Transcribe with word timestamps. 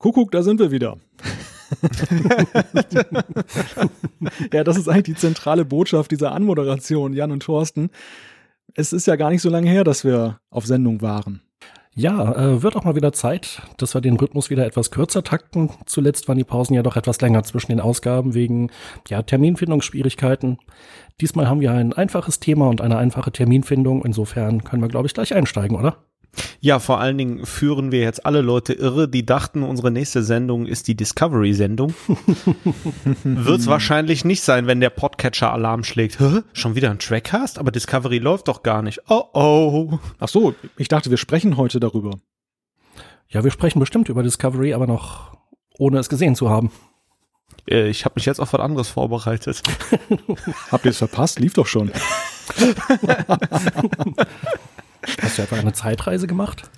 Kuckuck, 0.00 0.32
da 0.32 0.42
sind 0.42 0.58
wir 0.58 0.70
wieder. 0.70 0.96
ja, 4.52 4.64
das 4.64 4.78
ist 4.78 4.88
eigentlich 4.88 5.04
die 5.04 5.14
zentrale 5.14 5.66
Botschaft 5.66 6.10
dieser 6.10 6.32
Anmoderation, 6.32 7.12
Jan 7.12 7.30
und 7.30 7.42
Thorsten. 7.42 7.90
Es 8.74 8.94
ist 8.94 9.06
ja 9.06 9.16
gar 9.16 9.28
nicht 9.28 9.42
so 9.42 9.50
lange 9.50 9.68
her, 9.68 9.84
dass 9.84 10.02
wir 10.02 10.40
auf 10.48 10.64
Sendung 10.64 11.02
waren. 11.02 11.42
Ja, 11.94 12.32
äh, 12.32 12.62
wird 12.62 12.76
auch 12.76 12.84
mal 12.84 12.94
wieder 12.94 13.12
Zeit, 13.12 13.60
dass 13.76 13.92
wir 13.92 14.00
den 14.00 14.16
Rhythmus 14.16 14.48
wieder 14.48 14.64
etwas 14.64 14.90
kürzer 14.90 15.22
takten. 15.22 15.68
Zuletzt 15.84 16.28
waren 16.28 16.38
die 16.38 16.44
Pausen 16.44 16.72
ja 16.72 16.82
doch 16.82 16.96
etwas 16.96 17.20
länger 17.20 17.42
zwischen 17.42 17.70
den 17.70 17.80
Ausgaben 17.80 18.32
wegen 18.32 18.70
ja, 19.08 19.20
Terminfindungsschwierigkeiten. 19.20 20.56
Diesmal 21.20 21.46
haben 21.46 21.60
wir 21.60 21.72
ein 21.72 21.92
einfaches 21.92 22.40
Thema 22.40 22.68
und 22.68 22.80
eine 22.80 22.96
einfache 22.96 23.32
Terminfindung. 23.32 24.02
Insofern 24.02 24.64
können 24.64 24.80
wir, 24.80 24.88
glaube 24.88 25.08
ich, 25.08 25.14
gleich 25.14 25.34
einsteigen, 25.34 25.76
oder? 25.76 25.98
Ja, 26.60 26.78
vor 26.78 27.00
allen 27.00 27.16
Dingen 27.18 27.46
führen 27.46 27.90
wir 27.90 28.00
jetzt 28.00 28.26
alle 28.26 28.40
Leute 28.40 28.72
irre, 28.74 29.08
die 29.08 29.24
dachten, 29.24 29.62
unsere 29.62 29.90
nächste 29.90 30.22
Sendung 30.22 30.66
ist 30.66 30.88
die 30.88 30.94
Discovery-Sendung. 30.94 31.94
Wird 33.24 33.60
es 33.60 33.66
wahrscheinlich 33.66 34.24
nicht 34.24 34.42
sein, 34.42 34.66
wenn 34.66 34.80
der 34.80 34.90
Podcatcher 34.90 35.52
Alarm 35.52 35.84
schlägt. 35.84 36.20
Hä? 36.20 36.42
Schon 36.52 36.74
wieder 36.74 36.90
ein 36.90 36.98
Trackcast? 36.98 37.58
Aber 37.58 37.70
Discovery 37.70 38.18
läuft 38.18 38.48
doch 38.48 38.62
gar 38.62 38.82
nicht. 38.82 39.00
Oh 39.08 39.24
oh. 39.32 39.98
Ach 40.18 40.28
so, 40.28 40.54
ich 40.76 40.88
dachte, 40.88 41.10
wir 41.10 41.16
sprechen 41.16 41.56
heute 41.56 41.80
darüber. 41.80 42.18
Ja, 43.28 43.42
wir 43.44 43.50
sprechen 43.50 43.80
bestimmt 43.80 44.08
über 44.08 44.22
Discovery, 44.22 44.74
aber 44.74 44.86
noch 44.86 45.36
ohne 45.78 45.98
es 45.98 46.08
gesehen 46.08 46.34
zu 46.34 46.50
haben. 46.50 46.70
Äh, 47.68 47.88
ich 47.88 48.04
habe 48.04 48.14
mich 48.16 48.26
jetzt 48.26 48.40
auf 48.40 48.52
was 48.52 48.60
anderes 48.60 48.88
vorbereitet. 48.88 49.62
Habt 50.70 50.84
ihr 50.84 50.90
es 50.90 50.98
verpasst? 50.98 51.38
Lief 51.38 51.54
doch 51.54 51.66
schon. 51.66 51.90
Hast 55.22 55.38
du 55.38 55.42
einfach 55.42 55.58
eine 55.58 55.72
Zeitreise 55.72 56.26
gemacht? 56.26 56.70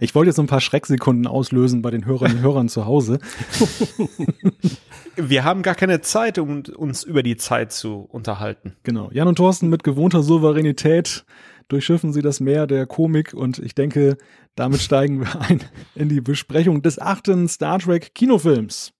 ich 0.00 0.14
wollte 0.14 0.28
jetzt 0.30 0.38
ein 0.38 0.46
paar 0.46 0.60
Schrecksekunden 0.60 1.26
auslösen 1.26 1.82
bei 1.82 1.90
den 1.90 2.04
Hörerinnen 2.04 2.38
und 2.38 2.42
Hörern 2.42 2.68
zu 2.68 2.86
Hause. 2.86 3.18
Wir 5.16 5.44
haben 5.44 5.62
gar 5.62 5.74
keine 5.74 6.00
Zeit, 6.00 6.38
um 6.38 6.62
uns 6.76 7.04
über 7.04 7.22
die 7.22 7.36
Zeit 7.36 7.72
zu 7.72 8.08
unterhalten. 8.10 8.76
Genau. 8.82 9.10
Jan 9.12 9.28
und 9.28 9.36
Thorsten 9.36 9.68
mit 9.68 9.84
gewohnter 9.84 10.22
Souveränität 10.22 11.24
durchschiffen 11.68 12.12
sie 12.12 12.22
das 12.22 12.40
Meer 12.40 12.66
der 12.66 12.86
Komik 12.86 13.32
und 13.32 13.58
ich 13.58 13.74
denke, 13.74 14.16
damit 14.54 14.80
steigen 14.80 15.20
wir 15.20 15.40
ein 15.40 15.62
in 15.94 16.08
die 16.08 16.20
Besprechung 16.20 16.82
des 16.82 16.98
achten 16.98 17.48
Star 17.48 17.78
Trek 17.78 18.14
Kinofilms. 18.14 18.92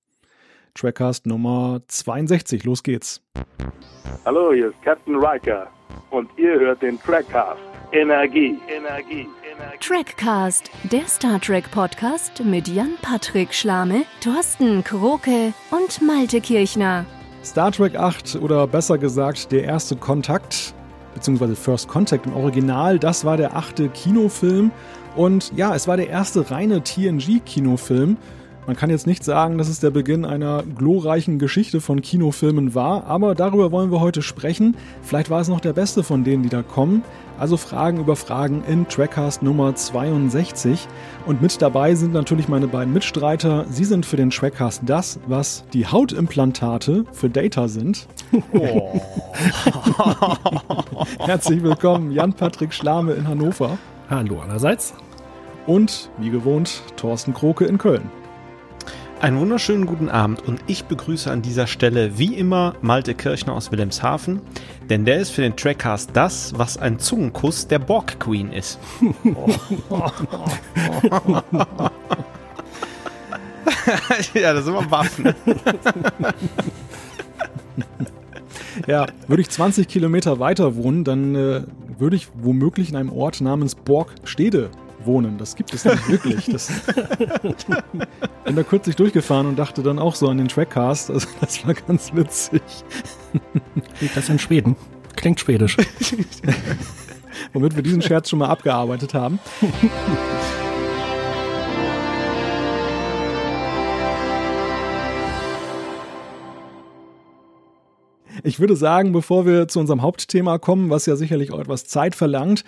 Trackcast 0.75 1.27
Nummer 1.27 1.83
62. 1.87 2.65
Los 2.65 2.83
geht's. 2.83 3.23
Hallo, 4.25 4.53
hier 4.53 4.69
ist 4.69 4.83
Captain 4.83 5.17
Riker 5.17 5.69
und 6.11 6.29
ihr 6.37 6.59
hört 6.59 6.83
den 6.83 6.99
Trackcast. 7.01 7.74
Energie, 7.95 8.59
Energie, 8.67 9.29
Energie. 9.55 9.79
Trackcast, 9.79 10.69
der 10.91 11.07
Star 11.07 11.41
Trek 11.41 11.71
Podcast 11.71 12.43
mit 12.45 12.67
Jan-Patrick 12.67 13.55
Schlame, 13.55 14.03
Thorsten 14.21 14.83
Kroke 14.83 15.53
und 15.71 16.03
Malte 16.03 16.41
Kirchner. 16.41 17.07
Star 17.45 17.71
Trek 17.71 17.95
8 17.95 18.35
oder 18.43 18.67
besser 18.67 18.99
gesagt 18.99 19.53
der 19.53 19.63
erste 19.63 19.95
Kontakt, 19.95 20.75
beziehungsweise 21.15 21.55
First 21.55 21.87
Contact 21.87 22.27
im 22.27 22.35
Original, 22.35 22.99
das 22.99 23.25
war 23.25 23.37
der 23.37 23.55
achte 23.55 23.89
Kinofilm. 23.91 24.73
Und 25.15 25.53
ja, 25.55 25.73
es 25.73 25.87
war 25.87 25.97
der 25.97 26.09
erste 26.09 26.51
reine 26.51 26.83
TNG-Kinofilm. 26.83 28.17
Man 28.67 28.77
kann 28.77 28.89
jetzt 28.89 29.07
nicht 29.07 29.23
sagen, 29.23 29.59
dass 29.59 29.69
es 29.69 29.79
der 29.79 29.91
Beginn 29.91 30.25
einer 30.25 30.63
glorreichen 30.63 31.39
Geschichte 31.39 31.83
von 31.83 32.01
Kinofilmen 32.01 32.75
war, 32.75 33.05
aber 33.05 33.35
darüber 33.35 33.71
wollen 33.71 33.93
wir 33.93 34.01
heute 34.01 34.23
sprechen. 34.23 34.75
Vielleicht 35.03 35.29
war 35.29 35.41
es 35.41 35.49
noch 35.49 35.61
der 35.61 35.75
beste 35.75 36.03
von 36.03 36.25
denen, 36.25 36.43
die 36.43 36.49
da 36.49 36.63
kommen. 36.63 37.05
Also 37.39 37.57
Fragen 37.57 37.99
über 37.99 38.15
Fragen 38.15 38.63
in 38.65 38.87
Trackcast 38.87 39.43
Nummer 39.43 39.75
62. 39.75 40.87
Und 41.27 41.43
mit 41.43 41.61
dabei 41.61 41.95
sind 41.95 42.13
natürlich 42.13 42.49
meine 42.49 42.69
beiden 42.69 42.93
Mitstreiter. 42.93 43.67
Sie 43.69 43.85
sind 43.85 44.07
für 44.07 44.17
den 44.17 44.31
Trackcast 44.31 44.83
das, 44.87 45.19
was 45.27 45.65
die 45.73 45.87
Hautimplantate 45.87 47.05
für 47.13 47.29
Data 47.29 47.67
sind. 47.67 48.07
Oh. 48.53 49.01
Herzlich 51.19 51.63
willkommen, 51.63 52.13
Jan-Patrick 52.13 52.73
Schlame 52.73 53.13
in 53.15 53.27
Hannover. 53.27 53.79
Hallo 54.09 54.41
allerseits. 54.41 54.95
Und 55.67 56.11
wie 56.19 56.31
gewohnt, 56.31 56.83
Thorsten 56.97 57.35
Kroke 57.35 57.65
in 57.65 57.79
Köln. 57.79 58.11
Einen 59.25 59.41
wunderschönen 59.41 59.87
guten 59.87 60.11
Abend 60.11 60.47
und 60.47 60.61
ich 60.67 60.85
begrüße 60.85 61.31
an 61.31 61.41
dieser 61.41 61.67
Stelle 61.67 62.19
wie 62.19 62.35
immer 62.35 62.75
Malte 62.83 63.15
Kirchner 63.15 63.55
aus 63.55 63.73
Wilhelmshaven, 63.73 64.43
denn 64.91 65.07
der 65.07 65.17
ist 65.17 65.31
für 65.31 65.41
den 65.41 65.57
Trackcast 65.57 66.11
das, 66.13 66.53
was 66.59 66.77
ein 66.77 66.99
Zungenkuss 66.99 67.67
der 67.67 67.79
Borg 67.79 68.21
Queen 68.21 68.53
ist. 68.53 68.79
ja, 74.35 74.53
das 74.53 74.67
sind 74.67 74.75
wir 74.75 74.91
Waffen. 74.91 75.35
ja, 78.87 79.07
würde 79.27 79.41
ich 79.41 79.49
20 79.49 79.89
Kilometer 79.89 80.39
weiter 80.39 80.77
wohnen, 80.77 81.03
dann 81.03 81.35
äh, 81.35 81.63
würde 81.99 82.17
ich 82.17 82.29
womöglich 82.35 82.91
in 82.91 82.97
einem 82.97 83.11
Ort 83.11 83.41
namens 83.41 83.75
Borgstede 83.75 84.69
wohnen. 85.07 85.39
Das 85.39 85.57
gibt 85.57 85.73
es 85.75 85.85
nicht 85.85 86.09
wirklich. 86.09 86.47
Das 86.47 86.71
bin 88.45 88.57
da 88.57 88.63
kürzlich 88.63 88.97
durchgefahren 88.97 89.47
und 89.47 89.57
dachte 89.57 89.83
dann 89.83 89.99
auch 89.99 90.15
so 90.15 90.29
an 90.29 90.39
den 90.39 90.49
Trackcast. 90.49 91.11
Also 91.11 91.27
das 91.41 91.67
war 91.67 91.75
ganz 91.75 92.15
witzig. 92.15 92.63
Liegt 94.01 94.17
das 94.17 94.29
in 94.29 94.39
Schweden? 94.39 94.77
Klingt 95.17 95.41
schwedisch. 95.41 95.77
Womit 97.53 97.77
wir 97.77 97.83
diesen 97.83 98.03
Scherz 98.03 98.29
schon 98.29 98.39
mal 98.39 98.49
abgearbeitet 98.49 99.15
haben. 99.15 99.39
Ich 108.43 108.61
würde 108.61 108.77
sagen, 108.77 109.13
bevor 109.13 109.47
wir 109.47 109.69
zu 109.69 109.81
unserem 109.81 110.03
Hauptthema 110.03 110.59
kommen, 110.59 110.91
was 110.91 111.07
ja 111.07 111.17
sicherlich 111.17 111.51
auch 111.51 111.61
etwas 111.61 111.87
Zeit 111.87 112.15
verlangt, 112.15 112.65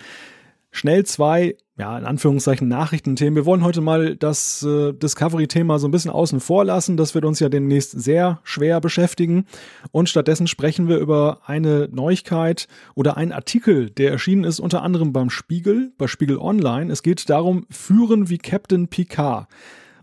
schnell 0.77 1.05
zwei, 1.05 1.55
ja, 1.77 1.97
in 1.97 2.05
Anführungszeichen 2.05 2.67
Nachrichtenthemen. 2.67 3.35
Wir 3.35 3.45
wollen 3.45 3.63
heute 3.63 3.81
mal 3.81 4.15
das 4.15 4.63
äh, 4.63 4.93
Discovery-Thema 4.93 5.79
so 5.79 5.87
ein 5.87 5.91
bisschen 5.91 6.11
außen 6.11 6.39
vor 6.39 6.65
lassen. 6.65 6.97
Das 6.97 7.15
wird 7.15 7.25
uns 7.25 7.39
ja 7.39 7.49
demnächst 7.49 7.99
sehr 7.99 8.39
schwer 8.43 8.79
beschäftigen. 8.79 9.45
Und 9.91 10.07
stattdessen 10.07 10.47
sprechen 10.47 10.87
wir 10.87 10.97
über 10.97 11.39
eine 11.45 11.89
Neuigkeit 11.91 12.67
oder 12.95 13.17
einen 13.17 13.31
Artikel, 13.31 13.89
der 13.89 14.11
erschienen 14.11 14.43
ist, 14.43 14.59
unter 14.59 14.83
anderem 14.83 15.13
beim 15.13 15.29
Spiegel, 15.29 15.91
bei 15.97 16.07
Spiegel 16.07 16.37
Online. 16.37 16.91
Es 16.91 17.03
geht 17.03 17.29
darum, 17.29 17.65
führen 17.69 18.29
wie 18.29 18.37
Captain 18.37 18.87
Picard. 18.87 19.47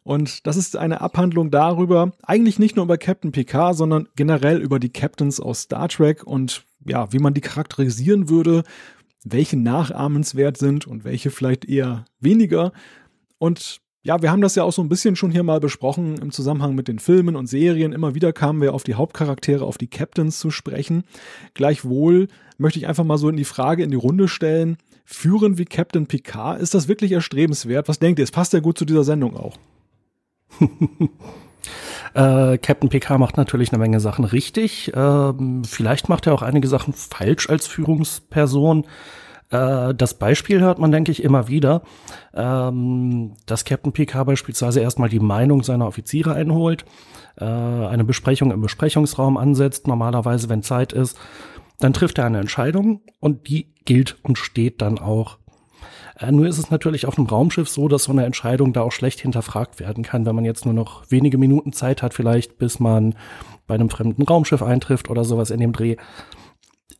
Und 0.02 0.46
das 0.46 0.56
ist 0.56 0.76
eine 0.76 1.00
Abhandlung 1.00 1.50
darüber, 1.50 2.12
eigentlich 2.22 2.58
nicht 2.58 2.76
nur 2.76 2.84
über 2.84 2.98
Captain 2.98 3.32
Picard, 3.32 3.74
sondern 3.74 4.06
generell 4.16 4.60
über 4.60 4.78
die 4.78 4.92
Captains 4.92 5.40
aus 5.40 5.62
Star 5.62 5.88
Trek 5.88 6.24
und 6.24 6.64
ja, 6.86 7.10
wie 7.12 7.18
man 7.18 7.32
die 7.32 7.40
charakterisieren 7.40 8.28
würde, 8.28 8.64
welche 9.24 9.56
nachahmenswert 9.56 10.56
sind 10.56 10.86
und 10.86 11.04
welche 11.04 11.30
vielleicht 11.30 11.64
eher 11.64 12.04
weniger. 12.20 12.72
Und 13.38 13.80
ja, 14.02 14.20
wir 14.20 14.30
haben 14.30 14.42
das 14.42 14.54
ja 14.54 14.62
auch 14.64 14.72
so 14.72 14.82
ein 14.82 14.90
bisschen 14.90 15.16
schon 15.16 15.30
hier 15.30 15.42
mal 15.42 15.60
besprochen 15.60 16.18
im 16.18 16.30
Zusammenhang 16.30 16.74
mit 16.74 16.88
den 16.88 16.98
Filmen 16.98 17.36
und 17.36 17.46
Serien. 17.46 17.94
Immer 17.94 18.14
wieder 18.14 18.34
kamen 18.34 18.60
wir 18.60 18.74
auf 18.74 18.84
die 18.84 18.94
Hauptcharaktere, 18.94 19.64
auf 19.64 19.78
die 19.78 19.88
Captains 19.88 20.38
zu 20.38 20.50
sprechen. 20.50 21.04
Gleichwohl 21.54 22.28
möchte 22.58 22.78
ich 22.78 22.86
einfach 22.86 23.04
mal 23.04 23.16
so 23.16 23.30
in 23.30 23.36
die 23.36 23.44
Frage 23.44 23.82
in 23.82 23.90
die 23.90 23.96
Runde 23.96 24.28
stellen, 24.28 24.76
führen 25.06 25.56
wie 25.56 25.64
Captain 25.64 26.06
Picard, 26.06 26.60
ist 26.60 26.74
das 26.74 26.86
wirklich 26.86 27.12
erstrebenswert? 27.12 27.88
Was 27.88 27.98
denkt 27.98 28.18
ihr? 28.18 28.24
Es 28.24 28.30
passt 28.30 28.52
ja 28.52 28.60
gut 28.60 28.76
zu 28.76 28.84
dieser 28.84 29.04
Sendung 29.04 29.36
auch. 29.36 29.56
Äh, 32.14 32.58
Captain 32.58 32.88
PK 32.88 33.19
macht 33.19 33.36
natürlich 33.36 33.72
eine 33.72 33.78
Menge 33.78 34.00
Sachen 34.00 34.25
richtig. 34.25 34.92
Ähm, 34.94 35.64
vielleicht 35.64 36.08
macht 36.08 36.26
er 36.26 36.34
auch 36.34 36.42
einige 36.42 36.69
Sachen 36.69 36.94
falsch 36.94 37.48
als 37.50 37.66
Führungsperson. 37.66 38.86
Äh, 39.50 39.94
das 39.94 40.14
Beispiel 40.14 40.60
hört 40.60 40.78
man, 40.78 40.92
denke 40.92 41.10
ich, 41.10 41.22
immer 41.22 41.48
wieder, 41.48 41.82
ähm, 42.32 43.34
dass 43.47 43.64
Captain 43.64 43.92
PK 43.92 44.25
beispielsweise 44.25 44.80
erstmal 44.80 45.08
die 45.08 45.20
Meinung 45.20 45.62
seiner 45.62 45.86
Offiziere 45.86 46.34
einholt, 46.34 46.84
äh, 47.37 47.44
eine 47.44 48.05
Besprechung 48.05 48.52
im 48.52 48.61
Besprechungsraum 48.61 49.37
ansetzt, 49.37 49.88
normalerweise, 49.88 50.49
wenn 50.49 50.62
Zeit 50.62 50.93
ist. 50.93 51.19
Dann 51.81 51.93
trifft 51.93 52.19
er 52.19 52.26
eine 52.26 52.38
Entscheidung 52.38 53.02
und 53.19 53.49
die 53.49 53.75
gilt 53.84 54.16
und 54.22 54.38
steht 54.38 54.81
dann 54.81 54.99
auch 54.99 55.38
äh, 56.26 56.32
nur 56.32 56.47
ist 56.47 56.59
es 56.59 56.71
natürlich 56.71 57.06
auf 57.06 57.19
einem 57.19 57.26
Raumschiff 57.26 57.69
so, 57.69 57.88
dass 57.88 58.05
so 58.05 58.12
eine 58.12 58.25
Entscheidung 58.25 58.73
da 58.73 58.82
auch 58.82 58.93
schlecht 58.93 59.21
hinterfragt 59.21 59.81
werden 59.81 60.05
kann, 60.05 60.26
wenn 60.26 60.35
man 60.35 60.44
jetzt 60.44 60.65
nur 60.65 60.75
noch 60.75 61.11
wenige 61.11 61.38
Minuten 61.38 61.73
Zeit 61.73 62.03
hat, 62.03 62.15
vielleicht 62.15 62.59
bis 62.59 62.81
man 62.81 63.15
bei 63.67 63.75
einem 63.75 63.91
fremden 63.91 64.23
Raumschiff 64.23 64.62
eintrifft 64.62 65.11
oder 65.11 65.25
sowas 65.25 65.50
in 65.50 65.61
dem 65.61 65.73
Dreh. 65.73 65.97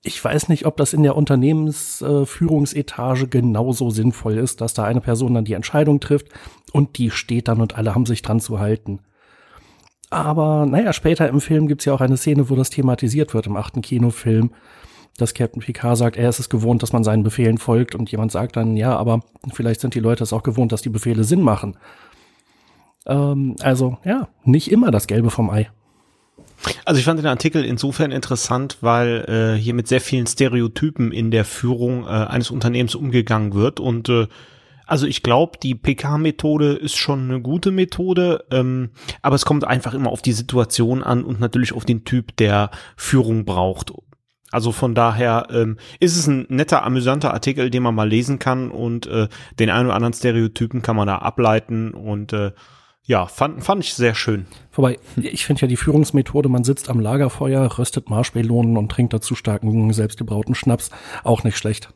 Ich 0.03 0.23
weiß 0.23 0.49
nicht, 0.49 0.67
ob 0.67 0.77
das 0.77 0.93
in 0.93 1.03
der 1.03 1.17
Unternehmensführungsetage 1.17 3.25
äh, 3.25 3.29
genauso 3.29 3.91
sinnvoll 3.91 4.39
ist, 4.39 4.61
dass 4.61 4.75
da 4.75 4.85
eine 4.85 5.01
Person 5.01 5.35
dann 5.35 5.45
die 5.45 5.55
Entscheidung 5.55 5.99
trifft 6.01 6.29
und 6.73 6.99
die 6.99 7.11
steht 7.11 7.49
dann 7.49 7.61
und 7.61 7.77
alle 7.77 7.95
haben 7.95 8.07
sich 8.07 8.23
dran 8.23 8.41
zu 8.41 8.61
halten. 8.61 9.01
Aber 10.11 10.67
naja, 10.67 10.93
später 10.93 11.29
im 11.29 11.41
Film 11.41 11.67
gibt's 11.67 11.87
ja 11.87 11.95
auch 11.95 12.01
eine 12.01 12.17
Szene, 12.17 12.51
wo 12.51 12.55
das 12.55 12.71
thematisiert 12.71 13.35
wird 13.35 13.47
im 13.47 13.57
achten 13.57 13.83
Kinofilm 13.83 14.51
dass 15.19 15.35
Captain 15.35 15.63
Picard 15.63 15.97
sagt, 15.97 16.17
er 16.17 16.29
ist 16.29 16.41
es 16.41 16.49
gewohnt, 16.49 16.83
dass 16.83 16.93
man 16.93 17.05
seinen 17.05 17.23
Befehlen 17.23 17.59
folgt 17.59 17.95
und 17.95 18.11
jemand 18.11 18.33
sagt 18.33 18.57
dann, 18.57 18.77
ja, 18.77 18.97
aber 18.97 19.21
vielleicht 19.53 19.81
sind 19.81 19.95
die 19.95 20.01
Leute 20.01 20.25
es 20.25 20.33
auch 20.33 20.43
gewohnt, 20.43 20.73
dass 20.73 20.83
die 20.83 20.89
Befehle 20.89 21.25
Sinn 21.25 21.43
machen. 21.43 21.77
Ähm, 23.07 23.57
also 23.61 23.99
ja, 24.05 24.29
nicht 24.45 24.71
immer 24.71 24.91
das 24.91 25.07
Gelbe 25.07 25.31
vom 25.31 25.51
Ei. 25.51 25.71
Also 26.85 26.99
ich 26.99 27.05
fand 27.05 27.19
den 27.19 27.27
Artikel 27.27 27.65
insofern 27.65 28.11
interessant, 28.11 28.79
weil 28.81 29.55
äh, 29.57 29.61
hier 29.61 29.75
mit 29.75 29.87
sehr 29.87 30.01
vielen 30.01 30.27
Stereotypen 30.27 31.13
in 31.13 31.31
der 31.31 31.45
Führung 31.45 32.05
äh, 32.05 32.09
eines 32.09 32.51
Unternehmens 32.51 32.95
umgegangen 32.95 33.55
wird 33.55 33.81
und 33.81 34.09
äh, 34.09 34.27
also 34.87 35.07
ich 35.07 35.23
glaube, 35.23 35.59
die 35.63 35.75
PK-Methode 35.75 36.75
ist 36.75 36.97
schon 36.97 37.31
eine 37.31 37.41
gute 37.41 37.71
Methode, 37.71 38.45
ähm, 38.51 38.91
aber 39.23 39.35
es 39.35 39.47
kommt 39.47 39.65
einfach 39.65 39.95
immer 39.95 40.11
auf 40.11 40.21
die 40.21 40.33
Situation 40.33 41.03
an 41.03 41.25
und 41.25 41.41
natürlich 41.41 41.73
auf 41.73 41.87
den 41.87 42.05
Typ, 42.05 42.37
der 42.37 42.71
Führung 42.97 43.47
braucht. 43.47 43.93
Also 44.55 44.71
von 44.71 44.95
daher 44.95 45.49
ähm, 45.51 45.79
ist 45.99 46.17
es 46.17 46.29
ein 46.29 46.47
netter, 46.49 46.85
amüsanter 46.85 47.35
Artikel, 47.35 47.71
den 47.71 47.83
man 47.83 47.93
mal 47.93 48.09
lesen 48.09 48.39
kann 48.39 48.71
und 48.71 49.05
äh, 49.09 49.27
den 49.59 49.69
einen 49.69 49.87
oder 49.87 49.97
anderen 49.97 50.15
Stereotypen 50.15 50.81
kann 50.81 50.95
man 50.95 51.09
da 51.09 51.19
ableiten 51.19 51.91
und 51.91 52.33
äh, 52.33 52.53
ja, 53.03 53.27
fand, 53.27 53.65
fand 53.65 53.83
ich 53.83 53.95
sehr 53.95 54.15
schön. 54.15 54.47
Wobei, 54.73 55.01
ich 55.17 55.45
finde 55.45 55.63
ja 55.63 55.67
die 55.67 55.77
Führungsmethode, 55.77 56.49
man 56.49 56.63
sitzt 56.63 56.89
am 56.89 57.01
Lagerfeuer, 57.01 57.79
röstet 57.79 58.09
Marshmelonen 58.09 58.77
und 58.77 58.91
trinkt 58.91 59.13
dazu 59.13 59.35
starken, 59.35 59.93
selbstgebrauten 59.93 60.55
Schnaps, 60.55 60.91
auch 61.25 61.43
nicht 61.43 61.59
schlecht. 61.59 61.89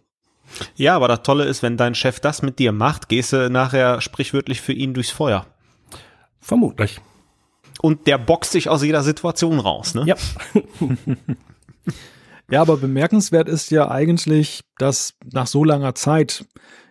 Ja, 0.75 0.97
aber 0.97 1.07
das 1.07 1.23
Tolle 1.23 1.45
ist, 1.45 1.63
wenn 1.63 1.77
dein 1.77 1.95
Chef 1.95 2.19
das 2.19 2.43
mit 2.43 2.59
dir 2.59 2.73
macht, 2.73 3.09
gehst 3.09 3.33
du 3.33 3.49
nachher 3.51 4.01
sprichwörtlich 4.01 4.61
für 4.61 4.73
ihn 4.73 4.95
durchs 4.95 5.13
Feuer. 5.13 5.47
Vermutlich. 6.41 6.99
Und 7.81 8.09
der 8.09 8.19
boxt 8.19 8.51
sich 8.51 8.69
aus 8.69 8.83
jeder 8.83 9.05
Situation 9.05 9.61
raus, 9.61 9.95
ne? 9.95 10.07
Ja. 10.07 10.17
ja, 12.51 12.61
aber 12.61 12.77
bemerkenswert 12.77 13.49
ist 13.49 13.71
ja 13.71 13.91
eigentlich, 13.91 14.63
dass 14.79 15.15
nach 15.33 15.47
so 15.47 15.65
langer 15.65 15.95
Zeit 15.95 16.45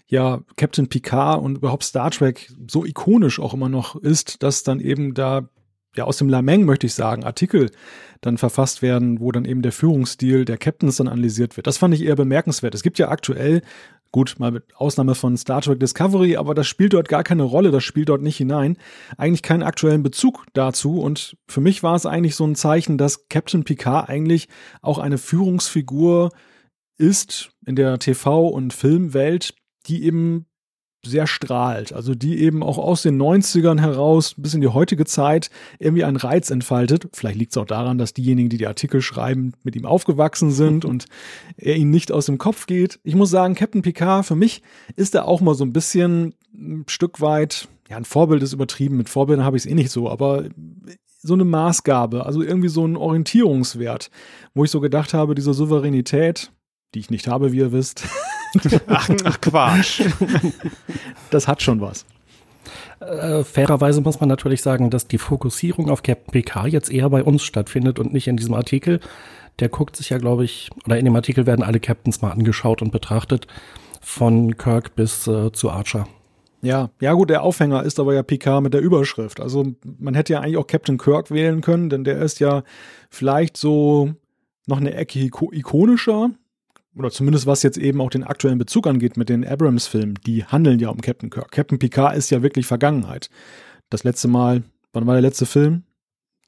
ja 0.07 0.41
Captain 0.55 0.87
Picard 0.87 1.41
und 1.41 1.57
überhaupt 1.57 1.83
Star 1.83 2.11
Trek 2.11 2.51
so 2.69 2.85
ikonisch 2.85 3.39
auch 3.39 3.53
immer 3.53 3.69
noch 3.69 3.95
ist, 3.95 4.43
dass 4.43 4.63
dann 4.63 4.79
eben 4.79 5.13
da 5.13 5.49
ja 5.95 6.05
aus 6.05 6.17
dem 6.17 6.29
Lameng 6.29 6.63
möchte 6.63 6.87
ich 6.87 6.93
sagen 6.93 7.23
Artikel 7.23 7.71
dann 8.21 8.37
verfasst 8.37 8.81
werden, 8.81 9.19
wo 9.19 9.31
dann 9.31 9.45
eben 9.45 9.61
der 9.61 9.71
Führungsstil 9.71 10.45
der 10.45 10.57
Captains 10.57 10.97
dann 10.97 11.07
analysiert 11.07 11.57
wird. 11.57 11.67
Das 11.67 11.77
fand 11.77 11.93
ich 11.93 12.03
eher 12.03 12.15
bemerkenswert. 12.15 12.75
Es 12.75 12.83
gibt 12.83 12.99
ja 12.99 13.09
aktuell 13.09 13.61
Gut, 14.11 14.35
mal 14.39 14.51
mit 14.51 14.63
Ausnahme 14.75 15.15
von 15.15 15.37
Star 15.37 15.61
Trek 15.61 15.79
Discovery, 15.79 16.37
aber 16.37 16.55
das 16.55 16.67
spielt 16.67 16.93
dort 16.93 17.09
gar 17.09 17.23
keine 17.23 17.43
Rolle, 17.43 17.71
das 17.71 17.83
spielt 17.83 18.09
dort 18.09 18.21
nicht 18.21 18.37
hinein. 18.37 18.77
Eigentlich 19.17 19.43
keinen 19.43 19.63
aktuellen 19.63 20.03
Bezug 20.03 20.45
dazu 20.53 21.01
und 21.01 21.37
für 21.47 21.61
mich 21.61 21.83
war 21.83 21.95
es 21.95 22.05
eigentlich 22.05 22.35
so 22.35 22.45
ein 22.45 22.55
Zeichen, 22.55 22.97
dass 22.97 23.27
Captain 23.27 23.63
Picard 23.63 24.09
eigentlich 24.09 24.47
auch 24.81 24.97
eine 24.97 25.17
Führungsfigur 25.17 26.31
ist 26.97 27.51
in 27.65 27.75
der 27.75 27.99
TV- 27.99 28.49
und 28.49 28.73
Filmwelt, 28.73 29.53
die 29.87 30.03
eben 30.03 30.45
sehr 31.07 31.27
strahlt. 31.27 31.93
Also 31.93 32.15
die 32.15 32.39
eben 32.39 32.63
auch 32.63 32.77
aus 32.77 33.01
den 33.01 33.21
90ern 33.21 33.79
heraus 33.79 34.35
bis 34.37 34.53
in 34.53 34.61
die 34.61 34.67
heutige 34.67 35.05
Zeit 35.05 35.49
irgendwie 35.79 36.03
einen 36.03 36.17
Reiz 36.17 36.49
entfaltet. 36.49 37.07
Vielleicht 37.13 37.37
liegt 37.37 37.51
es 37.51 37.57
auch 37.57 37.65
daran, 37.65 37.97
dass 37.97 38.13
diejenigen, 38.13 38.49
die 38.49 38.57
die 38.57 38.67
Artikel 38.67 39.01
schreiben, 39.01 39.53
mit 39.63 39.75
ihm 39.75 39.85
aufgewachsen 39.85 40.51
sind 40.51 40.85
und 40.85 41.05
er 41.57 41.75
ihnen 41.75 41.91
nicht 41.91 42.11
aus 42.11 42.25
dem 42.25 42.37
Kopf 42.37 42.67
geht. 42.67 42.99
Ich 43.03 43.15
muss 43.15 43.29
sagen, 43.29 43.55
Captain 43.55 43.81
Picard, 43.81 44.25
für 44.25 44.35
mich 44.35 44.61
ist 44.95 45.15
er 45.15 45.27
auch 45.27 45.41
mal 45.41 45.55
so 45.55 45.63
ein 45.63 45.73
bisschen 45.73 46.33
ein 46.53 46.85
Stück 46.87 47.21
weit, 47.21 47.67
ja, 47.89 47.97
ein 47.97 48.05
Vorbild 48.05 48.43
ist 48.43 48.53
übertrieben. 48.53 48.97
Mit 48.97 49.09
Vorbildern 49.09 49.45
habe 49.45 49.57
ich 49.57 49.65
es 49.65 49.71
eh 49.71 49.75
nicht 49.75 49.91
so, 49.91 50.09
aber 50.09 50.45
so 51.21 51.33
eine 51.33 51.45
Maßgabe, 51.45 52.25
also 52.25 52.41
irgendwie 52.41 52.69
so 52.69 52.85
ein 52.85 52.95
Orientierungswert, 52.95 54.09
wo 54.53 54.63
ich 54.63 54.71
so 54.71 54.79
gedacht 54.79 55.13
habe, 55.13 55.35
diese 55.35 55.53
Souveränität, 55.53 56.51
die 56.93 56.99
ich 56.99 57.09
nicht 57.09 57.27
habe, 57.27 57.51
wie 57.51 57.57
ihr 57.57 57.71
wisst, 57.71 58.03
ach, 58.87 59.09
ach 59.23 59.41
Quatsch. 59.41 60.01
das 61.29 61.47
hat 61.47 61.61
schon 61.61 61.81
was. 61.81 62.05
Äh, 62.99 63.43
fairerweise 63.43 64.01
muss 64.01 64.19
man 64.19 64.29
natürlich 64.29 64.61
sagen, 64.61 64.89
dass 64.89 65.07
die 65.07 65.17
Fokussierung 65.17 65.89
auf 65.89 66.03
Captain 66.03 66.31
PK 66.31 66.67
jetzt 66.67 66.89
eher 66.89 67.09
bei 67.09 67.23
uns 67.23 67.43
stattfindet 67.43 67.99
und 67.99 68.13
nicht 68.13 68.27
in 68.27 68.37
diesem 68.37 68.53
Artikel. 68.53 68.99
Der 69.59 69.69
guckt 69.69 69.95
sich 69.95 70.09
ja, 70.09 70.17
glaube 70.17 70.45
ich, 70.45 70.69
oder 70.85 70.97
in 70.97 71.05
dem 71.05 71.15
Artikel 71.15 71.45
werden 71.45 71.63
alle 71.63 71.79
Captains 71.79 72.21
mal 72.21 72.31
angeschaut 72.31 72.81
und 72.81 72.91
betrachtet, 72.91 73.47
von 74.01 74.57
Kirk 74.57 74.95
bis 74.95 75.27
äh, 75.27 75.51
zu 75.51 75.69
Archer. 75.69 76.07
Ja, 76.61 76.89
ja 76.99 77.13
gut, 77.13 77.29
der 77.29 77.43
Aufhänger 77.43 77.83
ist 77.83 77.99
aber 77.99 78.13
ja 78.13 78.23
Picard 78.23 78.63
mit 78.63 78.73
der 78.73 78.81
Überschrift. 78.81 79.39
Also 79.39 79.73
man 79.99 80.15
hätte 80.15 80.33
ja 80.33 80.39
eigentlich 80.39 80.57
auch 80.57 80.67
Captain 80.67 80.97
Kirk 80.97 81.29
wählen 81.29 81.61
können, 81.61 81.89
denn 81.89 82.03
der 82.03 82.19
ist 82.19 82.39
ja 82.39 82.63
vielleicht 83.09 83.57
so 83.57 84.13
noch 84.65 84.77
eine 84.77 84.93
Ecke 84.93 85.19
ikonischer, 85.19 86.31
oder 86.97 87.11
zumindest 87.11 87.45
was 87.45 87.63
jetzt 87.63 87.77
eben 87.77 88.01
auch 88.01 88.09
den 88.09 88.23
aktuellen 88.23 88.57
Bezug 88.57 88.87
angeht 88.87 89.17
mit 89.17 89.29
den 89.29 89.45
Abrams-Filmen, 89.45 90.15
die 90.25 90.45
handeln 90.45 90.79
ja 90.79 90.89
um 90.89 91.01
Captain 91.01 91.29
Kirk. 91.29 91.51
Captain 91.51 91.79
Picard 91.79 92.15
ist 92.15 92.29
ja 92.29 92.41
wirklich 92.41 92.65
Vergangenheit. 92.65 93.29
Das 93.89 94.03
letzte 94.03 94.27
Mal, 94.27 94.63
wann 94.93 95.05
war 95.05 95.13
der 95.13 95.21
letzte 95.21 95.45
Film? 95.45 95.83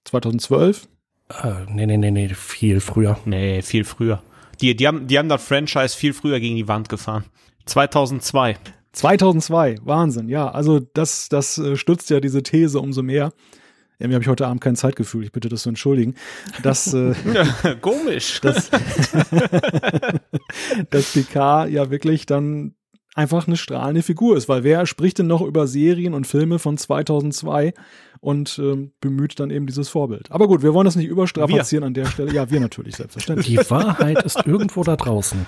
2012? 0.06 0.88
Äh, 1.30 1.66
nee, 1.70 1.86
nee, 1.86 1.98
nee, 1.98 2.12
nee, 2.12 2.30
viel 2.30 2.80
früher. 2.80 3.20
Nee, 3.26 3.62
viel 3.62 3.84
früher. 3.84 4.22
Die, 4.62 4.76
die, 4.76 4.88
haben, 4.88 5.08
die 5.08 5.18
haben 5.18 5.30
das 5.30 5.44
Franchise 5.44 5.96
viel 5.96 6.14
früher 6.14 6.40
gegen 6.40 6.56
die 6.56 6.68
Wand 6.68 6.90
gefahren. 6.90 7.26
2002. 7.66 8.58
2002, 8.94 9.78
Wahnsinn, 9.84 10.30
ja. 10.30 10.50
Also 10.50 10.80
das, 10.80 11.30
das 11.30 11.58
äh, 11.60 11.76
stützt 11.76 12.10
ja 12.10 12.20
diese 12.20 12.44
These 12.44 12.80
umso 12.80 13.04
mehr. 13.04 13.32
Irgendwie 14.00 14.16
habe 14.16 14.24
ich 14.24 14.30
heute 14.30 14.48
Abend 14.48 14.62
kein 14.62 14.78
Zeitgefühl, 14.78 15.26
ich 15.26 15.34
bitte 15.34 15.50
das 15.50 15.64
zu 15.64 15.70
entschuldigen. 15.70 16.16
Dass, 16.64 16.94
äh, 16.94 17.14
Komisch. 17.82 18.40
Dass, 18.40 18.70
dass 20.90 21.12
Picard 21.12 21.70
ja 21.70 21.92
wirklich 21.92 22.26
dann 22.26 22.76
einfach 23.16 23.48
eine 23.48 23.58
strahlende 23.58 24.02
Figur 24.02 24.38
ist, 24.38 24.48
weil 24.48 24.64
wer 24.64 24.86
spricht 24.86 25.20
denn 25.20 25.28
noch 25.28 25.42
über 25.42 25.68
Serien 25.68 26.14
und 26.14 26.28
Filme 26.28 26.60
von 26.60 26.78
2002 26.78 27.74
und 28.22 28.58
ähm, 28.64 28.94
bemüht 29.02 29.38
dann 29.40 29.50
eben 29.50 29.68
dieses 29.68 29.90
Vorbild. 29.90 30.32
Aber 30.32 30.48
gut, 30.48 30.64
wir 30.64 30.74
wollen 30.74 30.86
das 30.86 30.96
nicht 30.96 31.10
überstrapazieren 31.10 31.84
wir. 31.84 31.88
an 31.88 31.94
der 31.94 32.06
Stelle. 32.06 32.34
Ja, 32.34 32.50
wir 32.50 32.62
natürlich, 32.62 32.96
selbstverständlich. 32.96 33.48
Die 33.48 33.70
Wahrheit 33.70 34.24
ist 34.24 34.46
irgendwo 34.46 34.84
da 34.84 34.96
draußen. 34.96 35.46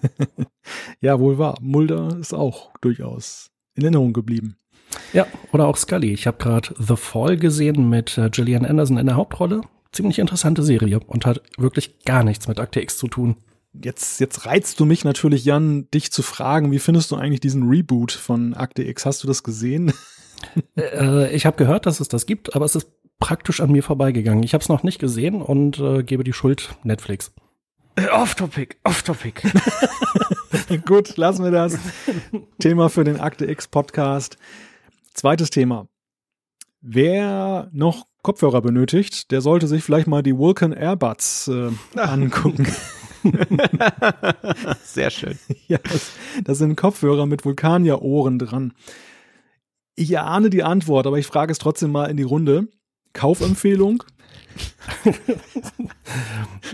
ja, 1.00 1.20
wohl 1.20 1.36
wahr. 1.36 1.58
Mulder 1.60 2.16
ist 2.18 2.32
auch 2.32 2.72
durchaus 2.80 3.50
in 3.74 3.82
Erinnerung 3.82 4.14
geblieben. 4.14 4.56
Ja, 5.12 5.26
oder 5.52 5.66
auch 5.66 5.76
Scully. 5.76 6.12
Ich 6.12 6.26
habe 6.26 6.38
gerade 6.38 6.74
The 6.78 6.96
Fall 6.96 7.36
gesehen 7.36 7.88
mit 7.88 8.16
äh, 8.18 8.30
Gillian 8.30 8.64
Anderson 8.64 8.98
in 8.98 9.06
der 9.06 9.16
Hauptrolle. 9.16 9.62
Ziemlich 9.92 10.18
interessante 10.18 10.62
Serie 10.62 11.00
und 11.00 11.26
hat 11.26 11.42
wirklich 11.58 12.04
gar 12.04 12.24
nichts 12.24 12.48
mit 12.48 12.58
Akte 12.58 12.80
X 12.80 12.96
zu 12.96 13.08
tun. 13.08 13.36
Jetzt, 13.74 14.20
jetzt 14.20 14.46
reizt 14.46 14.80
du 14.80 14.84
mich 14.84 15.04
natürlich, 15.04 15.44
Jan, 15.44 15.88
dich 15.92 16.12
zu 16.12 16.22
fragen, 16.22 16.70
wie 16.72 16.78
findest 16.78 17.10
du 17.10 17.16
eigentlich 17.16 17.40
diesen 17.40 17.68
Reboot 17.68 18.12
von 18.12 18.54
Akte 18.54 18.82
X? 18.82 19.06
Hast 19.06 19.22
du 19.22 19.26
das 19.26 19.42
gesehen? 19.42 19.92
Äh, 20.76 21.32
ich 21.36 21.46
habe 21.46 21.56
gehört, 21.56 21.86
dass 21.86 22.00
es 22.00 22.08
das 22.08 22.26
gibt, 22.26 22.56
aber 22.56 22.64
es 22.64 22.74
ist 22.74 22.88
praktisch 23.20 23.60
an 23.60 23.70
mir 23.70 23.84
vorbeigegangen. 23.84 24.42
Ich 24.42 24.54
habe 24.54 24.62
es 24.62 24.68
noch 24.68 24.82
nicht 24.82 24.98
gesehen 24.98 25.40
und 25.40 25.78
äh, 25.78 26.02
gebe 26.02 26.24
die 26.24 26.32
Schuld 26.32 26.74
Netflix. 26.82 27.30
Äh, 27.94 28.08
off-Topic, 28.08 28.74
off-Topic. 28.82 29.40
Gut, 30.86 31.16
lassen 31.16 31.44
wir 31.44 31.52
das. 31.52 31.78
Thema 32.58 32.88
für 32.88 33.04
den 33.04 33.20
Akte 33.20 33.48
X 33.48 33.68
Podcast. 33.68 34.36
Zweites 35.14 35.50
Thema. 35.50 35.88
Wer 36.80 37.68
noch 37.72 38.06
Kopfhörer 38.22 38.60
benötigt, 38.60 39.30
der 39.30 39.40
sollte 39.40 39.66
sich 39.66 39.82
vielleicht 39.82 40.06
mal 40.06 40.22
die 40.22 40.36
Vulcan 40.36 40.72
Airbuds 40.72 41.48
äh, 41.48 41.70
angucken. 41.98 42.66
Sehr 44.82 45.10
schön. 45.10 45.38
Ja, 45.68 45.78
das, 45.78 46.10
das 46.44 46.58
sind 46.58 46.76
Kopfhörer 46.76 47.26
mit 47.26 47.44
Vulkanier-Ohren 47.44 48.38
dran. 48.38 48.74
Ich 49.94 50.10
erahne 50.10 50.50
die 50.50 50.62
Antwort, 50.62 51.06
aber 51.06 51.18
ich 51.18 51.26
frage 51.26 51.52
es 51.52 51.58
trotzdem 51.58 51.92
mal 51.92 52.06
in 52.06 52.16
die 52.16 52.22
Runde. 52.22 52.68
Kaufempfehlung? 53.12 54.02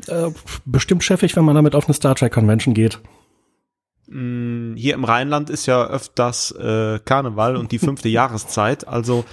äh, 0.07 0.30
bestimmt 0.64 1.04
chefig, 1.04 1.37
wenn 1.37 1.45
man 1.45 1.54
damit 1.54 1.75
auf 1.75 1.87
eine 1.87 1.95
Star 1.95 2.14
Trek 2.14 2.33
Convention 2.33 2.75
geht. 2.75 3.00
Mm, 4.09 4.75
hier 4.75 4.95
im 4.95 5.05
Rheinland 5.05 5.50
ist 5.50 5.67
ja 5.67 5.87
öfters 5.87 6.53
äh, 6.53 6.99
Karneval 7.05 7.57
und 7.57 7.73
die 7.73 7.79
fünfte 7.79 8.09
Jahreszeit. 8.09 8.88
Also 8.88 9.25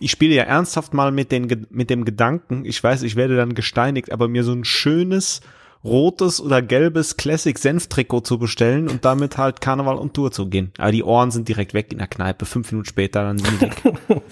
ich 0.00 0.10
spiele 0.10 0.34
ja 0.34 0.42
ernsthaft 0.44 0.92
mal 0.92 1.12
mit, 1.12 1.32
den, 1.32 1.66
mit 1.70 1.90
dem 1.90 2.04
Gedanken, 2.04 2.64
ich 2.64 2.82
weiß, 2.82 3.02
ich 3.02 3.16
werde 3.16 3.36
dann 3.36 3.54
gesteinigt, 3.54 4.12
aber 4.12 4.28
mir 4.28 4.44
so 4.44 4.52
ein 4.52 4.64
schönes 4.64 5.40
rotes 5.84 6.40
oder 6.40 6.62
gelbes 6.62 7.16
Classic 7.16 7.58
Senf 7.58 7.88
Trikot 7.88 8.22
zu 8.22 8.38
bestellen 8.38 8.88
und 8.88 9.04
damit 9.04 9.36
halt 9.36 9.60
Karneval 9.60 9.96
und 9.96 10.14
Tour 10.14 10.32
zu 10.32 10.46
gehen. 10.46 10.72
Aber 10.78 10.92
die 10.92 11.04
Ohren 11.04 11.30
sind 11.30 11.48
direkt 11.48 11.74
weg 11.74 11.92
in 11.92 11.98
der 11.98 12.06
Kneipe. 12.06 12.46
Fünf 12.46 12.72
Minuten 12.72 12.88
später 12.88 13.22
dann 13.22 13.38
sind 13.38 13.52
die 13.52 13.60
weg. 13.60 13.82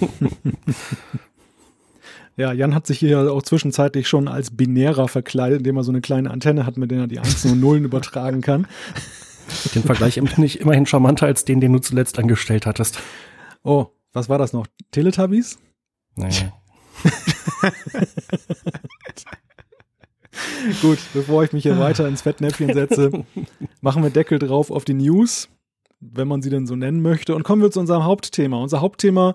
Ja, 2.37 2.53
Jan 2.53 2.75
hat 2.75 2.87
sich 2.87 2.99
hier 2.99 3.31
auch 3.31 3.43
zwischenzeitlich 3.43 4.09
schon 4.09 4.27
als 4.27 4.51
Binärer 4.51 5.07
verkleidet, 5.07 5.59
indem 5.59 5.77
er 5.77 5.85
so 5.85 5.93
eine 5.93 6.01
kleine 6.01 6.31
Antenne 6.31 6.65
hat, 6.65 6.79
mit 6.79 6.91
der 6.91 7.01
er 7.01 7.07
die 7.07 7.19
Einsen 7.19 7.53
und 7.53 7.61
Nullen 7.61 7.85
übertragen 7.85 8.41
kann. 8.41 8.67
Den 9.75 9.83
Vergleich 9.83 10.17
empfinde 10.19 10.47
ich 10.47 10.61
immerhin 10.61 10.87
charmanter 10.87 11.27
als 11.27 11.45
den, 11.45 11.61
den 11.61 11.73
du 11.73 11.79
zuletzt 11.81 12.19
angestellt 12.19 12.67
hattest. 12.67 12.99
Oh, 13.63 13.87
was 14.13 14.29
war 14.29 14.39
das 14.39 14.53
noch? 14.53 14.67
Teletubbies? 14.91 15.59
Nee. 16.17 16.29
Gut, 20.81 20.99
bevor 21.13 21.45
ich 21.45 21.53
mich 21.53 21.63
hier 21.65 21.79
weiter 21.79 22.09
ins 22.09 22.23
Fettnäpfchen 22.23 22.73
setze, 22.73 23.11
machen 23.81 24.03
wir 24.03 24.11
Deckel 24.11 24.39
drauf 24.39 24.71
auf 24.71 24.85
die 24.85 24.95
News, 24.95 25.49
wenn 26.01 26.29
man 26.29 26.43
sie 26.43 26.51
denn 26.51 26.67
so 26.67 26.77
nennen 26.77 27.03
möchte, 27.03 27.35
und 27.35 27.43
kommen 27.43 27.63
wir 27.63 27.71
zu 27.71 27.81
unserem 27.81 28.05
Hauptthema. 28.05 28.59
Unser 28.59 28.81
Hauptthema 28.81 29.35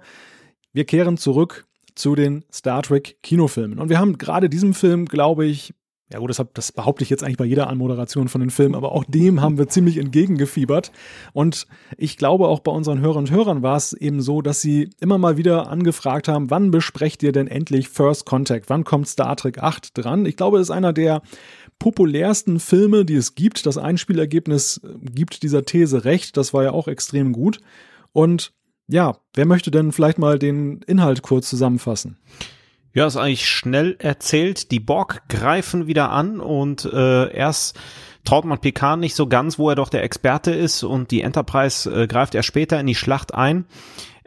wir 0.78 0.86
kehren 0.86 1.18
zurück 1.18 1.66
zu 1.96 2.14
den 2.14 2.46
Star 2.54 2.84
Trek 2.84 3.18
Kinofilmen. 3.24 3.80
Und 3.80 3.90
wir 3.90 3.98
haben 3.98 4.20
gerade 4.20 4.48
diesem 4.48 4.76
Film, 4.76 5.06
glaube 5.06 5.48
ich, 5.48 5.74
ja 6.12 6.20
gut, 6.20 6.30
das, 6.30 6.42
das 6.54 6.72
behaupte 6.72 7.04
ich 7.04 7.10
jetzt 7.10 7.24
eigentlich 7.24 7.38
bei 7.38 7.46
jeder 7.46 7.70
Anmoderation 7.70 8.30
von 8.30 8.40
den 8.40 8.50
Filmen, 8.50 8.76
aber 8.76 8.94
auch 8.94 9.04
dem 9.04 9.42
haben 9.42 9.58
wir 9.58 9.68
ziemlich 9.68 9.98
entgegengefiebert. 9.98 10.92
Und 11.34 11.68
ich 11.98 12.16
glaube, 12.16 12.48
auch 12.48 12.62
bei 12.62 12.72
unseren 12.72 13.02
Hörern 13.02 13.18
und 13.18 13.32
Hörern 13.32 13.62
war 13.62 13.76
es 13.76 13.92
eben 13.92 14.22
so, 14.22 14.42
dass 14.42 14.62
sie 14.62 14.90
immer 15.02 15.18
mal 15.18 15.36
wieder 15.36 15.70
angefragt 15.70 16.30
haben, 16.30 16.50
wann 16.50 16.72
besprecht 16.72 17.24
ihr 17.24 17.34
denn 17.34 17.48
endlich 17.48 17.90
First 17.90 18.26
Contact? 18.26 18.70
Wann 18.70 18.86
kommt 18.86 19.10
Star 19.10 19.36
Trek 19.36 19.58
8 19.58 19.98
dran? 19.98 20.26
Ich 20.26 20.38
glaube, 20.38 20.60
das 20.60 20.68
ist 20.68 20.76
einer 20.76 20.94
der 20.94 21.22
populärsten 21.78 22.60
Filme, 22.62 23.04
die 23.04 23.16
es 23.16 23.36
gibt. 23.36 23.66
Das 23.66 23.78
Einspielergebnis 23.78 24.80
gibt 25.02 25.44
dieser 25.44 25.66
These 25.66 26.06
recht. 26.06 26.38
Das 26.38 26.54
war 26.54 26.64
ja 26.64 26.72
auch 26.72 26.88
extrem 26.88 27.34
gut. 27.34 27.60
Und 28.14 28.54
ja, 28.88 29.18
wer 29.34 29.46
möchte 29.46 29.72
denn 29.72 29.92
vielleicht 29.92 30.20
mal 30.20 30.40
den 30.40 30.82
Inhalt 30.84 31.22
kurz 31.22 31.50
zusammenfassen? 31.50 32.18
Ja, 32.94 33.06
ist 33.06 33.18
eigentlich 33.18 33.48
schnell 33.48 33.96
erzählt. 34.00 34.72
Die 34.72 34.80
Borg 34.80 35.24
greifen 35.30 35.88
wieder 35.88 36.10
an 36.12 36.40
und 36.40 36.86
äh, 36.86 37.32
erst 37.32 37.80
traut 38.24 38.46
man 38.46 38.60
Picard 38.60 39.00
nicht 39.00 39.16
so 39.16 39.28
ganz, 39.28 39.58
wo 39.58 39.70
er 39.70 39.76
doch 39.76 39.90
der 39.90 40.04
Experte 40.04 40.52
ist 40.52 40.84
und 40.84 41.12
die 41.12 41.22
Enterprise 41.22 41.90
äh, 41.90 42.08
greift 42.08 42.36
er 42.36 42.44
später 42.44 42.80
in 42.80 42.88
die 42.88 42.96
Schlacht 42.96 43.34
ein. 43.34 43.66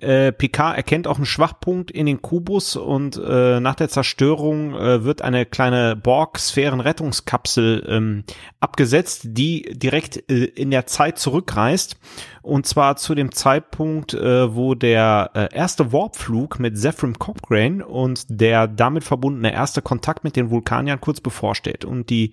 Äh, 0.01 0.33
Picard 0.33 0.77
erkennt 0.77 1.07
auch 1.07 1.17
einen 1.17 1.27
Schwachpunkt 1.27 1.91
in 1.91 2.07
den 2.07 2.23
Kubus 2.23 2.77
und 2.77 3.17
äh, 3.17 3.61
nach 3.61 3.75
der 3.75 3.89
Zerstörung 3.89 4.75
äh, 4.75 5.05
wird 5.05 5.21
eine 5.23 5.45
kleine 5.45 5.95
Borg-Sphären-Rettungskapsel 5.97 7.87
ähm, 7.89 8.25
abgesetzt, 8.61 9.23
die 9.25 9.63
direkt 9.75 10.31
äh, 10.31 10.45
in 10.45 10.71
der 10.71 10.87
Zeit 10.87 11.19
zurückreist. 11.19 11.99
Und 12.43 12.67
zwar 12.67 12.97
zu 12.97 13.15
dem 13.15 13.33
Zeitpunkt, 13.33 14.15
äh, 14.15 14.55
wo 14.55 14.75
der 14.75 15.31
äh, 15.35 15.49
erste 15.55 15.93
Warpflug 15.93 16.59
mit 16.59 16.79
Zephram 16.79 17.19
Cochrane 17.19 17.85
und 17.85 18.25
der 18.29 18.67
damit 18.67 19.05
verbundene 19.05 19.53
erste 19.53 19.83
Kontakt 19.83 20.25
mit 20.25 20.37
den 20.37 20.51
Vulkaniern 20.51 21.01
kurz 21.01 21.21
bevorsteht. 21.21 21.85
Und 21.85 22.09
die 22.09 22.33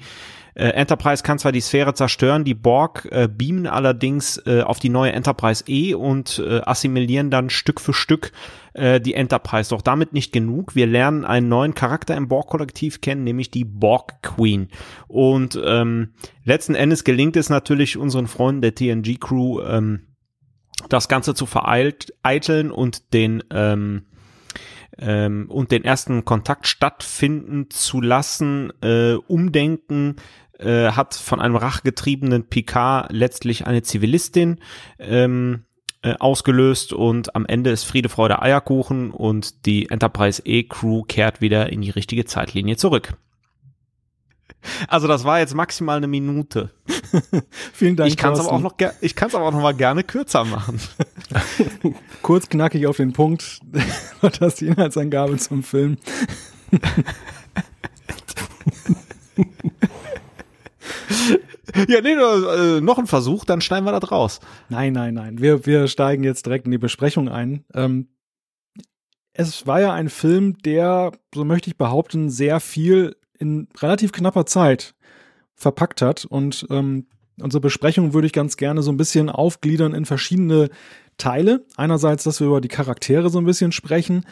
äh, 0.58 0.70
Enterprise 0.70 1.22
kann 1.22 1.38
zwar 1.38 1.52
die 1.52 1.62
Sphäre 1.62 1.94
zerstören, 1.94 2.44
die 2.44 2.56
Borg 2.56 3.08
äh, 3.12 3.30
beamen 3.32 3.68
allerdings 3.68 4.42
äh, 4.48 4.64
auf 4.64 4.80
die 4.80 4.90
neue 4.90 5.12
Enterprise 5.12 5.64
E 5.68 5.94
und 5.94 6.44
äh, 6.44 6.62
assimilieren 6.62 7.30
dann 7.30 7.52
Stück 7.52 7.80
für 7.80 7.94
Stück 7.94 8.32
äh, 8.74 9.00
die 9.00 9.14
Enterprise. 9.14 9.70
Doch 9.70 9.84
damit 9.84 10.14
nicht 10.14 10.32
genug. 10.32 10.74
Wir 10.74 10.88
lernen 10.88 11.26
einen 11.26 11.48
neuen 11.48 11.76
Charakter 11.76 12.18
im 12.18 12.28
Borg-Kollektiv 12.28 13.02
kennen, 13.02 13.24
nämlich 13.24 13.52
die 13.52 13.66
Borg 13.66 14.24
Queen. 14.24 14.70
Und 15.08 15.62
ähm, 15.64 16.14
letzten 16.44 16.74
Endes 16.74 17.04
gelingt 17.04 17.38
es 17.38 17.52
natürlich 17.52 17.96
unseren 17.96 18.26
Freunden 18.26 18.62
der 18.62 18.74
TNG-Crew, 18.74 19.62
ähm, 19.62 20.08
das 20.90 21.08
Ganze 21.08 21.36
zu 21.36 21.46
vereiteln 21.46 22.72
und 22.72 23.14
den 23.14 23.44
ähm, 23.52 24.08
ähm, 25.00 25.46
und 25.50 25.72
den 25.72 25.84
ersten 25.84 26.26
Kontakt 26.26 26.68
stattfinden 26.68 27.70
zu 27.70 28.02
lassen, 28.02 28.72
äh, 28.82 29.14
umdenken, 29.14 30.16
äh, 30.60 30.92
hat 30.92 31.16
von 31.16 31.40
einem 31.40 31.56
rachgetriebenen 31.56 32.48
Picard 32.48 33.12
letztlich 33.12 33.68
eine 33.68 33.84
Zivilistin 33.84 34.60
ähm, 35.00 35.66
äh, 36.02 36.14
ausgelöst 36.20 36.94
und 36.94 37.36
am 37.36 37.46
Ende 37.46 37.72
ist 37.72 37.84
Friede, 37.84 38.10
Freude, 38.10 38.42
Eierkuchen 38.42 39.12
und 39.12 39.66
die 39.66 39.90
Enterprise 39.90 40.42
E-Crew 40.46 41.04
kehrt 41.04 41.42
wieder 41.42 41.72
in 41.72 41.82
die 41.82 41.90
richtige 41.90 42.26
Zeitlinie 42.26 42.78
zurück. 42.78 43.18
Also 44.88 45.08
das 45.08 45.24
war 45.24 45.40
jetzt 45.40 45.54
maximal 45.54 45.98
eine 45.98 46.08
Minute. 46.08 46.72
Vielen 47.74 47.96
Dank. 47.96 48.10
Ich 48.10 48.18
kann 48.18 48.34
es 48.34 48.40
aber 48.40 48.52
auch 48.52 48.60
noch, 48.60 48.76
ich 49.02 49.16
kann 49.16 49.30
es 49.30 49.36
aber 49.36 49.46
auch 49.46 49.52
noch 49.52 49.62
mal 49.62 49.74
gerne 49.74 50.04
kürzer 50.04 50.46
machen. 50.46 50.80
Kurz 52.22 52.50
knackig 52.50 52.88
auf 52.88 52.98
den 52.98 53.14
Punkt. 53.14 53.60
das 54.22 54.40
ist 54.40 54.62
die 54.62 54.68
Inhaltsangabe 54.68 55.38
zum 55.38 55.64
Film. 55.64 55.98
ja, 61.88 62.02
nee, 62.02 62.14
äh, 62.14 62.82
noch 62.82 62.98
ein 62.98 63.08
Versuch, 63.08 63.46
dann 63.46 63.62
schneiden 63.62 63.86
wir 63.86 63.98
das 63.98 64.12
raus. 64.12 64.40
Nein, 64.70 64.94
nein, 64.94 65.14
nein. 65.14 65.40
Wir, 65.40 65.66
wir 65.66 65.88
steigen 65.88 66.24
jetzt 66.24 66.46
direkt 66.46 66.66
in 66.66 66.72
die 66.72 66.78
Besprechung 66.78 67.30
ein. 67.30 67.66
Ähm, 67.74 68.08
es 69.34 69.68
war 69.68 69.80
ja 69.80 69.94
ein 69.94 70.10
Film, 70.10 70.58
der, 70.60 71.12
so 71.34 71.46
möchte 71.46 71.70
ich 71.70 71.78
behaupten, 71.78 72.30
sehr 72.30 72.60
viel 72.60 73.16
in 73.38 73.68
relativ 73.80 74.12
knapper 74.12 74.46
Zeit 74.46 74.96
verpackt 75.54 76.02
hat. 76.02 76.26
Und 76.26 76.66
ähm, 76.70 77.06
unsere 77.40 77.62
Besprechung 77.62 78.14
würde 78.14 78.28
ich 78.28 78.34
ganz 78.34 78.58
gerne 78.58 78.82
so 78.82 78.92
ein 78.92 78.98
bisschen 78.98 79.30
aufgliedern 79.30 79.94
in 79.94 80.06
verschiedene 80.06 80.70
Teile. 81.18 81.66
Einerseits, 81.76 82.24
dass 82.24 82.40
wir 82.40 82.48
über 82.48 82.62
die 82.62 82.68
Charaktere 82.68 83.30
so 83.30 83.40
ein 83.40 83.46
bisschen 83.46 83.72
sprechen, 83.72 84.26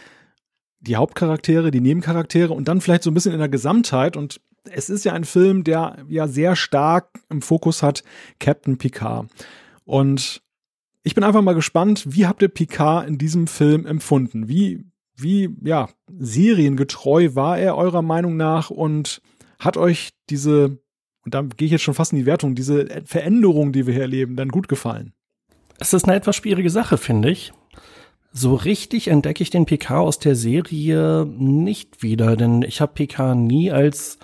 die 0.80 0.96
Hauptcharaktere, 0.96 1.72
die 1.72 1.82
Nebencharaktere 1.82 2.54
und 2.54 2.68
dann 2.68 2.82
vielleicht 2.82 3.04
so 3.04 3.12
ein 3.12 3.14
bisschen 3.14 3.34
in 3.34 3.40
der 3.40 3.50
Gesamtheit. 3.50 4.18
Und 4.18 4.42
es 4.72 4.90
ist 4.90 5.06
ja 5.06 5.14
ein 5.14 5.26
Film, 5.26 5.64
der 5.64 6.06
ja 6.10 6.28
sehr 6.28 6.56
stark 6.56 7.10
im 7.30 7.42
Fokus 7.42 7.84
hat 7.84 8.04
Captain 8.40 8.78
Picard. 8.78 9.28
Und 9.84 10.42
ich 11.04 11.14
bin 11.14 11.24
einfach 11.24 11.42
mal 11.42 11.54
gespannt, 11.54 12.04
wie 12.08 12.26
habt 12.26 12.42
ihr 12.42 12.48
Picard 12.48 13.08
in 13.08 13.18
diesem 13.18 13.48
Film 13.48 13.86
empfunden? 13.86 14.48
Wie, 14.48 14.84
wie, 15.16 15.56
ja, 15.64 15.90
seriengetreu 16.18 17.36
war 17.36 17.60
er 17.60 17.78
eurer 17.78 18.02
Meinung 18.02 18.38
nach 18.38 18.70
und 18.70 19.22
hat 19.60 19.78
euch 19.78 20.10
diese, 20.30 20.80
und 21.24 21.34
da 21.34 21.44
gehe 21.44 21.68
ich 21.68 21.72
jetzt 21.72 21.84
schon 21.84 21.94
fast 21.94 22.12
in 22.12 22.20
die 22.20 22.26
Wertung, 22.26 22.56
diese 22.56 22.88
Veränderung, 23.06 23.72
die 23.72 23.86
wir 23.86 23.94
hier 23.94 24.04
erleben, 24.04 24.36
dann 24.36 24.50
gut 24.50 24.68
gefallen? 24.68 25.14
Es 25.78 25.94
ist 25.94 26.06
eine 26.06 26.16
etwas 26.16 26.38
schwierige 26.38 26.70
Sache, 26.70 26.98
finde 26.98 27.30
ich. 27.30 27.54
So 28.32 28.56
richtig 28.56 29.08
entdecke 29.08 29.44
ich 29.44 29.50
den 29.50 29.66
PK 29.66 30.00
aus 30.00 30.20
der 30.20 30.36
Serie 30.36 31.26
nicht 31.26 32.02
wieder, 32.04 32.36
denn 32.36 32.64
ich 32.64 32.82
habe 32.82 32.94
PK 32.94 33.36
nie 33.36 33.72
als 33.72 34.18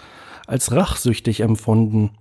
als 0.52 0.72
rachsüchtig 0.72 1.40
empfunden. 1.40 2.12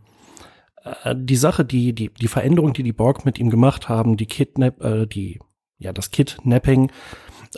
Äh, 1.05 1.15
die 1.17 1.37
Sache, 1.37 1.65
die, 1.65 1.93
die, 1.93 2.11
die 2.11 2.29
Veränderung, 2.29 2.73
die 2.73 2.83
die 2.83 2.93
Borg 2.93 3.25
mit 3.25 3.39
ihm 3.39 3.51
gemacht 3.51 3.89
haben, 3.89 4.17
die 4.17 4.27
Kidnap, 4.27 4.83
äh, 4.83 5.07
die, 5.07 5.41
ja, 5.79 5.93
das 5.93 6.11
Kidnapping, 6.11 6.91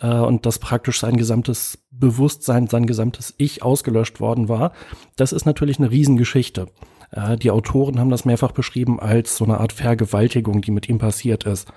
äh, 0.00 0.08
und 0.08 0.46
dass 0.46 0.58
praktisch 0.58 1.00
sein 1.00 1.16
gesamtes 1.16 1.84
Bewusstsein, 1.90 2.66
sein 2.66 2.86
gesamtes 2.86 3.34
Ich 3.36 3.62
ausgelöscht 3.62 4.20
worden 4.20 4.48
war, 4.48 4.72
das 5.16 5.32
ist 5.32 5.44
natürlich 5.44 5.78
eine 5.78 5.90
Riesengeschichte. 5.90 6.68
Äh, 7.10 7.36
die 7.36 7.50
Autoren 7.50 8.00
haben 8.00 8.10
das 8.10 8.24
mehrfach 8.24 8.52
beschrieben 8.52 8.98
als 8.98 9.36
so 9.36 9.44
eine 9.44 9.58
Art 9.58 9.72
Vergewaltigung, 9.72 10.62
die 10.62 10.70
mit 10.70 10.88
ihm 10.88 10.98
passiert 10.98 11.44
ist. 11.44 11.70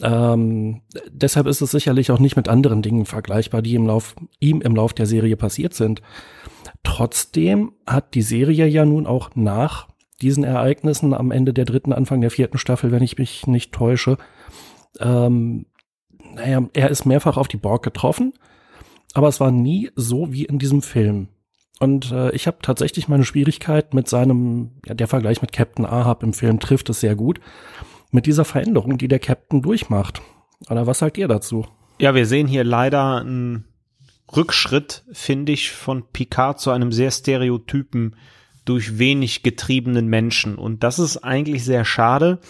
Ähm, 0.00 0.82
deshalb 1.08 1.46
ist 1.46 1.60
es 1.60 1.70
sicherlich 1.70 2.10
auch 2.10 2.18
nicht 2.18 2.36
mit 2.36 2.48
anderen 2.48 2.82
Dingen 2.82 3.06
vergleichbar, 3.06 3.62
die 3.62 3.74
im 3.74 3.86
Lauf, 3.86 4.14
ihm 4.40 4.60
im 4.60 4.74
Lauf 4.74 4.92
der 4.92 5.06
Serie 5.06 5.36
passiert 5.36 5.74
sind. 5.74 6.02
Trotzdem 6.84 7.72
hat 7.86 8.14
die 8.14 8.22
Serie 8.22 8.66
ja 8.66 8.84
nun 8.84 9.06
auch 9.06 9.30
nach 9.34 9.88
diesen 10.22 10.44
Ereignissen 10.44 11.12
am 11.12 11.32
Ende 11.32 11.52
der 11.52 11.64
dritten, 11.64 11.92
Anfang 11.92 12.20
der 12.20 12.30
vierten 12.30 12.58
Staffel, 12.58 12.92
wenn 12.92 13.02
ich 13.02 13.18
mich 13.18 13.46
nicht 13.46 13.72
täusche, 13.72 14.16
ähm, 15.00 15.66
naja, 16.34 16.68
er 16.72 16.90
ist 16.90 17.04
mehrfach 17.04 17.36
auf 17.36 17.48
die 17.48 17.56
Borg 17.56 17.82
getroffen, 17.82 18.32
aber 19.12 19.28
es 19.28 19.40
war 19.40 19.50
nie 19.50 19.90
so 19.96 20.32
wie 20.32 20.44
in 20.44 20.58
diesem 20.58 20.82
Film. 20.82 21.28
Und 21.80 22.12
äh, 22.12 22.30
ich 22.30 22.46
habe 22.46 22.58
tatsächlich 22.62 23.08
meine 23.08 23.24
Schwierigkeit 23.24 23.94
mit 23.94 24.08
seinem, 24.08 24.70
ja, 24.86 24.94
der 24.94 25.08
Vergleich 25.08 25.42
mit 25.42 25.52
Captain 25.52 25.84
Ahab 25.84 26.22
im 26.22 26.32
Film 26.32 26.60
trifft 26.60 26.88
es 26.90 27.00
sehr 27.00 27.16
gut, 27.16 27.40
mit 28.10 28.26
dieser 28.26 28.44
Veränderung, 28.44 28.96
die 28.98 29.08
der 29.08 29.18
Captain 29.18 29.60
durchmacht. 29.60 30.22
Oder 30.70 30.86
was 30.86 31.00
sagt 31.00 31.18
ihr 31.18 31.28
dazu? 31.28 31.66
Ja, 31.98 32.14
wir 32.14 32.26
sehen 32.26 32.46
hier 32.46 32.64
leider 32.64 33.22
ein 33.22 33.64
Rückschritt, 34.34 35.04
finde 35.12 35.52
ich, 35.52 35.70
von 35.70 36.04
Picard 36.12 36.60
zu 36.60 36.70
einem 36.70 36.92
sehr 36.92 37.10
stereotypen, 37.10 38.16
durch 38.64 38.98
wenig 38.98 39.42
getriebenen 39.42 40.06
Menschen. 40.06 40.56
Und 40.56 40.82
das 40.82 40.98
ist 40.98 41.18
eigentlich 41.18 41.64
sehr 41.64 41.84
schade, 41.84 42.40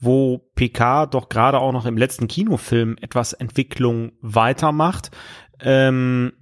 wo 0.00 0.38
Picard 0.54 1.14
doch 1.14 1.28
gerade 1.28 1.58
auch 1.58 1.72
noch 1.72 1.86
im 1.86 1.96
letzten 1.96 2.28
Kinofilm 2.28 2.96
etwas 3.00 3.32
Entwicklung 3.32 4.12
weitermacht. 4.20 5.10
Ähm, 5.60 6.32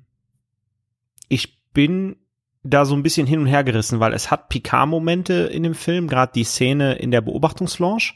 ich 1.28 1.73
bin 1.73 2.16
da 2.62 2.85
so 2.85 2.95
ein 2.95 3.02
bisschen 3.02 3.26
hin 3.26 3.40
und 3.40 3.47
her 3.47 3.64
gerissen, 3.64 4.00
weil 4.00 4.12
es 4.12 4.30
hat 4.30 4.49
Picard-Momente 4.49 5.35
in 5.35 5.62
dem 5.62 5.75
Film, 5.75 6.09
gerade 6.09 6.33
die 6.35 6.45
Szene 6.45 6.97
in 6.97 7.11
der 7.11 7.21
Beobachtungslounge, 7.21 8.12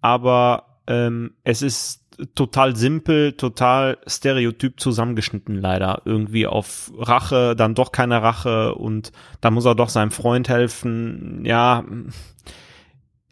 aber 0.00 0.80
ähm, 0.86 1.34
es 1.44 1.62
ist 1.62 2.01
total 2.34 2.76
simpel, 2.76 3.32
total 3.32 3.98
stereotyp 4.06 4.80
zusammengeschnitten 4.80 5.60
leider. 5.60 6.02
Irgendwie 6.04 6.46
auf 6.46 6.92
Rache, 6.96 7.54
dann 7.56 7.74
doch 7.74 7.92
keine 7.92 8.22
Rache 8.22 8.74
und 8.74 9.12
dann 9.40 9.54
muss 9.54 9.64
er 9.64 9.74
doch 9.74 9.88
seinem 9.88 10.10
Freund 10.10 10.48
helfen. 10.48 11.44
Ja, 11.44 11.84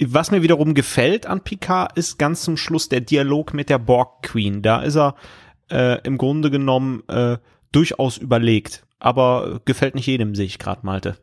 was 0.02 0.30
mir 0.30 0.42
wiederum 0.42 0.75
gefällt 0.75 1.26
an 1.26 1.42
Picard 1.42 1.97
ist 1.97 2.18
ganz 2.18 2.42
zum 2.42 2.56
Schluss 2.56 2.88
der 2.88 3.00
Dialog 3.00 3.52
mit 3.52 3.68
der 3.68 3.78
Borg 3.78 4.23
Queen. 4.23 4.62
Da 4.62 4.82
ist 4.82 4.97
er 4.97 5.14
äh, 5.70 6.00
im 6.02 6.18
Grunde 6.18 6.50
genommen 6.50 7.02
äh, 7.09 7.38
durchaus 7.73 8.16
überlegt, 8.16 8.87
aber 8.99 9.61
gefällt 9.64 9.94
nicht 9.94 10.06
jedem, 10.06 10.35
sehe 10.35 10.47
ich 10.47 10.59
gerade, 10.59 10.85
Malte. 10.85 11.16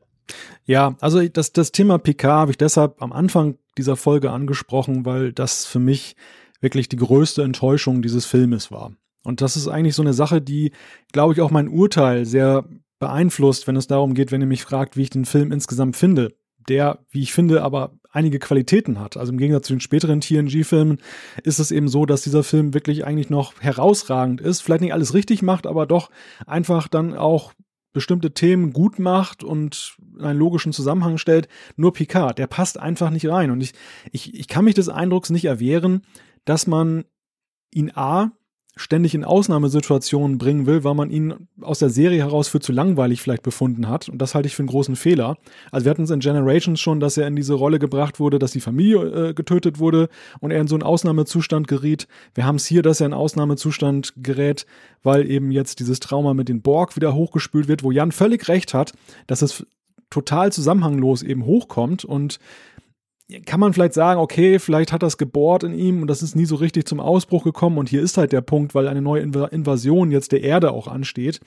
Ja, 0.66 0.96
also 1.00 1.26
das, 1.28 1.54
das 1.54 1.72
Thema 1.72 1.98
Picard 1.98 2.42
habe 2.42 2.52
ich 2.52 2.58
deshalb 2.58 3.02
am 3.02 3.14
Anfang 3.14 3.58
dieser 3.78 3.96
Folge 3.96 4.32
angesprochen, 4.32 5.06
weil 5.06 5.32
das 5.32 5.66
für 5.66 5.80
mich 5.80 6.16
wirklich 6.60 6.90
die 6.90 6.98
größte 6.98 7.44
Enttäuschung 7.44 8.02
dieses 8.02 8.26
Filmes 8.26 8.72
war. 8.72 8.94
Und 9.24 9.42
das 9.42 9.58
ist 9.58 9.68
eigentlich 9.68 9.96
so 9.96 10.02
eine 10.02 10.14
Sache, 10.14 10.42
die, 10.42 10.72
glaube 11.12 11.34
ich, 11.34 11.42
auch 11.42 11.52
mein 11.52 11.68
Urteil 11.68 12.26
sehr 12.26 12.66
beeinflusst, 13.00 13.68
wenn 13.68 13.76
es 13.76 13.88
darum 13.88 14.14
geht, 14.14 14.32
wenn 14.32 14.42
ihr 14.42 14.48
mich 14.48 14.64
fragt, 14.64 14.98
wie 14.98 15.04
ich 15.04 15.10
den 15.10 15.26
Film 15.26 15.52
insgesamt 15.52 15.96
finde. 15.96 16.34
Der, 16.70 17.00
wie 17.12 17.22
ich 17.22 17.32
finde, 17.32 17.62
aber 17.62 17.94
einige 18.12 18.40
Qualitäten 18.40 19.00
hat. 19.00 19.16
Also 19.16 19.32
im 19.32 19.38
Gegensatz 19.38 19.68
zu 19.68 19.74
den 19.74 19.80
späteren 19.80 20.20
TNG-Filmen 20.20 21.00
ist 21.44 21.60
es 21.60 21.72
eben 21.72 21.88
so, 21.88 22.06
dass 22.06 22.24
dieser 22.24 22.44
Film 22.44 22.74
wirklich 22.74 23.06
eigentlich 23.06 23.30
noch 23.30 23.62
herausragend 23.62 24.42
ist. 24.42 24.62
Vielleicht 24.62 24.82
nicht 24.82 24.94
alles 24.94 25.14
richtig 25.14 25.42
macht, 25.42 25.66
aber 25.66 25.86
doch 25.86 26.10
einfach 26.46 26.90
dann 26.90 27.14
auch 27.14 27.54
bestimmte 27.94 28.34
Themen 28.34 28.74
gut 28.74 29.00
macht 29.00 29.44
und 29.44 29.98
in 30.18 30.26
einen 30.26 30.40
logischen 30.40 30.74
Zusammenhang 30.74 31.18
stellt. 31.18 31.48
Nur 31.78 31.94
Picard, 31.94 32.38
der 32.38 32.48
passt 32.48 32.80
einfach 32.80 33.12
nicht 33.12 33.28
rein. 33.28 33.50
Und 33.50 33.62
ich, 33.62 33.74
ich, 34.12 34.34
ich 34.34 34.48
kann 34.48 34.66
mich 34.66 34.76
des 34.76 34.90
Eindrucks 34.90 35.30
nicht 35.30 35.46
erwehren, 35.46 36.02
dass 36.48 36.68
man 36.68 37.06
ihn 37.74 37.92
A 37.94 38.32
ständig 38.80 39.16
in 39.16 39.24
Ausnahmesituationen 39.24 40.38
bringen 40.38 40.66
will, 40.66 40.84
weil 40.84 40.94
man 40.94 41.10
ihn 41.10 41.48
aus 41.62 41.80
der 41.80 41.90
Serie 41.90 42.20
heraus 42.20 42.48
für 42.48 42.60
zu 42.60 42.72
langweilig 42.72 43.22
vielleicht 43.22 43.44
befunden 43.44 43.90
hat. 43.90 44.08
Und 44.08 44.20
das 44.20 44.36
halte 44.36 44.48
ich 44.48 44.56
für 44.56 44.62
einen 44.62 44.70
großen 44.70 44.96
Fehler. 44.96 45.38
Also 45.72 45.86
wir 45.86 45.90
hatten 45.90 46.04
es 46.04 46.12
in 46.12 46.20
Generations 46.20 46.80
schon, 46.80 47.00
dass 47.00 47.18
er 47.18 47.28
in 47.28 47.36
diese 47.36 47.56
Rolle 47.56 47.80
gebracht 47.80 48.20
wurde, 48.20 48.40
dass 48.40 48.52
die 48.52 48.60
Familie 48.60 49.30
äh, 49.30 49.34
getötet 49.34 49.80
wurde 49.80 50.10
und 50.40 50.52
er 50.52 50.62
in 50.62 50.68
so 50.68 50.76
einen 50.76 50.84
Ausnahmezustand 50.84 51.68
geriet. 51.68 52.08
Wir 52.36 52.46
haben 52.46 52.58
es 52.58 52.68
hier, 52.68 52.84
dass 52.84 53.02
er 53.02 53.08
in 53.08 53.14
Ausnahmezustand 53.14 54.14
gerät, 54.18 54.66
weil 55.04 55.30
eben 55.30 55.52
jetzt 55.52 55.80
dieses 55.80 56.00
Trauma 56.00 56.34
mit 56.34 56.48
den 56.48 56.62
Borg 56.62 56.96
wieder 56.96 57.16
hochgespült 57.16 57.68
wird, 57.68 57.84
wo 57.84 57.92
Jan 57.92 58.12
völlig 58.12 58.48
recht 58.48 58.74
hat, 58.74 58.94
dass 59.26 59.42
es 59.42 59.66
total 60.10 60.52
zusammenhanglos 60.52 61.24
eben 61.24 61.46
hochkommt 61.46 62.06
und 62.06 62.40
kann 63.46 63.60
man 63.60 63.74
vielleicht 63.74 63.94
sagen, 63.94 64.20
okay, 64.20 64.58
vielleicht 64.58 64.94
hat 64.94 65.04
das 65.04 65.18
gebohrt 65.18 65.64
in 65.64 65.74
ihm 65.74 66.02
und 66.02 66.08
das 66.08 66.24
ist 66.24 66.36
nie 66.36 66.46
so 66.46 66.56
richtig 66.56 66.88
zum 66.88 67.00
Ausbruch 67.00 67.44
gekommen 67.44 67.78
und 67.78 67.90
hier 67.90 68.02
ist 68.02 68.18
halt 68.18 68.32
der 68.32 68.42
Punkt, 68.42 68.74
weil 68.74 68.88
eine 68.88 69.02
neue 69.02 69.22
Invasion 69.22 70.12
jetzt 70.12 70.32
der 70.32 70.44
Erde 70.44 70.72
auch 70.72 70.88
ansteht. 70.88 71.42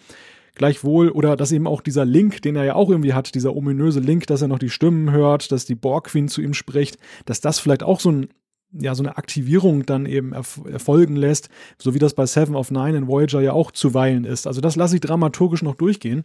Gleichwohl, 0.55 1.11
oder 1.11 1.37
dass 1.37 1.53
eben 1.53 1.67
auch 1.67 1.81
dieser 1.81 2.05
Link, 2.05 2.43
den 2.43 2.57
er 2.57 2.65
ja 2.65 2.75
auch 2.75 2.91
irgendwie 2.91 3.15
hat, 3.15 3.35
dieser 3.35 3.57
ominöse 3.57 4.01
Link, 4.01 4.27
dass 4.27 4.43
er 4.43 4.49
noch 4.49 4.59
die 4.59 4.69
Stimmen 4.69 5.11
hört, 5.11 5.53
dass 5.53 5.65
die 5.65 5.75
Borg 5.75 6.09
Queen 6.09 6.29
zu 6.29 6.43
ihm 6.43 6.55
spricht, 6.55 6.99
dass 7.25 7.41
das 7.41 7.59
vielleicht 7.59 7.83
auch 7.83 8.01
so 8.01 8.11
ein 8.11 8.29
ja, 8.73 8.95
so 8.95 9.03
eine 9.03 9.17
Aktivierung 9.17 9.85
dann 9.85 10.07
eben 10.07 10.33
erf 10.33 10.61
erfolgen 10.71 11.17
lässt, 11.17 11.49
so 11.77 11.93
wie 11.93 11.99
das 11.99 12.15
bei 12.15 12.25
Seven 12.27 12.55
of 12.55 12.71
Nine 12.71 12.99
in 12.99 13.09
Voyager 13.09 13.41
ja 13.41 13.53
auch 13.53 13.73
zuweilen 13.73 14.25
ist. 14.25 14.47
Also 14.47 14.61
das 14.61 14.77
lasse 14.77 14.95
ich 14.95 15.01
dramaturgisch 15.01 15.63
noch 15.63 15.75
durchgehen. 15.75 16.25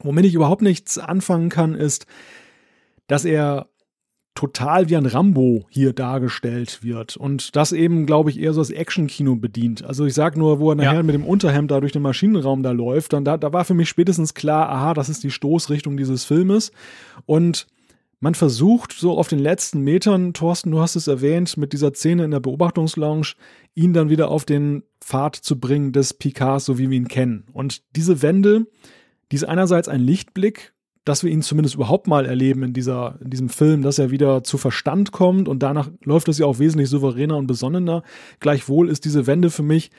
Womit 0.00 0.26
ich 0.26 0.34
überhaupt 0.34 0.60
nichts 0.60 0.98
anfangen 0.98 1.48
kann, 1.48 1.74
ist, 1.74 2.06
dass 3.06 3.24
er 3.24 3.68
total 4.38 4.88
wie 4.88 4.96
ein 4.96 5.04
Rambo 5.04 5.66
hier 5.68 5.92
dargestellt 5.92 6.84
wird. 6.84 7.16
Und 7.16 7.56
das 7.56 7.72
eben, 7.72 8.06
glaube 8.06 8.30
ich, 8.30 8.38
eher 8.38 8.52
so 8.52 8.60
das 8.60 8.70
Action-Kino 8.70 9.34
bedient. 9.34 9.84
Also 9.84 10.06
ich 10.06 10.14
sag 10.14 10.36
nur, 10.36 10.60
wo 10.60 10.70
er 10.70 10.76
nachher 10.76 10.94
ja. 10.94 11.02
mit 11.02 11.16
dem 11.16 11.24
Unterhemd 11.24 11.72
da 11.72 11.80
durch 11.80 11.90
den 11.90 12.02
Maschinenraum 12.02 12.62
da 12.62 12.70
läuft, 12.70 13.14
dann 13.14 13.24
da, 13.24 13.36
da 13.36 13.52
war 13.52 13.64
für 13.64 13.74
mich 13.74 13.88
spätestens 13.88 14.34
klar, 14.34 14.68
aha, 14.68 14.94
das 14.94 15.08
ist 15.08 15.24
die 15.24 15.32
Stoßrichtung 15.32 15.96
dieses 15.96 16.24
Filmes. 16.24 16.70
Und 17.26 17.66
man 18.20 18.36
versucht 18.36 18.92
so 18.92 19.18
auf 19.18 19.26
den 19.26 19.40
letzten 19.40 19.80
Metern, 19.80 20.34
Thorsten, 20.34 20.70
du 20.70 20.78
hast 20.78 20.94
es 20.94 21.08
erwähnt, 21.08 21.56
mit 21.56 21.72
dieser 21.72 21.92
Szene 21.92 22.24
in 22.24 22.30
der 22.30 22.38
Beobachtungslounge, 22.38 23.34
ihn 23.74 23.92
dann 23.92 24.08
wieder 24.08 24.28
auf 24.28 24.44
den 24.44 24.84
Pfad 25.00 25.34
zu 25.34 25.58
bringen 25.58 25.90
des 25.90 26.14
Picards, 26.14 26.64
so 26.64 26.78
wie 26.78 26.90
wir 26.90 26.96
ihn 26.96 27.08
kennen. 27.08 27.44
Und 27.52 27.82
diese 27.96 28.22
Wende, 28.22 28.66
die 29.32 29.36
ist 29.36 29.44
einerseits 29.44 29.88
ein 29.88 30.00
Lichtblick, 30.00 30.74
dass 31.08 31.24
wir 31.24 31.30
ihn 31.30 31.42
zumindest 31.42 31.74
überhaupt 31.74 32.06
mal 32.06 32.26
erleben 32.26 32.62
in, 32.62 32.72
dieser, 32.74 33.16
in 33.22 33.30
diesem 33.30 33.48
Film, 33.48 33.82
dass 33.82 33.98
er 33.98 34.10
wieder 34.10 34.44
zu 34.44 34.58
Verstand 34.58 35.10
kommt 35.10 35.48
und 35.48 35.62
danach 35.62 35.90
läuft 36.04 36.28
es 36.28 36.38
ja 36.38 36.44
auch 36.44 36.58
wesentlich 36.58 36.90
souveräner 36.90 37.38
und 37.38 37.46
besonnener. 37.46 38.02
Gleichwohl 38.40 38.90
ist 38.90 39.06
diese 39.06 39.26
Wende 39.26 39.50
für 39.50 39.62
mich 39.62 39.90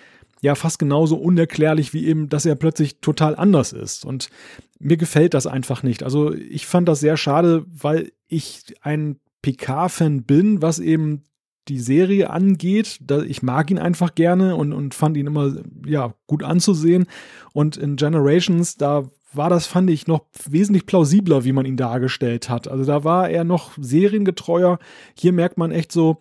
ja 0.41 0.53
fast 0.53 0.77
genauso 0.77 1.17
unerklärlich 1.17 1.93
wie 1.93 2.05
eben, 2.05 2.29
dass 2.29 2.45
er 2.45 2.55
plötzlich 2.55 2.99
total 2.99 3.35
anders 3.35 3.73
ist. 3.73 4.05
Und 4.05 4.29
mir 4.77 4.97
gefällt 4.97 5.33
das 5.33 5.47
einfach 5.47 5.81
nicht. 5.81 6.03
Also 6.03 6.31
ich 6.33 6.67
fand 6.67 6.87
das 6.87 6.99
sehr 6.99 7.17
schade, 7.17 7.65
weil 7.67 8.11
ich 8.27 8.75
ein 8.81 9.17
PK-Fan 9.41 10.23
bin, 10.23 10.61
was 10.61 10.77
eben 10.77 11.23
die 11.67 11.79
Serie 11.79 12.29
angeht. 12.29 12.99
ich 13.27 13.41
mag 13.41 13.71
ihn 13.71 13.79
einfach 13.79 14.13
gerne 14.13 14.55
und, 14.55 14.73
und 14.73 14.93
fand 14.93 15.17
ihn 15.17 15.27
immer 15.27 15.55
ja, 15.85 16.13
gut 16.27 16.43
anzusehen. 16.43 17.07
Und 17.53 17.77
in 17.77 17.95
Generations, 17.95 18.77
da 18.77 19.09
war 19.33 19.49
das, 19.49 19.67
fand 19.67 19.89
ich, 19.89 20.07
noch 20.07 20.25
wesentlich 20.49 20.85
plausibler, 20.85 21.43
wie 21.43 21.51
man 21.51 21.65
ihn 21.65 21.77
dargestellt 21.77 22.49
hat. 22.49 22.67
Also 22.67 22.85
da 22.85 23.03
war 23.03 23.29
er 23.29 23.43
noch 23.43 23.71
seriengetreuer. 23.79 24.79
Hier 25.17 25.33
merkt 25.33 25.57
man 25.57 25.71
echt 25.71 25.91
so, 25.91 26.17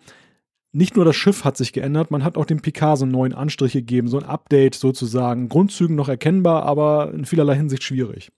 nicht 0.71 0.95
nur 0.95 1.05
das 1.05 1.15
Schiff 1.15 1.43
hat 1.43 1.57
sich 1.57 1.73
geändert, 1.73 2.11
man 2.11 2.23
hat 2.23 2.37
auch 2.37 2.45
dem 2.45 2.61
Picard 2.61 2.99
so 2.99 3.05
einen 3.05 3.11
neuen 3.11 3.33
Anstrich 3.33 3.73
gegeben, 3.73 4.07
so 4.07 4.19
ein 4.19 4.25
Update 4.25 4.75
sozusagen. 4.75 5.49
Grundzügen 5.49 5.95
noch 5.95 6.09
erkennbar, 6.09 6.63
aber 6.63 7.11
in 7.13 7.25
vielerlei 7.25 7.55
Hinsicht 7.55 7.83
schwierig. 7.83 8.31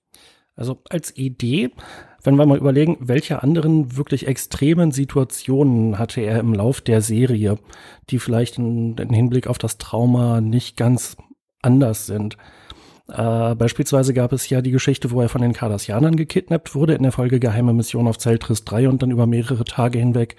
Also 0.56 0.82
als 0.90 1.16
Idee, 1.18 1.72
wenn 2.24 2.36
wir 2.36 2.46
mal 2.46 2.58
überlegen, 2.58 2.98
welche 3.02 3.42
anderen 3.44 3.98
wirklich 3.98 4.28
extremen 4.28 4.92
Situationen 4.92 5.98
hatte 6.00 6.22
er 6.22 6.40
im 6.40 6.54
Lauf 6.54 6.82
der 6.82 7.02
Serie, 7.02 7.58
die 8.10 8.20
vielleicht 8.20 8.58
im 8.58 8.96
Hinblick 8.96 9.48
auf 9.48 9.58
das 9.58 9.78
Trauma 9.78 10.40
nicht 10.40 10.78
ganz 10.78 11.18
anders 11.62 12.06
sind. 12.06 12.38
Äh, 13.12 13.56
beispielsweise 13.56 14.14
gab 14.14 14.32
es 14.32 14.50
ja 14.50 14.62
die 14.62 14.72
Geschichte, 14.72 15.12
wo 15.12 15.22
er 15.22 15.30
von 15.30 15.42
den 15.42 15.54
Cardassianern 15.54 16.16
gekidnappt 16.16 16.76
wurde, 16.76 16.94
in 16.94 17.04
der 17.04 17.12
Folge 17.12 17.40
Geheime 17.40 17.74
Mission 17.74 18.08
auf 18.08 18.18
Zeltris 18.18 18.64
3 18.64 18.88
und 18.88 19.02
dann 19.02 19.12
über 19.12 19.28
mehrere 19.28 19.66
Tage 19.66 20.00
hinweg 20.00 20.38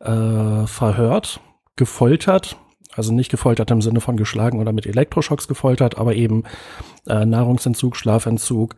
äh, 0.00 0.66
verhört, 0.66 1.40
gefoltert, 1.76 2.56
also 2.94 3.12
nicht 3.12 3.30
gefoltert 3.30 3.70
im 3.70 3.82
Sinne 3.82 4.00
von 4.00 4.16
geschlagen 4.16 4.58
oder 4.58 4.72
mit 4.72 4.86
Elektroschocks 4.86 5.48
gefoltert, 5.48 5.98
aber 5.98 6.14
eben 6.14 6.44
äh, 7.06 7.26
Nahrungsentzug, 7.26 7.94
Schlafentzug. 7.96 8.74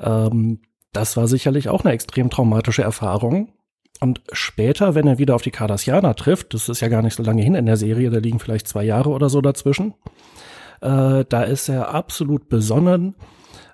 Ähm, 0.00 0.60
das 0.92 1.16
war 1.16 1.28
sicherlich 1.28 1.68
auch 1.68 1.84
eine 1.84 1.92
extrem 1.92 2.30
traumatische 2.30 2.82
Erfahrung. 2.82 3.52
Und 4.00 4.22
später, 4.32 4.94
wenn 4.94 5.06
er 5.06 5.18
wieder 5.18 5.34
auf 5.34 5.42
die 5.42 5.50
Cardassianer 5.50 6.16
trifft, 6.16 6.54
das 6.54 6.68
ist 6.68 6.80
ja 6.80 6.88
gar 6.88 7.02
nicht 7.02 7.14
so 7.14 7.22
lange 7.22 7.42
hin 7.42 7.54
in 7.54 7.66
der 7.66 7.76
Serie, 7.76 8.10
da 8.10 8.18
liegen 8.18 8.40
vielleicht 8.40 8.66
zwei 8.66 8.82
Jahre 8.82 9.10
oder 9.10 9.28
so 9.28 9.40
dazwischen, 9.40 9.94
äh, 10.82 11.24
da 11.28 11.42
ist 11.44 11.68
er 11.68 11.94
absolut 11.94 12.48
besonnen, 12.48 13.14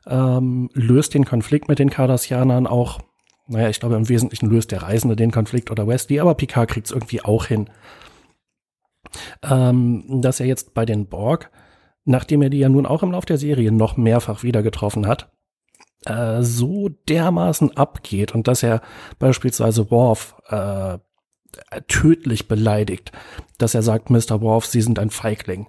ähm, 0.07 0.71
löst 0.75 1.15
den 1.15 1.25
Konflikt 1.25 1.69
mit 1.69 1.79
den 1.79 1.91
Cardassianern 1.91 2.67
auch. 2.67 3.01
Naja, 3.47 3.71
ich 3.71 3.81
glaube, 3.81 3.97
im 3.97 4.09
Wesentlichen 4.09 4.51
löst 4.51 4.73
der 4.73 4.83
Reisende 4.83 5.17
den 5.17 5.31
Konflikt 5.31 5.71
oder 5.71 5.87
Wesley, 5.87 6.21
aber 6.21 6.35
Picard 6.35 6.69
kriegt 6.69 6.87
es 6.87 6.93
irgendwie 6.93 7.23
auch 7.23 7.47
hin. 7.47 7.71
Ähm, 9.43 10.21
dass 10.21 10.41
er 10.41 10.47
jetzt 10.47 10.75
bei 10.75 10.85
den 10.85 11.07
Borg, 11.07 11.51
nachdem 12.05 12.43
er 12.43 12.51
die 12.51 12.59
ja 12.59 12.69
nun 12.69 12.85
auch 12.85 13.03
im 13.03 13.13
Lauf 13.13 13.25
der 13.25 13.39
Serie 13.39 13.73
noch 13.73 13.97
mehrfach 13.97 14.43
wieder 14.43 14.63
getroffen 14.63 15.07
hat, 15.07 15.33
äh, 16.05 16.43
so 16.43 16.91
dermaßen 17.09 17.75
abgeht 17.77 18.35
und 18.35 18.49
dass 18.49 18.63
er 18.63 18.83
beispielsweise 19.19 19.91
Worf 19.91 20.37
äh, 20.49 20.99
tödlich 21.89 22.49
beleidigt, 22.49 23.13
dass 23.57 23.75
er 23.75 23.83
sagt, 23.83 24.11
Mr. 24.11 24.43
Worf, 24.43 24.67
Sie 24.67 24.83
sind 24.83 24.99
ein 24.99 25.11
Feigling. 25.11 25.67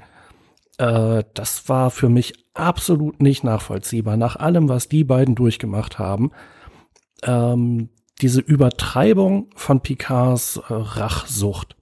Äh, 0.79 1.25
das 1.33 1.69
war 1.69 1.91
für 1.91 2.09
mich 2.09 2.33
absolut 2.53 3.21
nicht 3.21 3.43
nachvollziehbar. 3.43 4.17
Nach 4.17 4.37
allem, 4.37 4.69
was 4.69 4.87
die 4.87 5.03
beiden 5.03 5.35
durchgemacht 5.35 5.99
haben, 5.99 6.31
ähm, 7.23 7.89
diese 8.21 8.41
Übertreibung 8.41 9.49
von 9.55 9.81
Picards 9.81 10.57
äh, 10.57 10.63
Rachsucht, 10.69 11.75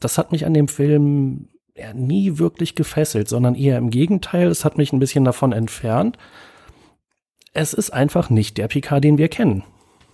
das 0.00 0.16
hat 0.16 0.32
mich 0.32 0.46
an 0.46 0.54
dem 0.54 0.68
Film 0.68 1.48
ja, 1.76 1.92
nie 1.92 2.38
wirklich 2.38 2.74
gefesselt, 2.74 3.28
sondern 3.28 3.54
eher 3.54 3.78
im 3.78 3.90
Gegenteil, 3.90 4.48
es 4.48 4.64
hat 4.64 4.78
mich 4.78 4.92
ein 4.92 4.98
bisschen 4.98 5.24
davon 5.24 5.52
entfernt. 5.52 6.16
Es 7.52 7.74
ist 7.74 7.90
einfach 7.90 8.30
nicht 8.30 8.56
der 8.56 8.68
Picard, 8.68 9.04
den 9.04 9.18
wir 9.18 9.28
kennen. 9.28 9.64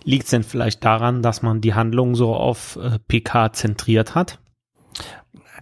Liegt 0.03 0.25
es 0.25 0.31
denn 0.31 0.43
vielleicht 0.43 0.83
daran, 0.83 1.21
dass 1.21 1.41
man 1.41 1.61
die 1.61 1.73
Handlung 1.73 2.15
so 2.15 2.35
auf 2.35 2.77
äh, 2.81 2.99
Picard 3.07 3.55
zentriert 3.55 4.13
hat? 4.13 4.39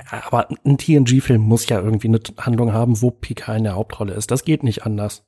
Aber 0.10 0.47
ein 0.65 0.77
TNG-Film 0.77 1.41
muss 1.41 1.67
ja 1.69 1.79
irgendwie 1.79 2.08
eine 2.08 2.19
Handlung 2.38 2.73
haben, 2.73 3.01
wo 3.01 3.12
Picard 3.12 3.58
in 3.58 3.63
der 3.63 3.75
Hauptrolle 3.75 4.13
ist. 4.13 4.32
Das 4.32 4.43
geht 4.43 4.63
nicht 4.63 4.86
anders. 4.86 5.25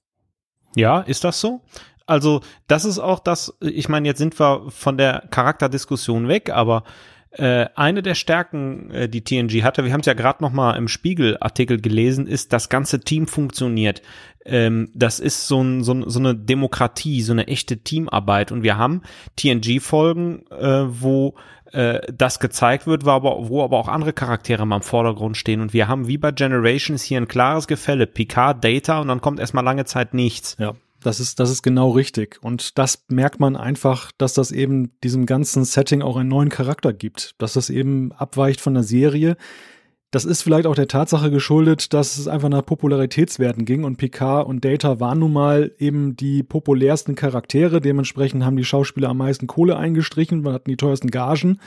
Ja, 0.75 1.01
ist 1.01 1.23
das 1.23 1.39
so? 1.39 1.61
Also, 2.05 2.41
das 2.67 2.85
ist 2.85 2.99
auch 2.99 3.19
das, 3.19 3.57
ich 3.61 3.89
meine, 3.89 4.07
jetzt 4.07 4.19
sind 4.19 4.39
wir 4.39 4.69
von 4.69 4.97
der 4.97 5.23
Charakterdiskussion 5.31 6.27
weg, 6.27 6.51
aber 6.51 6.83
äh, 7.31 7.67
eine 7.75 8.01
der 8.01 8.15
Stärken, 8.15 8.91
äh, 8.91 9.09
die 9.09 9.23
TNG 9.23 9.63
hatte, 9.63 9.83
wir 9.83 9.91
haben 9.91 9.99
es 10.01 10.05
ja 10.05 10.13
gerade 10.13 10.43
noch 10.43 10.51
mal 10.51 10.75
im 10.75 10.87
Spiegel-Artikel 10.87 11.81
gelesen, 11.81 12.27
ist, 12.27 12.53
das 12.53 12.69
ganze 12.69 13.01
Team 13.01 13.27
funktioniert. 13.27 14.01
Ähm, 14.45 14.89
das 14.93 15.19
ist 15.19 15.47
so, 15.47 15.61
ein, 15.61 15.83
so, 15.83 16.07
so, 16.07 16.19
eine 16.19 16.35
Demokratie, 16.35 17.21
so 17.21 17.33
eine 17.33 17.47
echte 17.47 17.77
Teamarbeit. 17.77 18.51
Und 18.51 18.63
wir 18.63 18.77
haben 18.77 19.01
TNG-Folgen, 19.35 20.45
äh, 20.49 20.85
wo 20.87 21.35
äh, 21.71 22.01
das 22.13 22.39
gezeigt 22.39 22.87
wird, 22.87 23.05
wo 23.05 23.09
aber, 23.09 23.49
wo 23.49 23.63
aber 23.63 23.77
auch 23.77 23.87
andere 23.87 24.13
Charaktere 24.13 24.65
mal 24.65 24.77
im 24.77 24.81
Vordergrund 24.81 25.37
stehen. 25.37 25.61
Und 25.61 25.73
wir 25.73 25.87
haben 25.87 26.07
wie 26.07 26.17
bei 26.17 26.31
Generations 26.31 27.03
hier 27.03 27.19
ein 27.19 27.27
klares 27.27 27.67
Gefälle. 27.67 28.07
Picard, 28.07 28.63
Data 28.63 28.99
und 28.99 29.07
dann 29.07 29.21
kommt 29.21 29.39
erstmal 29.39 29.63
lange 29.63 29.85
Zeit 29.85 30.13
nichts. 30.13 30.55
Ja. 30.59 30.73
Das 31.01 31.19
ist, 31.19 31.39
das 31.39 31.51
ist 31.51 31.61
genau 31.61 31.91
richtig. 31.91 32.39
Und 32.41 32.79
das 32.79 33.05
merkt 33.09 33.39
man 33.39 33.55
einfach, 33.55 34.11
dass 34.17 34.33
das 34.33 34.51
eben 34.51 34.99
diesem 35.03 35.27
ganzen 35.27 35.63
Setting 35.63 36.01
auch 36.01 36.17
einen 36.17 36.29
neuen 36.29 36.49
Charakter 36.49 36.93
gibt. 36.93 37.35
Dass 37.37 37.53
das 37.53 37.69
eben 37.69 38.11
abweicht 38.13 38.59
von 38.59 38.73
der 38.73 38.81
Serie, 38.81 39.37
Das 40.11 40.23
ist 40.23 40.43
vielleicht 40.43 40.65
auch 40.65 40.75
der 40.75 40.87
Tatsache 40.87 41.29
geschuldet, 41.29 41.93
dass 41.93 42.17
es 42.17 42.27
einfach 42.27 42.47
nach 42.47 42.65
Popularitätswerten 42.65 43.65
ging 43.65 43.83
und 43.83 43.97
Picard 43.97 44.47
und 44.47 44.63
Data 44.63 44.99
waren 44.99 45.19
nun 45.19 45.33
mal 45.33 45.73
eben 45.77 46.15
die 46.15 46.41
populärsten 46.41 47.15
Charaktere. 47.15 47.81
Dementsprechend 47.81 48.45
haben 48.45 48.55
die 48.55 48.63
Schauspieler 48.63 49.09
am 49.09 49.17
meisten 49.17 49.47
Kohle 49.47 49.77
eingestrichen, 49.77 50.41
man 50.41 50.53
hatten 50.53 50.69
die 50.69 50.77
teuersten 50.77 51.11
Gagen. 51.11 51.59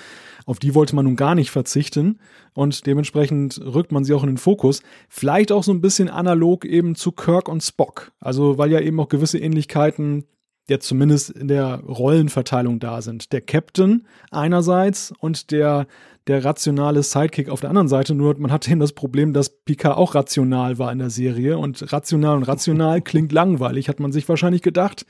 Auf 0.46 0.59
die 0.59 0.74
wollte 0.74 0.96
man 0.96 1.05
nun 1.05 1.16
gar 1.16 1.35
nicht 1.35 1.51
verzichten 1.51 2.20
und 2.55 2.87
dementsprechend 2.87 3.61
rückt 3.62 3.92
man 3.92 4.05
sie 4.05 4.14
auch 4.14 4.22
in 4.22 4.31
den 4.31 4.38
Fokus. 4.38 4.83
Vielleicht 5.11 5.53
auch 5.53 5.62
so 5.62 5.72
ein 5.72 5.83
bisschen 5.83 6.09
analog 6.09 6.64
eben 6.64 6.94
zu 6.94 7.12
Kirk 7.12 7.51
und 7.51 7.62
Spock. 7.62 8.12
Also 8.18 8.57
weil 8.57 8.72
ja 8.72 8.81
eben 8.81 8.98
auch 8.98 9.11
gewisse 9.11 9.38
Ähnlichkeiten 9.38 10.24
jetzt 10.68 10.87
zumindest 10.87 11.31
in 11.31 11.48
der 11.48 11.81
Rollenverteilung 11.81 12.79
da 12.79 13.03
sind. 13.03 13.33
Der 13.33 13.40
Captain 13.40 14.07
einerseits 14.31 15.12
und 15.18 15.51
der 15.51 15.87
der 16.29 16.45
rationale 16.45 17.03
Sidekick 17.03 17.49
auf 17.49 17.61
der 17.61 17.71
anderen 17.71 17.88
Seite. 17.88 18.14
Nur 18.14 18.38
man 18.38 18.53
hatte 18.53 18.71
eben 18.71 18.81
das 18.81 18.93
Problem, 18.93 19.33
dass 19.33 19.49
Picard 19.49 19.97
auch 19.97 20.14
rational 20.14 20.79
war 20.79 20.93
in 20.93 20.99
der 20.99 21.11
Serie. 21.11 21.59
Und 21.59 21.93
rational 21.93 22.37
und 22.37 22.43
rational 22.45 23.01
klingt 23.03 23.33
langweilig, 23.33 23.88
hat 23.88 23.99
man 23.99 24.12
sich 24.12 24.29
wahrscheinlich 24.29 24.62
gedacht. 24.62 25.07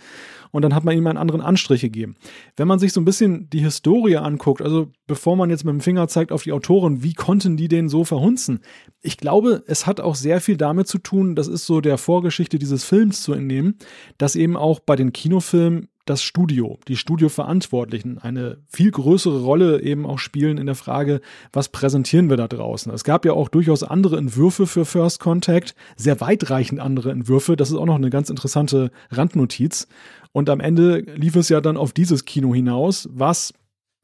Und 0.51 0.63
dann 0.63 0.75
hat 0.75 0.85
man 0.85 0.97
ihm 0.97 1.07
einen 1.07 1.19
anderen 1.19 1.43
Anstrich 1.43 1.83
gegeben. 1.83 2.17
Wenn 2.57 2.69
man 2.69 2.79
sich 2.79 2.93
so 2.93 3.01
ein 3.01 3.05
bisschen 3.05 3.51
die 3.51 3.61
Historie 3.61 4.17
anguckt, 4.17 4.63
also 4.63 4.91
bevor 5.07 5.37
man 5.37 5.51
jetzt 5.51 5.65
mit 5.65 5.73
dem 5.73 5.81
Finger 5.81 6.09
zeigt 6.09 6.33
auf 6.33 6.45
die 6.45 6.53
Autoren, 6.53 7.03
wie 7.03 7.13
konnten 7.13 7.59
die 7.59 7.69
den 7.69 7.89
so 7.91 8.05
verhunzen? 8.05 8.61
Ich 9.03 9.19
glaube, 9.19 9.63
es 9.67 9.87
hat 9.87 10.01
auch 10.01 10.15
sehr 10.15 10.41
viel 10.41 10.57
damit 10.57 10.89
zu 10.89 10.99
tun, 10.99 11.35
das 11.35 11.49
ist 11.49 11.67
so 11.67 11.83
der 11.83 11.99
Vorgeschichte 11.99 12.59
dieses 12.59 12.85
Films 12.85 13.23
zu 13.23 13.35
entnehmen, 13.35 13.77
dass 14.17 14.37
eben 14.37 14.57
auch 14.57 14.81
bei 14.81 14.97
den 14.97 15.13
Kinofilmen 15.13 15.89
das 16.09 16.23
Studio, 16.23 16.79
die 16.89 16.97
Studioverantwortlichen 16.97 18.19
eine 18.19 18.59
viel 18.67 18.91
größere 18.91 19.43
Rolle 19.43 19.83
eben 19.83 20.07
auch 20.07 20.19
spielen 20.19 20.59
in 20.59 20.67
der 20.67 20.75
Frage, 20.75 21.21
was 21.53 21.69
präsentieren 21.69 22.31
wir 22.31 22.37
da 22.37 22.49
draußen. 22.49 22.93
Es 22.93 23.05
gab 23.05 23.25
ja 23.25 23.33
auch 23.33 23.49
durchaus 23.49 23.83
andere 23.83 24.17
Entwürfe 24.17 24.67
für 24.67 24.85
First 24.85 25.21
Contact, 25.21 25.75
sehr 25.97 26.21
weitreichend 26.21 26.81
andere 26.81 27.11
Entwürfe. 27.11 27.57
Das 27.57 27.71
ist 27.71 27.77
auch 27.77 27.87
noch 27.87 27.97
eine 27.97 28.11
ganz 28.11 28.31
interessante 28.31 28.91
Randnotiz. 29.11 29.87
Und 30.33 30.51
am 30.51 30.61
Ende 30.61 30.99
lief 30.99 31.37
es 31.37 31.49
ja 31.49 31.61
dann 31.61 31.77
auf 31.77 31.93
dieses 31.93 32.25
Kino 32.25 32.55
hinaus, 32.55 33.09
was, 33.13 33.53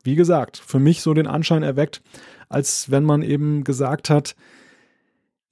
wie 0.02 0.14
gesagt, 0.14 0.56
für 0.56 0.78
mich 0.78 1.00
so 1.00 1.14
den 1.14 1.26
Anschein 1.26 1.62
erweckt, 1.62 2.02
als 2.48 2.90
wenn 2.90 3.04
man 3.04 3.22
eben 3.22 3.64
gesagt 3.64 4.10
hat, 4.10 4.36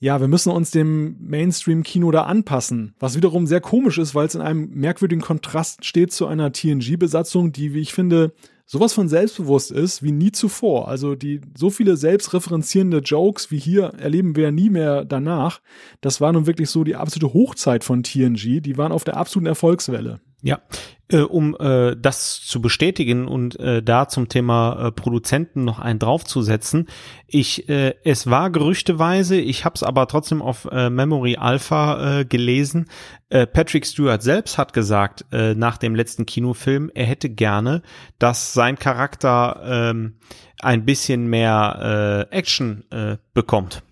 ja, 0.02 0.20
wir 0.20 0.26
müssen 0.26 0.50
uns 0.50 0.72
dem 0.72 1.16
Mainstream-Kino 1.20 2.10
da 2.10 2.22
anpassen. 2.22 2.92
Was 2.98 3.14
wiederum 3.14 3.46
sehr 3.46 3.60
komisch 3.60 3.98
ist, 3.98 4.16
weil 4.16 4.26
es 4.26 4.34
in 4.34 4.40
einem 4.40 4.68
merkwürdigen 4.74 5.22
Kontrast 5.22 5.84
steht 5.84 6.12
zu 6.12 6.26
einer 6.26 6.52
TNG-Besatzung, 6.52 7.52
die, 7.52 7.72
wie 7.72 7.78
ich 7.78 7.94
finde, 7.94 8.32
sowas 8.66 8.94
von 8.94 9.08
selbstbewusst 9.08 9.70
ist 9.70 10.02
wie 10.02 10.10
nie 10.10 10.32
zuvor. 10.32 10.88
Also 10.88 11.14
die 11.14 11.40
so 11.56 11.70
viele 11.70 11.96
selbstreferenzierende 11.96 12.98
Jokes 12.98 13.52
wie 13.52 13.60
hier 13.60 13.92
erleben 13.96 14.34
wir 14.34 14.50
nie 14.50 14.70
mehr 14.70 15.04
danach. 15.04 15.60
Das 16.00 16.20
war 16.20 16.32
nun 16.32 16.48
wirklich 16.48 16.68
so 16.68 16.82
die 16.82 16.96
absolute 16.96 17.32
Hochzeit 17.32 17.84
von 17.84 18.02
TNG. 18.02 18.60
Die 18.60 18.76
waren 18.76 18.90
auf 18.90 19.04
der 19.04 19.16
absoluten 19.16 19.46
Erfolgswelle. 19.46 20.20
Ja, 20.42 20.60
äh, 21.08 21.18
um 21.18 21.56
äh, 21.60 21.94
das 21.96 22.40
zu 22.40 22.60
bestätigen 22.60 23.28
und 23.28 23.58
äh, 23.60 23.82
da 23.82 24.08
zum 24.08 24.28
Thema 24.28 24.88
äh, 24.88 24.92
Produzenten 24.92 25.64
noch 25.64 25.78
einen 25.78 26.00
draufzusetzen. 26.00 26.88
Ich, 27.28 27.68
äh, 27.68 27.94
es 28.02 28.28
war 28.28 28.50
gerüchteweise, 28.50 29.36
ich 29.36 29.64
habe 29.64 29.74
es 29.76 29.84
aber 29.84 30.08
trotzdem 30.08 30.42
auf 30.42 30.68
äh, 30.70 30.90
Memory 30.90 31.36
Alpha 31.36 32.20
äh, 32.20 32.24
gelesen. 32.24 32.86
Äh, 33.28 33.46
Patrick 33.46 33.86
Stewart 33.86 34.22
selbst 34.22 34.58
hat 34.58 34.72
gesagt 34.72 35.26
äh, 35.30 35.54
nach 35.54 35.78
dem 35.78 35.94
letzten 35.94 36.26
Kinofilm, 36.26 36.90
er 36.92 37.06
hätte 37.06 37.30
gerne, 37.30 37.82
dass 38.18 38.52
sein 38.52 38.76
Charakter 38.76 39.62
ähm, 39.64 40.18
ein 40.60 40.84
bisschen 40.84 41.26
mehr 41.26 42.28
äh, 42.30 42.36
Action 42.36 42.84
äh, 42.90 43.16
bekommt. 43.32 43.82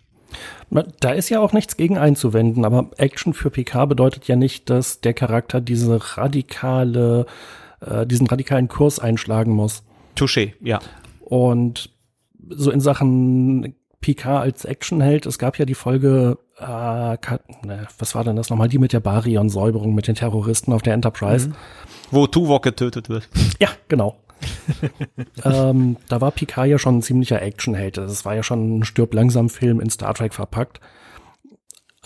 Da 0.71 1.11
ist 1.11 1.29
ja 1.29 1.41
auch 1.41 1.53
nichts 1.53 1.77
gegen 1.77 1.99
einzuwenden, 1.99 2.65
aber 2.65 2.91
Action 2.97 3.35
für 3.35 3.51
PK 3.51 3.87
bedeutet 3.87 4.29
ja 4.29 4.37
nicht, 4.37 4.71
dass 4.71 5.01
der 5.01 5.15
Charakter 5.15 5.61
diese 5.61 6.17
radikale, 6.17 7.27
äh, 7.81 8.07
diesen 8.07 8.29
radikalen 8.29 8.69
Kurs 8.69 9.01
einschlagen 9.01 9.53
muss. 9.53 9.83
Touché, 10.17 10.53
ja. 10.61 10.79
Und 11.21 11.91
so 12.49 12.71
in 12.71 12.81
Sachen 12.81 13.75
PK 14.01 14.41
als 14.41 14.65
Actionheld, 14.65 15.27
es 15.27 15.39
gab 15.39 15.59
ja 15.59 15.65
die 15.65 15.75
Folge, 15.75 16.39
äh, 16.59 16.65
ne, 16.65 17.87
was 17.99 18.15
war 18.15 18.25
denn 18.25 18.37
das 18.37 18.49
nochmal, 18.49 18.69
die 18.69 18.79
mit 18.79 18.93
der 18.93 19.01
Barion-Säuberung 19.01 19.95
mit 19.95 20.09
den 20.09 20.15
Terroristen 20.15 20.73
auf 20.73 20.83
der 20.83 20.95
Enterprise. 20.95 21.49
Mhm. 21.49 21.55
Wo 22.11 22.27
Tuvok 22.27 22.63
getötet 22.63 23.09
wird. 23.09 23.29
Ja, 23.59 23.69
genau. 23.89 24.17
ähm, 25.45 25.97
da 26.09 26.21
war 26.21 26.31
Picard 26.31 26.69
ja 26.69 26.79
schon 26.79 26.99
ein 26.99 27.03
ziemlicher 27.03 27.43
Actionheld. 27.43 27.97
Das 27.97 28.25
war 28.25 28.35
ja 28.35 28.43
schon 28.43 28.79
ein 28.79 28.85
stirb 28.85 29.15
langsam 29.15 29.49
Film 29.49 29.81
in 29.81 29.91
Star 29.91 30.15
Trek 30.15 30.35
verpackt. 30.35 30.81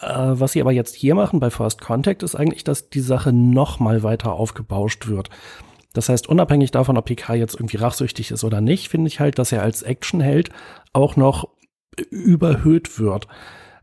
Äh, 0.00 0.06
was 0.08 0.52
sie 0.52 0.60
aber 0.60 0.72
jetzt 0.72 0.94
hier 0.94 1.14
machen 1.14 1.40
bei 1.40 1.50
First 1.50 1.80
Contact 1.80 2.22
ist 2.22 2.34
eigentlich, 2.34 2.64
dass 2.64 2.90
die 2.90 3.00
Sache 3.00 3.32
noch 3.32 3.80
mal 3.80 4.02
weiter 4.02 4.32
aufgebauscht 4.32 5.06
wird. 5.06 5.30
Das 5.92 6.08
heißt, 6.08 6.28
unabhängig 6.28 6.72
davon, 6.72 6.96
ob 6.96 7.04
Picard 7.04 7.38
jetzt 7.38 7.54
irgendwie 7.54 7.76
rachsüchtig 7.76 8.32
ist 8.32 8.42
oder 8.44 8.60
nicht, 8.60 8.88
finde 8.88 9.08
ich 9.08 9.20
halt, 9.20 9.38
dass 9.38 9.52
er 9.52 9.62
als 9.62 9.82
Actionheld 9.82 10.50
auch 10.92 11.14
noch 11.16 11.48
überhöht 12.10 12.98
wird. 12.98 13.28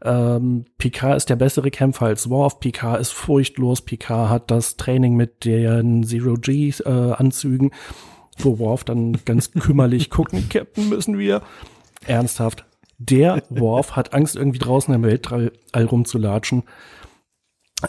Ähm, 0.04 0.66
Picard 0.78 1.18
ist 1.18 1.30
der 1.30 1.36
bessere 1.36 1.72
Kämpfer 1.72 2.08
als 2.08 2.30
Worf. 2.30 2.60
Picard 2.60 3.00
ist 3.00 3.12
furchtlos. 3.12 3.82
Picard 3.82 4.30
hat 4.30 4.52
das 4.52 4.76
Training 4.76 5.16
mit 5.16 5.46
den 5.46 6.04
Zero-G-Anzügen. 6.04 7.70
Äh, 7.70 7.76
wo 8.38 8.60
Worf 8.60 8.84
dann 8.84 9.18
ganz 9.26 9.52
kümmerlich 9.52 10.10
gucken, 10.10 10.48
Captain, 10.50 10.90
müssen 10.90 11.18
wir. 11.18 11.42
Ernsthaft. 12.06 12.66
Der 12.98 13.42
Worf 13.50 13.96
hat 13.96 14.14
Angst, 14.14 14.36
irgendwie 14.36 14.60
draußen 14.60 14.94
im 14.94 15.04
Weltall 15.04 15.52
rumzulatschen. 15.76 16.64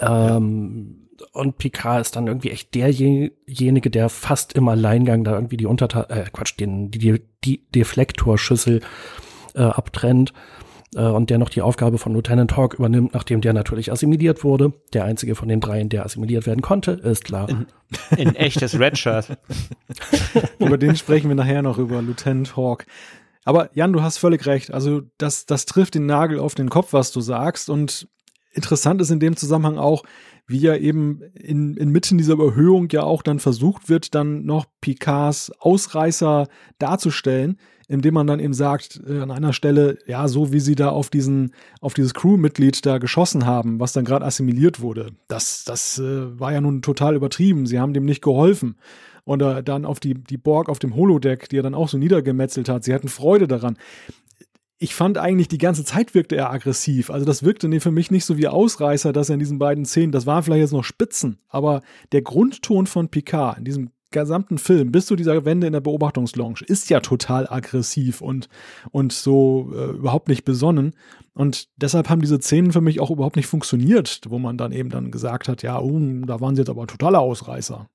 Ähm, 0.01 1.09
und 1.33 1.59
Picard 1.59 2.01
ist 2.01 2.17
dann 2.17 2.27
irgendwie 2.27 2.51
echt 2.51 2.75
derjenige, 2.75 3.91
der 3.91 4.09
fast 4.09 4.55
im 4.55 4.69
Alleingang 4.69 5.23
da 5.23 5.35
irgendwie 5.35 5.59
die 5.59 5.67
Unterta 5.67 6.05
äh, 6.09 6.25
Quatsch, 6.33 6.59
den, 6.59 6.91
die, 6.91 7.21
die 7.45 7.69
Deflektorschüssel 7.71 8.81
äh, 9.55 9.63
abtrennt 9.63 10.33
äh, 10.95 11.03
und 11.03 11.31
der 11.31 11.39
noch 11.39 11.49
die 11.49 11.63
Aufgabe 11.63 11.99
von 11.99 12.13
Lieutenant 12.13 12.57
Hawk 12.57 12.75
übernimmt, 12.75 13.15
nachdem 13.15 13.41
der 13.41 13.53
natürlich 13.53 13.93
assimiliert 13.93 14.45
wurde. 14.45 14.73
Der 14.93 15.05
einzige 15.05 15.35
von 15.35 15.49
den 15.49 15.61
dreien, 15.61 15.89
der 15.89 16.05
assimiliert 16.05 16.47
werden 16.47 16.63
konnte, 16.63 16.93
ist 16.93 17.25
klar. 17.25 17.49
In, 17.49 17.67
in 18.17 18.35
echtes 18.35 18.79
Redshirt. 18.79 19.39
über 20.59 20.79
den 20.79 20.97
sprechen 20.97 21.29
wir 21.29 21.35
nachher 21.35 21.63
noch, 21.63 21.79
über 21.79 22.03
Lieutenant 22.03 22.57
Hawk. 22.57 22.87
Aber 23.45 23.71
Jan, 23.75 23.93
du 23.93 24.03
hast 24.03 24.19
völlig 24.19 24.47
recht. 24.47 24.73
Also 24.73 25.03
das, 25.19 25.47
das 25.47 25.67
trifft 25.67 25.95
den 25.95 26.07
Nagel 26.07 26.39
auf 26.39 26.55
den 26.55 26.69
Kopf, 26.69 26.93
was 26.93 27.13
du 27.13 27.21
sagst. 27.21 27.69
Und 27.69 28.09
interessant 28.53 29.01
ist 29.01 29.11
in 29.11 29.21
dem 29.21 29.37
Zusammenhang 29.37 29.79
auch, 29.79 30.05
wie 30.47 30.59
ja 30.59 30.77
eben 30.77 31.23
in, 31.35 31.77
inmitten 31.77 32.19
dieser 32.19 32.35
Überhöhung 32.35 32.89
ja 32.91 33.03
auch 33.03 33.23
dann 33.23 33.39
versucht 33.39 33.89
wird, 33.89 34.15
dann 34.15 34.45
noch 34.45 34.67
Picards 34.81 35.53
Ausreißer 35.61 36.49
darzustellen 36.79 37.59
indem 37.93 38.15
man 38.15 38.27
dann 38.27 38.41
eben 38.41 38.55
sagt, 38.55 39.03
äh, 39.07 39.21
an 39.21 39.31
einer 39.31 39.53
Stelle, 39.53 39.99
ja, 40.07 40.27
so 40.27 40.51
wie 40.51 40.61
sie 40.61 40.75
da 40.75 40.89
auf 40.89 41.11
diesen, 41.11 41.53
auf 41.83 41.93
dieses 41.93 42.15
Crewmitglied 42.15 42.87
da 42.87 42.97
geschossen 42.97 43.45
haben, 43.45 43.81
was 43.81 43.93
dann 43.93 44.07
gerade 44.07 44.25
assimiliert 44.25 44.81
wurde, 44.81 45.11
das, 45.29 45.65
das 45.65 45.99
äh, 45.99 46.41
war 46.41 46.55
ja 46.55 46.63
nun 46.63 46.81
total 46.81 47.15
übertrieben. 47.15 47.67
Sie 47.67 47.79
haben 47.79 47.93
dem 47.93 48.07
nicht 48.07 48.23
geholfen. 48.23 48.77
Und 49.25 49.43
äh, 49.43 49.63
dann 49.63 49.85
auf 49.85 50.01
die, 50.01 50.15
die 50.15 50.39
Borg 50.39 50.71
auf 50.71 50.79
dem 50.79 50.97
Holodeck, 50.97 51.51
die 51.51 51.59
er 51.59 51.63
dann 51.63 51.75
auch 51.75 51.91
so 51.91 51.99
niedergemetzelt 51.99 52.71
hat, 52.71 52.83
sie 52.83 52.95
hatten 52.95 53.09
Freude 53.09 53.47
daran 53.47 53.77
ich 54.83 54.97
fand 54.97 55.17
eigentlich 55.17 55.47
die 55.47 55.59
ganze 55.59 55.85
Zeit 55.85 56.13
wirkte 56.13 56.35
er 56.35 56.51
aggressiv. 56.51 57.11
Also 57.11 57.25
das 57.25 57.45
wirkte 57.45 57.81
für 57.81 57.93
mich 57.93 58.11
nicht 58.11 58.25
so 58.25 58.37
wie 58.37 58.49
Ausreißer, 58.49 59.13
dass 59.13 59.31
er 59.31 59.35
in 59.35 59.39
diesen 59.39 59.61
beiden 59.61 59.85
Szenen, 59.85 60.11
das 60.11 60.27
waren 60.27 60.43
vielleicht 60.43 60.63
jetzt 60.63 60.73
noch 60.73 60.83
Spitzen, 60.83 61.39
aber 61.49 61.83
der 62.11 62.23
Grundton 62.23 62.89
von 62.89 63.09
Picard 63.09 63.59
in 63.59 63.65
diesem 63.65 63.91
gesamten 64.11 64.59
Film 64.59 64.91
bis 64.91 65.07
zu 65.07 65.15
dieser 65.15 65.45
Wende 65.45 65.69
in 65.69 65.73
der 65.73 65.81
Beobachtungslounge 65.81 66.63
ist 66.67 66.91
ja 66.91 66.99
total 66.99 67.49
aggressiv 67.49 68.21
und, 68.21 68.49
und 68.91 69.13
so 69.13 69.71
äh, 69.73 69.91
überhaupt 69.93 70.29
nicht 70.29 70.45
besonnen. 70.45 70.95
Und 71.33 71.69
deshalb 71.77 72.11
haben 72.11 72.21
diese 72.21 72.41
Szenen 72.41 72.73
für 72.73 72.81
mich 72.81 72.99
auch 72.99 73.11
überhaupt 73.11 73.37
nicht 73.37 73.47
funktioniert, 73.47 74.21
wo 74.29 74.41
man 74.41 74.59
dann 74.59 74.73
eben 74.73 74.91
dann 74.91 75.13
gesagt 75.13 75.49
hat, 75.49 75.63
ja, 75.63 75.81
oh, 75.81 75.99
da 76.27 76.41
waren 76.41 76.57
sie 76.57 76.63
jetzt 76.63 76.71
aber 76.71 76.89
totaler 76.89 77.21
Ausreißer. 77.21 77.89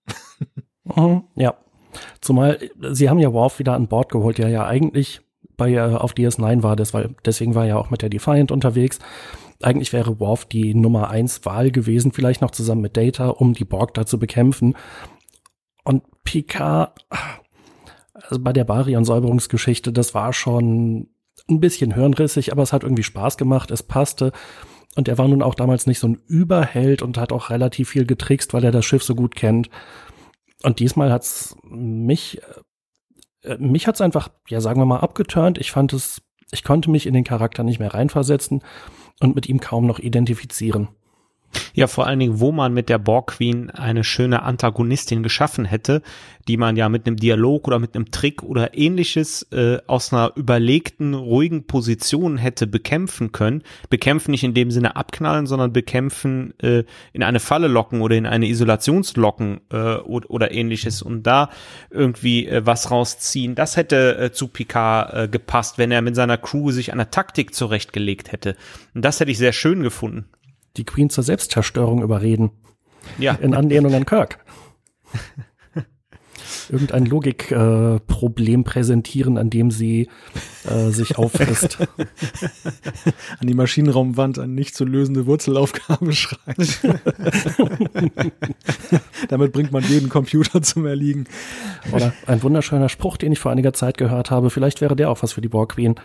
Mhm, 0.86 1.24
ja. 1.36 1.54
Zumal 2.22 2.60
sie 2.92 3.10
haben 3.10 3.20
ja 3.20 3.34
Worf 3.34 3.60
wieder 3.60 3.74
an 3.74 3.88
Bord 3.88 4.12
geholt, 4.12 4.38
der 4.38 4.50
ja 4.50 4.66
eigentlich 4.66 5.22
bei 5.58 5.74
äh, 5.74 5.80
auf 5.80 6.14
DS9 6.14 6.64
war, 6.64 6.76
das 6.76 6.94
war, 6.94 7.06
deswegen 7.26 7.56
war 7.56 7.64
er 7.64 7.70
ja 7.70 7.78
auch 7.78 7.90
mit 7.90 8.02
der 8.02 8.10
Defiant 8.10 8.52
unterwegs. 8.52 9.00
Eigentlich 9.62 9.92
wäre 9.92 10.20
Worf 10.20 10.46
die 10.46 10.76
Nummer 10.76 11.10
1 11.10 11.44
Wahl 11.46 11.72
gewesen, 11.72 12.12
vielleicht 12.12 12.42
noch 12.42 12.52
zusammen 12.52 12.82
mit 12.82 12.96
Data, 12.96 13.30
um 13.30 13.54
die 13.54 13.66
Borg 13.66 13.94
da 13.96 14.06
zu 14.06 14.20
bekämpfen. 14.20 14.76
Und 15.84 16.04
Picard, 16.24 17.06
also 18.14 18.40
bei 18.40 18.54
der 18.54 18.66
Barion-Säuberungsgeschichte, 18.66 19.92
das 19.92 20.14
war 20.14 20.32
schon 20.34 21.08
ein 21.50 21.60
bisschen 21.60 21.94
hirnrissig, 21.94 22.52
aber 22.52 22.64
es 22.64 22.74
hat 22.74 22.84
irgendwie 22.84 23.04
Spaß 23.04 23.38
gemacht, 23.38 23.72
es 23.72 23.84
passte. 23.84 24.32
Und 24.96 25.08
er 25.08 25.18
war 25.18 25.28
nun 25.28 25.42
auch 25.42 25.56
damals 25.56 25.86
nicht 25.86 26.00
so 26.00 26.08
ein 26.08 26.20
Überheld 26.28 27.02
und 27.02 27.18
hat 27.18 27.32
auch 27.32 27.50
relativ 27.50 27.90
viel 27.90 28.06
getrickst, 28.06 28.54
weil 28.54 28.64
er 28.64 28.72
das 28.72 28.86
Schiff 28.86 29.04
so 29.04 29.16
gut 29.16 29.36
kennt. 29.36 29.70
Und 30.64 30.80
diesmal 30.80 31.12
hat's 31.12 31.56
mich, 31.64 32.40
äh, 32.40 32.42
mich 33.60 33.88
hat's 33.88 34.02
einfach, 34.02 34.30
ja, 34.48 34.62
sagen 34.62 34.82
wir 34.82 34.86
mal, 34.86 35.00
abgeturnt. 35.00 35.58
Ich 35.58 35.72
fand 35.72 35.94
es 35.94 36.22
Ich 36.52 36.64
konnte 36.64 36.90
mich 36.90 37.06
in 37.06 37.14
den 37.14 37.24
Charakter 37.24 37.64
nicht 37.64 37.80
mehr 37.80 37.94
reinversetzen 37.94 38.62
und 39.20 39.36
mit 39.36 39.48
ihm 39.50 39.60
kaum 39.60 39.86
noch 39.86 40.00
identifizieren. 40.00 40.90
Ja, 41.74 41.88
vor 41.88 42.08
allen 42.08 42.20
Dingen, 42.20 42.40
wo 42.40 42.52
man 42.52 42.74
mit 42.74 42.90
der 42.90 42.98
Borg 42.98 43.28
Queen 43.28 43.70
eine 43.70 44.04
schöne 44.04 44.44
Antagonistin 44.44 45.24
geschaffen 45.24 45.66
hätte, 45.66 46.02
die 46.48 46.58
man 46.58 46.76
ja 46.76 46.90
mit 46.90 47.06
einem 47.06 47.18
Dialog 47.18 47.68
oder 47.68 47.80
mit 47.80 47.96
einem 47.96 48.12
Trick 48.12 48.44
oder 48.44 48.76
ähnliches 48.78 49.44
äh, 49.52 49.78
aus 49.86 50.14
einer 50.14 50.32
überlegten, 50.36 51.14
ruhigen 51.14 51.68
Position 51.68 52.38
hätte 52.38 52.68
bekämpfen 52.68 53.32
können. 53.32 53.64
Bekämpfen 53.90 54.32
nicht 54.32 54.44
in 54.44 54.54
dem 54.54 54.72
Sinne 54.72 54.96
abknallen, 54.96 55.46
sondern 55.46 55.74
bekämpfen 55.74 56.54
äh, 56.60 56.84
in 57.14 57.24
eine 57.24 57.40
Falle 57.40 57.68
locken 57.68 58.02
oder 58.02 58.16
in 58.16 58.26
eine 58.26 58.48
Isolationslocken 58.48 59.62
äh, 59.72 59.96
oder, 59.98 60.30
oder 60.30 60.52
ähnliches 60.52 61.02
und 61.02 61.24
da 61.24 61.50
irgendwie 61.90 62.48
äh, 62.48 62.66
was 62.66 62.92
rausziehen. 62.92 63.56
Das 63.56 63.78
hätte 63.78 64.18
äh, 64.18 64.32
zu 64.32 64.48
Picard 64.48 65.14
äh, 65.14 65.28
gepasst, 65.28 65.78
wenn 65.78 65.92
er 65.92 66.02
mit 66.02 66.16
seiner 66.16 66.38
Crew 66.38 66.72
sich 66.72 66.92
eine 66.92 67.10
Taktik 67.10 67.54
zurechtgelegt 67.54 68.32
hätte. 68.32 68.56
Und 68.94 69.04
das 69.04 69.20
hätte 69.20 69.32
ich 69.32 69.38
sehr 69.38 69.54
schön 69.54 69.84
gefunden 69.84 70.26
die 70.78 70.86
Queen 70.86 71.10
zur 71.10 71.24
Selbstzerstörung 71.24 72.02
überreden. 72.02 72.52
Ja. 73.18 73.34
In 73.34 73.54
Anlehnung 73.54 73.94
an 73.94 74.06
Kirk. 74.06 74.40
Irgendein 76.70 77.06
Logikproblem 77.06 78.62
äh, 78.62 78.64
präsentieren, 78.64 79.38
an 79.38 79.50
dem 79.50 79.72
sie 79.72 80.10
äh, 80.66 80.90
sich 80.90 81.18
auffrisst. 81.18 81.78
an 83.40 83.48
die 83.48 83.54
Maschinenraumwand 83.54 84.40
eine 84.40 84.54
nicht 84.54 84.76
zu 84.76 84.86
lösende 84.86 85.26
Wurzelaufgabe 85.26 86.14
schreibt. 86.14 86.80
Damit 89.30 89.54
bringt 89.54 89.72
man 89.72 89.84
jeden 89.84 90.10
Computer 90.10 90.62
zum 90.62 90.86
Erliegen. 90.86 91.26
Oder 91.92 92.14
ein 92.26 92.44
wunderschöner 92.44 92.90
Spruch, 92.90 93.18
den 93.18 93.32
ich 93.32 93.40
vor 93.40 93.52
einiger 93.52 93.74
Zeit 93.74 93.98
gehört 93.98 94.32
habe. 94.32 94.50
Vielleicht 94.50 94.82
wäre 94.82 94.96
der 94.96 95.10
auch 95.10 95.24
was 95.24 95.34
für 95.34 95.42
die 95.42 95.50
Borg 95.50 95.74
Queen. 95.74 95.96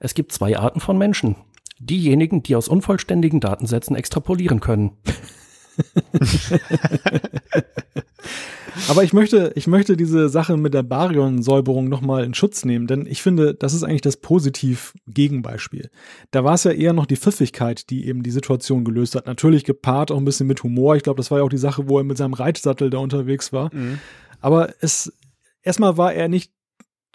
Es 0.00 0.14
gibt 0.14 0.32
zwei 0.32 0.58
Arten 0.58 0.80
von 0.80 0.98
Menschen 0.98 1.36
diejenigen, 1.86 2.42
die 2.42 2.56
aus 2.56 2.68
unvollständigen 2.68 3.40
Datensätzen 3.40 3.96
extrapolieren 3.96 4.60
können. 4.60 4.92
Aber 8.88 9.04
ich 9.04 9.12
möchte, 9.12 9.52
ich 9.54 9.66
möchte 9.66 9.96
diese 9.96 10.28
Sache 10.28 10.56
mit 10.56 10.72
der 10.74 10.82
Baryon-Säuberung 10.82 11.88
nochmal 11.88 12.24
in 12.24 12.34
Schutz 12.34 12.64
nehmen, 12.64 12.86
denn 12.86 13.06
ich 13.06 13.22
finde, 13.22 13.54
das 13.54 13.74
ist 13.74 13.82
eigentlich 13.82 14.00
das 14.00 14.16
Positiv-Gegenbeispiel. 14.16 15.90
Da 16.30 16.44
war 16.44 16.54
es 16.54 16.64
ja 16.64 16.72
eher 16.72 16.92
noch 16.92 17.06
die 17.06 17.16
Pfiffigkeit, 17.16 17.90
die 17.90 18.06
eben 18.06 18.22
die 18.22 18.30
Situation 18.30 18.84
gelöst 18.84 19.14
hat. 19.14 19.26
Natürlich 19.26 19.64
gepaart 19.64 20.10
auch 20.10 20.16
ein 20.16 20.24
bisschen 20.24 20.46
mit 20.46 20.62
Humor. 20.62 20.96
Ich 20.96 21.02
glaube, 21.02 21.18
das 21.18 21.30
war 21.30 21.38
ja 21.38 21.44
auch 21.44 21.50
die 21.50 21.58
Sache, 21.58 21.88
wo 21.88 21.98
er 21.98 22.04
mit 22.04 22.16
seinem 22.16 22.34
Reitsattel 22.34 22.90
da 22.90 22.98
unterwegs 22.98 23.52
war. 23.52 23.74
Mhm. 23.74 23.98
Aber 24.40 24.70
es, 24.80 25.12
erstmal 25.62 25.96
war 25.96 26.12
er 26.14 26.28
nicht 26.28 26.52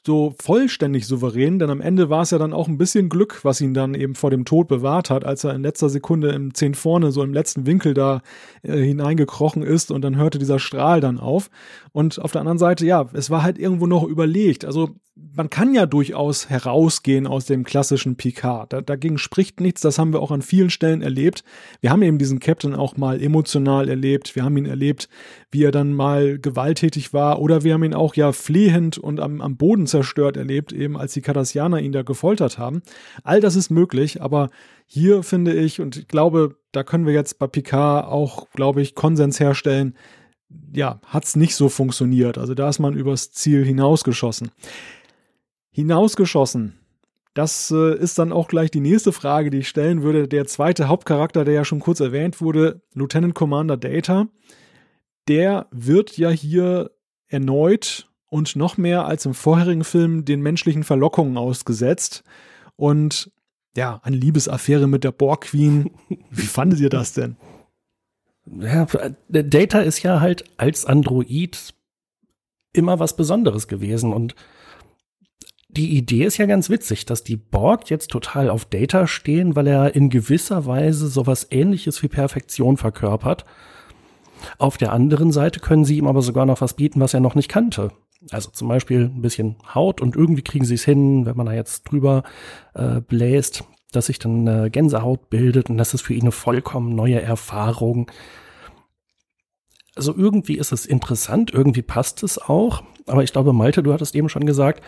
so 0.07 0.33
vollständig 0.41 1.05
souverän, 1.05 1.59
denn 1.59 1.69
am 1.69 1.81
Ende 1.81 2.09
war 2.09 2.21
es 2.21 2.31
ja 2.31 2.37
dann 2.37 2.53
auch 2.53 2.69
ein 2.69 2.77
bisschen 2.77 3.09
Glück, 3.09 3.41
was 3.43 3.59
ihn 3.59 3.73
dann 3.73 3.93
eben 3.93 4.15
vor 4.15 4.31
dem 4.31 4.45
Tod 4.45 4.69
bewahrt 4.69 5.09
hat, 5.09 5.25
als 5.25 5.43
er 5.43 5.53
in 5.53 5.61
letzter 5.61 5.89
Sekunde 5.89 6.29
im 6.29 6.53
10 6.53 6.75
vorne, 6.75 7.11
so 7.11 7.21
im 7.23 7.33
letzten 7.33 7.65
Winkel 7.65 7.93
da 7.93 8.21
äh, 8.63 8.77
hineingekrochen 8.77 9.63
ist 9.63 9.91
und 9.91 10.01
dann 10.01 10.15
hörte 10.15 10.39
dieser 10.39 10.59
Strahl 10.59 11.01
dann 11.01 11.19
auf. 11.19 11.49
Und 11.91 12.19
auf 12.19 12.31
der 12.31 12.39
anderen 12.39 12.57
Seite, 12.57 12.85
ja, 12.85 13.07
es 13.11 13.29
war 13.29 13.43
halt 13.43 13.59
irgendwo 13.59 13.85
noch 13.85 14.05
überlegt. 14.05 14.63
Also 14.63 14.91
man 15.37 15.49
kann 15.49 15.73
ja 15.73 15.85
durchaus 15.85 16.49
herausgehen 16.49 17.27
aus 17.27 17.45
dem 17.45 17.63
klassischen 17.63 18.15
Picard. 18.15 18.73
Da, 18.73 18.81
dagegen 18.81 19.17
spricht 19.17 19.61
nichts, 19.61 19.81
das 19.81 19.99
haben 19.99 20.11
wir 20.11 20.19
auch 20.19 20.31
an 20.31 20.41
vielen 20.41 20.71
Stellen 20.71 21.01
erlebt. 21.01 21.43
Wir 21.79 21.91
haben 21.91 22.01
eben 22.01 22.17
diesen 22.17 22.39
Captain 22.39 22.73
auch 22.73 22.97
mal 22.97 23.21
emotional 23.21 23.87
erlebt. 23.87 24.35
Wir 24.35 24.43
haben 24.43 24.57
ihn 24.57 24.65
erlebt, 24.65 25.09
wie 25.51 25.63
er 25.63 25.71
dann 25.71 25.93
mal 25.93 26.39
gewalttätig 26.39 27.13
war 27.13 27.39
oder 27.39 27.63
wir 27.63 27.75
haben 27.75 27.83
ihn 27.83 27.93
auch 27.93 28.15
ja 28.15 28.31
flehend 28.31 28.97
und 28.97 29.19
am, 29.19 29.41
am 29.41 29.57
Boden 29.57 29.85
zerstört 29.85 30.37
erlebt, 30.37 30.73
eben 30.73 30.97
als 30.97 31.13
die 31.13 31.21
Cardassianer 31.21 31.79
ihn 31.79 31.91
da 31.91 32.01
gefoltert 32.01 32.57
haben. 32.57 32.81
All 33.23 33.39
das 33.39 33.55
ist 33.55 33.69
möglich, 33.69 34.21
aber 34.21 34.49
hier 34.87 35.21
finde 35.21 35.53
ich, 35.53 35.79
und 35.79 35.97
ich 35.97 36.07
glaube, 36.07 36.55
da 36.71 36.83
können 36.83 37.05
wir 37.05 37.13
jetzt 37.13 37.37
bei 37.37 37.47
Picard 37.47 38.07
auch, 38.07 38.49
glaube 38.51 38.81
ich, 38.81 38.95
Konsens 38.95 39.39
herstellen, 39.39 39.95
ja, 40.73 41.01
hat 41.05 41.25
es 41.25 41.35
nicht 41.35 41.55
so 41.55 41.67
funktioniert. 41.67 42.37
Also 42.37 42.53
da 42.53 42.69
ist 42.69 42.79
man 42.79 42.95
übers 42.95 43.31
Ziel 43.31 43.65
hinausgeschossen 43.65 44.51
hinausgeschossen. 45.77 46.73
Das 47.35 47.69
äh, 47.69 47.95
ist 47.95 48.17
dann 48.17 48.31
auch 48.31 48.47
gleich 48.47 48.71
die 48.71 48.79
nächste 48.79 49.11
Frage, 49.11 49.51
die 49.51 49.59
ich 49.59 49.67
stellen 49.69 50.01
würde. 50.01 50.27
Der 50.27 50.47
zweite 50.47 50.87
Hauptcharakter, 50.87 51.45
der 51.45 51.53
ja 51.53 51.65
schon 51.65 51.79
kurz 51.79 51.99
erwähnt 51.99 52.41
wurde, 52.41 52.81
Lieutenant 52.95 53.35
Commander 53.35 53.77
Data, 53.77 54.27
der 55.27 55.67
wird 55.69 56.17
ja 56.17 56.31
hier 56.31 56.89
erneut 57.27 58.09
und 58.25 58.55
noch 58.55 58.77
mehr 58.77 59.05
als 59.05 59.27
im 59.27 59.35
vorherigen 59.35 59.83
Film 59.83 60.25
den 60.25 60.41
menschlichen 60.41 60.83
Verlockungen 60.83 61.37
ausgesetzt. 61.37 62.23
Und 62.75 63.31
ja, 63.75 63.99
eine 64.01 64.17
Liebesaffäre 64.17 64.87
mit 64.87 65.03
der 65.03 65.11
Borg 65.11 65.41
Queen. 65.41 65.91
Wie 66.31 66.41
fandet 66.47 66.79
ihr 66.79 66.89
das 66.89 67.13
denn? 67.13 67.37
Ja, 68.47 68.87
Data 69.29 69.81
ist 69.81 70.01
ja 70.01 70.21
halt 70.21 70.43
als 70.57 70.85
Android 70.85 71.75
immer 72.73 72.97
was 72.97 73.15
Besonderes 73.15 73.67
gewesen 73.67 74.11
und 74.11 74.33
die 75.69 75.97
Idee 75.97 76.23
ist 76.23 76.37
ja 76.37 76.45
ganz 76.45 76.69
witzig, 76.69 77.05
dass 77.05 77.23
die 77.23 77.35
Borg 77.35 77.89
jetzt 77.89 78.09
total 78.09 78.49
auf 78.49 78.65
Data 78.65 79.05
stehen, 79.05 79.55
weil 79.55 79.67
er 79.67 79.95
in 79.95 80.09
gewisser 80.09 80.65
Weise 80.65 81.07
sowas 81.07 81.47
ähnliches 81.51 82.01
wie 82.01 82.07
Perfektion 82.07 82.77
verkörpert. 82.77 83.45
Auf 84.57 84.77
der 84.77 84.93
anderen 84.93 85.31
Seite 85.31 85.59
können 85.59 85.83
sie 85.83 85.97
ihm 85.97 86.07
aber 86.07 86.21
sogar 86.21 86.45
noch 86.45 86.61
was 86.61 86.75
bieten, 86.75 86.99
was 86.99 87.13
er 87.13 87.19
noch 87.19 87.35
nicht 87.35 87.49
kannte. 87.49 87.91
Also 88.31 88.49
zum 88.49 88.67
Beispiel 88.67 89.05
ein 89.05 89.21
bisschen 89.21 89.57
Haut 89.73 90.01
und 90.01 90.15
irgendwie 90.15 90.41
kriegen 90.41 90.65
sie 90.65 90.75
es 90.75 90.85
hin, 90.85 91.25
wenn 91.25 91.37
man 91.37 91.45
da 91.45 91.53
jetzt 91.53 91.83
drüber 91.83 92.23
äh, 92.73 93.01
bläst, 93.01 93.63
dass 93.91 94.07
sich 94.07 94.19
dann 94.19 94.47
äh, 94.47 94.69
Gänsehaut 94.69 95.29
bildet 95.29 95.69
und 95.69 95.77
das 95.77 95.93
ist 95.93 96.01
für 96.01 96.13
ihn 96.13 96.21
eine 96.21 96.31
vollkommen 96.31 96.95
neue 96.95 97.21
Erfahrung. 97.21 98.11
Also 99.95 100.15
irgendwie 100.15 100.57
ist 100.57 100.71
es 100.71 100.85
interessant, 100.85 101.51
irgendwie 101.51 101.81
passt 101.81 102.23
es 102.23 102.37
auch, 102.37 102.83
aber 103.05 103.23
ich 103.23 103.31
glaube, 103.31 103.53
Malte, 103.53 103.83
du 103.83 103.93
hattest 103.93 104.15
eben 104.15 104.29
schon 104.29 104.45
gesagt, 104.45 104.83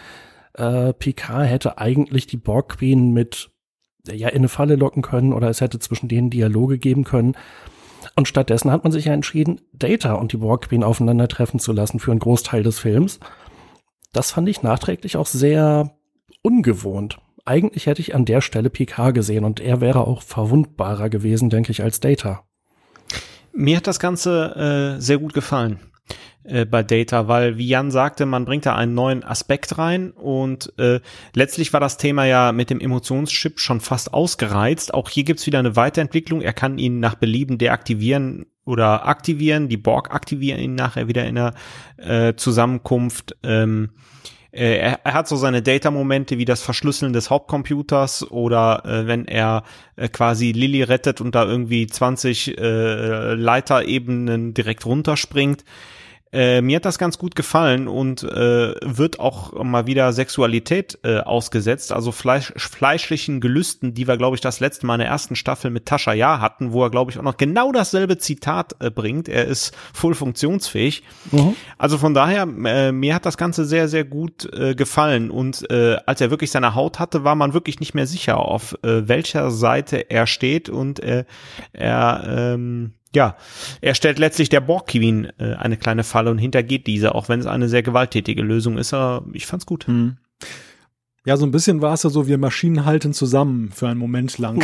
äh, 0.54 0.94
Picard 0.94 1.48
hätte 1.48 1.78
eigentlich 1.78 2.28
die 2.28 2.38
Borg 2.38 2.78
Queen 2.78 3.12
mit 3.12 3.52
ja 4.08 4.30
in 4.30 4.38
eine 4.38 4.50
Falle 4.50 4.76
locken 4.76 5.02
können 5.02 5.34
oder 5.34 5.50
es 5.50 5.62
hätte 5.62 5.80
zwischen 5.80 6.08
denen 6.08 6.30
Dialoge 6.30 6.78
geben 6.78 7.04
können. 7.04 7.36
Und 8.16 8.28
stattdessen 8.28 8.72
hat 8.72 8.84
man 8.84 8.92
sich 8.92 9.06
ja 9.06 9.14
entschieden, 9.14 9.62
Data 9.74 10.14
und 10.14 10.32
die 10.32 10.38
Borg 10.38 10.70
Queen 10.70 10.84
aufeinandertreffen 10.84 11.60
zu 11.60 11.74
lassen 11.74 12.00
für 12.00 12.12
einen 12.12 12.20
Großteil 12.20 12.64
des 12.64 12.80
Films. 12.80 13.20
Das 14.14 14.32
fand 14.32 14.50
ich 14.50 14.64
nachträglich 14.64 15.18
auch 15.18 15.28
sehr 15.28 15.92
ungewohnt. 16.42 17.20
Eigentlich 17.46 17.88
hätte 17.88 18.02
ich 18.02 18.16
an 18.16 18.26
der 18.26 18.42
Stelle 18.42 18.70
Picard 18.70 19.16
gesehen 19.16 19.44
und 19.44 19.60
er 19.60 19.82
wäre 19.82 20.08
auch 20.08 20.22
verwundbarer 20.22 21.10
gewesen, 21.10 21.50
denke 21.50 21.72
ich, 21.72 21.84
als 21.84 22.00
Data. 22.00 22.44
Mir 23.52 23.78
hat 23.78 23.88
das 23.88 24.00
Ganze 24.00 24.96
äh, 24.98 25.02
sehr 25.02 25.18
gut 25.18 25.34
gefallen. 25.34 25.80
Äh, 26.50 26.66
bei 26.66 26.84
Data, 26.84 27.28
weil 27.28 27.58
wie 27.58 27.68
Jan 27.68 27.92
sagte, 27.92 28.26
man 28.26 28.46
bringt 28.46 28.66
da 28.66 28.76
einen 28.76 28.94
neuen 28.94 29.24
Aspekt 29.24 29.78
rein 29.78 30.12
und 30.12 30.74
äh, 30.80 31.00
letztlich 31.36 31.74
war 31.74 31.80
das 31.80 31.98
Thema 31.98 32.26
ja 32.26 32.52
mit 32.52 32.70
dem 32.70 32.80
Emotionschip 32.80 33.60
schon 33.60 33.82
fast 33.82 34.14
ausgereizt. 34.14 34.94
Auch 34.94 35.10
hier 35.10 35.26
gibt's 35.26 35.46
wieder 35.46 35.60
eine 35.60 35.76
Weiterentwicklung. 35.76 36.42
Er 36.42 36.54
kann 36.54 36.78
ihn 36.78 37.00
nach 37.00 37.16
Belieben 37.16 37.58
deaktivieren 37.58 38.46
oder 38.66 39.08
aktivieren. 39.08 39.68
Die 39.68 39.78
Borg 39.78 40.12
aktivieren 40.12 40.60
ihn 40.60 40.76
nachher 40.76 41.08
wieder 41.08 41.26
in 41.26 41.36
der 41.36 41.54
äh, 41.98 42.34
Zusammenkunft. 42.36 43.36
Ähm, 43.44 43.92
äh, 44.52 44.78
er, 44.78 45.02
er, 45.04 45.14
hat 45.14 45.28
so 45.28 45.36
seine 45.36 45.62
Data-Momente 45.62 46.38
wie 46.38 46.46
das 46.46 46.64
Verschlüsseln 46.64 47.14
des 47.14 47.30
Hauptcomputers 47.30 48.32
oder 48.32 48.84
äh, 48.86 49.06
wenn 49.06 49.26
er 49.26 49.64
äh, 49.98 50.08
quasi 50.08 50.54
Lilly 50.54 50.84
rettet 50.84 51.22
und 51.22 51.36
da 51.36 51.46
irgendwie 51.46 51.86
20 51.86 52.58
äh, 52.58 53.34
Leiterebenen 53.36 54.54
direkt 54.56 54.86
runterspringt. 54.86 55.64
Äh, 56.32 56.62
mir 56.62 56.76
hat 56.76 56.86
das 56.86 57.00
ganz 57.00 57.18
gut 57.18 57.36
gefallen 57.36 57.88
und 57.88 58.22
äh, 58.22 58.76
wird 58.82 59.20
auch 59.20 59.64
mal 59.64 59.88
wieder 59.88 60.14
Sexualität 60.14 61.00
äh, 61.04 61.18
ausgesetzt, 61.18 61.92
also 61.92 62.12
Fleisch, 62.12 62.54
fleischlichen 62.56 63.42
Gelüsten, 63.42 63.96
die 63.96 64.08
wir, 64.08 64.16
glaube 64.18 64.36
ich, 64.36 64.42
das 64.42 64.60
letzte 64.60 64.86
Mal 64.86 64.96
in 64.96 65.00
der 65.00 65.08
ersten 65.08 65.36
Staffel 65.36 65.72
mit 65.72 65.88
Tascha 65.88 66.14
Ja 66.14 66.40
hatten, 66.40 66.72
wo 66.72 66.84
er, 66.84 66.92
glaube 66.92 67.10
ich, 67.10 67.18
auch 67.18 67.24
noch 67.24 67.38
genau 67.38 67.72
dasselbe 67.72 68.20
Zitat 68.20 68.76
äh, 68.80 68.92
bringt. 68.92 69.28
Er 69.28 69.46
ist 69.46 69.76
voll 69.92 70.14
funktionsfähig. 70.14 71.02
Mhm. 71.32 71.56
Also 71.80 71.98
von 71.98 72.14
daher, 72.14 72.44
äh, 72.44 72.92
mir 72.92 73.16
hat 73.16 73.26
das 73.26 73.38
Ganze 73.38 73.66
sehr, 73.66 73.88
sehr 73.88 74.04
gut 74.04 74.48
äh, 74.54 74.76
gefallen 74.76 75.32
und 75.32 75.70
äh, 75.72 75.98
als 76.06 76.22
er 76.22 76.30
wirklich 76.30 76.52
seine 76.52 76.76
Haut 76.76 77.00
hatte, 77.00 77.24
war 77.24 77.36
man 77.36 77.56
wirklich 77.56 77.80
nicht 77.80 77.96
mehr 77.96 78.06
sicher, 78.06 78.38
auf 78.38 78.78
äh, 78.84 79.08
welcher 79.08 79.50
Seite 79.50 80.12
er 80.12 80.28
steht 80.28 80.70
und 80.70 81.00
äh, 81.00 81.26
er 81.74 82.24
ähm, 82.28 82.94
ja, 83.16 83.36
er 83.82 83.96
stellt 83.96 84.20
letztlich 84.20 84.50
der 84.50 84.62
Borg 84.62 84.88
Queen 84.88 85.30
äh, 85.40 85.56
eine 85.56 85.78
kleine 85.78 86.04
Falle 86.04 86.32
und 86.32 86.38
hintergeht 86.38 86.88
diese, 86.88 87.16
auch 87.16 87.30
wenn 87.30 87.40
es 87.40 87.46
eine 87.46 87.70
sehr 87.70 87.84
gewalttätige 87.84 88.42
Lösung 88.42 88.78
ist. 88.78 88.94
Aber 88.94 89.26
ich 89.34 89.46
fand's 89.46 89.66
gut. 89.66 89.88
Hm. 89.88 90.18
Ja, 91.26 91.38
so 91.38 91.46
ein 91.46 91.52
bisschen 91.52 91.82
war 91.82 91.94
es 91.94 92.04
ja 92.04 92.10
so, 92.10 92.28
wir 92.28 92.38
Maschinen 92.38 92.86
halten 92.86 93.14
zusammen 93.14 93.72
für 93.74 93.88
einen 93.88 94.00
Moment 94.00 94.38
lang. 94.38 94.64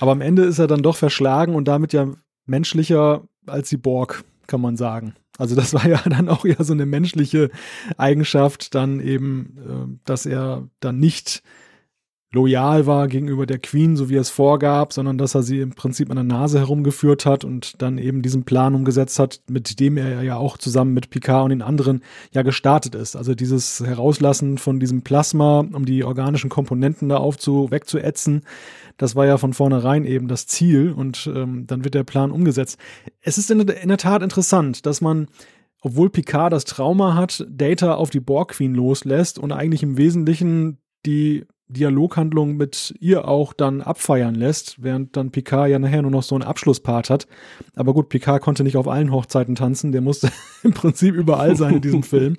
Aber 0.00 0.12
am 0.12 0.20
Ende 0.20 0.44
ist 0.44 0.58
er 0.58 0.68
dann 0.68 0.82
doch 0.82 0.96
verschlagen 0.96 1.54
und 1.54 1.66
damit 1.66 1.92
ja 1.92 2.08
menschlicher 2.46 3.22
als 3.46 3.68
die 3.68 3.76
Borg, 3.76 4.24
kann 4.46 4.60
man 4.60 4.76
sagen. 4.76 5.14
Also 5.38 5.56
das 5.56 5.74
war 5.74 5.86
ja 5.88 6.00
dann 6.08 6.28
auch 6.28 6.44
eher 6.44 6.62
so 6.62 6.72
eine 6.72 6.86
menschliche 6.86 7.50
Eigenschaft, 7.96 8.74
dann 8.74 9.00
eben, 9.00 9.56
äh, 9.58 9.98
dass 10.04 10.24
er 10.26 10.68
dann 10.80 10.98
nicht 10.98 11.42
loyal 12.32 12.86
war 12.86 13.08
gegenüber 13.08 13.44
der 13.44 13.58
Queen, 13.58 13.96
so 13.96 14.08
wie 14.08 14.16
er 14.16 14.22
es 14.22 14.30
vorgab, 14.30 14.92
sondern 14.92 15.18
dass 15.18 15.34
er 15.34 15.42
sie 15.42 15.60
im 15.60 15.74
Prinzip 15.74 16.10
an 16.10 16.16
der 16.16 16.24
Nase 16.24 16.58
herumgeführt 16.58 17.26
hat 17.26 17.44
und 17.44 17.80
dann 17.82 17.98
eben 17.98 18.22
diesen 18.22 18.44
Plan 18.44 18.74
umgesetzt 18.74 19.18
hat, 19.18 19.40
mit 19.48 19.78
dem 19.80 19.98
er 19.98 20.22
ja 20.22 20.36
auch 20.36 20.56
zusammen 20.56 20.94
mit 20.94 21.10
Picard 21.10 21.44
und 21.44 21.50
den 21.50 21.62
anderen 21.62 22.02
ja 22.32 22.42
gestartet 22.42 22.94
ist. 22.94 23.16
Also 23.16 23.34
dieses 23.34 23.80
Herauslassen 23.80 24.56
von 24.56 24.80
diesem 24.80 25.02
Plasma, 25.02 25.60
um 25.60 25.84
die 25.84 26.04
organischen 26.04 26.48
Komponenten 26.48 27.10
da 27.10 27.18
aufzu 27.18 27.70
wegzuätzen, 27.70 28.42
das 28.96 29.14
war 29.14 29.26
ja 29.26 29.36
von 29.36 29.52
vornherein 29.52 30.04
eben 30.04 30.28
das 30.28 30.46
Ziel 30.46 30.92
und 30.92 31.30
ähm, 31.34 31.66
dann 31.66 31.84
wird 31.84 31.94
der 31.94 32.04
Plan 32.04 32.30
umgesetzt. 32.30 32.78
Es 33.20 33.36
ist 33.36 33.50
in, 33.50 33.60
in 33.60 33.88
der 33.88 33.98
Tat 33.98 34.22
interessant, 34.22 34.86
dass 34.86 35.00
man 35.00 35.28
obwohl 35.84 36.10
Picard 36.10 36.52
das 36.52 36.64
Trauma 36.64 37.14
hat, 37.16 37.44
Data 37.50 37.94
auf 37.94 38.10
die 38.10 38.20
Borg 38.20 38.52
Queen 38.52 38.72
loslässt 38.72 39.38
und 39.38 39.50
eigentlich 39.50 39.82
im 39.82 39.98
Wesentlichen 39.98 40.78
die 41.04 41.44
Dialoghandlung 41.72 42.56
mit 42.56 42.94
ihr 43.00 43.28
auch 43.28 43.52
dann 43.52 43.80
abfeiern 43.80 44.34
lässt, 44.34 44.82
während 44.82 45.16
dann 45.16 45.30
Picard 45.30 45.70
ja 45.70 45.78
nachher 45.78 46.02
nur 46.02 46.10
noch 46.10 46.22
so 46.22 46.34
einen 46.34 46.44
Abschlusspart 46.44 47.10
hat. 47.10 47.26
Aber 47.74 47.94
gut, 47.94 48.08
Picard 48.08 48.42
konnte 48.42 48.64
nicht 48.64 48.76
auf 48.76 48.88
allen 48.88 49.12
Hochzeiten 49.12 49.54
tanzen, 49.54 49.92
der 49.92 50.00
musste 50.00 50.30
im 50.62 50.72
Prinzip 50.72 51.14
überall 51.14 51.56
sein 51.56 51.76
in 51.76 51.80
diesem 51.80 52.02
Film. 52.02 52.36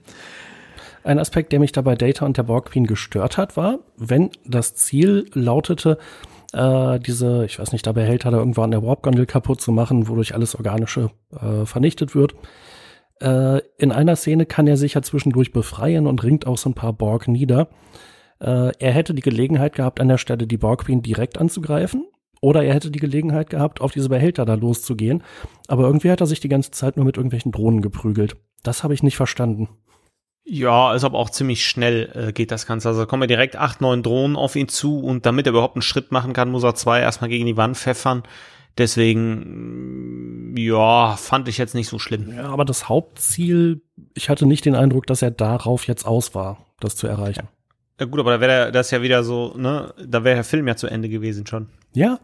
Ein 1.04 1.20
Aspekt, 1.20 1.52
der 1.52 1.60
mich 1.60 1.74
dabei 1.74 1.96
Data 1.96 2.26
und 2.26 2.38
der 2.38 2.44
Borg 2.44 2.72
Queen 2.72 2.88
gestört 2.88 3.38
hat, 3.38 3.58
war, 3.58 3.80
wenn 3.98 4.30
das 4.46 4.76
Ziel 4.76 5.26
lautete, 5.34 5.98
äh, 6.54 7.00
diese, 7.00 7.46
ich 7.46 7.60
weiß 7.60 7.74
nicht, 7.74 7.86
dabei 7.86 8.06
hält 8.06 8.26
er 8.26 8.32
da 8.32 8.38
irgendwann 8.38 8.72
der 8.72 8.84
Warp-Gondel 8.84 9.26
kaputt 9.26 9.60
zu 9.60 9.72
machen, 9.72 10.08
wodurch 10.08 10.34
alles 10.34 10.56
Organische 10.56 11.10
äh, 11.32 11.66
vernichtet 11.66 12.16
wird. 12.16 12.36
Äh, 13.20 13.62
in 13.78 13.92
einer 13.92 14.16
Szene 14.16 14.46
kann 14.46 14.68
er 14.68 14.78
sich 14.78 14.94
ja 14.94 15.02
zwischendurch 15.02 15.52
befreien 15.52 16.08
und 16.08 16.24
ringt 16.24 16.48
auch 16.48 16.58
so 16.58 16.70
ein 16.70 16.76
paar 16.76 16.94
Borg 16.94 17.28
nieder. 17.28 17.68
Äh, 18.40 18.72
er 18.80 18.92
hätte 18.92 19.14
die 19.14 19.22
Gelegenheit 19.22 19.74
gehabt, 19.74 20.00
an 20.00 20.08
der 20.08 20.18
Stelle 20.18 20.48
die 20.48 20.58
Borg 20.58 20.86
Queen 20.86 21.02
direkt 21.02 21.38
anzugreifen. 21.38 22.06
Oder 22.42 22.64
er 22.64 22.74
hätte 22.74 22.92
die 22.92 23.00
Gelegenheit 23.00 23.50
gehabt, 23.50 23.80
auf 23.80 23.94
diese 23.94 24.10
Behälter 24.10 24.44
da 24.44 24.56
loszugehen. 24.56 25.24
Aber 25.70 25.84
irgendwie 25.84 26.12
hat 26.12 26.20
er 26.20 26.28
sich 26.28 26.42
die 26.42 26.50
ganze 26.50 26.72
Zeit 26.72 26.98
nur 26.98 27.06
mit 27.06 27.16
irgendwelchen 27.16 27.54
Drohnen 27.54 27.82
geprügelt. 27.82 28.36
Das 28.64 28.84
habe 28.84 28.94
ich 28.94 29.02
nicht 29.02 29.16
verstanden. 29.16 29.70
Ja, 30.44 30.94
ist 30.94 31.06
aber 31.06 31.20
auch 31.20 31.30
ziemlich 31.30 31.66
schnell 31.66 32.12
äh, 32.14 32.34
geht 32.34 32.52
das 32.52 32.66
Ganze. 32.66 32.90
Also 32.90 33.06
kommen 33.06 33.24
ja 33.24 33.28
direkt 33.28 33.56
acht, 33.56 33.80
neun 33.80 34.04
Drohnen 34.04 34.36
auf 34.36 34.58
ihn 34.58 34.68
zu 34.68 35.00
und 35.00 35.26
damit 35.26 35.48
er 35.48 35.52
überhaupt 35.52 35.78
einen 35.78 35.82
Schritt 35.84 36.12
machen 36.12 36.34
kann, 36.34 36.52
muss 36.52 36.64
er 36.64 36.76
zwei 36.76 37.00
erstmal 37.00 37.30
gegen 37.30 37.46
die 37.46 37.56
Wand 37.56 37.78
pfeffern. 37.78 38.24
Deswegen, 38.78 40.52
mm, 40.52 40.58
ja, 40.58 41.16
fand 41.16 41.48
ich 41.48 41.58
jetzt 41.58 41.76
nicht 41.76 41.88
so 41.88 41.98
schlimm. 41.98 42.34
Ja, 42.36 42.50
aber 42.50 42.66
das 42.66 42.90
Hauptziel, 42.90 43.84
ich 44.16 44.28
hatte 44.28 44.46
nicht 44.46 44.66
den 44.66 44.76
Eindruck, 44.76 45.08
dass 45.08 45.22
er 45.22 45.32
darauf 45.32 45.88
jetzt 45.88 46.06
aus 46.06 46.36
war, 46.36 46.58
das 46.82 46.98
zu 46.98 47.08
erreichen. 47.08 47.44
Ja 47.44 47.63
gut, 47.98 48.20
aber 48.20 48.32
da 48.32 48.42
wäre 48.42 48.72
das 48.72 48.92
ja 48.92 49.02
wieder 49.02 49.24
so, 49.24 49.54
ne, 49.58 49.94
da 50.06 50.24
wäre 50.24 50.36
der 50.36 50.44
Film 50.44 50.68
ja 50.68 50.76
zu 50.76 50.88
Ende 50.88 51.10
gewesen 51.10 51.46
schon. 51.46 51.68
Ja, 51.94 52.20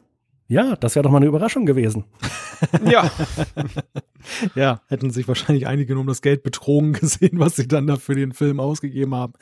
ja, 0.49 0.75
das 0.75 0.95
wäre 0.95 1.03
doch 1.03 1.11
mal 1.11 1.17
eine 1.17 1.27
Überraschung 1.27 1.67
gewesen. 1.67 2.05
ja. 2.91 3.09
ja, 4.55 4.81
hätten 4.87 5.11
sich 5.11 5.27
wahrscheinlich 5.27 5.67
einige 5.67 5.93
nur 5.93 6.01
um 6.01 6.07
das 6.07 6.23
Geld 6.23 6.41
betrogen 6.41 6.93
gesehen, 6.93 7.39
was 7.39 7.55
sie 7.55 7.67
dann 7.67 7.85
da 7.85 7.97
für 7.97 8.15
den 8.15 8.33
Film 8.33 8.59
ausgegeben 8.59 9.13
haben. 9.13 9.33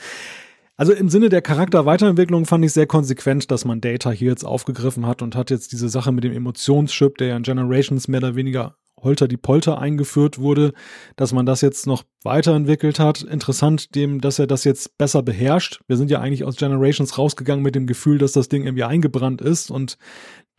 Also 0.75 0.91
im 0.91 1.09
Sinne 1.09 1.29
der 1.29 1.41
Charakterweiterentwicklung 1.41 2.45
fand 2.45 2.65
ich 2.65 2.73
sehr 2.73 2.87
konsequent, 2.87 3.49
dass 3.49 3.63
man 3.63 3.79
Data 3.79 4.11
hier 4.11 4.29
jetzt 4.29 4.43
aufgegriffen 4.43 5.07
hat 5.07 5.21
und 5.21 5.35
hat 5.35 5.49
jetzt 5.49 5.71
diese 5.71 5.87
Sache 5.87 6.11
mit 6.11 6.25
dem 6.25 6.33
Emotionschip, 6.33 7.17
der 7.17 7.27
ja 7.29 7.37
in 7.37 7.43
Generations 7.43 8.09
mehr 8.09 8.19
oder 8.19 8.35
weniger 8.35 8.75
Holter 9.01 9.27
die 9.27 9.37
Polter 9.37 9.79
eingeführt 9.79 10.39
wurde, 10.39 10.73
dass 11.15 11.31
man 11.31 11.45
das 11.45 11.61
jetzt 11.61 11.85
noch 11.85 12.03
weiterentwickelt 12.23 12.99
hat. 12.99 13.21
Interessant 13.21 13.95
dem, 13.95 14.21
dass 14.21 14.39
er 14.39 14.47
das 14.47 14.63
jetzt 14.63 14.97
besser 14.97 15.21
beherrscht. 15.21 15.81
Wir 15.87 15.97
sind 15.97 16.09
ja 16.09 16.19
eigentlich 16.19 16.43
aus 16.43 16.55
Generations 16.55 17.17
rausgegangen 17.17 17.63
mit 17.63 17.75
dem 17.75 17.87
Gefühl, 17.87 18.17
dass 18.17 18.31
das 18.31 18.49
Ding 18.49 18.63
irgendwie 18.65 18.83
eingebrannt 18.83 19.41
ist 19.41 19.69
und 19.69 19.97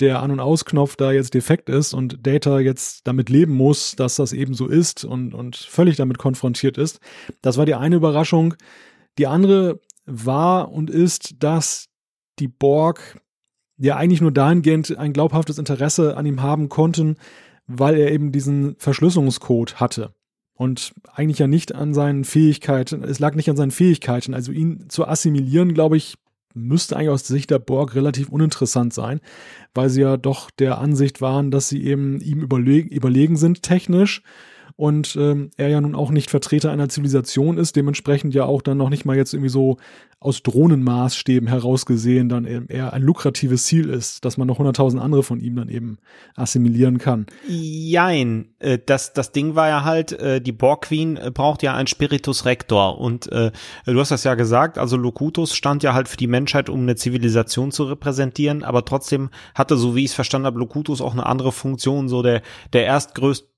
der 0.01 0.23
An- 0.23 0.31
und 0.31 0.41
Ausknopf 0.41 0.97
da 0.97 1.11
jetzt 1.11 1.35
defekt 1.35 1.69
ist 1.69 1.93
und 1.93 2.27
Data 2.27 2.61
jetzt 2.61 3.07
damit 3.07 3.29
leben 3.31 3.55
muss, 3.55 3.97
dass 3.97 4.17
das 4.17 4.33
eben 4.33 4.55
so 4.55 4.69
ist 4.69 5.05
und, 5.05 5.35
und 5.35 5.57
völlig 5.57 5.97
damit 5.97 6.19
konfrontiert 6.19 6.79
ist. 6.79 7.01
Das 7.43 7.57
war 7.59 7.67
die 7.67 7.75
eine 7.75 7.97
Überraschung. 7.97 8.55
Die 9.19 9.27
andere 9.27 9.81
war 10.07 10.71
und 10.71 10.91
ist, 10.91 11.43
dass 11.43 11.89
die 12.39 12.49
Borg 12.49 13.21
ja 13.77 13.97
eigentlich 13.97 14.21
nur 14.21 14.33
dahingehend 14.33 14.97
ein 14.97 15.13
glaubhaftes 15.13 15.59
Interesse 15.59 16.17
an 16.17 16.27
ihm 16.27 16.43
haben 16.43 16.69
konnten, 16.69 17.17
weil 17.69 17.97
er 17.97 18.11
eben 18.11 18.33
diesen 18.33 18.75
Verschlüsselungscode 18.79 19.77
hatte. 19.77 20.15
Und 20.55 20.93
eigentlich 21.15 21.39
ja 21.39 21.47
nicht 21.47 21.73
an 21.73 21.95
seinen 21.95 22.25
Fähigkeiten, 22.25 23.05
es 23.05 23.21
lag 23.21 23.37
nicht 23.37 23.49
an 23.49 23.57
seinen 23.57 23.71
Fähigkeiten. 23.71 24.35
Also 24.35 24.51
ihn 24.51 24.87
zu 24.89 25.07
assimilieren, 25.07 25.73
glaube 25.73 25.97
ich, 25.97 26.17
müsste 26.55 26.97
eigentlich 26.97 27.11
aus 27.11 27.27
Sicht 27.27 27.51
der 27.51 27.61
Borg 27.61 27.95
relativ 27.95 28.29
uninteressant 28.31 28.93
sein, 28.93 29.21
weil 29.75 29.91
sie 29.91 30.01
ja 30.01 30.17
doch 30.17 30.51
der 30.51 30.79
Ansicht 30.79 31.21
waren, 31.21 31.53
dass 31.53 31.69
sie 31.69 31.85
eben 31.85 32.21
ihm 32.21 32.41
überleg 32.41 32.91
überlegen 32.91 33.37
sind 33.37 33.63
technisch 33.63 34.23
und 34.79 35.17
ähm, 35.17 35.51
er 35.57 35.67
ja 35.67 35.81
nun 35.81 35.97
auch 35.97 36.13
nicht 36.13 36.31
Vertreter 36.31 36.71
einer 36.71 36.89
Zivilisation 36.89 37.59
ist, 37.59 37.75
dementsprechend 37.75 38.33
ja 38.33 38.45
auch 38.45 38.63
dann 38.63 38.79
noch 38.79 38.91
nicht 38.91 39.05
mal 39.05 39.17
jetzt 39.17 39.35
irgendwie 39.35 39.51
so 39.51 39.77
aus 40.21 40.45
Drohnenmaßstäben 40.45 41.49
herausgesehen 41.49 42.29
dann 42.29 42.47
eben 42.47 42.69
eher 42.69 42.93
ein 42.93 43.03
lukratives 43.03 43.65
Ziel 43.65 43.89
ist, 43.89 44.25
dass 44.25 44.37
man 44.37 44.47
noch 44.47 44.61
100.000 44.61 44.99
andere 45.01 45.25
von 45.25 45.41
ihm 45.41 45.57
dann 45.57 45.69
eben 45.69 45.99
assimilieren 46.37 46.99
kann. 46.99 47.27
Jein, 47.49 48.55
äh, 48.61 48.79
das, 48.85 49.13
das 49.13 49.33
Ding 49.33 49.57
war 49.57 49.67
ja 49.67 49.83
halt, 49.83 50.13
äh, 50.13 50.41
die 50.41 50.53
Borg 50.53 50.83
Queen 50.83 51.17
äh, 51.17 51.33
braucht 51.35 51.65
ja 51.65 51.75
einen 51.75 51.89
Spiritus 51.89 52.45
Rector. 52.45 53.01
Und 53.01 53.33
äh, 53.33 53.51
du 53.85 53.99
hast 53.99 54.13
das 54.13 54.23
ja 54.23 54.37
gesagt, 54.37 54.79
also 54.79 54.97
Locutus 54.97 55.57
stand 55.57 55.83
ja 55.83 55.93
halt 55.93 56.07
für 56.07 56.17
die 56.17 56.29
Menschheit, 56.29 56.69
um 56.69 56.83
eine 56.83 56.95
Zivilisation 56.95 57.73
zu 57.73 57.83
repräsentieren, 57.83 58.63
aber 58.63 58.85
trotzdem 58.85 59.31
hatte, 59.57 59.77
so 59.77 59.97
wie 59.97 60.05
ich 60.05 60.11
es 60.11 60.15
verstanden 60.15 60.47
habe, 60.47 60.61
Locutus 60.61 61.01
auch 61.01 61.15
eine 61.15 61.27
andere 61.27 61.51
Funktion, 61.51 62.09
so 62.09 62.23
der, 62.23 62.43
der 62.73 62.87
erstgrößte 62.87 63.58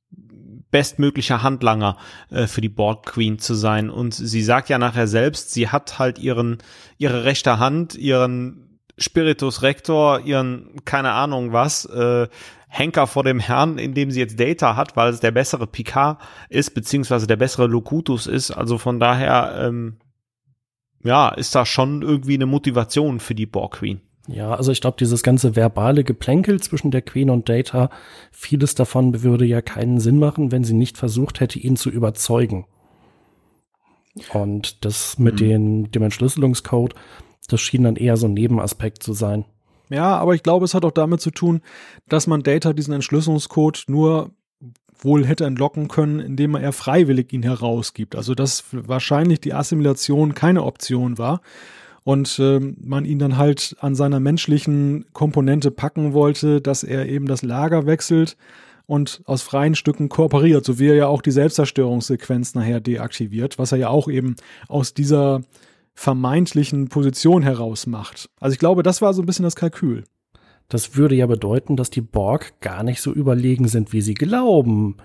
bestmöglicher 0.70 1.42
Handlanger 1.42 1.96
äh, 2.30 2.46
für 2.46 2.60
die 2.60 2.68
Borg 2.68 3.06
Queen 3.06 3.38
zu 3.38 3.54
sein. 3.54 3.90
Und 3.90 4.14
sie 4.14 4.42
sagt 4.42 4.68
ja 4.68 4.78
nachher 4.78 5.06
selbst, 5.06 5.52
sie 5.52 5.68
hat 5.68 5.98
halt 5.98 6.18
ihren, 6.18 6.58
ihre 6.98 7.24
rechte 7.24 7.58
Hand, 7.58 7.94
ihren 7.94 8.78
Spiritus 8.98 9.62
Rector, 9.62 10.20
ihren, 10.20 10.84
keine 10.84 11.12
Ahnung 11.12 11.52
was, 11.52 11.86
äh, 11.86 12.28
Henker 12.68 13.08
vor 13.08 13.24
dem 13.24 13.40
Herrn, 13.40 13.78
in 13.78 13.94
dem 13.94 14.12
sie 14.12 14.20
jetzt 14.20 14.38
Data 14.38 14.76
hat, 14.76 14.96
weil 14.96 15.10
es 15.10 15.18
der 15.18 15.32
bessere 15.32 15.66
Picard 15.66 16.20
ist, 16.48 16.72
beziehungsweise 16.72 17.26
der 17.26 17.36
bessere 17.36 17.66
Locutus 17.66 18.28
ist. 18.28 18.52
Also 18.52 18.78
von 18.78 19.00
daher, 19.00 19.56
ähm, 19.60 19.96
ja, 21.02 21.30
ist 21.30 21.54
da 21.54 21.66
schon 21.66 22.02
irgendwie 22.02 22.34
eine 22.34 22.46
Motivation 22.46 23.18
für 23.18 23.34
die 23.34 23.46
Borg 23.46 23.78
Queen. 23.78 24.00
Ja, 24.32 24.54
also 24.54 24.70
ich 24.70 24.80
glaube, 24.80 24.96
dieses 24.98 25.22
ganze 25.22 25.56
verbale 25.56 26.04
Geplänkel 26.04 26.60
zwischen 26.60 26.90
der 26.90 27.02
Queen 27.02 27.30
und 27.30 27.48
Data, 27.48 27.90
vieles 28.30 28.74
davon 28.74 29.22
würde 29.22 29.44
ja 29.44 29.60
keinen 29.60 29.98
Sinn 29.98 30.18
machen, 30.18 30.52
wenn 30.52 30.62
sie 30.62 30.74
nicht 30.74 30.98
versucht 30.98 31.40
hätte, 31.40 31.58
ihn 31.58 31.76
zu 31.76 31.90
überzeugen. 31.90 32.66
Und 34.32 34.84
das 34.84 35.18
mit 35.18 35.34
mhm. 35.34 35.38
den, 35.38 35.90
dem 35.90 36.02
Entschlüsselungscode, 36.04 36.94
das 37.48 37.60
schien 37.60 37.84
dann 37.84 37.96
eher 37.96 38.16
so 38.16 38.26
ein 38.26 38.34
Nebenaspekt 38.34 39.02
zu 39.02 39.12
sein. 39.12 39.44
Ja, 39.88 40.16
aber 40.16 40.34
ich 40.34 40.44
glaube, 40.44 40.64
es 40.64 40.74
hat 40.74 40.84
auch 40.84 40.92
damit 40.92 41.20
zu 41.20 41.32
tun, 41.32 41.62
dass 42.08 42.28
man 42.28 42.44
Data 42.44 42.72
diesen 42.72 42.94
Entschlüsselungscode 42.94 43.84
nur 43.88 44.30
wohl 45.02 45.26
hätte 45.26 45.46
entlocken 45.46 45.88
können, 45.88 46.20
indem 46.20 46.54
er 46.54 46.72
freiwillig 46.72 47.32
ihn 47.32 47.42
herausgibt. 47.42 48.14
Also 48.14 48.34
dass 48.34 48.64
wahrscheinlich 48.70 49.40
die 49.40 49.54
Assimilation 49.54 50.34
keine 50.34 50.62
Option 50.64 51.18
war 51.18 51.40
und 52.04 52.38
äh, 52.38 52.60
man 52.60 53.04
ihn 53.04 53.18
dann 53.18 53.36
halt 53.36 53.76
an 53.80 53.94
seiner 53.94 54.20
menschlichen 54.20 55.06
Komponente 55.12 55.70
packen 55.70 56.12
wollte, 56.12 56.60
dass 56.60 56.82
er 56.82 57.06
eben 57.06 57.26
das 57.26 57.42
Lager 57.42 57.86
wechselt 57.86 58.36
und 58.86 59.22
aus 59.26 59.42
freien 59.42 59.74
Stücken 59.74 60.08
kooperiert, 60.08 60.64
so 60.64 60.78
wie 60.78 60.88
er 60.88 60.94
ja 60.96 61.06
auch 61.06 61.22
die 61.22 61.30
Selbstzerstörungssequenz 61.30 62.54
nachher 62.54 62.80
deaktiviert, 62.80 63.58
was 63.58 63.72
er 63.72 63.78
ja 63.78 63.88
auch 63.88 64.08
eben 64.08 64.36
aus 64.68 64.94
dieser 64.94 65.42
vermeintlichen 65.94 66.88
Position 66.88 67.42
heraus 67.42 67.86
macht. 67.86 68.30
Also 68.40 68.54
ich 68.54 68.58
glaube, 68.58 68.82
das 68.82 69.02
war 69.02 69.12
so 69.14 69.22
ein 69.22 69.26
bisschen 69.26 69.44
das 69.44 69.56
Kalkül. 69.56 70.04
Das 70.68 70.96
würde 70.96 71.14
ja 71.14 71.26
bedeuten, 71.26 71.76
dass 71.76 71.90
die 71.90 72.00
Borg 72.00 72.60
gar 72.60 72.82
nicht 72.82 73.02
so 73.02 73.12
überlegen 73.12 73.68
sind, 73.68 73.92
wie 73.92 74.00
sie 74.00 74.14
glauben, 74.14 74.96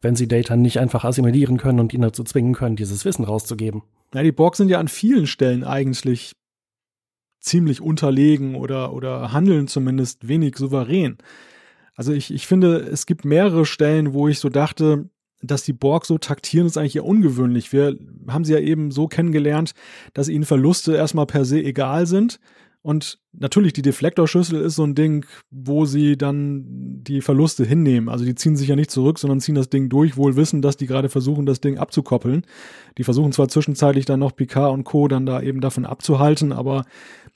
wenn 0.00 0.14
sie 0.14 0.28
Data 0.28 0.56
nicht 0.56 0.78
einfach 0.78 1.04
assimilieren 1.04 1.56
können 1.56 1.80
und 1.80 1.92
ihn 1.92 2.02
dazu 2.02 2.22
zwingen 2.22 2.54
können, 2.54 2.76
dieses 2.76 3.04
Wissen 3.04 3.24
rauszugeben. 3.24 3.82
Ja, 4.14 4.22
die 4.22 4.32
Borg 4.32 4.56
sind 4.56 4.68
ja 4.68 4.78
an 4.78 4.88
vielen 4.88 5.26
Stellen 5.26 5.64
eigentlich 5.64 6.32
ziemlich 7.40 7.80
unterlegen 7.80 8.54
oder, 8.54 8.92
oder 8.92 9.32
handeln 9.32 9.68
zumindest 9.68 10.26
wenig 10.28 10.56
souverän. 10.56 11.18
Also 11.94 12.12
ich, 12.12 12.32
ich 12.32 12.46
finde, 12.46 12.78
es 12.78 13.06
gibt 13.06 13.24
mehrere 13.24 13.66
Stellen, 13.66 14.12
wo 14.12 14.28
ich 14.28 14.38
so 14.38 14.48
dachte, 14.48 15.10
dass 15.40 15.62
die 15.62 15.72
Borg 15.72 16.04
so 16.04 16.18
taktieren, 16.18 16.66
ist 16.66 16.76
eigentlich 16.76 16.94
ja 16.94 17.02
ungewöhnlich. 17.02 17.72
Wir 17.72 17.96
haben 18.28 18.44
sie 18.44 18.52
ja 18.52 18.58
eben 18.58 18.90
so 18.90 19.06
kennengelernt, 19.06 19.72
dass 20.14 20.28
ihnen 20.28 20.44
Verluste 20.44 20.94
erstmal 20.94 21.26
per 21.26 21.44
se 21.44 21.62
egal 21.62 22.06
sind 22.06 22.40
Und 22.82 23.18
natürlich, 23.32 23.72
die 23.72 23.82
Deflektorschüssel 23.82 24.60
ist 24.60 24.76
so 24.76 24.84
ein 24.84 24.94
Ding, 24.94 25.26
wo 25.50 25.84
sie 25.84 26.16
dann 26.16 26.64
die 27.02 27.20
Verluste 27.20 27.64
hinnehmen. 27.64 28.08
Also 28.08 28.24
die 28.24 28.34
ziehen 28.34 28.56
sich 28.56 28.68
ja 28.68 28.76
nicht 28.76 28.90
zurück, 28.90 29.18
sondern 29.18 29.40
ziehen 29.40 29.56
das 29.56 29.68
Ding 29.68 29.88
durch, 29.88 30.16
wohl 30.16 30.36
wissen, 30.36 30.62
dass 30.62 30.76
die 30.76 30.86
gerade 30.86 31.08
versuchen, 31.08 31.44
das 31.44 31.60
Ding 31.60 31.78
abzukoppeln. 31.78 32.42
Die 32.96 33.04
versuchen 33.04 33.32
zwar 33.32 33.48
zwischenzeitlich 33.48 34.04
dann 34.04 34.20
noch 34.20 34.34
Picard 34.34 34.72
und 34.72 34.84
Co. 34.84 35.08
dann 35.08 35.26
da 35.26 35.42
eben 35.42 35.60
davon 35.60 35.84
abzuhalten, 35.84 36.52
aber 36.52 36.84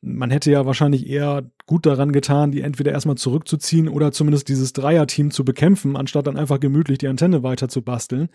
man 0.05 0.33
hätte 0.33 0.51
ja 0.51 0.67
wahrscheinlich 0.67 1.09
eher 1.09 1.45
gut 1.67 1.87
daran 1.87 2.11
getan, 2.11 2.51
die 2.51 2.61
entweder 2.61 2.91
erstmal 2.91 3.17
zurückzuziehen 3.17 3.89
oder 3.89 4.11
zumindest 4.11 4.49
dieses 4.49 4.73
Dreierteam 4.73 5.31
zu 5.31 5.45
bekämpfen, 5.45 5.97
anstatt 5.97 6.27
dann 6.27 6.37
einfach 6.37 6.59
gemütlich 6.59 6.99
die 6.99 7.07
Antenne 7.07 7.45
weiter 7.45 7.69
zu 7.69 7.83
basteln. 7.83 8.29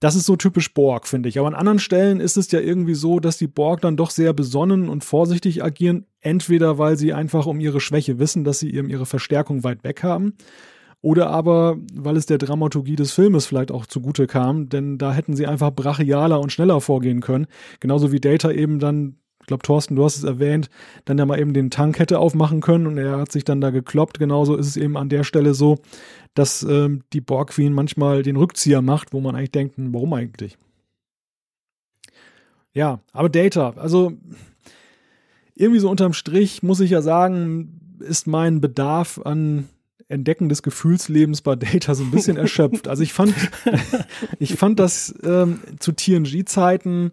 Das 0.00 0.14
ist 0.14 0.26
so 0.26 0.36
typisch 0.36 0.74
Borg, 0.74 1.06
finde 1.06 1.30
ich. 1.30 1.38
Aber 1.38 1.48
an 1.48 1.54
anderen 1.54 1.78
Stellen 1.78 2.20
ist 2.20 2.36
es 2.36 2.50
ja 2.52 2.60
irgendwie 2.60 2.94
so, 2.94 3.20
dass 3.20 3.38
die 3.38 3.46
Borg 3.46 3.80
dann 3.80 3.96
doch 3.96 4.10
sehr 4.10 4.34
besonnen 4.34 4.90
und 4.90 5.02
vorsichtig 5.02 5.64
agieren. 5.64 6.04
Entweder 6.20 6.78
weil 6.78 6.96
sie 6.96 7.12
einfach 7.12 7.46
um 7.46 7.60
ihre 7.60 7.80
Schwäche 7.80 8.18
wissen, 8.18 8.44
dass 8.44 8.58
sie 8.58 8.74
eben 8.74 8.90
ihre 8.90 9.06
Verstärkung 9.06 9.64
weit 9.64 9.84
weg 9.84 10.02
haben. 10.02 10.34
Oder 11.00 11.30
aber, 11.30 11.76
weil 11.94 12.16
es 12.16 12.26
der 12.26 12.38
Dramaturgie 12.38 12.96
des 12.96 13.12
Filmes 13.12 13.46
vielleicht 13.46 13.70
auch 13.70 13.86
zugute 13.86 14.26
kam, 14.26 14.68
denn 14.68 14.98
da 14.98 15.12
hätten 15.12 15.36
sie 15.36 15.46
einfach 15.46 15.70
brachialer 15.70 16.40
und 16.40 16.50
schneller 16.50 16.80
vorgehen 16.80 17.20
können. 17.20 17.46
Genauso 17.78 18.10
wie 18.10 18.18
Data 18.18 18.50
eben 18.50 18.80
dann 18.80 19.16
glaube, 19.48 19.64
Thorsten, 19.64 19.96
du 19.96 20.04
hast 20.04 20.16
es 20.16 20.24
erwähnt, 20.24 20.70
dann 21.04 21.18
ja 21.18 21.26
mal 21.26 21.40
eben 21.40 21.52
den 21.52 21.70
Tank 21.70 21.98
hätte 21.98 22.20
aufmachen 22.20 22.60
können 22.60 22.86
und 22.86 22.98
er 22.98 23.18
hat 23.18 23.32
sich 23.32 23.42
dann 23.42 23.60
da 23.60 23.70
gekloppt. 23.70 24.20
Genauso 24.20 24.54
ist 24.54 24.68
es 24.68 24.76
eben 24.76 24.96
an 24.96 25.08
der 25.08 25.24
Stelle 25.24 25.54
so, 25.54 25.78
dass 26.34 26.62
ähm, 26.62 27.02
die 27.12 27.20
Borg 27.20 27.50
Queen 27.50 27.72
manchmal 27.72 28.22
den 28.22 28.36
Rückzieher 28.36 28.80
macht, 28.80 29.12
wo 29.12 29.20
man 29.20 29.34
eigentlich 29.34 29.50
denkt, 29.50 29.76
hm, 29.76 29.92
warum 29.92 30.12
eigentlich? 30.12 30.56
Ja, 32.72 33.00
aber 33.12 33.28
Data, 33.28 33.70
also 33.70 34.12
irgendwie 35.58 35.80
so 35.80 35.90
unterm 35.90 36.12
Strich 36.12 36.62
muss 36.62 36.80
ich 36.80 36.90
ja 36.90 37.02
sagen, 37.02 37.98
ist 38.00 38.26
mein 38.26 38.60
Bedarf 38.60 39.20
an 39.24 39.68
Entdecken 40.08 40.48
des 40.48 40.62
Gefühlslebens 40.62 41.42
bei 41.42 41.56
Data 41.56 41.94
so 41.94 42.04
ein 42.04 42.10
bisschen 42.10 42.36
erschöpft. 42.38 42.88
Also 42.88 43.02
ich 43.02 43.12
fand, 43.12 43.34
ich 44.38 44.54
fand 44.54 44.78
das 44.78 45.14
ähm, 45.22 45.60
zu 45.78 45.92
TNG-Zeiten 45.92 47.12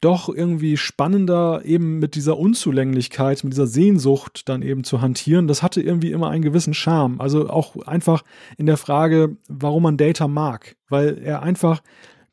doch 0.00 0.28
irgendwie 0.28 0.76
spannender, 0.76 1.62
eben 1.64 1.98
mit 1.98 2.14
dieser 2.14 2.36
Unzulänglichkeit, 2.36 3.42
mit 3.42 3.54
dieser 3.54 3.66
Sehnsucht 3.66 4.50
dann 4.50 4.60
eben 4.60 4.84
zu 4.84 5.00
hantieren. 5.00 5.48
Das 5.48 5.62
hatte 5.62 5.80
irgendwie 5.80 6.12
immer 6.12 6.28
einen 6.28 6.42
gewissen 6.42 6.74
Charme. 6.74 7.20
Also 7.20 7.48
auch 7.48 7.86
einfach 7.86 8.22
in 8.58 8.66
der 8.66 8.76
Frage, 8.76 9.38
warum 9.48 9.84
man 9.84 9.96
Data 9.96 10.28
mag. 10.28 10.76
Weil 10.90 11.16
er 11.24 11.42
einfach, 11.42 11.82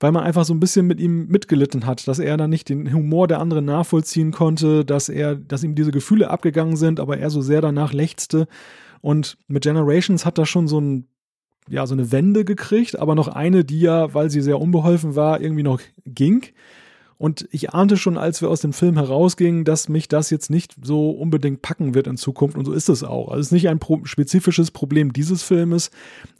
weil 0.01 0.11
man 0.11 0.23
einfach 0.23 0.45
so 0.45 0.53
ein 0.53 0.59
bisschen 0.59 0.87
mit 0.87 0.99
ihm 0.99 1.27
mitgelitten 1.27 1.85
hat, 1.85 2.07
dass 2.07 2.19
er 2.19 2.35
dann 2.35 2.49
nicht 2.49 2.69
den 2.69 2.91
Humor 2.91 3.27
der 3.27 3.39
anderen 3.39 3.65
nachvollziehen 3.65 4.31
konnte, 4.31 4.83
dass 4.83 5.09
er, 5.09 5.35
dass 5.35 5.63
ihm 5.63 5.75
diese 5.75 5.91
Gefühle 5.91 6.31
abgegangen 6.31 6.75
sind, 6.75 6.99
aber 6.99 7.19
er 7.19 7.29
so 7.29 7.41
sehr 7.41 7.61
danach 7.61 7.93
lechzte. 7.93 8.47
Und 9.01 9.37
mit 9.47 9.63
Generations 9.63 10.25
hat 10.25 10.39
er 10.39 10.45
schon 10.47 10.67
so 10.67 10.81
ein 10.81 11.07
ja, 11.69 11.85
so 11.85 11.93
eine 11.93 12.11
Wende 12.11 12.43
gekriegt, 12.43 12.97
aber 12.97 13.13
noch 13.13 13.27
eine, 13.27 13.63
die 13.63 13.81
ja, 13.81 14.13
weil 14.15 14.31
sie 14.31 14.41
sehr 14.41 14.59
unbeholfen 14.59 15.15
war, 15.15 15.39
irgendwie 15.39 15.63
noch 15.63 15.79
ging. 16.05 16.43
Und 17.21 17.47
ich 17.51 17.69
ahnte 17.69 17.97
schon, 17.97 18.17
als 18.17 18.41
wir 18.41 18.49
aus 18.49 18.61
dem 18.61 18.73
Film 18.73 18.95
herausgingen, 18.97 19.63
dass 19.63 19.87
mich 19.89 20.07
das 20.07 20.31
jetzt 20.31 20.49
nicht 20.49 20.73
so 20.81 21.11
unbedingt 21.11 21.61
packen 21.61 21.93
wird 21.93 22.07
in 22.07 22.17
Zukunft. 22.17 22.57
Und 22.57 22.65
so 22.65 22.71
ist 22.71 22.89
es 22.89 23.03
auch. 23.03 23.27
Also 23.27 23.41
es 23.41 23.45
ist 23.45 23.51
nicht 23.51 23.69
ein 23.69 23.77
pro 23.77 24.03
spezifisches 24.05 24.71
Problem 24.71 25.13
dieses 25.13 25.43
Filmes, 25.43 25.91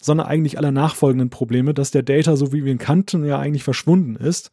sondern 0.01 0.25
eigentlich 0.25 0.57
aller 0.57 0.71
nachfolgenden 0.71 1.29
Probleme, 1.29 1.75
dass 1.75 1.91
der 1.91 2.01
Data, 2.01 2.35
so 2.35 2.51
wie 2.51 2.65
wir 2.65 2.71
ihn 2.71 2.79
kannten, 2.79 3.23
ja 3.25 3.37
eigentlich 3.37 3.63
verschwunden 3.63 4.15
ist. 4.15 4.49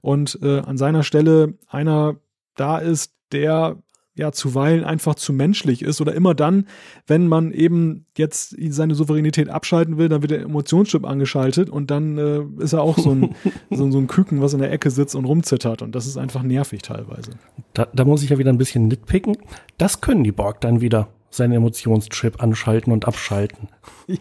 Und 0.00 0.38
äh, 0.40 0.60
an 0.60 0.78
seiner 0.78 1.02
Stelle 1.02 1.54
einer 1.66 2.14
da 2.54 2.78
ist, 2.78 3.14
der 3.32 3.76
ja 4.14 4.30
zuweilen 4.30 4.84
einfach 4.84 5.14
zu 5.14 5.32
menschlich 5.32 5.82
ist 5.82 6.00
oder 6.00 6.14
immer 6.14 6.34
dann, 6.34 6.66
wenn 7.06 7.28
man 7.28 7.50
eben 7.52 8.06
jetzt 8.16 8.54
seine 8.68 8.94
Souveränität 8.94 9.48
abschalten 9.48 9.96
will, 9.96 10.08
dann 10.08 10.22
wird 10.22 10.32
der 10.32 10.42
Emotionschip 10.42 11.06
angeschaltet 11.06 11.70
und 11.70 11.90
dann 11.90 12.18
äh, 12.18 12.42
ist 12.62 12.74
er 12.74 12.82
auch 12.82 12.98
so 12.98 13.12
ein, 13.12 13.34
so, 13.70 13.90
so, 13.90 13.98
ein 13.98 14.06
Küken, 14.08 14.42
was 14.42 14.52
in 14.52 14.60
der 14.60 14.70
Ecke 14.70 14.90
sitzt 14.90 15.14
und 15.14 15.24
rumzittert 15.24 15.80
und 15.80 15.94
das 15.94 16.06
ist 16.06 16.18
einfach 16.18 16.42
nervig 16.42 16.82
teilweise. 16.82 17.32
Da, 17.72 17.88
da 17.92 18.04
muss 18.04 18.22
ich 18.22 18.30
ja 18.30 18.38
wieder 18.38 18.52
ein 18.52 18.58
bisschen 18.58 18.88
nitpicken. 18.88 19.38
Das 19.78 20.00
können 20.02 20.24
die 20.24 20.32
Borg 20.32 20.60
dann 20.60 20.82
wieder, 20.82 21.08
seinen 21.30 21.52
Emotionschip 21.52 22.42
anschalten 22.42 22.92
und 22.92 23.06
abschalten. 23.06 23.68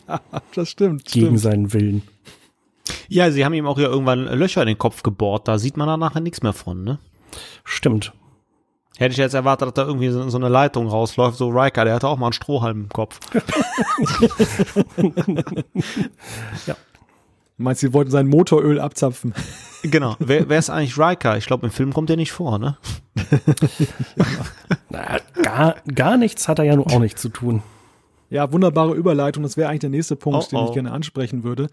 Ja, 0.08 0.22
das 0.56 0.70
stimmt. 0.70 1.06
Gegen 1.06 1.26
stimmt. 1.26 1.40
seinen 1.40 1.74
Willen. 1.74 2.04
Ja, 3.10 3.30
sie 3.32 3.44
haben 3.44 3.54
ihm 3.54 3.66
auch 3.66 3.78
ja 3.78 3.88
irgendwann 3.88 4.24
Löcher 4.26 4.62
in 4.62 4.68
den 4.68 4.78
Kopf 4.78 5.04
gebohrt, 5.04 5.48
da 5.48 5.58
sieht 5.60 5.76
man 5.76 5.88
dann 5.88 6.00
nachher 6.00 6.22
nichts 6.22 6.44
mehr 6.44 6.54
von, 6.54 6.84
ne? 6.84 7.00
Stimmt. 7.64 8.14
Hätte 8.98 9.14
ich 9.14 9.18
jetzt 9.18 9.34
erwartet, 9.34 9.68
dass 9.68 9.74
da 9.74 9.86
irgendwie 9.86 10.10
so, 10.10 10.30
so 10.30 10.38
eine 10.38 10.50
Leitung 10.50 10.88
rausläuft, 10.88 11.38
so 11.38 11.50
Riker, 11.50 11.86
der 11.86 11.96
hatte 11.96 12.08
auch 12.08 12.18
mal 12.18 12.28
einen 12.28 12.34
Strohhalm 12.34 12.82
im 12.82 12.90
Kopf. 12.90 13.20
ja. 16.68 16.76
Du 17.58 17.64
meinst, 17.64 17.82
sie 17.82 17.94
wollten 17.94 18.12
sein 18.12 18.28
Motoröl 18.28 18.80
abzapfen? 18.80 19.34
Genau. 19.84 20.16
Wer, 20.20 20.50
wer 20.50 20.60
ist 20.60 20.70
eigentlich 20.70 20.98
Riker? 20.98 21.38
Ich 21.38 21.46
glaube, 21.46 21.66
im 21.66 21.72
Film 21.72 21.94
kommt 21.94 22.10
der 22.10 22.18
nicht 22.18 22.32
vor, 22.32 22.60
ne? 22.60 22.78
Na, 24.90 25.20
gar, 25.42 25.76
gar 25.94 26.18
nichts 26.18 26.48
hat 26.48 26.60
er 26.60 26.66
ja 26.66 26.76
nun 26.76 26.88
auch 26.88 27.00
nicht 27.00 27.18
zu 27.18 27.30
tun. 27.30 27.64
Ja, 28.30 28.52
wunderbare 28.52 28.94
Überleitung. 28.94 29.44
Das 29.44 29.58
wäre 29.58 29.70
eigentlich 29.70 29.82
der 29.82 29.90
nächste 29.90 30.16
Punkt, 30.16 30.50
oh, 30.52 30.56
oh. 30.56 30.58
den 30.58 30.68
ich 30.68 30.74
gerne 30.74 30.92
ansprechen 30.92 31.44
würde. 31.44 31.70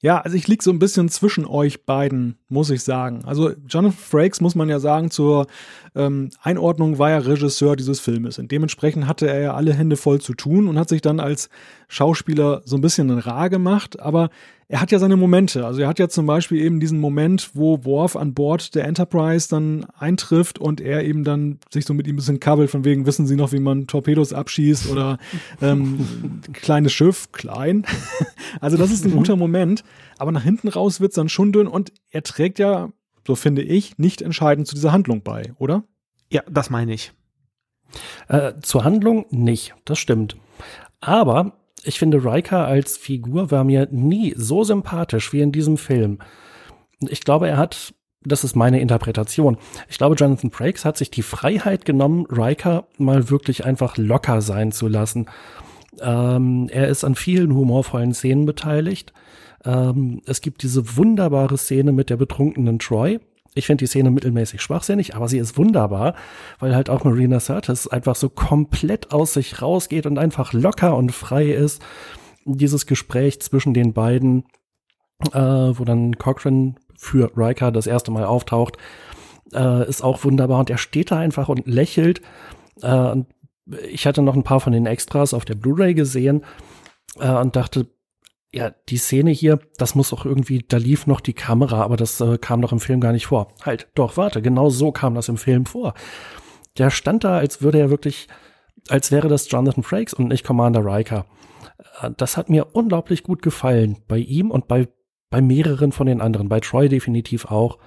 Ja, 0.00 0.20
also 0.20 0.36
ich 0.36 0.46
liege 0.46 0.62
so 0.62 0.70
ein 0.70 0.78
bisschen 0.78 1.08
zwischen 1.08 1.44
euch 1.44 1.84
beiden, 1.84 2.38
muss 2.48 2.70
ich 2.70 2.84
sagen. 2.84 3.24
Also 3.24 3.50
Jonathan 3.68 3.98
Frakes, 3.98 4.40
muss 4.40 4.54
man 4.54 4.68
ja 4.68 4.78
sagen, 4.78 5.10
zur 5.10 5.48
ähm, 5.96 6.30
Einordnung 6.40 6.98
war 6.98 7.10
ja 7.10 7.18
Regisseur 7.18 7.74
dieses 7.74 7.98
Filmes. 7.98 8.38
Und 8.38 8.52
dementsprechend 8.52 9.08
hatte 9.08 9.26
er 9.26 9.40
ja 9.40 9.54
alle 9.54 9.74
Hände 9.74 9.96
voll 9.96 10.20
zu 10.20 10.34
tun 10.34 10.68
und 10.68 10.78
hat 10.78 10.88
sich 10.88 11.02
dann 11.02 11.18
als 11.18 11.48
Schauspieler 11.88 12.62
so 12.64 12.76
ein 12.76 12.82
bisschen 12.82 13.10
rar 13.10 13.48
gemacht. 13.50 13.98
Aber 13.98 14.30
er 14.68 14.82
hat 14.82 14.92
ja 14.92 14.98
seine 14.98 15.16
Momente. 15.16 15.64
Also 15.64 15.80
er 15.80 15.88
hat 15.88 15.98
ja 15.98 16.10
zum 16.10 16.26
Beispiel 16.26 16.62
eben 16.62 16.78
diesen 16.78 17.00
Moment, 17.00 17.50
wo 17.54 17.84
Worf 17.84 18.16
an 18.16 18.34
Bord 18.34 18.74
der 18.74 18.84
Enterprise 18.84 19.48
dann 19.48 19.86
eintrifft 19.98 20.58
und 20.58 20.82
er 20.82 21.04
eben 21.04 21.24
dann 21.24 21.58
sich 21.70 21.86
so 21.86 21.94
mit 21.94 22.06
ihm 22.06 22.14
ein 22.14 22.16
bisschen 22.16 22.38
kabbelt, 22.38 22.70
von 22.70 22.84
wegen, 22.84 23.06
wissen 23.06 23.26
Sie 23.26 23.34
noch, 23.34 23.52
wie 23.52 23.60
man 23.60 23.86
Torpedos 23.86 24.34
abschießt 24.34 24.90
oder 24.90 25.18
ähm, 25.62 26.42
kleines 26.52 26.92
Schiff, 26.92 27.32
klein. 27.32 27.86
also 28.60 28.76
das 28.76 28.90
ist 28.90 29.06
ein 29.06 29.12
guter 29.12 29.36
Moment. 29.36 29.84
Aber 30.18 30.32
nach 30.32 30.44
hinten 30.44 30.68
raus 30.68 31.00
wird's 31.00 31.14
dann 31.14 31.30
schon 31.30 31.50
dünn 31.50 31.66
und 31.66 31.92
er 32.10 32.22
trägt 32.22 32.58
ja, 32.58 32.90
so 33.26 33.34
finde 33.34 33.62
ich, 33.62 33.96
nicht 33.96 34.20
entscheidend 34.20 34.66
zu 34.66 34.74
dieser 34.74 34.92
Handlung 34.92 35.22
bei, 35.22 35.54
oder? 35.58 35.84
Ja, 36.30 36.42
das 36.50 36.68
meine 36.68 36.92
ich. 36.92 37.12
Äh, 38.28 38.52
zur 38.60 38.84
Handlung 38.84 39.24
nicht, 39.30 39.74
das 39.86 39.98
stimmt. 39.98 40.36
Aber 41.00 41.52
ich 41.88 41.98
finde, 41.98 42.24
Riker 42.24 42.66
als 42.66 42.96
Figur 42.96 43.50
war 43.50 43.64
mir 43.64 43.88
nie 43.90 44.34
so 44.36 44.62
sympathisch 44.62 45.32
wie 45.32 45.40
in 45.40 45.52
diesem 45.52 45.76
Film. 45.76 46.18
Ich 47.00 47.20
glaube, 47.20 47.48
er 47.48 47.56
hat, 47.56 47.94
das 48.22 48.44
ist 48.44 48.54
meine 48.54 48.80
Interpretation, 48.80 49.56
ich 49.88 49.98
glaube, 49.98 50.14
Jonathan 50.14 50.50
Frakes 50.50 50.84
hat 50.84 50.96
sich 50.96 51.10
die 51.10 51.22
Freiheit 51.22 51.84
genommen, 51.84 52.26
Riker 52.28 52.86
mal 52.98 53.30
wirklich 53.30 53.64
einfach 53.64 53.96
locker 53.96 54.42
sein 54.42 54.70
zu 54.70 54.86
lassen. 54.86 55.26
Ähm, 56.00 56.68
er 56.70 56.88
ist 56.88 57.04
an 57.04 57.14
vielen 57.14 57.54
humorvollen 57.54 58.12
Szenen 58.12 58.44
beteiligt. 58.44 59.12
Ähm, 59.64 60.20
es 60.26 60.40
gibt 60.40 60.62
diese 60.62 60.96
wunderbare 60.96 61.56
Szene 61.56 61.92
mit 61.92 62.10
der 62.10 62.16
betrunkenen 62.16 62.78
Troy, 62.78 63.18
ich 63.58 63.66
finde 63.66 63.82
die 63.82 63.88
Szene 63.88 64.10
mittelmäßig 64.10 64.62
schwachsinnig, 64.62 65.14
aber 65.14 65.28
sie 65.28 65.38
ist 65.38 65.58
wunderbar, 65.58 66.14
weil 66.60 66.74
halt 66.74 66.88
auch 66.88 67.04
Marina 67.04 67.40
Sirtis 67.40 67.88
einfach 67.88 68.14
so 68.14 68.28
komplett 68.28 69.12
aus 69.12 69.34
sich 69.34 69.60
rausgeht 69.60 70.06
und 70.06 70.18
einfach 70.18 70.52
locker 70.52 70.96
und 70.96 71.12
frei 71.12 71.50
ist. 71.50 71.82
Dieses 72.44 72.86
Gespräch 72.86 73.40
zwischen 73.40 73.74
den 73.74 73.92
beiden, 73.92 74.44
äh, 75.32 75.38
wo 75.38 75.84
dann 75.84 76.16
Cochrane 76.16 76.76
für 76.96 77.30
Riker 77.36 77.72
das 77.72 77.86
erste 77.86 78.10
Mal 78.10 78.24
auftaucht, 78.24 78.76
äh, 79.52 79.88
ist 79.88 80.02
auch 80.02 80.22
wunderbar 80.24 80.60
und 80.60 80.70
er 80.70 80.78
steht 80.78 81.10
da 81.10 81.18
einfach 81.18 81.48
und 81.48 81.66
lächelt. 81.66 82.22
Äh, 82.82 83.16
ich 83.90 84.06
hatte 84.06 84.22
noch 84.22 84.34
ein 84.34 84.44
paar 84.44 84.60
von 84.60 84.72
den 84.72 84.86
Extras 84.86 85.34
auf 85.34 85.44
der 85.44 85.56
Blu-ray 85.56 85.94
gesehen 85.94 86.44
äh, 87.18 87.28
und 87.28 87.56
dachte, 87.56 87.88
ja, 88.52 88.70
die 88.88 88.96
Szene 88.96 89.30
hier, 89.30 89.60
das 89.76 89.94
muss 89.94 90.12
auch 90.12 90.24
irgendwie, 90.24 90.64
da 90.66 90.78
lief 90.78 91.06
noch 91.06 91.20
die 91.20 91.34
Kamera, 91.34 91.82
aber 91.82 91.96
das 91.96 92.20
äh, 92.20 92.38
kam 92.38 92.62
doch 92.62 92.72
im 92.72 92.80
Film 92.80 93.00
gar 93.00 93.12
nicht 93.12 93.26
vor. 93.26 93.52
Halt, 93.62 93.88
doch, 93.94 94.16
warte, 94.16 94.40
genau 94.40 94.70
so 94.70 94.90
kam 94.90 95.14
das 95.14 95.28
im 95.28 95.36
Film 95.36 95.66
vor. 95.66 95.94
Der 96.78 96.90
stand 96.90 97.24
da, 97.24 97.38
als 97.38 97.60
würde 97.60 97.78
er 97.78 97.90
wirklich, 97.90 98.28
als 98.88 99.12
wäre 99.12 99.28
das 99.28 99.50
Jonathan 99.50 99.82
Frakes 99.82 100.14
und 100.14 100.28
nicht 100.28 100.44
Commander 100.44 100.84
Riker. 100.84 101.26
Äh, 102.00 102.10
das 102.16 102.36
hat 102.36 102.48
mir 102.48 102.74
unglaublich 102.74 103.22
gut 103.22 103.42
gefallen. 103.42 103.98
Bei 104.08 104.18
ihm 104.18 104.50
und 104.50 104.66
bei, 104.66 104.88
bei 105.28 105.42
mehreren 105.42 105.92
von 105.92 106.06
den 106.06 106.22
anderen, 106.22 106.48
bei 106.48 106.60
Troy 106.60 106.88
definitiv 106.88 107.46
auch, 107.46 107.78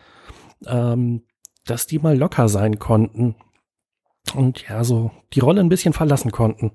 ähm, 0.68 1.24
dass 1.66 1.88
die 1.88 2.00
mal 2.00 2.18
locker 2.18 2.50
sein 2.50 2.78
konnten 2.78 3.36
und 4.36 4.68
ja, 4.68 4.84
so 4.84 5.12
die 5.34 5.40
Rolle 5.40 5.62
ein 5.62 5.70
bisschen 5.70 5.94
verlassen 5.94 6.32
konnten. 6.32 6.72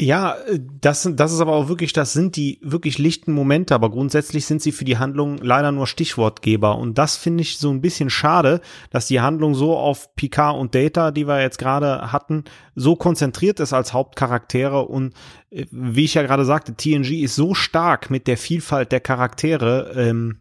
Ja, 0.00 0.36
das, 0.80 1.10
das 1.12 1.32
ist 1.32 1.40
aber 1.40 1.54
auch 1.54 1.68
wirklich, 1.68 1.92
das 1.92 2.12
sind 2.12 2.36
die 2.36 2.60
wirklich 2.62 2.98
lichten 2.98 3.32
Momente, 3.32 3.74
aber 3.74 3.90
grundsätzlich 3.90 4.46
sind 4.46 4.62
sie 4.62 4.70
für 4.70 4.84
die 4.84 4.98
Handlung 4.98 5.38
leider 5.38 5.72
nur 5.72 5.88
Stichwortgeber. 5.88 6.78
Und 6.78 6.98
das 6.98 7.16
finde 7.16 7.42
ich 7.42 7.58
so 7.58 7.70
ein 7.70 7.80
bisschen 7.80 8.08
schade, 8.08 8.60
dass 8.90 9.08
die 9.08 9.20
Handlung 9.20 9.54
so 9.54 9.76
auf 9.76 10.14
Picard 10.14 10.56
und 10.56 10.76
Data, 10.76 11.10
die 11.10 11.26
wir 11.26 11.40
jetzt 11.40 11.58
gerade 11.58 12.12
hatten, 12.12 12.44
so 12.76 12.94
konzentriert 12.94 13.58
ist 13.58 13.72
als 13.72 13.92
Hauptcharaktere. 13.92 14.86
Und 14.86 15.14
äh, 15.50 15.66
wie 15.72 16.04
ich 16.04 16.14
ja 16.14 16.22
gerade 16.22 16.44
sagte, 16.44 16.76
TNG 16.76 17.24
ist 17.24 17.34
so 17.34 17.54
stark 17.54 18.08
mit 18.08 18.28
der 18.28 18.36
Vielfalt 18.36 18.92
der 18.92 19.00
Charaktere. 19.00 19.94
Ähm, 19.96 20.38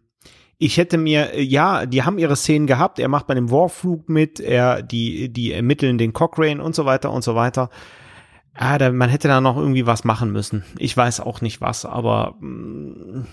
ich 0.60 0.78
hätte 0.78 1.00
mir, 1.00 1.34
äh, 1.34 1.42
ja, 1.42 1.88
die 1.88 2.04
haben 2.04 2.20
ihre 2.20 2.36
Szenen 2.36 2.68
gehabt, 2.68 3.00
er 3.00 3.10
macht 3.10 3.26
bei 3.26 3.34
dem 3.34 3.50
Warflug 3.50 4.08
mit, 4.08 4.40
er, 4.40 4.84
die, 4.84 5.30
die 5.30 5.52
ermitteln 5.52 5.98
den 5.98 6.14
Cochrane 6.14 6.62
und 6.62 6.76
so 6.76 6.86
weiter 6.86 7.12
und 7.12 7.24
so 7.24 7.34
weiter 7.34 7.72
ah, 8.58 8.78
da, 8.78 8.92
man 8.92 9.10
hätte 9.10 9.28
da 9.28 9.42
noch 9.42 9.58
irgendwie 9.58 9.86
was 9.86 10.04
machen 10.04 10.32
müssen. 10.32 10.64
Ich 10.78 10.96
weiß 10.96 11.20
auch 11.20 11.42
nicht 11.42 11.62
was, 11.62 11.86
aber. 11.86 12.36
Mm. 12.40 13.26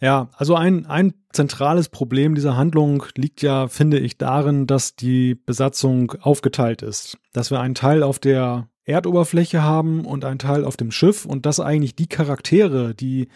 ja, 0.00 0.28
also 0.36 0.54
ein, 0.54 0.86
ein 0.86 1.14
zentrales 1.32 1.88
Problem 1.88 2.34
dieser 2.34 2.56
Handlung 2.56 3.04
liegt 3.16 3.42
ja, 3.42 3.68
finde 3.68 3.98
ich, 3.98 4.18
darin, 4.18 4.66
dass 4.66 4.96
die 4.96 5.34
Besatzung 5.34 6.12
aufgeteilt 6.20 6.82
ist. 6.82 7.18
Dass 7.32 7.50
wir 7.50 7.60
einen 7.60 7.74
Teil 7.74 8.02
auf 8.02 8.18
der 8.18 8.68
Erdoberfläche 8.84 9.62
haben 9.62 10.04
und 10.04 10.24
einen 10.24 10.38
Teil 10.38 10.64
auf 10.64 10.76
dem 10.76 10.90
Schiff 10.90 11.24
und 11.24 11.46
dass 11.46 11.60
eigentlich 11.60 11.94
die 11.94 12.08
Charaktere, 12.08 12.94
die 12.94 13.28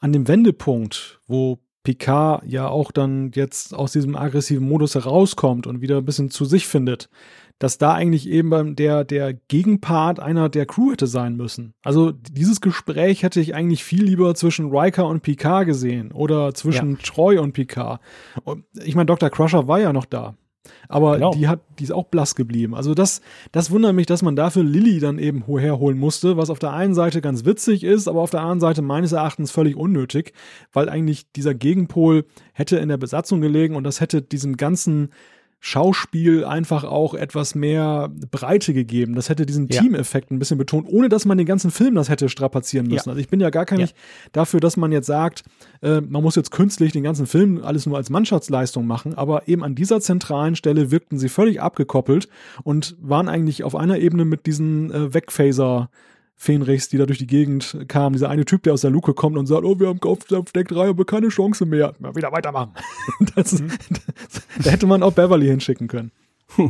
an 0.00 0.12
dem 0.12 0.28
Wendepunkt, 0.28 1.20
wo 1.26 1.60
Picard 1.86 2.42
ja 2.46 2.68
auch 2.68 2.90
dann 2.90 3.30
jetzt 3.34 3.72
aus 3.72 3.92
diesem 3.92 4.16
aggressiven 4.16 4.66
Modus 4.66 4.96
herauskommt 4.96 5.68
und 5.68 5.80
wieder 5.80 5.98
ein 5.98 6.04
bisschen 6.04 6.30
zu 6.30 6.44
sich 6.44 6.66
findet, 6.66 7.08
dass 7.58 7.78
da 7.78 7.94
eigentlich 7.94 8.28
eben 8.28 8.76
der, 8.76 9.04
der 9.04 9.32
Gegenpart 9.32 10.20
einer 10.20 10.48
der 10.48 10.66
Crew 10.66 10.92
hätte 10.92 11.06
sein 11.06 11.36
müssen. 11.36 11.72
Also 11.82 12.12
dieses 12.12 12.60
Gespräch 12.60 13.22
hätte 13.22 13.40
ich 13.40 13.54
eigentlich 13.54 13.84
viel 13.84 14.04
lieber 14.04 14.34
zwischen 14.34 14.70
Riker 14.70 15.06
und 15.06 15.22
Picard 15.22 15.66
gesehen 15.66 16.12
oder 16.12 16.52
zwischen 16.54 16.92
ja. 16.92 16.98
Troy 17.02 17.38
und 17.38 17.52
Picard. 17.52 18.00
Ich 18.84 18.94
meine, 18.94 19.06
Dr. 19.06 19.30
Crusher 19.30 19.68
war 19.68 19.80
ja 19.80 19.92
noch 19.92 20.04
da. 20.04 20.34
Aber 20.88 21.14
genau. 21.14 21.32
die 21.32 21.48
hat, 21.48 21.60
die 21.78 21.84
ist 21.84 21.92
auch 21.92 22.06
blass 22.06 22.34
geblieben. 22.34 22.74
Also 22.74 22.94
das, 22.94 23.20
das 23.52 23.70
wundert 23.70 23.94
mich, 23.94 24.06
dass 24.06 24.22
man 24.22 24.36
dafür 24.36 24.64
Lilly 24.64 24.98
dann 24.98 25.18
eben 25.18 25.44
herholen 25.46 25.98
musste, 25.98 26.36
was 26.36 26.50
auf 26.50 26.58
der 26.58 26.72
einen 26.72 26.94
Seite 26.94 27.20
ganz 27.20 27.44
witzig 27.44 27.84
ist, 27.84 28.08
aber 28.08 28.20
auf 28.20 28.30
der 28.30 28.40
anderen 28.40 28.60
Seite 28.60 28.82
meines 28.82 29.12
Erachtens 29.12 29.50
völlig 29.50 29.76
unnötig, 29.76 30.32
weil 30.72 30.88
eigentlich 30.88 31.30
dieser 31.32 31.54
Gegenpol 31.54 32.24
hätte 32.52 32.78
in 32.78 32.88
der 32.88 32.96
Besatzung 32.96 33.40
gelegen 33.40 33.76
und 33.76 33.84
das 33.84 34.00
hätte 34.00 34.22
diesem 34.22 34.56
ganzen 34.56 35.10
Schauspiel 35.66 36.44
einfach 36.44 36.84
auch 36.84 37.12
etwas 37.14 37.56
mehr 37.56 38.08
Breite 38.30 38.72
gegeben. 38.72 39.16
Das 39.16 39.28
hätte 39.28 39.46
diesen 39.46 39.66
ja. 39.66 39.80
Team-Effekt 39.80 40.30
ein 40.30 40.38
bisschen 40.38 40.58
betont, 40.58 40.86
ohne 40.88 41.08
dass 41.08 41.24
man 41.24 41.38
den 41.38 41.46
ganzen 41.46 41.72
Film 41.72 41.96
das 41.96 42.08
hätte 42.08 42.28
strapazieren 42.28 42.86
müssen. 42.86 43.08
Ja. 43.08 43.14
Also 43.14 43.20
ich 43.20 43.26
bin 43.26 43.40
ja 43.40 43.50
gar 43.50 43.64
kein 43.64 43.80
ja. 43.80 43.88
dafür, 44.30 44.60
dass 44.60 44.76
man 44.76 44.92
jetzt 44.92 45.06
sagt, 45.06 45.42
äh, 45.82 46.00
man 46.02 46.22
muss 46.22 46.36
jetzt 46.36 46.52
künstlich 46.52 46.92
den 46.92 47.02
ganzen 47.02 47.26
Film 47.26 47.64
alles 47.64 47.84
nur 47.84 47.96
als 47.96 48.10
Mannschaftsleistung 48.10 48.86
machen, 48.86 49.14
aber 49.14 49.48
eben 49.48 49.64
an 49.64 49.74
dieser 49.74 50.00
zentralen 50.00 50.54
Stelle 50.54 50.92
wirkten 50.92 51.18
sie 51.18 51.28
völlig 51.28 51.60
abgekoppelt 51.60 52.28
und 52.62 52.96
waren 53.00 53.28
eigentlich 53.28 53.64
auf 53.64 53.74
einer 53.74 53.98
Ebene 53.98 54.24
mit 54.24 54.46
diesen 54.46 54.92
äh, 54.92 55.14
Wegphaser- 55.14 55.88
Fenrichs, 56.36 56.88
die 56.88 56.98
da 56.98 57.06
durch 57.06 57.18
die 57.18 57.26
Gegend 57.26 57.76
kamen. 57.88 58.12
Dieser 58.12 58.28
eine 58.28 58.44
Typ, 58.44 58.62
der 58.62 58.74
aus 58.74 58.82
der 58.82 58.90
Luke 58.90 59.14
kommt 59.14 59.38
und 59.38 59.46
sagt, 59.46 59.64
oh, 59.64 59.80
wir 59.80 59.88
haben 59.88 60.00
auf 60.02 60.52
Deck 60.52 60.68
3, 60.68 60.90
aber 60.90 61.04
keine 61.04 61.28
Chance 61.28 61.64
mehr. 61.64 61.94
Mal 61.98 62.14
wieder 62.14 62.32
weitermachen. 62.32 62.72
Das, 63.34 63.60
mhm. 63.60 63.70
das, 63.88 64.42
da 64.64 64.70
hätte 64.70 64.86
man 64.86 65.02
auch 65.02 65.12
Beverly 65.12 65.46
hinschicken 65.46 65.88
können. 65.88 66.10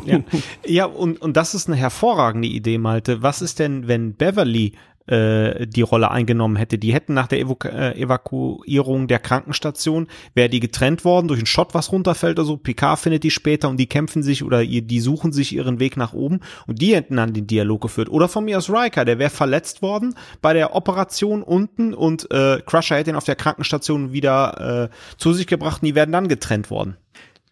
Ja, 0.05 0.21
ja 0.65 0.85
und, 0.87 1.21
und 1.21 1.37
das 1.37 1.55
ist 1.55 1.69
eine 1.69 1.77
hervorragende 1.77 2.49
Idee, 2.49 2.79
Malte. 2.79 3.23
Was 3.23 3.43
ist 3.43 3.59
denn, 3.59 3.89
wenn 3.89 4.15
Beverly 4.15 4.73
äh, 5.07 5.67
die 5.67 5.83
Rolle 5.83 6.11
eingenommen 6.11 6.57
hätte. 6.57 6.79
Die 6.79 6.93
hätten 6.93 7.15
nach 7.15 7.27
der 7.27 7.41
Evaku 7.41 7.69
äh, 7.69 8.01
Evakuierung 8.01 9.09
der 9.09 9.19
Krankenstation, 9.19 10.09
wäre 10.35 10.49
die 10.49 10.61
getrennt 10.61 11.05
worden 11.05 11.29
durch 11.29 11.41
einen 11.41 11.47
Shot, 11.47 11.75
was 11.75 11.93
runterfällt 11.93 12.39
oder 12.39 12.47
so. 12.47 12.57
Picard 12.57 12.99
findet 12.99 13.25
die 13.25 13.31
später 13.31 13.69
und 13.69 13.77
die 13.79 13.89
kämpfen 13.89 14.23
sich 14.23 14.43
oder 14.43 14.65
die 14.65 15.01
suchen 15.01 15.33
sich 15.33 15.55
ihren 15.55 15.81
Weg 15.81 15.97
nach 15.97 16.13
oben 16.13 16.41
und 16.67 16.81
die 16.81 16.95
hätten 16.95 17.17
dann 17.17 17.33
den 17.33 17.47
Dialog 17.47 17.83
geführt. 17.83 18.09
Oder 18.09 18.29
von 18.29 18.45
mir 18.45 18.59
aus 18.59 18.71
Riker, 18.71 19.05
der 19.05 19.19
wäre 19.19 19.31
verletzt 19.31 19.83
worden 19.83 20.15
bei 20.43 20.53
der 20.53 20.75
Operation 20.75 21.43
unten 21.43 21.95
und 21.95 22.31
äh, 22.31 22.61
Crusher 22.65 22.97
hätte 22.97 23.11
ihn 23.11 23.17
auf 23.17 23.25
der 23.25 23.37
Krankenstation 23.37 24.13
wieder 24.13 24.91
äh, 24.91 25.17
zu 25.19 25.33
sich 25.33 25.47
gebracht 25.47 25.83
und 25.83 25.87
die 25.87 25.95
werden 25.95 26.13
dann 26.13 26.29
getrennt 26.29 26.71
worden. 26.71 26.97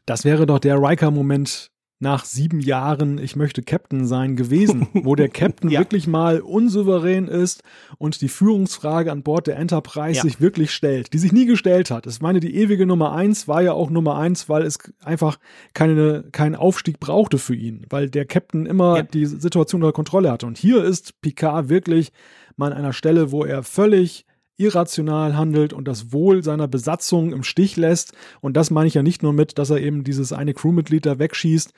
Das 0.07 0.25
wäre 0.25 0.47
doch 0.47 0.59
der 0.59 0.77
Riker-Moment 0.77 1.71
nach 2.01 2.25
sieben 2.25 2.61
Jahren 2.61 3.19
Ich 3.19 3.37
möchte 3.37 3.63
Captain 3.63 4.07
sein 4.07 4.37
gewesen, 4.37 4.89
wo 4.93 5.15
der 5.15 5.29
Captain 5.31 5.71
ja. 5.71 5.81
wirklich 5.81 6.07
mal 6.07 6.41
unsouverän 6.41 7.29
ist 7.29 7.63
und 7.99 8.21
die 8.21 8.29
Führungsfrage 8.29 9.11
an 9.11 9.23
Bord 9.23 9.47
der 9.47 9.57
Enterprise 9.57 10.19
ja. 10.19 10.23
sich 10.23 10.41
wirklich 10.41 10.73
stellt, 10.73 11.13
die 11.13 11.19
sich 11.19 11.33
nie 11.33 11.47
gestellt 11.47 11.91
hat. 11.91 12.07
Ich 12.07 12.21
meine, 12.21 12.41
die 12.41 12.57
ewige 12.57 12.87
Nummer 12.87 13.13
eins 13.13 13.49
war 13.49 13.63
ja 13.63 13.73
auch 13.73 13.91
Nummer 13.91 14.17
eins, 14.17 14.49
weil 14.49 14.63
es 14.65 14.79
einfach 15.03 15.39
keine, 15.73 16.25
keinen 16.33 16.57
Aufstieg 16.57 17.01
brauchte 17.01 17.39
für 17.39 17.55
ihn, 17.55 17.87
weil 17.91 18.11
der 18.11 18.27
Captain 18.27 18.67
immer 18.67 18.99
ja. 18.99 19.03
die 19.03 19.27
Situation 19.27 19.83
unter 19.83 19.93
Kontrolle 19.93 20.31
hatte. 20.31 20.47
Und 20.47 20.59
hier 20.59 20.85
ist 20.85 21.21
Picard 21.21 21.69
wirklich 21.69 22.13
mal 22.57 22.73
an 22.73 22.79
einer 22.79 22.93
Stelle, 22.93 23.33
wo 23.33 23.45
er 23.45 23.63
völlig 23.63 24.27
irrational 24.57 25.37
handelt 25.37 25.73
und 25.73 25.89
das 25.89 26.13
Wohl 26.13 26.43
seiner 26.45 26.69
Besatzung 26.69 27.33
im 27.33 27.43
Stich 27.43 27.77
lässt. 27.77 28.13
Und 28.41 28.57
das 28.57 28.71
meine 28.71 28.87
ich 28.87 28.95
ja 28.95 29.03
nicht 29.03 29.23
nur 29.23 29.33
mit, 29.33 29.59
dass 29.59 29.71
er 29.71 29.81
eben 29.81 30.05
dieses 30.05 30.33
eine 30.33 30.55
Crewmitglied 30.55 31.07
da 31.07 31.19
wegschießt, 31.19 31.73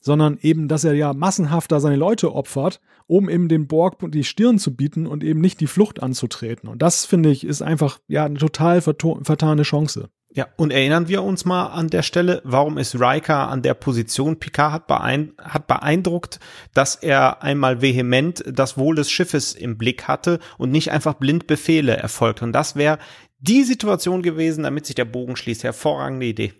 sondern 0.00 0.38
eben, 0.40 0.68
dass 0.68 0.84
er 0.84 0.94
ja 0.94 1.12
massenhafter 1.12 1.80
seine 1.80 1.96
Leute 1.96 2.34
opfert, 2.34 2.80
um 3.06 3.28
eben 3.28 3.48
den 3.48 3.66
Borg 3.66 3.98
die 4.10 4.24
Stirn 4.24 4.58
zu 4.58 4.74
bieten 4.74 5.06
und 5.06 5.22
eben 5.22 5.40
nicht 5.40 5.60
die 5.60 5.66
Flucht 5.66 6.02
anzutreten. 6.02 6.68
Und 6.68 6.82
das, 6.82 7.04
finde 7.04 7.30
ich, 7.30 7.44
ist 7.44 7.62
einfach 7.62 7.98
ja 8.08 8.24
eine 8.24 8.38
total 8.38 8.80
vertane 8.80 9.62
Chance. 9.62 10.08
Ja, 10.34 10.46
und 10.56 10.70
erinnern 10.70 11.08
wir 11.08 11.22
uns 11.22 11.44
mal 11.44 11.66
an 11.66 11.88
der 11.88 12.02
Stelle, 12.02 12.40
warum 12.44 12.78
ist 12.78 12.98
Riker 12.98 13.48
an 13.48 13.60
der 13.60 13.74
Position? 13.74 14.38
Picard 14.38 14.72
hat, 14.72 14.86
beein 14.86 15.32
hat 15.38 15.66
beeindruckt, 15.66 16.40
dass 16.72 16.94
er 16.94 17.42
einmal 17.42 17.82
vehement 17.82 18.42
das 18.46 18.78
Wohl 18.78 18.94
des 18.94 19.10
Schiffes 19.10 19.52
im 19.52 19.76
Blick 19.76 20.08
hatte 20.08 20.38
und 20.56 20.70
nicht 20.70 20.90
einfach 20.90 21.14
blind 21.14 21.46
Befehle 21.46 21.94
erfolgt. 21.98 22.40
Und 22.40 22.52
das 22.52 22.76
wäre 22.76 22.98
die 23.40 23.62
Situation 23.64 24.22
gewesen, 24.22 24.64
damit 24.64 24.86
sich 24.86 24.94
der 24.94 25.04
Bogen 25.04 25.36
schließt. 25.36 25.64
Hervorragende 25.64 26.24
Idee. 26.24 26.54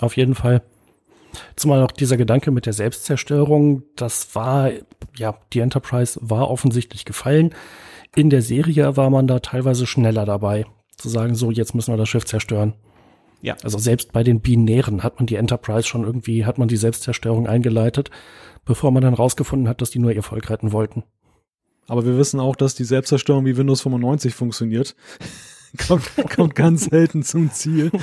Auf 0.00 0.18
jeden 0.18 0.34
Fall. 0.34 0.62
Zumal 1.56 1.82
auch 1.82 1.92
dieser 1.92 2.18
Gedanke 2.18 2.50
mit 2.50 2.66
der 2.66 2.72
Selbstzerstörung, 2.74 3.84
das 3.96 4.34
war, 4.34 4.72
ja, 5.16 5.38
die 5.54 5.60
Enterprise 5.60 6.18
war 6.20 6.50
offensichtlich 6.50 7.06
gefallen. 7.06 7.54
In 8.14 8.28
der 8.28 8.42
Serie 8.42 8.98
war 8.98 9.08
man 9.08 9.26
da 9.26 9.38
teilweise 9.38 9.86
schneller 9.86 10.26
dabei, 10.26 10.66
zu 10.96 11.08
sagen, 11.08 11.34
so, 11.34 11.50
jetzt 11.50 11.74
müssen 11.74 11.94
wir 11.94 11.98
das 11.98 12.08
Schiff 12.08 12.26
zerstören. 12.26 12.74
Ja. 13.42 13.56
Also 13.62 13.78
selbst 13.78 14.12
bei 14.12 14.22
den 14.22 14.40
Binären 14.40 15.02
hat 15.02 15.18
man 15.18 15.26
die 15.26 15.36
Enterprise 15.36 15.86
schon 15.86 16.04
irgendwie, 16.04 16.44
hat 16.44 16.58
man 16.58 16.68
die 16.68 16.76
Selbstzerstörung 16.76 17.46
eingeleitet, 17.46 18.10
bevor 18.64 18.90
man 18.90 19.02
dann 19.02 19.14
rausgefunden 19.14 19.68
hat, 19.68 19.80
dass 19.80 19.90
die 19.90 19.98
nur 19.98 20.12
ihr 20.12 20.22
Volk 20.22 20.50
retten 20.50 20.72
wollten. 20.72 21.04
Aber 21.88 22.04
wir 22.04 22.16
wissen 22.16 22.38
auch, 22.38 22.54
dass 22.54 22.74
die 22.74 22.84
Selbstzerstörung 22.84 23.44
wie 23.46 23.56
Windows 23.56 23.80
95 23.80 24.34
funktioniert. 24.34 24.94
kommt, 25.88 26.10
kommt 26.34 26.54
ganz 26.54 26.84
selten 26.84 27.22
zum 27.22 27.50
Ziel. 27.50 27.90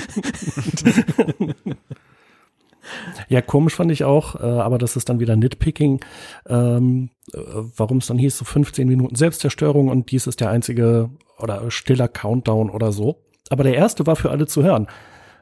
Ja, 3.28 3.42
komisch 3.42 3.74
fand 3.74 3.92
ich 3.92 4.04
auch, 4.04 4.36
äh, 4.36 4.44
aber 4.44 4.78
das 4.78 4.96
ist 4.96 5.08
dann 5.10 5.20
wieder 5.20 5.36
Nitpicking, 5.36 6.00
ähm, 6.48 7.10
äh, 7.32 7.38
warum 7.76 7.98
es 7.98 8.06
dann 8.06 8.16
hieß, 8.16 8.38
so 8.38 8.46
15 8.46 8.88
Minuten 8.88 9.14
Selbstzerstörung 9.14 9.88
und 9.88 10.10
dies 10.10 10.26
ist 10.26 10.40
der 10.40 10.50
einzige 10.50 11.10
oder 11.38 11.70
stiller 11.70 12.08
Countdown 12.08 12.70
oder 12.70 12.92
so. 12.92 13.22
Aber 13.50 13.62
der 13.62 13.74
erste 13.74 14.06
war 14.06 14.16
für 14.16 14.30
alle 14.30 14.46
zu 14.46 14.62
hören. 14.62 14.88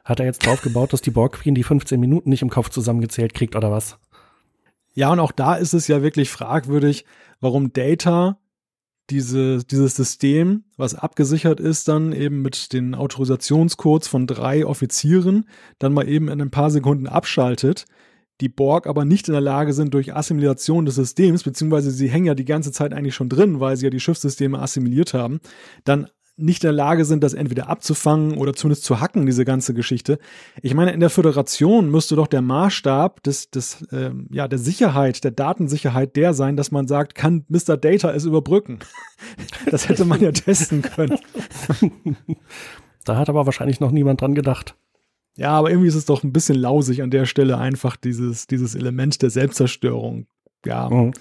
Hat 0.07 0.21
er 0.21 0.25
jetzt 0.25 0.45
drauf 0.45 0.61
gebaut, 0.61 0.93
dass 0.93 1.01
die 1.01 1.11
Borg 1.11 1.33
Queen 1.33 1.53
die 1.53 1.63
15 1.63 1.99
Minuten 1.99 2.29
nicht 2.29 2.41
im 2.41 2.49
Kopf 2.49 2.69
zusammengezählt 2.69 3.33
kriegt 3.33 3.57
oder 3.57 3.71
was? 3.71 3.99
Ja, 4.93 5.11
und 5.11 5.19
auch 5.19 5.33
da 5.33 5.55
ist 5.55 5.73
es 5.73 5.89
ja 5.89 6.01
wirklich 6.01 6.29
fragwürdig, 6.29 7.03
warum 7.41 7.73
Data 7.73 8.39
diese, 9.09 9.65
dieses 9.65 9.97
System, 9.97 10.63
was 10.77 10.95
abgesichert 10.95 11.59
ist, 11.59 11.89
dann 11.89 12.13
eben 12.13 12.41
mit 12.41 12.71
den 12.71 12.95
Autorisationscodes 12.95 14.07
von 14.07 14.27
drei 14.27 14.65
Offizieren, 14.65 15.45
dann 15.77 15.93
mal 15.93 16.07
eben 16.07 16.29
in 16.29 16.41
ein 16.41 16.51
paar 16.51 16.71
Sekunden 16.71 17.07
abschaltet, 17.07 17.85
die 18.39 18.49
Borg 18.49 18.87
aber 18.87 19.03
nicht 19.03 19.27
in 19.27 19.33
der 19.33 19.41
Lage 19.41 19.73
sind, 19.73 19.93
durch 19.93 20.15
Assimilation 20.15 20.85
des 20.85 20.95
Systems, 20.95 21.43
beziehungsweise 21.43 21.91
sie 21.91 22.07
hängen 22.07 22.27
ja 22.27 22.35
die 22.35 22.45
ganze 22.45 22.71
Zeit 22.71 22.93
eigentlich 22.93 23.15
schon 23.15 23.29
drin, 23.29 23.59
weil 23.59 23.75
sie 23.75 23.87
ja 23.87 23.89
die 23.89 23.99
Schiffssysteme 23.99 24.59
assimiliert 24.59 25.13
haben, 25.13 25.41
dann 25.83 26.07
nicht 26.37 26.63
in 26.63 26.67
der 26.67 26.73
Lage 26.73 27.03
sind, 27.03 27.23
das 27.23 27.33
entweder 27.33 27.67
abzufangen 27.67 28.37
oder 28.37 28.53
zumindest 28.53 28.83
zu 28.83 28.99
hacken, 28.99 29.25
diese 29.25 29.43
ganze 29.43 29.73
Geschichte. 29.73 30.19
Ich 30.61 30.73
meine, 30.73 30.91
in 30.91 30.99
der 30.99 31.09
Föderation 31.09 31.89
müsste 31.89 32.15
doch 32.15 32.27
der 32.27 32.41
Maßstab 32.41 33.23
des, 33.23 33.49
des, 33.49 33.81
äh, 33.91 34.11
ja, 34.29 34.47
der 34.47 34.59
Sicherheit, 34.59 35.23
der 35.23 35.31
Datensicherheit 35.31 36.15
der 36.15 36.33
sein, 36.33 36.55
dass 36.55 36.71
man 36.71 36.87
sagt, 36.87 37.15
kann 37.15 37.43
Mr. 37.49 37.75
Data 37.75 38.11
es 38.11 38.25
überbrücken? 38.25 38.79
Das 39.71 39.89
hätte 39.89 40.05
man 40.05 40.21
ja 40.21 40.31
testen 40.31 40.83
können. 40.83 41.17
Da 43.03 43.15
hat 43.15 43.29
aber 43.29 43.45
wahrscheinlich 43.45 43.79
noch 43.79 43.91
niemand 43.91 44.19
dran 44.19 44.35
gedacht. 44.35 44.75
Ja, 45.37 45.51
aber 45.51 45.69
irgendwie 45.69 45.87
ist 45.87 45.95
es 45.95 46.05
doch 46.05 46.23
ein 46.23 46.33
bisschen 46.33 46.57
lausig 46.57 47.01
an 47.01 47.09
der 47.09 47.25
Stelle 47.25 47.57
einfach 47.57 47.95
dieses, 47.95 48.47
dieses 48.47 48.75
Element 48.75 49.21
der 49.21 49.29
Selbstzerstörung. 49.29 50.27
Ja. 50.65 50.89
Mhm. 50.89 51.13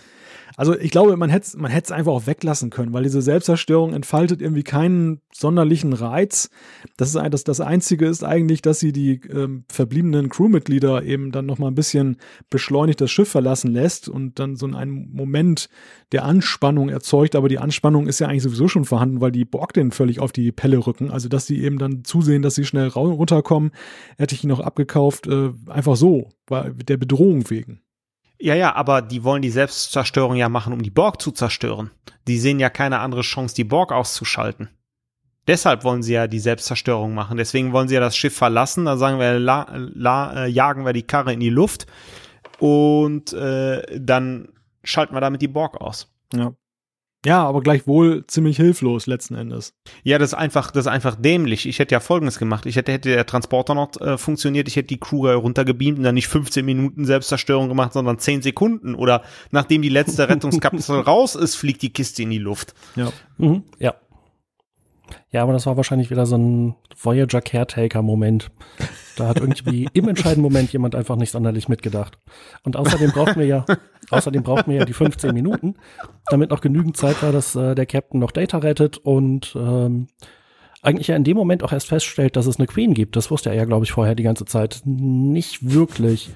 Also 0.57 0.79
ich 0.79 0.91
glaube, 0.91 1.17
man 1.17 1.31
hätte 1.31 1.59
man 1.59 1.73
es 1.73 1.91
einfach 1.91 2.13
auch 2.13 2.27
weglassen 2.27 2.71
können, 2.71 2.93
weil 2.93 3.03
diese 3.03 3.23
Selbstzerstörung 3.23 3.93
entfaltet 3.93 4.41
irgendwie 4.41 4.63
keinen 4.63 5.21
sonderlichen 5.33 5.93
Reiz. 5.93 6.51
Das 6.97 7.15
ist 7.15 7.21
das, 7.31 7.45
das 7.45 7.61
Einzige 7.61 8.07
ist 8.07 8.25
eigentlich, 8.25 8.63
dass 8.63 8.79
sie 8.79 8.93
die 8.93 9.21
ähm, 9.31 9.65
verbliebenen 9.69 10.29
Crewmitglieder 10.29 11.03
eben 11.03 11.33
dann 11.33 11.47
noch 11.47 11.59
mal 11.59 11.69
ein 11.69 11.75
bisschen 11.75 12.17
beschleunigt 12.51 13.01
das 13.01 13.11
Schiff 13.11 13.29
verlassen 13.29 13.73
lässt 13.73 14.09
und 14.09 14.39
dann 14.39 14.57
so 14.57 14.67
einen 14.67 15.11
Moment 15.13 15.69
der 16.13 16.25
Anspannung 16.25 16.89
erzeugt. 16.89 17.35
Aber 17.35 17.49
die 17.49 17.59
Anspannung 17.59 18.07
ist 18.07 18.21
ja 18.21 18.29
eigentlich 18.29 18.45
sowieso 18.45 18.69
schon 18.69 18.85
vorhanden, 18.85 19.21
weil 19.21 19.33
die 19.33 19.45
Borg 19.45 19.73
den 19.73 19.91
völlig 19.91 20.21
auf 20.21 20.33
die 20.33 20.53
Pelle 20.53 20.87
rücken. 20.87 21.11
Also 21.11 21.29
dass 21.29 21.47
sie 21.47 21.63
eben 21.63 21.79
dann 21.79 22.05
zusehen, 22.05 22.43
dass 22.43 22.55
sie 22.55 22.65
schnell 22.65 22.89
runterkommen, 22.89 23.73
hätte 24.17 24.35
ich 24.35 24.45
ihn 24.45 24.49
noch 24.49 24.61
abgekauft, 24.61 25.27
äh, 25.27 25.51
einfach 25.69 25.97
so, 25.97 26.31
weil 26.47 26.73
der 26.75 26.97
Bedrohung 26.97 27.49
wegen. 27.51 27.81
Ja, 28.39 28.55
ja, 28.55 28.75
aber 28.75 29.03
die 29.03 29.25
wollen 29.25 29.43
die 29.43 29.51
Selbstzerstörung 29.51 30.37
ja 30.37 30.49
machen, 30.49 30.73
um 30.73 30.83
die 30.83 30.91
Borg 30.91 31.23
zu 31.23 31.31
zerstören. 31.31 31.91
Die 32.27 32.39
sehen 32.39 32.59
ja 32.59 32.69
keine 32.69 33.01
andere 33.01 33.23
Chance, 33.23 33.55
die 33.55 33.65
Borg 33.65 33.93
auszuschalten. 33.93 34.69
Deshalb 35.47 35.85
wollen 35.85 36.03
sie 36.03 36.15
ja 36.15 36.27
die 36.27 36.41
Selbstzerstörung 36.41 37.15
machen. 37.15 37.37
Deswegen 37.37 37.73
wollen 37.73 37.89
sie 37.89 37.95
ja 37.95 38.01
das 38.01 38.17
Schiff 38.17 38.37
verlassen. 38.37 38.85
Da 38.85 38.97
sagen 38.97 39.19
wir, 39.21 39.39
la, 39.39 39.67
la, 39.73 40.45
äh, 40.45 40.49
jagen 40.49 40.85
wir 40.85 40.93
die 40.93 41.05
Karre 41.05 41.33
in 41.33 41.41
die 41.41 41.51
Luft 41.51 41.87
und 42.59 43.33
äh, 43.33 44.01
dann 44.01 44.49
schalten 44.83 45.15
wir 45.15 45.21
damit 45.21 45.43
die 45.43 45.49
Borg 45.49 45.81
aus. 45.81 46.13
Ja. 46.35 46.53
Ja, 47.27 47.43
aber 47.43 47.61
gleichwohl 47.61 48.25
ziemlich 48.29 48.57
hilflos 48.57 49.09
letzten 49.09 49.35
Endes. 49.35 49.75
Ja, 50.05 50.17
das 50.17 50.31
ist 50.31 50.35
einfach, 50.35 50.71
das 50.71 50.87
ist 50.87 50.93
einfach 50.93 51.17
dämlich. 51.17 51.67
Ich 51.67 51.81
hätte 51.81 51.93
ja 51.93 51.99
Folgendes 51.99 52.39
gemacht. 52.39 52.67
Ich 52.67 52.77
hätte, 52.77 52.93
hätte 52.93 53.09
der 53.09 53.27
Transporter 53.27 53.75
noch 53.75 54.01
äh, 54.01 54.17
funktioniert, 54.17 54.69
ich 54.69 54.77
hätte 54.77 54.87
die 54.87 55.01
Crew 55.01 55.27
runtergebeamt 55.27 55.99
und 55.99 56.05
dann 56.05 56.15
nicht 56.15 56.29
15 56.29 56.65
Minuten 56.65 57.05
Selbstzerstörung 57.05 57.67
gemacht, 57.67 57.95
sondern 57.95 58.21
10 58.21 58.43
Sekunden. 58.43 58.95
Oder 58.95 59.25
nachdem 59.51 59.83
die 59.83 59.89
letzte 59.89 60.29
Rettungskapsel 60.29 61.01
raus 61.01 61.35
ist, 61.35 61.57
fliegt 61.57 61.83
die 61.83 61.93
Kiste 61.93 62.23
in 62.23 62.31
die 62.31 62.39
Luft. 62.39 62.75
Ja. 62.95 63.13
Mhm, 63.39 63.65
ja. 63.81 63.97
Ja, 65.31 65.43
aber 65.43 65.53
das 65.53 65.67
war 65.67 65.77
wahrscheinlich 65.77 66.11
wieder 66.11 66.27
so 66.27 66.37
ein 66.37 66.77
Voyager 66.97 67.41
Caretaker-Moment. 67.41 68.51
Da 69.17 69.29
hat 69.29 69.39
irgendwie 69.39 69.89
im 69.93 70.09
entscheidenden 70.09 70.43
Moment 70.43 70.73
jemand 70.73 70.95
einfach 70.95 71.17
nicht 71.17 71.31
sonderlich 71.31 71.69
mitgedacht. 71.69 72.19
Und 72.63 72.77
außerdem 72.77 73.13
brauchten 73.13 73.41
wir 73.41 73.47
ja, 73.47 73.65
außerdem 74.11 74.43
brauchten 74.43 74.71
wir 74.71 74.79
ja 74.79 74.85
die 74.85 74.93
15 74.93 75.33
Minuten, 75.35 75.77
damit 76.27 76.51
noch 76.51 76.61
genügend 76.61 76.97
Zeit 76.97 77.23
war, 77.23 77.33
dass 77.33 77.55
äh, 77.55 77.75
der 77.75 77.87
Captain 77.87 78.21
noch 78.21 78.33
Data 78.33 78.59
rettet 78.59 78.99
und 78.99 79.55
ähm, 79.57 80.09
eigentlich 80.83 81.09
ja 81.09 81.17
in 81.17 81.25
dem 81.25 81.37
Moment 81.37 81.63
auch 81.63 81.73
erst 81.73 81.89
feststellt, 81.89 82.37
dass 82.37 82.47
es 82.47 82.59
eine 82.59 82.67
Queen 82.67 82.95
gibt. 82.95 83.17
Das 83.17 83.31
wusste 83.31 83.51
er 83.51 83.57
ja, 83.57 83.65
glaube 83.65 83.85
ich, 83.85 83.93
vorher 83.93 84.15
die 84.15 84.23
ganze 84.23 84.45
Zeit 84.45 84.83
nicht 84.85 85.73
wirklich. 85.73 86.31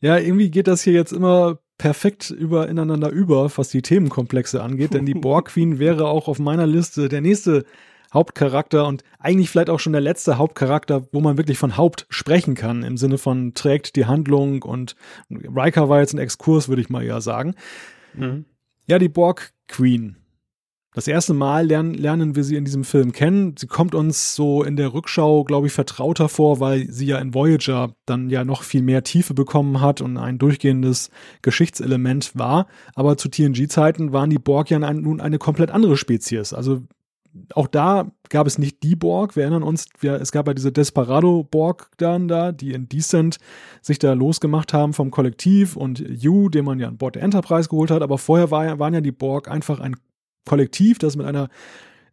Ja, 0.00 0.16
irgendwie 0.16 0.50
geht 0.50 0.68
das 0.68 0.82
hier 0.82 0.92
jetzt 0.92 1.12
immer 1.12 1.58
perfekt 1.78 2.30
über 2.30 2.68
ineinander 2.68 3.10
über, 3.10 3.50
was 3.56 3.68
die 3.68 3.82
Themenkomplexe 3.82 4.62
angeht, 4.62 4.94
denn 4.94 5.06
die 5.06 5.14
Borg 5.14 5.48
Queen 5.48 5.78
wäre 5.78 6.08
auch 6.08 6.28
auf 6.28 6.38
meiner 6.38 6.66
Liste 6.66 7.08
der 7.08 7.20
nächste 7.20 7.64
Hauptcharakter 8.12 8.86
und 8.86 9.04
eigentlich 9.18 9.50
vielleicht 9.50 9.70
auch 9.70 9.80
schon 9.80 9.92
der 9.92 10.00
letzte 10.00 10.38
Hauptcharakter, 10.38 11.06
wo 11.12 11.20
man 11.20 11.36
wirklich 11.36 11.58
von 11.58 11.76
Haupt 11.76 12.06
sprechen 12.08 12.54
kann, 12.54 12.82
im 12.82 12.96
Sinne 12.96 13.18
von 13.18 13.54
trägt 13.54 13.96
die 13.96 14.06
Handlung 14.06 14.62
und 14.62 14.96
Riker 15.30 15.88
war 15.88 16.00
jetzt 16.00 16.14
ein 16.14 16.18
Exkurs, 16.18 16.68
würde 16.68 16.82
ich 16.82 16.88
mal 16.88 17.04
eher 17.04 17.20
sagen. 17.20 17.54
Mhm. 18.14 18.46
Ja, 18.86 18.98
die 18.98 19.08
Borg 19.08 19.52
Queen. 19.68 20.16
Das 20.94 21.06
erste 21.06 21.34
Mal 21.34 21.66
lernen, 21.66 21.92
lernen 21.92 22.34
wir 22.34 22.44
sie 22.44 22.56
in 22.56 22.64
diesem 22.64 22.82
Film 22.82 23.12
kennen. 23.12 23.54
Sie 23.58 23.66
kommt 23.66 23.94
uns 23.94 24.34
so 24.34 24.62
in 24.62 24.76
der 24.76 24.94
Rückschau, 24.94 25.44
glaube 25.44 25.66
ich, 25.66 25.72
vertrauter 25.72 26.30
vor, 26.30 26.60
weil 26.60 26.90
sie 26.90 27.06
ja 27.06 27.18
in 27.18 27.34
Voyager 27.34 27.94
dann 28.06 28.30
ja 28.30 28.42
noch 28.42 28.62
viel 28.62 28.82
mehr 28.82 29.04
Tiefe 29.04 29.34
bekommen 29.34 29.82
hat 29.82 30.00
und 30.00 30.16
ein 30.16 30.38
durchgehendes 30.38 31.10
Geschichtselement 31.42 32.32
war. 32.34 32.66
Aber 32.94 33.18
zu 33.18 33.28
TNG-Zeiten 33.28 34.12
waren 34.12 34.30
die 34.30 34.38
Borg 34.38 34.70
ja 34.70 34.78
nun 34.78 35.20
eine 35.20 35.38
komplett 35.38 35.70
andere 35.70 35.96
Spezies. 35.96 36.54
Also 36.54 36.82
auch 37.54 37.66
da 37.66 38.10
gab 38.30 38.46
es 38.46 38.58
nicht 38.58 38.82
die 38.82 38.96
Borg. 38.96 39.36
Wir 39.36 39.42
erinnern 39.42 39.62
uns, 39.62 39.86
wir, 40.00 40.14
es 40.14 40.32
gab 40.32 40.46
ja 40.46 40.54
diese 40.54 40.72
Desperado-Borg 40.72 41.90
dann 41.98 42.28
da, 42.28 42.50
die 42.52 42.72
in 42.72 42.88
Decent 42.88 43.36
sich 43.82 43.98
da 43.98 44.14
losgemacht 44.14 44.72
haben 44.72 44.94
vom 44.94 45.10
Kollektiv 45.10 45.76
und 45.76 46.00
You, 46.00 46.48
den 46.48 46.64
man 46.64 46.78
ja 46.80 46.88
an 46.88 46.96
Bord 46.96 47.14
der 47.14 47.22
Enterprise 47.22 47.68
geholt 47.68 47.90
hat. 47.90 48.02
Aber 48.02 48.18
vorher 48.18 48.50
war, 48.50 48.78
waren 48.78 48.94
ja 48.94 49.00
die 49.00 49.12
Borg 49.12 49.48
einfach 49.48 49.80
ein 49.80 49.96
Kollektiv, 50.44 50.98
das 50.98 51.16
mit 51.16 51.26
einer 51.26 51.48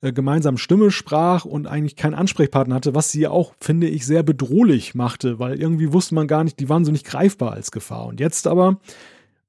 äh, 0.02 0.14
gemeinsamen 0.14 0.58
Stimme 0.58 0.92
sprach 0.92 1.46
und 1.46 1.68
eigentlich 1.68 1.96
keinen 1.96 2.14
Ansprechpartner 2.14 2.76
hatte, 2.76 2.96
was 2.96 3.12
sie 3.12 3.28
auch, 3.28 3.54
finde 3.60 3.88
ich, 3.88 4.06
sehr 4.06 4.24
bedrohlich 4.24 4.96
machte, 4.96 5.40
weil 5.40 5.60
irgendwie 5.60 5.94
wusste 5.94 6.16
man 6.16 6.28
gar 6.28 6.44
nicht, 6.44 6.60
die 6.60 6.70
waren 6.70 6.86
so 6.86 6.92
nicht 6.92 7.06
greifbar 7.06 7.54
als 7.54 7.72
Gefahr. 7.72 8.06
Und 8.08 8.20
jetzt 8.20 8.48
aber, 8.48 8.80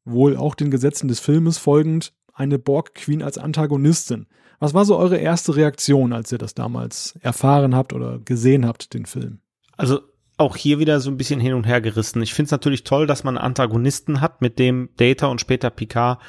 wohl 0.05 0.37
auch 0.37 0.55
den 0.55 0.71
Gesetzen 0.71 1.09
des 1.09 1.21
Filmes 1.21 1.59
folgend, 1.59 2.13
eine 2.33 2.59
Borg-Queen 2.59 3.23
als 3.23 3.39
Antagonistin. 3.39 4.27
Was 4.59 4.73
war 4.73 4.85
so 4.85 4.97
eure 4.97 5.19
erste 5.19 5.57
Reaktion, 5.57 6.13
als 6.13 6.33
ihr 6.33 6.39
das 6.39 6.55
damals 6.55 7.19
erfahren 7.21 7.75
habt 7.75 7.93
oder 7.93 8.19
gesehen 8.19 8.67
habt, 8.67 8.95
den 8.95 9.05
Film? 9.05 9.41
Also 9.77 10.01
auch 10.39 10.57
hier 10.57 10.79
wieder 10.79 11.01
so 11.01 11.11
ein 11.11 11.17
bisschen 11.17 11.41
hin 11.41 11.55
und 11.55 11.67
her 11.67 11.81
gerissen. 11.81 12.23
Ich 12.23 12.35
finde 12.35 12.47
es 12.47 12.53
natürlich 12.53 12.85
toll, 12.85 13.07
dass 13.07 13.25
man 13.25 13.37
Antagonisten 13.39 14.21
hat, 14.21 14.43
mit 14.43 14.59
dem 14.59 14.91
Data 14.97 15.27
und 15.27 15.41
später 15.41 15.71
Picard 15.71 16.21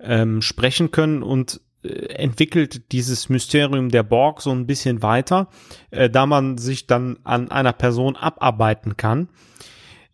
ähm, 0.00 0.42
sprechen 0.42 0.90
können 0.90 1.22
und 1.22 1.60
entwickelt 1.82 2.92
dieses 2.92 3.28
Mysterium 3.28 3.88
der 3.90 4.02
Borg 4.02 4.42
so 4.42 4.50
ein 4.50 4.66
bisschen 4.66 5.02
weiter, 5.02 5.48
äh, 5.90 6.10
da 6.10 6.26
man 6.26 6.58
sich 6.58 6.86
dann 6.86 7.18
an 7.24 7.50
einer 7.50 7.72
Person 7.72 8.16
abarbeiten 8.16 8.96
kann. 8.96 9.28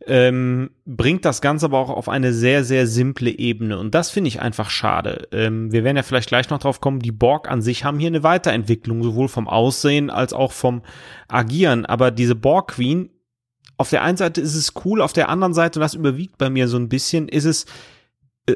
Ähm, 0.06 0.70
bringt 0.84 1.24
das 1.24 1.40
Ganze 1.40 1.64
aber 1.64 1.78
auch 1.78 1.88
auf 1.88 2.10
eine 2.10 2.34
sehr, 2.34 2.64
sehr 2.64 2.86
simple 2.86 3.30
Ebene. 3.30 3.78
Und 3.78 3.94
das 3.94 4.10
finde 4.10 4.28
ich 4.28 4.40
einfach 4.40 4.68
schade. 4.68 5.28
Ähm, 5.32 5.72
wir 5.72 5.82
werden 5.82 5.96
ja 5.96 6.02
vielleicht 6.02 6.28
gleich 6.28 6.50
noch 6.50 6.58
drauf 6.58 6.82
kommen, 6.82 7.00
die 7.00 7.12
Borg 7.12 7.50
an 7.50 7.62
sich 7.62 7.84
haben 7.84 7.98
hier 7.98 8.08
eine 8.08 8.22
Weiterentwicklung, 8.22 9.02
sowohl 9.02 9.28
vom 9.28 9.48
Aussehen 9.48 10.10
als 10.10 10.34
auch 10.34 10.52
vom 10.52 10.82
Agieren. 11.28 11.86
Aber 11.86 12.10
diese 12.10 12.34
Borg 12.34 12.72
Queen, 12.72 13.08
auf 13.78 13.88
der 13.88 14.02
einen 14.02 14.18
Seite 14.18 14.42
ist 14.42 14.54
es 14.54 14.74
cool, 14.84 15.00
auf 15.00 15.14
der 15.14 15.30
anderen 15.30 15.54
Seite, 15.54 15.78
und 15.78 15.82
das 15.82 15.94
überwiegt 15.94 16.36
bei 16.36 16.50
mir 16.50 16.68
so 16.68 16.76
ein 16.76 16.90
bisschen, 16.90 17.26
ist 17.28 17.46
es, 17.46 17.64
äh, 17.64 17.68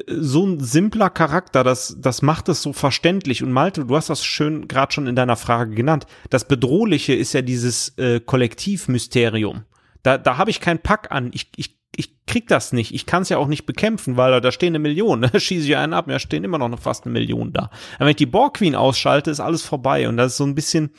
so 0.07 0.45
ein 0.45 0.59
simpler 0.59 1.09
Charakter, 1.09 1.63
das, 1.63 1.95
das 1.99 2.21
macht 2.21 2.47
es 2.49 2.61
so 2.61 2.73
verständlich. 2.73 3.41
Und 3.41 3.51
Malte, 3.51 3.85
du 3.85 3.95
hast 3.95 4.09
das 4.09 4.23
schön 4.23 4.67
gerade 4.67 4.93
schon 4.93 5.07
in 5.07 5.15
deiner 5.15 5.35
Frage 5.35 5.73
genannt. 5.73 6.05
Das 6.29 6.47
Bedrohliche 6.47 7.13
ist 7.13 7.33
ja 7.33 7.41
dieses 7.41 7.97
äh, 7.97 8.19
Kollektivmysterium. 8.19 9.63
Da, 10.03 10.17
da 10.17 10.37
habe 10.37 10.51
ich 10.51 10.61
keinen 10.61 10.79
Pack 10.79 11.11
an. 11.11 11.31
Ich, 11.33 11.49
ich, 11.55 11.75
ich 11.95 12.23
krieg 12.27 12.47
das 12.47 12.71
nicht. 12.71 12.93
Ich 12.93 13.07
kann 13.07 13.23
es 13.23 13.29
ja 13.29 13.39
auch 13.39 13.47
nicht 13.47 13.65
bekämpfen, 13.65 14.15
weil 14.15 14.31
da, 14.31 14.39
da 14.39 14.51
stehen 14.51 14.71
eine 14.71 14.79
Million. 14.79 15.21
Da 15.33 15.39
schieße 15.39 15.67
ich 15.67 15.75
einen 15.75 15.93
ab, 15.93 16.07
ja, 16.07 16.19
stehen 16.19 16.43
immer 16.43 16.59
noch 16.59 16.79
fast 16.79 17.05
eine 17.05 17.13
Million 17.13 17.51
da. 17.51 17.71
Aber 17.95 18.05
wenn 18.05 18.09
ich 18.09 18.15
die 18.17 18.27
Borg 18.27 18.57
Queen 18.57 18.75
ausschalte, 18.75 19.31
ist 19.31 19.39
alles 19.39 19.63
vorbei. 19.63 20.07
Und 20.07 20.17
das 20.17 20.33
ist 20.33 20.37
so 20.37 20.45
ein 20.45 20.55
bisschen, 20.55 20.91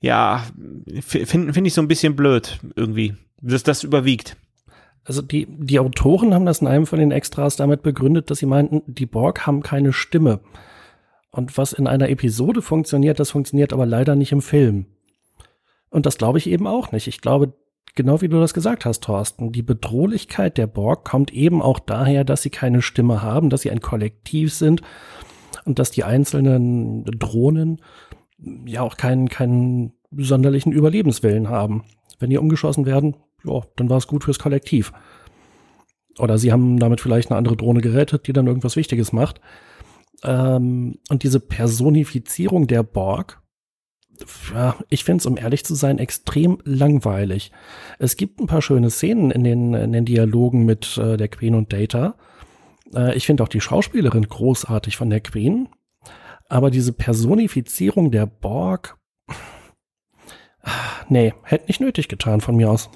ja, 0.00 0.46
finde 1.00 1.52
find 1.52 1.66
ich 1.66 1.74
so 1.74 1.82
ein 1.82 1.88
bisschen 1.88 2.14
blöd 2.14 2.60
irgendwie, 2.76 3.16
dass 3.42 3.64
das 3.64 3.82
überwiegt. 3.82 4.36
Also 5.06 5.22
die, 5.22 5.46
die 5.48 5.78
Autoren 5.78 6.34
haben 6.34 6.46
das 6.46 6.60
in 6.60 6.66
einem 6.66 6.84
von 6.84 6.98
den 6.98 7.12
Extras 7.12 7.56
damit 7.56 7.82
begründet, 7.82 8.30
dass 8.30 8.38
sie 8.38 8.46
meinten, 8.46 8.82
die 8.86 9.06
Borg 9.06 9.46
haben 9.46 9.62
keine 9.62 9.92
Stimme. 9.92 10.40
Und 11.30 11.56
was 11.56 11.72
in 11.72 11.86
einer 11.86 12.08
Episode 12.08 12.60
funktioniert, 12.60 13.20
das 13.20 13.30
funktioniert 13.30 13.72
aber 13.72 13.86
leider 13.86 14.16
nicht 14.16 14.32
im 14.32 14.42
Film. 14.42 14.86
Und 15.90 16.06
das 16.06 16.18
glaube 16.18 16.38
ich 16.38 16.48
eben 16.48 16.66
auch 16.66 16.90
nicht. 16.90 17.06
Ich 17.06 17.20
glaube, 17.20 17.52
genau 17.94 18.20
wie 18.20 18.28
du 18.28 18.40
das 18.40 18.52
gesagt 18.52 18.84
hast, 18.84 19.04
Thorsten, 19.04 19.52
die 19.52 19.62
Bedrohlichkeit 19.62 20.58
der 20.58 20.66
Borg 20.66 21.04
kommt 21.04 21.32
eben 21.32 21.62
auch 21.62 21.78
daher, 21.78 22.24
dass 22.24 22.42
sie 22.42 22.50
keine 22.50 22.82
Stimme 22.82 23.22
haben, 23.22 23.48
dass 23.48 23.62
sie 23.62 23.70
ein 23.70 23.80
Kollektiv 23.80 24.52
sind 24.52 24.82
und 25.64 25.78
dass 25.78 25.92
die 25.92 26.02
einzelnen 26.02 27.04
Drohnen 27.04 27.80
ja 28.66 28.82
auch 28.82 28.96
keinen, 28.96 29.28
keinen 29.28 29.92
sonderlichen 30.10 30.72
Überlebenswillen 30.72 31.48
haben. 31.48 31.84
Wenn 32.18 32.30
die 32.30 32.38
umgeschossen 32.38 32.86
werden, 32.86 33.16
ja, 33.46 33.62
dann 33.76 33.90
war 33.90 33.98
es 33.98 34.06
gut 34.06 34.24
fürs 34.24 34.38
Kollektiv. 34.38 34.92
Oder 36.18 36.38
sie 36.38 36.52
haben 36.52 36.78
damit 36.78 37.00
vielleicht 37.00 37.30
eine 37.30 37.38
andere 37.38 37.56
Drohne 37.56 37.80
gerettet, 37.80 38.26
die 38.26 38.32
dann 38.32 38.46
irgendwas 38.46 38.76
Wichtiges 38.76 39.12
macht. 39.12 39.40
Ähm, 40.24 40.98
und 41.10 41.22
diese 41.22 41.40
Personifizierung 41.40 42.66
der 42.66 42.82
Borg, 42.82 43.42
ja, 44.54 44.76
ich 44.88 45.04
finde 45.04 45.20
es, 45.20 45.26
um 45.26 45.36
ehrlich 45.36 45.64
zu 45.64 45.74
sein, 45.74 45.98
extrem 45.98 46.58
langweilig. 46.64 47.52
Es 47.98 48.16
gibt 48.16 48.40
ein 48.40 48.46
paar 48.46 48.62
schöne 48.62 48.90
Szenen 48.90 49.30
in 49.30 49.44
den, 49.44 49.74
in 49.74 49.92
den 49.92 50.06
Dialogen 50.06 50.64
mit 50.64 50.96
äh, 50.96 51.18
der 51.18 51.28
Queen 51.28 51.54
und 51.54 51.72
Data. 51.72 52.14
Äh, 52.94 53.14
ich 53.14 53.26
finde 53.26 53.42
auch 53.42 53.48
die 53.48 53.60
Schauspielerin 53.60 54.28
großartig 54.28 54.96
von 54.96 55.10
der 55.10 55.20
Queen. 55.20 55.68
Aber 56.48 56.70
diese 56.70 56.92
Personifizierung 56.92 58.10
der 58.10 58.26
Borg, 58.26 58.96
nee, 61.08 61.34
hätte 61.42 61.66
nicht 61.66 61.80
nötig 61.80 62.08
getan 62.08 62.40
von 62.40 62.56
mir 62.56 62.70
aus. 62.70 62.88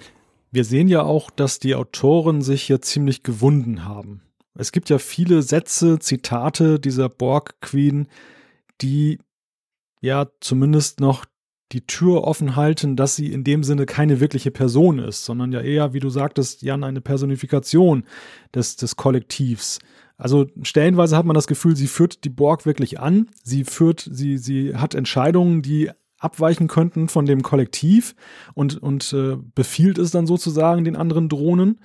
Wir 0.51 0.65
sehen 0.65 0.89
ja 0.89 1.03
auch, 1.03 1.31
dass 1.31 1.59
die 1.61 1.75
Autoren 1.75 2.43
sich 2.43 2.63
hier 2.63 2.83
ziemlich 2.83 3.23
gewunden 3.23 3.85
haben. 3.85 4.23
Es 4.55 4.73
gibt 4.73 4.91
ja 4.91 4.99
viele 4.99 5.43
Sätze, 5.43 5.99
Zitate 6.01 6.81
dieser 6.81 7.09
Borg 7.09 7.61
Queen, 7.61 8.09
die 8.81 9.19
ja 10.01 10.27
zumindest 10.41 11.01
noch 11.01 11.25
die 11.73 11.87
Tür 11.87 12.25
offen 12.25 12.57
halten, 12.57 12.97
dass 12.97 13.15
sie 13.15 13.33
in 13.33 13.45
dem 13.45 13.63
Sinne 13.63 13.87
keine 13.87 14.19
wirkliche 14.19 14.51
Person 14.51 14.99
ist, 14.99 15.25
sondern 15.25 15.53
ja 15.53 15.61
eher, 15.61 15.93
wie 15.93 16.01
du 16.01 16.11
sagtest, 16.11 16.63
Jan, 16.63 16.83
eine 16.83 17.01
Personifikation 17.01 18.05
des, 18.53 18.75
des 18.75 18.97
Kollektivs. 18.97 19.79
Also 20.17 20.49
stellenweise 20.63 21.17
hat 21.17 21.27
man 21.27 21.35
das 21.35 21.47
Gefühl, 21.47 21.77
sie 21.77 21.87
führt 21.87 22.25
die 22.25 22.29
Borg 22.29 22.67
wirklich 22.67 22.99
an. 22.99 23.29
Sie 23.43 23.65
führt, 23.65 24.07
sie, 24.11 24.37
sie 24.37 24.75
hat 24.75 24.95
Entscheidungen, 24.95 25.63
die 25.63 25.91
abweichen 26.21 26.69
könnten 26.69 27.09
von 27.09 27.27
dem 27.27 27.43
Kollektiv 27.43 28.15
und, 28.55 28.81
und 28.81 29.13
äh, 29.13 29.37
befiehlt 29.55 29.99
es 29.99 30.13
dann 30.13 30.27
sozusagen 30.27 30.85
den 30.85 30.95
anderen 30.95 31.29
Drohnen. 31.29 31.81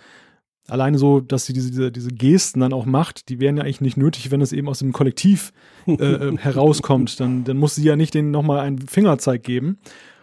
Alleine 0.68 0.98
so, 0.98 1.22
dass 1.22 1.46
sie 1.46 1.54
diese, 1.54 1.72
diese, 1.72 1.92
diese 1.92 2.10
Gesten 2.10 2.60
dann 2.60 2.74
auch 2.74 2.86
macht, 2.86 3.30
die 3.30 3.40
wären 3.40 3.58
ja 3.58 3.64
eigentlich 3.64 3.82
nicht 3.82 3.98
nötig, 3.98 4.32
wenn 4.32 4.42
es 4.42 4.52
eben 4.52 4.68
aus 4.68 4.80
dem 4.80 4.94
Kollektiv 4.94 5.54
äh, 5.88 5.94
äh 5.94 6.38
herauskommt. 6.38 7.20
Dann, 7.20 7.44
dann 7.44 7.58
muss 7.58 7.76
sie 7.76 7.84
ja 7.84 7.96
nicht 7.96 8.14
denen 8.14 8.32
nochmal 8.32 8.60
einen 8.60 8.80
Fingerzeig 8.80 9.44
geben. 9.44 9.78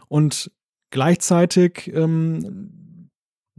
Und 0.09 0.51
gleichzeitig 0.91 1.91
ähm, 1.95 2.82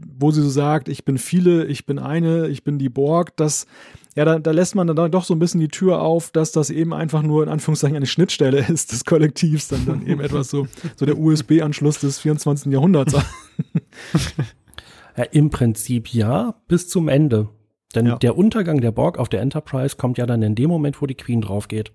wo 0.05 0.31
sie 0.31 0.41
so 0.41 0.49
sagt, 0.49 0.89
ich 0.89 1.05
bin 1.05 1.17
viele, 1.17 1.65
ich 1.65 1.85
bin 1.85 1.99
eine, 1.99 2.47
ich 2.47 2.63
bin 2.63 2.79
die 2.79 2.89
Borg, 2.89 3.35
das, 3.37 3.67
ja, 4.15 4.25
da, 4.25 4.39
da 4.39 4.51
lässt 4.51 4.75
man 4.75 4.87
dann 4.87 5.11
doch 5.11 5.23
so 5.23 5.33
ein 5.33 5.39
bisschen 5.39 5.59
die 5.59 5.67
Tür 5.67 6.01
auf, 6.01 6.31
dass 6.31 6.51
das 6.51 6.69
eben 6.69 6.93
einfach 6.93 7.21
nur 7.21 7.43
in 7.43 7.49
Anführungszeichen 7.49 7.95
eine 7.95 8.05
Schnittstelle 8.05 8.59
ist 8.67 8.91
des 8.91 9.05
Kollektivs, 9.05 9.67
dann, 9.67 9.85
dann 9.85 10.07
eben 10.07 10.21
etwas 10.21 10.49
so, 10.49 10.67
so 10.95 11.05
der 11.05 11.17
USB-Anschluss 11.17 11.99
des 11.99 12.19
24. 12.19 12.71
Jahrhunderts. 12.71 13.13
ja, 15.17 15.23
Im 15.31 15.49
Prinzip 15.49 16.13
ja, 16.13 16.55
bis 16.67 16.89
zum 16.89 17.07
Ende. 17.07 17.49
Denn 17.95 18.07
ja. 18.07 18.17
der 18.17 18.37
Untergang 18.37 18.81
der 18.81 18.91
Borg 18.91 19.19
auf 19.19 19.29
der 19.29 19.41
Enterprise 19.41 19.95
kommt 19.95 20.17
ja 20.17 20.25
dann 20.25 20.41
in 20.41 20.55
dem 20.55 20.69
Moment, 20.69 21.01
wo 21.01 21.05
die 21.05 21.15
Queen 21.15 21.41
drauf 21.41 21.67
geht. 21.67 21.91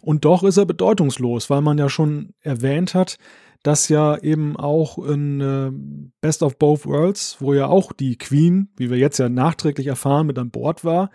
Und 0.00 0.24
doch 0.24 0.44
ist 0.44 0.56
er 0.56 0.66
bedeutungslos, 0.66 1.50
weil 1.50 1.60
man 1.60 1.78
ja 1.78 1.88
schon 1.88 2.30
erwähnt 2.40 2.94
hat, 2.94 3.18
dass 3.66 3.88
ja 3.88 4.16
eben 4.18 4.56
auch 4.56 4.96
in 4.96 5.40
äh, 5.40 5.72
Best 6.20 6.44
of 6.44 6.56
Both 6.56 6.86
Worlds, 6.86 7.38
wo 7.40 7.52
ja 7.52 7.66
auch 7.66 7.92
die 7.92 8.16
Queen, 8.16 8.68
wie 8.76 8.90
wir 8.90 8.96
jetzt 8.96 9.18
ja 9.18 9.28
nachträglich 9.28 9.88
erfahren, 9.88 10.28
mit 10.28 10.38
an 10.38 10.52
Bord 10.52 10.84
war, 10.84 11.10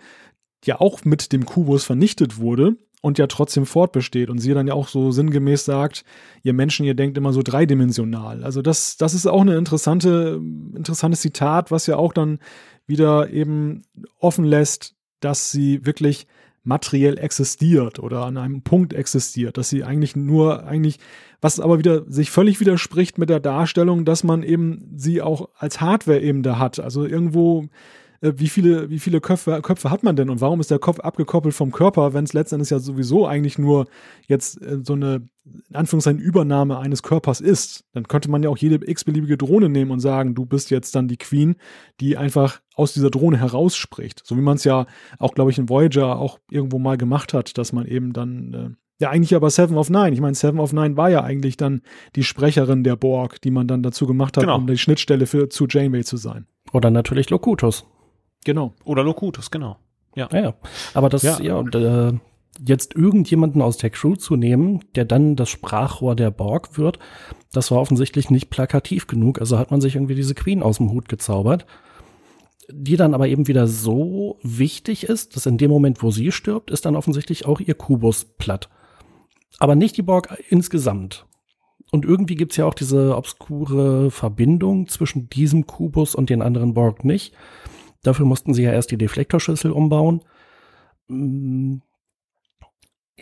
ja 0.62 0.78
auch 0.78 1.02
mit 1.06 1.32
dem 1.32 1.46
Kubus 1.46 1.84
vernichtet 1.84 2.36
wurde 2.36 2.76
und 3.00 3.16
ja 3.16 3.26
trotzdem 3.26 3.64
fortbesteht 3.64 4.28
und 4.28 4.38
sie 4.38 4.52
dann 4.52 4.66
ja 4.66 4.74
auch 4.74 4.88
so 4.88 5.12
sinngemäß 5.12 5.64
sagt, 5.64 6.04
ihr 6.42 6.52
Menschen, 6.52 6.84
ihr 6.84 6.92
denkt 6.92 7.16
immer 7.16 7.32
so 7.32 7.42
dreidimensional. 7.42 8.44
Also 8.44 8.60
das, 8.60 8.98
das 8.98 9.14
ist 9.14 9.26
auch 9.26 9.40
eine 9.40 9.56
interessante, 9.56 10.38
interessantes 10.76 11.22
Zitat, 11.22 11.70
was 11.70 11.86
ja 11.86 11.96
auch 11.96 12.12
dann 12.12 12.38
wieder 12.86 13.30
eben 13.30 13.80
offen 14.18 14.44
lässt, 14.44 14.94
dass 15.20 15.52
sie 15.52 15.86
wirklich 15.86 16.26
materiell 16.64 17.18
existiert 17.18 17.98
oder 17.98 18.24
an 18.24 18.36
einem 18.36 18.62
Punkt 18.62 18.92
existiert, 18.92 19.58
dass 19.58 19.68
sie 19.68 19.84
eigentlich 19.84 20.14
nur 20.16 20.64
eigentlich, 20.64 20.98
was 21.40 21.60
aber 21.60 21.78
wieder 21.78 22.04
sich 22.10 22.30
völlig 22.30 22.60
widerspricht 22.60 23.18
mit 23.18 23.30
der 23.30 23.40
Darstellung, 23.40 24.04
dass 24.04 24.22
man 24.22 24.42
eben 24.42 24.92
sie 24.96 25.22
auch 25.22 25.48
als 25.56 25.80
Hardware 25.80 26.20
eben 26.20 26.42
da 26.42 26.58
hat. 26.58 26.78
Also 26.78 27.04
irgendwo 27.04 27.66
äh, 28.22 28.32
wie 28.36 28.48
viele, 28.48 28.88
wie 28.88 29.00
viele 29.00 29.20
Köpfe, 29.20 29.60
Köpfe 29.60 29.90
hat 29.90 30.02
man 30.02 30.16
denn 30.16 30.30
und 30.30 30.40
warum 30.40 30.60
ist 30.60 30.70
der 30.70 30.78
Kopf 30.78 31.00
abgekoppelt 31.00 31.54
vom 31.54 31.72
Körper, 31.72 32.14
wenn 32.14 32.24
es 32.24 32.32
letztendlich 32.32 32.70
ja 32.70 32.78
sowieso 32.78 33.26
eigentlich 33.26 33.58
nur 33.58 33.86
jetzt 34.26 34.62
äh, 34.62 34.78
so 34.82 34.94
eine, 34.94 35.28
in 35.44 35.74
Anführungszeichen, 35.74 36.20
Übernahme 36.20 36.78
eines 36.78 37.02
Körpers 37.02 37.40
ist? 37.40 37.84
Dann 37.92 38.08
könnte 38.08 38.30
man 38.30 38.42
ja 38.42 38.48
auch 38.48 38.56
jede 38.56 38.88
x-beliebige 38.88 39.36
Drohne 39.36 39.68
nehmen 39.68 39.90
und 39.90 40.00
sagen, 40.00 40.34
du 40.34 40.46
bist 40.46 40.70
jetzt 40.70 40.94
dann 40.94 41.08
die 41.08 41.16
Queen, 41.16 41.56
die 42.00 42.16
einfach 42.16 42.60
aus 42.74 42.92
dieser 42.92 43.10
Drohne 43.10 43.38
herausspricht. 43.38 44.22
So 44.24 44.36
wie 44.36 44.42
man 44.42 44.56
es 44.56 44.64
ja 44.64 44.86
auch, 45.18 45.34
glaube 45.34 45.50
ich, 45.50 45.58
in 45.58 45.68
Voyager 45.68 46.18
auch 46.18 46.38
irgendwo 46.50 46.78
mal 46.78 46.96
gemacht 46.96 47.34
hat, 47.34 47.58
dass 47.58 47.72
man 47.72 47.86
eben 47.86 48.12
dann 48.12 48.54
äh, 48.54 48.70
ja, 49.02 49.10
eigentlich 49.10 49.34
aber 49.34 49.50
Seven 49.50 49.76
of 49.78 49.90
Nine. 49.90 50.12
Ich 50.12 50.20
meine, 50.20 50.36
Seven 50.36 50.60
of 50.60 50.72
Nine 50.72 50.96
war 50.96 51.10
ja 51.10 51.24
eigentlich 51.24 51.56
dann 51.56 51.82
die 52.14 52.22
Sprecherin 52.22 52.84
der 52.84 52.94
Borg, 52.94 53.40
die 53.40 53.50
man 53.50 53.66
dann 53.66 53.82
dazu 53.82 54.06
gemacht 54.06 54.36
hat, 54.36 54.44
genau. 54.44 54.56
um 54.56 54.68
die 54.68 54.78
Schnittstelle 54.78 55.26
für, 55.26 55.48
zu 55.48 55.66
Janeway 55.66 56.04
zu 56.04 56.16
sein. 56.16 56.46
Oder 56.72 56.90
natürlich 56.90 57.28
Locutus. 57.28 57.84
Genau. 58.44 58.74
Oder 58.84 59.02
Locutus, 59.02 59.50
genau. 59.50 59.78
Ja. 60.14 60.28
ja, 60.32 60.40
ja. 60.40 60.54
Aber 60.94 61.08
das, 61.08 61.22
ja, 61.22 61.40
ja 61.40 61.56
und, 61.56 61.74
äh, 61.74 62.12
jetzt 62.60 62.94
irgendjemanden 62.94 63.62
aus 63.62 63.78
der 63.78 63.90
Crew 63.90 64.16
zu 64.16 64.36
nehmen, 64.36 64.84
der 64.94 65.04
dann 65.04 65.36
das 65.36 65.48
Sprachrohr 65.48 66.14
der 66.14 66.30
Borg 66.30 66.76
wird, 66.76 66.98
das 67.52 67.70
war 67.70 67.80
offensichtlich 67.80 68.30
nicht 68.30 68.50
plakativ 68.50 69.06
genug. 69.06 69.40
Also 69.40 69.58
hat 69.58 69.70
man 69.70 69.80
sich 69.80 69.94
irgendwie 69.94 70.14
diese 70.14 70.34
Queen 70.34 70.62
aus 70.62 70.78
dem 70.78 70.90
Hut 70.90 71.08
gezaubert, 71.08 71.66
die 72.70 72.96
dann 72.96 73.14
aber 73.14 73.28
eben 73.28 73.48
wieder 73.48 73.66
so 73.66 74.38
wichtig 74.42 75.04
ist, 75.04 75.36
dass 75.36 75.46
in 75.46 75.58
dem 75.58 75.70
Moment, 75.70 76.02
wo 76.02 76.10
sie 76.10 76.32
stirbt, 76.32 76.70
ist 76.70 76.84
dann 76.84 76.96
offensichtlich 76.96 77.46
auch 77.46 77.60
ihr 77.60 77.74
Kubus 77.74 78.24
platt. 78.24 78.68
Aber 79.58 79.74
nicht 79.74 79.96
die 79.96 80.02
Borg 80.02 80.36
insgesamt. 80.48 81.26
Und 81.90 82.06
irgendwie 82.06 82.36
gibt's 82.36 82.56
ja 82.56 82.64
auch 82.64 82.74
diese 82.74 83.16
obskure 83.16 84.10
Verbindung 84.10 84.88
zwischen 84.88 85.28
diesem 85.28 85.66
Kubus 85.66 86.14
und 86.14 86.30
den 86.30 86.40
anderen 86.40 86.72
Borg 86.72 87.04
nicht. 87.04 87.34
Dafür 88.02 88.24
mussten 88.24 88.54
sie 88.54 88.62
ja 88.62 88.72
erst 88.72 88.90
die 88.90 88.96
Deflektorschüssel 88.96 89.70
umbauen. 89.70 90.22
Mm, 91.08 91.78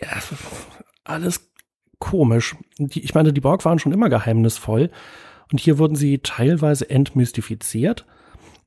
ja, 0.01 0.19
alles 1.03 1.51
komisch. 1.99 2.55
Die, 2.77 3.01
ich 3.01 3.13
meine, 3.13 3.33
die 3.33 3.41
Borg 3.41 3.63
waren 3.65 3.79
schon 3.79 3.91
immer 3.91 4.09
geheimnisvoll. 4.09 4.89
Und 5.51 5.59
hier 5.59 5.77
wurden 5.77 5.95
sie 5.95 6.19
teilweise 6.19 6.89
entmystifiziert, 6.89 8.05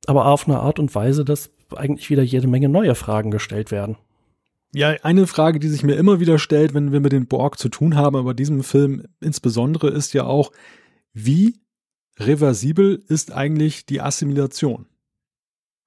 aber 0.07 0.27
auf 0.27 0.47
eine 0.47 0.61
Art 0.61 0.79
und 0.79 0.95
Weise, 0.95 1.25
dass 1.25 1.51
eigentlich 1.75 2.11
wieder 2.11 2.23
jede 2.23 2.47
Menge 2.47 2.69
neue 2.69 2.95
Fragen 2.95 3.31
gestellt 3.31 3.71
werden. 3.71 3.97
Ja, 4.75 4.89
eine 5.03 5.27
Frage, 5.27 5.61
die 5.61 5.69
sich 5.69 5.83
mir 5.83 5.95
immer 5.95 6.21
wieder 6.21 6.39
stellt, 6.39 6.75
wenn 6.75 6.93
wir 6.93 7.01
mit 7.01 7.13
den 7.13 7.27
Borg 7.27 7.59
zu 7.59 7.69
tun 7.69 7.97
haben, 7.97 8.17
aber 8.17 8.35
diesem 8.35 8.63
Film 8.63 9.05
insbesondere, 9.21 9.89
ist 9.89 10.15
ja 10.15 10.25
auch, 10.25 10.53
wie 11.13 11.61
reversibel 12.19 13.03
ist 13.09 13.33
eigentlich 13.33 13.87
die 13.87 14.01
Assimilation? 14.01 14.87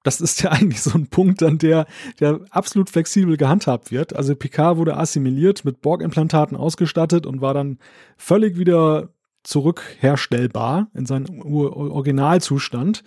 Das 0.02 0.20
ist 0.20 0.42
ja 0.42 0.50
eigentlich 0.52 0.80
so 0.82 0.96
ein 0.96 1.08
Punkt, 1.08 1.42
an 1.42 1.58
der, 1.58 1.86
der 2.20 2.40
absolut 2.50 2.90
flexibel 2.90 3.36
gehandhabt 3.36 3.90
wird. 3.90 4.14
Also 4.14 4.34
Picard 4.34 4.76
wurde 4.76 4.96
assimiliert, 4.96 5.64
mit 5.64 5.80
Borg-Implantaten 5.80 6.56
ausgestattet 6.56 7.26
und 7.26 7.40
war 7.40 7.54
dann 7.54 7.78
völlig 8.16 8.58
wieder 8.58 9.10
zurückherstellbar 9.44 10.90
in 10.94 11.06
seinen 11.06 11.42
Originalzustand. 11.42 13.02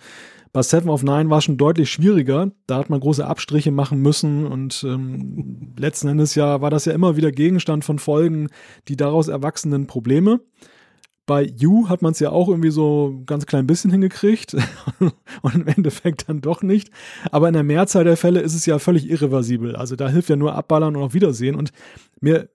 Bei 0.52 0.62
Seven 0.62 0.90
of 0.90 1.02
Nine 1.02 1.30
war 1.30 1.38
es 1.38 1.44
schon 1.44 1.56
deutlich 1.56 1.90
schwieriger. 1.90 2.50
Da 2.66 2.76
hat 2.76 2.90
man 2.90 3.00
große 3.00 3.26
Abstriche 3.26 3.70
machen 3.70 4.00
müssen 4.00 4.46
und 4.46 4.84
ähm, 4.86 5.74
letzten 5.78 6.08
Endes 6.08 6.34
ja 6.34 6.60
war 6.60 6.68
das 6.68 6.84
ja 6.84 6.92
immer 6.92 7.16
wieder 7.16 7.32
Gegenstand 7.32 7.86
von 7.86 7.98
Folgen, 7.98 8.48
die 8.88 8.96
daraus 8.96 9.28
erwachsenen 9.28 9.86
Probleme. 9.86 10.40
Bei 11.32 11.44
You 11.44 11.88
hat 11.88 12.02
man 12.02 12.12
es 12.12 12.18
ja 12.18 12.28
auch 12.28 12.46
irgendwie 12.46 12.70
so 12.70 13.22
ganz 13.24 13.46
klein 13.46 13.66
bisschen 13.66 13.90
hingekriegt 13.90 14.54
und 15.40 15.54
im 15.54 15.66
Endeffekt 15.66 16.28
dann 16.28 16.42
doch 16.42 16.62
nicht. 16.62 16.90
Aber 17.30 17.48
in 17.48 17.54
der 17.54 17.62
Mehrzahl 17.62 18.04
der 18.04 18.18
Fälle 18.18 18.40
ist 18.40 18.54
es 18.54 18.66
ja 18.66 18.78
völlig 18.78 19.08
irreversibel. 19.08 19.74
Also 19.74 19.96
da 19.96 20.10
hilft 20.10 20.28
ja 20.28 20.36
nur 20.36 20.54
Abballern 20.54 20.94
und 20.94 21.02
auch 21.02 21.14
Wiedersehen. 21.14 21.54
Und 21.54 21.70
mir, 22.20 22.50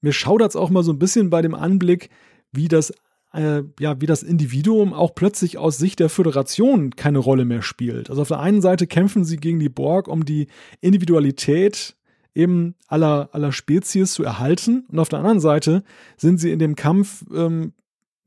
mir 0.00 0.12
schaudert 0.12 0.50
es 0.50 0.56
auch 0.56 0.68
mal 0.68 0.82
so 0.82 0.92
ein 0.92 0.98
bisschen 0.98 1.30
bei 1.30 1.42
dem 1.42 1.54
Anblick, 1.54 2.10
wie 2.50 2.66
das, 2.66 2.92
äh, 3.34 3.62
ja, 3.78 4.00
wie 4.00 4.06
das 4.06 4.24
Individuum 4.24 4.94
auch 4.94 5.14
plötzlich 5.14 5.56
aus 5.56 5.78
Sicht 5.78 6.00
der 6.00 6.08
Föderation 6.08 6.96
keine 6.96 7.18
Rolle 7.20 7.44
mehr 7.44 7.62
spielt. 7.62 8.10
Also 8.10 8.22
auf 8.22 8.28
der 8.28 8.40
einen 8.40 8.62
Seite 8.62 8.88
kämpfen 8.88 9.24
sie 9.24 9.36
gegen 9.36 9.60
die 9.60 9.68
Borg 9.68 10.08
um 10.08 10.24
die 10.24 10.48
Individualität 10.80 11.94
eben 12.34 12.74
aller, 12.88 13.28
aller 13.30 13.52
Spezies 13.52 14.12
zu 14.12 14.24
erhalten. 14.24 14.86
Und 14.88 14.98
auf 14.98 15.08
der 15.08 15.20
anderen 15.20 15.38
Seite 15.38 15.84
sind 16.16 16.38
sie 16.40 16.50
in 16.50 16.58
dem 16.58 16.74
Kampf 16.74 17.24
ähm, 17.32 17.74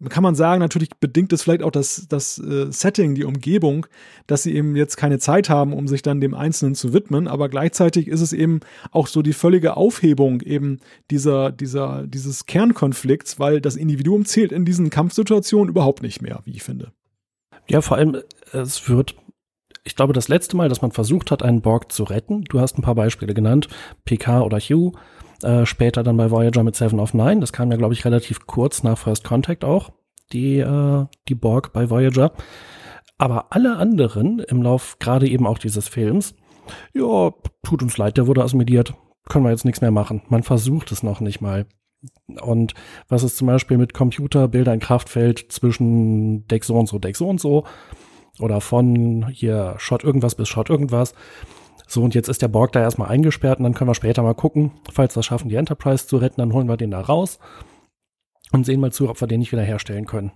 kann 0.10 0.24
man 0.24 0.36
sagen, 0.36 0.60
natürlich 0.60 0.89
bedingt 0.99 1.32
es 1.34 1.43
vielleicht 1.43 1.64
auch 1.64 1.72
das, 1.72 2.08
das 2.10 2.39
äh, 2.39 2.72
Setting, 2.72 3.16
die 3.16 3.26
Umgebung, 3.26 3.86
dass 4.28 4.43
sie 4.43 4.56
eben 4.56 4.76
jetzt 4.76 4.97
keine 4.97 5.20
Zeit 5.20 5.49
haben, 5.49 5.74
um 5.74 5.88
sich 5.88 6.02
dann 6.02 6.22
dem 6.22 6.34
Einzelnen 6.34 6.76
zu 6.76 6.93
widmen, 6.93 7.28
aber 7.28 7.49
gleichzeitig 7.49 8.08
ist 8.08 8.22
es 8.22 8.34
eben 8.34 8.62
auch 8.91 9.08
so 9.08 9.22
die 9.22 9.34
völlige 9.34 9.78
Aufhebung 9.78 10.41
eben 10.41 10.80
dieser, 11.12 11.52
dieser, 11.52 12.08
dieses 12.08 12.45
Kernkonflikts, 12.45 13.39
weil 13.39 13.62
das 13.62 13.76
Individuum 13.76 14.26
zählt 14.26 14.52
in 14.52 14.66
diesen 14.66 14.89
Kampfsituationen 14.89 15.70
überhaupt 15.70 16.02
nicht 16.02 16.22
mehr, 16.22 16.41
wie 16.45 16.52
ich 16.52 16.64
finde. 16.64 16.91
Ja, 17.68 17.82
vor 17.82 17.97
allem, 17.97 18.18
es 18.52 18.89
wird, 18.89 19.16
ich 19.84 19.95
glaube, 19.95 20.14
das 20.14 20.28
letzte 20.28 20.58
Mal, 20.58 20.70
dass 20.70 20.82
man 20.82 20.91
versucht 20.91 21.32
hat, 21.32 21.43
einen 21.43 21.62
Borg 21.62 21.91
zu 21.91 22.04
retten, 22.04 22.43
du 22.45 22.60
hast 22.60 22.78
ein 22.78 22.82
paar 22.82 22.95
Beispiele 22.95 23.34
genannt, 23.34 23.68
PK 24.06 24.41
oder 24.41 24.60
Hugh, 24.60 24.97
äh, 25.44 25.66
später 25.66 26.04
dann 26.04 26.18
bei 26.18 26.32
Voyager 26.32 26.64
mit 26.64 26.76
Seven 26.76 27.00
of 27.00 27.14
Nine. 27.14 27.39
Das 27.39 27.54
kam 27.54 27.72
ja, 27.72 27.78
glaube 27.78 27.94
ich, 27.94 28.06
relativ 28.06 28.46
kurz 28.48 28.84
nach 28.84 28.98
First 28.98 29.24
Contact 29.24 29.64
auch, 29.64 29.92
die, 30.34 30.60
äh, 30.60 31.06
die 31.28 31.36
Borg 31.36 31.74
bei 31.74 31.89
Voyager. 31.89 32.34
Aber 33.18 33.48
alle 33.52 33.78
anderen 33.78 34.39
im 34.39 34.62
Lauf 34.62 34.98
gerade 35.00 35.28
eben 35.28 35.46
auch 35.46 35.60
dieses 35.60 35.88
Films, 35.88 36.34
ja, 36.94 37.32
tut 37.64 37.84
uns 37.84 37.98
leid, 37.98 38.18
der 38.18 38.28
wurde 38.28 38.44
assimiliert. 38.44 38.94
Können 39.30 39.46
wir 39.46 39.52
jetzt 39.52 39.66
nichts 39.66 39.82
mehr 39.82 39.92
machen. 39.92 40.24
Man 40.30 40.44
versucht 40.44 40.92
es 40.92 41.04
noch 41.04 41.20
nicht 41.20 41.42
mal. 41.42 41.66
Und 42.42 42.74
was 43.08 43.24
ist 43.24 43.38
zum 43.38 43.48
Beispiel 43.48 43.78
mit 43.78 43.94
Computerbilder 43.94 44.72
ein 44.72 44.80
Kraftfeld 44.80 45.52
zwischen 45.52 46.48
Deck 46.48 46.64
so 46.64 46.76
und 46.76 46.88
so, 46.88 46.98
Deck 46.98 47.16
so 47.16 47.28
und 47.28 47.39
so? 47.39 47.66
Oder 48.39 48.62
von 48.62 49.28
hier 49.30 49.76
Shot 49.78 50.04
irgendwas 50.04 50.36
bis 50.36 50.50
Shot 50.50 50.70
irgendwas. 50.70 51.14
So, 51.92 52.02
und 52.02 52.16
jetzt 52.16 52.30
ist 52.30 52.42
der 52.42 52.48
Borg 52.48 52.72
da 52.72 52.80
erstmal 52.80 53.10
eingesperrt 53.10 53.60
und 53.60 53.64
dann 53.66 53.74
können 53.74 53.89
wir 53.89 53.96
später 53.96 54.24
mal 54.24 54.34
gucken, 54.34 54.72
falls 54.94 55.18
wir 55.18 55.20
es 55.20 55.26
schaffen, 55.26 55.50
die 55.50 55.56
Enterprise 55.56 56.08
zu 56.08 56.16
retten, 56.16 56.39
dann 56.39 56.54
holen 56.54 56.70
wir 56.70 56.78
den 56.78 56.92
da 56.92 57.02
raus 57.02 57.38
und 58.54 58.66
sehen 58.66 58.80
mal 58.80 58.94
zu, 58.94 59.10
ob 59.10 59.20
wir 59.20 59.28
den 59.28 59.42
nicht 59.42 59.52
wieder 59.52 59.62
herstellen 59.64 60.06
können. 60.06 60.32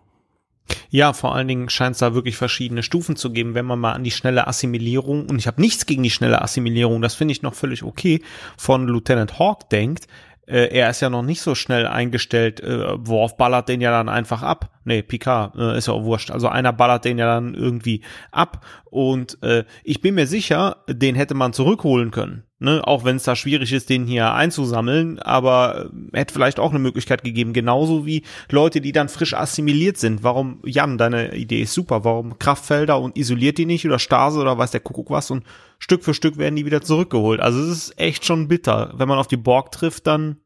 Ja, 0.89 1.14
vor 1.14 1.34
allen 1.34 1.47
Dingen 1.47 1.70
scheint 1.70 1.93
es 1.93 1.99
da 1.99 2.14
wirklich 2.14 2.36
verschiedene 2.36 2.84
Stufen 2.84 3.16
zu 3.16 3.32
geben, 3.32 3.53
wenn 3.53 3.64
man 3.64 3.80
mal 3.80 3.93
an 3.93 4.03
die 4.03 4.12
schnelle 4.12 4.47
Assimilierung, 4.47 5.30
und 5.30 5.38
ich 5.38 5.47
habe 5.47 5.62
nichts 5.62 5.86
gegen 5.86 6.03
die 6.03 6.10
schnelle 6.10 6.41
Assimilierung, 6.41 7.01
das 7.01 7.16
finde 7.16 7.32
ich 7.32 7.41
noch 7.41 7.53
völlig 7.53 7.84
okay, 7.84 8.22
von 8.58 8.89
Lieutenant 8.89 9.39
Hawk 9.39 9.70
denkt, 9.70 10.08
äh, 10.48 10.68
er 10.68 10.89
ist 10.89 11.02
ja 11.02 11.10
noch 11.10 11.24
nicht 11.24 11.41
so 11.41 11.56
schnell 11.56 11.88
eingestellt. 11.88 12.60
Äh, 12.60 13.08
Worf 13.08 13.38
ballert 13.38 13.70
den 13.70 13.82
ja 13.82 13.91
dann 13.91 14.10
einfach 14.10 14.41
ab. 14.41 14.70
Nee, 14.84 15.02
Picard 15.02 15.56
äh, 15.56 15.78
ist 15.78 15.88
ja 15.88 15.93
auch 15.93 16.04
wurscht. 16.04 16.32
Also 16.32 16.48
einer 16.48 16.74
ballert 16.74 17.06
den 17.06 17.18
ja 17.18 17.26
dann 17.26 17.54
irgendwie 17.54 18.02
ab. 18.32 18.66
Und 18.86 19.41
äh, 19.43 19.66
ich 19.84 20.02
bin 20.02 20.16
mir 20.16 20.28
sicher, 20.28 20.78
den 20.88 21.16
hätte 21.16 21.34
man 21.34 21.54
zurückholen 21.54 22.12
können. 22.12 22.45
Ne? 22.58 22.82
Auch 22.86 23.03
wenn 23.03 23.18
es 23.18 23.24
da 23.24 23.36
schwierig 23.36 23.74
ist, 23.74 23.89
den 23.89 24.06
hier 24.06 24.34
einzusammeln. 24.34 25.20
Aber 25.20 25.89
äh, 26.14 26.18
hätte 26.18 26.34
vielleicht 26.34 26.60
auch 26.60 26.70
eine 26.70 26.80
Möglichkeit 26.80 27.24
gegeben. 27.24 27.51
Genauso 27.51 28.06
wie 28.06 28.24
Leute, 28.49 28.80
die 28.80 28.93
dann 28.93 29.10
frisch 29.10 29.34
assimiliert 29.34 29.97
sind. 29.97 30.24
Warum, 30.24 30.60
Jan, 30.66 30.97
deine 30.97 31.36
Idee 31.36 31.64
ist 31.64 31.74
super. 31.74 32.06
Warum 32.06 32.39
Kraftfelder 32.39 32.99
und 32.99 33.18
isoliert 33.18 33.58
die 33.58 33.66
nicht 33.66 33.86
oder 33.86 33.99
Stase 33.99 34.39
oder 34.39 34.58
weiß 34.58 34.72
der 34.72 34.80
Kuckuck 34.80 35.10
was 35.10 35.32
und 35.32 35.43
Stück 35.80 36.03
für 36.03 36.14
Stück 36.14 36.38
werden 36.38 36.56
die 36.56 36.66
wieder 36.66 36.82
zurückgeholt. 36.82 37.41
Also 37.41 37.60
es 37.60 37.70
ist 37.70 37.99
echt 37.99 38.26
schon 38.26 38.47
bitter. 38.47 38.93
Wenn 38.95 39.10
man 39.10 39.20
auf 39.20 39.28
die 39.28 39.38
Borg 39.38 39.72
trifft, 39.72 40.08
dann 40.08 40.38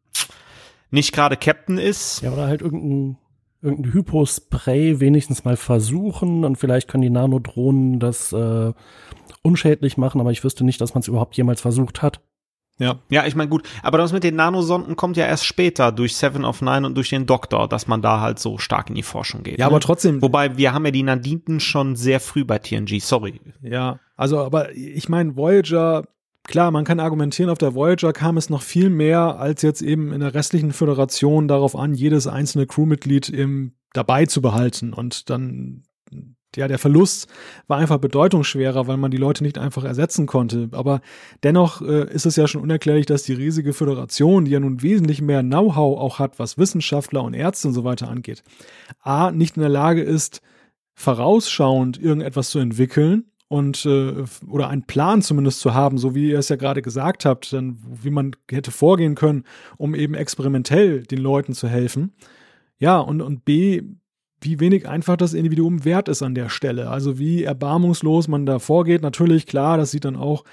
nicht 0.91 1.14
gerade 1.14 1.38
Captain 1.38 1.78
ist. 1.78 2.22
Ja, 2.22 2.32
oder 2.32 2.47
halt 2.47 2.62
irgendein, 2.62 3.18
irgendein 3.62 3.93
Hypospray 3.93 4.99
wenigstens 4.99 5.45
mal 5.45 5.57
versuchen 5.57 6.43
und 6.43 6.57
vielleicht 6.57 6.88
können 6.88 7.03
die 7.03 7.12
Nanodrohnen 7.12 7.99
das 7.99 8.34
äh, 8.34 8.74
unschädlich 9.42 9.98
machen, 9.98 10.22
aber 10.22 10.32
ich 10.32 10.44
wüsste 10.44 10.64
nicht, 10.64 10.82
dass 10.82 10.94
man 10.94 11.02
es 11.02 11.08
überhaupt 11.08 11.36
jemals 11.38 11.62
versucht 11.62 12.02
hat. 12.02 12.22
Ja. 12.80 12.96
Ja, 13.10 13.26
ich 13.26 13.36
meine, 13.36 13.50
gut, 13.50 13.68
aber 13.84 13.98
das 13.98 14.14
mit 14.14 14.24
den 14.24 14.36
Nanosonden 14.36 14.96
kommt 14.96 15.18
ja 15.18 15.26
erst 15.26 15.46
später 15.46 15.92
durch 15.92 16.16
Seven 16.16 16.46
of 16.46 16.62
Nine 16.62 16.88
und 16.88 16.96
durch 16.96 17.10
den 17.10 17.26
Doktor, 17.26 17.68
dass 17.68 17.88
man 17.88 18.02
da 18.02 18.22
halt 18.22 18.40
so 18.40 18.58
stark 18.58 18.90
in 18.90 18.96
die 18.96 19.04
Forschung 19.04 19.44
geht. 19.44 19.60
Ja, 19.60 19.66
ne? 19.66 19.72
aber 19.72 19.82
trotzdem. 19.82 20.22
Wobei, 20.22 20.58
wir 20.58 20.74
haben 20.74 20.86
ja 20.86 20.92
die 20.92 21.04
Nadinten 21.04 21.60
schon 21.60 21.98
sehr 21.98 22.22
früh 22.22 22.46
bei 22.46 22.58
TNG, 22.58 23.02
sorry. 23.02 23.42
Ja, 23.62 24.00
also, 24.16 24.40
aber 24.40 24.74
ich 24.76 25.10
meine, 25.10 25.36
Voyager, 25.36 26.06
klar, 26.46 26.72
man 26.72 26.86
kann 26.86 27.02
argumentieren, 27.02 27.52
auf 27.52 27.58
der 27.58 27.76
Voyager 27.76 28.14
kam 28.14 28.38
es 28.38 28.50
noch 28.50 28.62
viel 28.62 28.90
mehr 28.90 29.38
als 29.38 29.62
jetzt 29.62 29.82
eben 29.82 30.14
in 30.14 30.22
der 30.22 30.34
restlichen 30.34 30.72
Föderation 30.72 31.50
darauf 31.50 31.76
an, 31.76 31.94
jedes 31.94 32.28
einzelne 32.28 32.66
Crewmitglied 32.66 33.28
eben 33.28 33.76
dabei 33.92 34.26
zu 34.26 34.42
behalten 34.42 34.94
und 34.94 35.30
dann 35.30 35.84
ja, 36.56 36.68
der 36.68 36.80
Verlust 36.80 37.28
war 37.68 37.78
einfach 37.78 38.00
bedeutungsschwerer, 38.00 38.88
weil 38.88 38.97
man 38.97 39.12
die 39.12 39.18
Leute 39.18 39.43
nicht 39.43 39.58
einfach 39.58 39.84
ersetzen 39.84 40.26
konnte. 40.26 40.70
Aber 40.72 41.02
dennoch 41.43 41.82
äh, 41.82 42.12
ist 42.12 42.26
es 42.26 42.36
ja 42.36 42.47
schon 42.47 42.62
unerklärlich, 42.62 43.06
dass 43.06 43.24
die 43.24 43.34
riesige 43.34 43.74
Föderation, 43.74 44.45
die 44.45 44.52
ja 44.52 44.60
nun 44.60 44.82
wesentlich 44.82 45.22
mehr 45.22 45.41
Know-how 45.41 46.00
auch 46.00 46.20
hat, 46.20 46.39
was 46.39 46.58
Wissenschaftler 46.58 47.24
und 47.24 47.34
Ärzte 47.34 47.68
und 47.68 47.74
so 47.74 47.84
weiter 47.84 48.10
angeht, 48.10 48.43
a, 49.02 49.32
nicht 49.32 49.58
in 49.58 49.62
der 49.62 49.70
Lage 49.70 50.02
ist, 50.02 50.41
vorausschauend 50.95 52.02
irgendetwas 52.02 52.50
zu 52.50 52.60
entwickeln 52.60 53.26
und 53.47 53.86
äh, 53.86 54.24
oder 54.47 54.70
einen 54.70 54.84
Plan 54.84 55.22
zumindest 55.22 55.60
zu 55.60 55.74
haben, 55.74 55.97
so 55.97 56.14
wie 56.14 56.30
ihr 56.30 56.39
es 56.39 56.50
ja 56.50 56.56
gerade 56.56 56.82
gesagt 56.82 57.26
habt, 57.26 57.52
dann 57.54 57.80
wie 57.84 58.12
man 58.12 58.36
hätte 58.50 58.72
vorgehen 58.72 59.16
können, 59.16 59.43
um 59.78 59.95
eben 59.95 60.14
experimentell 60.14 61.04
den 61.04 61.20
Leuten 61.20 61.54
zu 61.54 61.68
helfen. 61.68 62.14
Ja, 62.78 63.00
und, 63.00 63.22
und 63.22 63.45
B, 63.45 63.82
wie 64.42 64.60
wenig 64.60 64.88
einfach 64.88 65.18
das 65.18 65.34
Individuum 65.34 65.86
wert 65.86 66.08
ist 66.08 66.22
an 66.22 66.36
der 66.36 66.50
Stelle. 66.50 66.90
Also 66.90 67.20
wie 67.20 67.44
erbarmungslos 67.44 68.28
man 68.28 68.46
da 68.46 68.60
vorgeht. 68.60 69.02
Natürlich, 69.02 69.46
klar, 69.46 69.78
das 69.78 69.92
sieht 69.92 70.06
dann 70.06 70.16
auch 70.16 70.44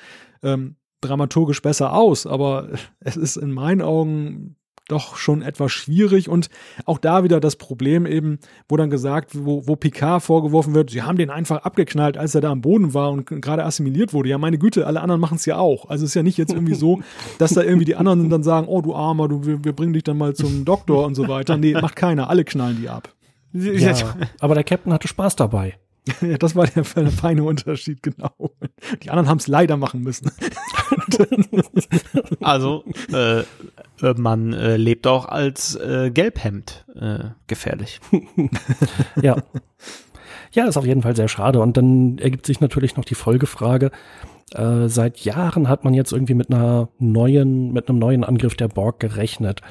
ähm, 0.43 0.77
dramaturgisch 1.01 1.63
besser 1.63 1.93
aus, 1.93 2.27
aber 2.27 2.69
es 3.01 3.17
ist 3.17 3.37
in 3.37 3.53
meinen 3.53 3.83
Augen 3.83 4.57
doch 4.89 5.17
schon 5.17 5.43
etwas 5.43 5.73
schwierig 5.73 6.29
und 6.29 6.49
auch 6.85 6.99
da 6.99 7.25
wieder 7.25 7.41
das 7.41 7.57
Problem 7.57 8.07
eben, 8.07 8.39
wo 8.69 8.77
dann 8.77 8.91
gesagt, 8.91 9.33
wo, 9.35 9.67
wo 9.67 9.75
Picard 9.75 10.23
vorgeworfen 10.23 10.75
wird, 10.75 10.91
sie 10.91 11.03
haben 11.03 11.19
den 11.19 11.31
einfach 11.31 11.65
abgeknallt, 11.65 12.17
als 12.17 12.35
er 12.35 12.41
da 12.41 12.51
am 12.53 12.61
Boden 12.61 12.95
war 12.95 13.11
und 13.11 13.27
gerade 13.27 13.65
assimiliert 13.65 14.13
wurde. 14.13 14.29
Ja, 14.29 14.39
meine 14.39 14.59
Güte, 14.59 14.87
alle 14.87 15.01
anderen 15.01 15.21
machen 15.21 15.37
es 15.37 15.45
ja 15.45 15.59
auch. 15.59 15.89
Also 15.89 16.05
es 16.05 16.11
ist 16.11 16.15
ja 16.15 16.23
nicht 16.23 16.39
jetzt 16.39 16.53
irgendwie 16.53 16.75
so, 16.75 17.01
dass 17.39 17.55
da 17.55 17.63
irgendwie 17.63 17.85
die 17.85 17.97
anderen 17.97 18.31
dann 18.31 18.45
sagen, 18.45 18.69
oh 18.69 18.81
du 18.81 18.95
Armer, 18.95 19.29
du, 19.29 19.45
wir, 19.45 19.65
wir 19.65 19.73
bringen 19.73 19.93
dich 19.93 20.05
dann 20.05 20.19
mal 20.19 20.35
zum 20.35 20.65
Doktor 20.65 21.05
und 21.05 21.17
so 21.17 21.27
weiter. 21.27 21.57
Nee, 21.57 21.73
macht 21.73 21.97
keiner, 21.97 22.31
alle 22.31 22.45
knallen 22.45 22.79
die 22.81 22.89
ab. 22.89 23.13
Ja, 23.53 24.17
aber 24.41 24.55
der 24.55 24.65
Captain 24.65 24.93
hatte 24.93 25.09
Spaß 25.09 25.37
dabei. 25.37 25.75
Ja, 26.21 26.39
das 26.39 26.55
war 26.55 26.67
der, 26.67 26.83
der 26.83 27.11
feine 27.11 27.45
Unterschied, 27.45 28.03
genau. 28.03 28.31
Die 29.03 29.11
anderen 29.11 29.29
haben 29.29 29.39
es 29.39 29.47
leider 29.47 29.77
machen 29.77 30.03
müssen. 30.03 30.31
Also, 32.41 32.85
äh, 33.13 33.43
man 34.17 34.53
äh, 34.53 34.77
lebt 34.77 35.07
auch 35.07 35.25
als 35.27 35.75
äh, 35.75 36.11
Gelbhemd 36.13 36.85
äh, 36.95 37.31
gefährlich. 37.47 38.01
ja. 39.23 39.37
Ja, 40.53 40.67
ist 40.67 40.77
auf 40.77 40.87
jeden 40.87 41.03
Fall 41.03 41.17
sehr 41.17 41.29
schade. 41.29 41.61
Und 41.61 41.77
dann 41.77 42.19
ergibt 42.19 42.47
sich 42.47 42.61
natürlich 42.61 42.97
noch 42.97 43.05
die 43.05 43.15
Folgefrage. 43.15 43.91
Äh, 44.53 44.89
seit 44.89 45.21
Jahren 45.21 45.69
hat 45.69 45.85
man 45.85 45.95
jetzt 45.95 46.13
irgendwie 46.13 46.35
mit 46.35 46.51
einer 46.51 46.89
neuen, 46.99 47.73
mit 47.73 47.89
einem 47.89 47.99
neuen 47.99 48.23
Angriff 48.23 48.55
der 48.55 48.69
Borg 48.69 49.01
gerechnet 49.01 49.63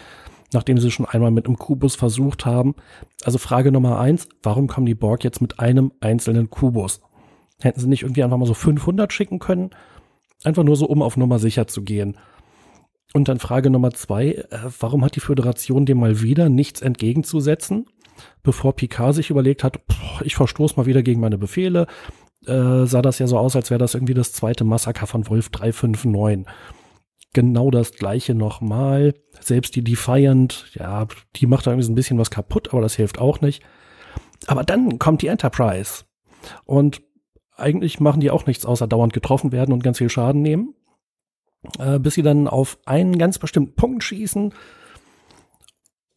nachdem 0.54 0.78
sie 0.78 0.92
schon 0.92 1.06
einmal 1.06 1.32
mit 1.32 1.46
einem 1.46 1.58
Kubus 1.58 1.96
versucht 1.96 2.46
haben. 2.46 2.76
Also 3.24 3.38
Frage 3.38 3.72
Nummer 3.72 4.00
eins, 4.00 4.28
warum 4.44 4.68
kommen 4.68 4.86
die 4.86 4.96
Borg 4.96 5.24
jetzt 5.24 5.42
mit 5.42 5.60
einem 5.60 5.92
einzelnen 6.00 6.50
Kubus? 6.50 7.02
Hätten 7.62 7.80
sie 7.80 7.88
nicht 7.88 8.04
irgendwie 8.04 8.24
einfach 8.24 8.38
mal 8.38 8.46
so 8.46 8.54
500 8.54 9.12
schicken 9.12 9.40
können? 9.40 9.72
Einfach 10.44 10.64
nur 10.64 10.76
so, 10.76 10.86
um 10.86 11.02
auf 11.02 11.18
Nummer 11.18 11.40
sicher 11.40 11.68
zu 11.68 11.84
gehen. 11.84 12.18
Und 13.14 13.30
dann 13.30 13.40
Frage 13.40 13.70
Nummer 13.70 13.92
zwei, 13.92 14.32
äh, 14.32 14.46
warum 14.80 15.04
hat 15.04 15.16
die 15.16 15.22
Föderation 15.22 15.86
dem 15.86 16.00
mal 16.00 16.22
wieder 16.22 16.50
nichts 16.50 16.82
entgegenzusetzen? 16.82 17.86
Bevor 18.44 18.76
Picard 18.76 19.16
sich 19.16 19.30
überlegt 19.30 19.64
hat, 19.64 19.80
ich 20.24 20.36
verstoße 20.36 20.76
mal 20.76 20.86
wieder 20.86 21.02
gegen 21.02 21.22
meine 21.22 21.38
Befehle, 21.38 21.88
äh, 22.46 22.86
sah 22.86 23.02
das 23.02 23.20
ja 23.20 23.28
so 23.28 23.38
aus, 23.38 23.56
als 23.56 23.70
wäre 23.72 23.80
das 23.80 23.94
irgendwie 23.94 24.14
das 24.14 24.34
zweite 24.34 24.64
Massaker 24.64 25.08
von 25.08 25.28
Wolf 25.30 25.50
359 25.50 26.46
genau 27.36 27.70
das 27.70 27.92
gleiche 27.92 28.34
nochmal. 28.34 29.14
Selbst 29.40 29.76
die 29.76 29.84
Defiant, 29.84 30.72
ja, 30.74 31.06
die 31.36 31.46
macht 31.46 31.68
da 31.68 31.72
irgendwie 31.72 31.86
so 31.86 31.92
ein 31.92 31.96
bisschen 31.96 32.18
was 32.18 32.32
kaputt, 32.32 32.70
aber 32.72 32.82
das 32.82 32.96
hilft 32.96 33.20
auch 33.20 33.42
nicht. 33.42 33.62
Aber 34.48 34.64
dann 34.64 34.98
kommt 34.98 35.22
die 35.22 35.28
Enterprise. 35.28 36.06
Und 36.66 37.04
eigentlich 37.56 38.00
machen 38.00 38.22
die 38.22 38.32
auch 38.32 38.48
nichts 38.48 38.66
außer 38.66 38.88
dauernd 38.88 39.14
getroffen 39.14 39.52
werden 39.52 39.74
und 39.74 39.84
ganz 39.84 40.00
viel 40.00 40.10
Schaden 40.10 40.42
nehmen. 40.42 40.74
Äh, 41.78 42.00
bis 42.00 42.16
sie 42.16 42.24
dann 42.24 42.48
auf 42.48 42.80
einen 42.86 43.18
ganz 43.18 43.38
bestimmten 43.38 43.76
Punkt 43.76 44.04
schießen. 44.04 44.54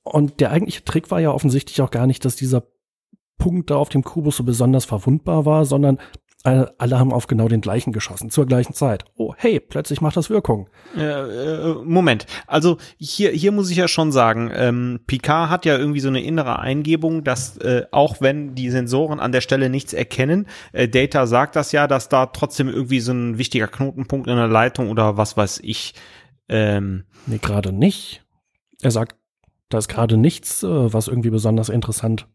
Und 0.05 0.41
der 0.41 0.53
eigentliche 0.53 0.85
Trick 0.85 1.11
war 1.11 1.21
ja 1.21 1.33
offensichtlich 1.33 1.83
auch 1.83 1.91
gar 1.91 2.07
nicht, 2.07 2.25
dass 2.25 2.37
dieser 2.37 2.63
Punkt 3.39 3.71
da 3.71 3.77
auf 3.77 3.89
dem 3.89 4.03
Kubus 4.05 4.37
so 4.37 4.45
besonders 4.45 4.85
verwundbar 4.85 5.45
war, 5.45 5.65
sondern 5.65 5.99
alle 6.45 6.99
haben 6.99 7.13
auf 7.13 7.27
genau 7.27 7.49
den 7.49 7.61
gleichen 7.61 7.93
geschossen, 7.93 8.31
zur 8.31 8.47
gleichen 8.47 8.73
Zeit. 8.73 9.05
Oh, 9.17 9.35
hey, 9.37 9.59
plötzlich 9.59 10.01
macht 10.01 10.17
das 10.17 10.31
Wirkung. 10.31 10.69
Äh, 10.97 11.03
äh, 11.03 11.75
Moment, 11.85 12.27
also 12.47 12.79
hier, 12.97 13.31
hier 13.31 13.51
muss 13.51 13.71
ich 13.71 13.77
ja 13.77 13.89
schon 13.89 14.13
sagen, 14.13 14.51
ähm, 14.55 15.01
Picard 15.07 15.51
hat 15.51 15.65
ja 15.65 15.77
irgendwie 15.77 16.01
so 16.01 16.09
eine 16.09 16.23
innere 16.23 16.61
Eingebung, 16.61 17.25
dass 17.25 17.57
äh, 17.59 17.87
auch 17.91 18.21
wenn 18.21 18.55
die 18.55 18.71
Sensoren 18.71 19.19
an 19.19 19.33
der 19.33 19.41
Stelle 19.41 19.69
nichts 19.69 19.93
erkennen, 19.93 20.47
äh, 20.73 20.89
Data 20.89 21.27
sagt 21.27 21.57
das 21.57 21.73
ja, 21.73 21.89
dass 21.89 22.09
da 22.09 22.27
trotzdem 22.27 22.69
irgendwie 22.69 23.01
so 23.01 23.13
ein 23.13 23.39
wichtiger 23.39 23.67
Knotenpunkt 23.67 24.29
in 24.29 24.37
der 24.37 24.49
Leitung 24.49 24.91
oder 24.91 25.17
was 25.17 25.37
weiß 25.37 25.61
ich. 25.65 25.95
Ähm, 26.49 27.05
nee, 27.27 27.39
gerade 27.39 27.73
nicht. 27.73 28.23
Er 28.81 28.93
sagt 28.93 29.17
da 29.69 29.79
ist 29.79 29.89
gerade 29.89 30.17
nichts, 30.17 30.63
äh, 30.63 30.93
was 30.93 31.09
irgendwie 31.09 31.31
besonders 31.31 31.69
interessant 31.69 32.27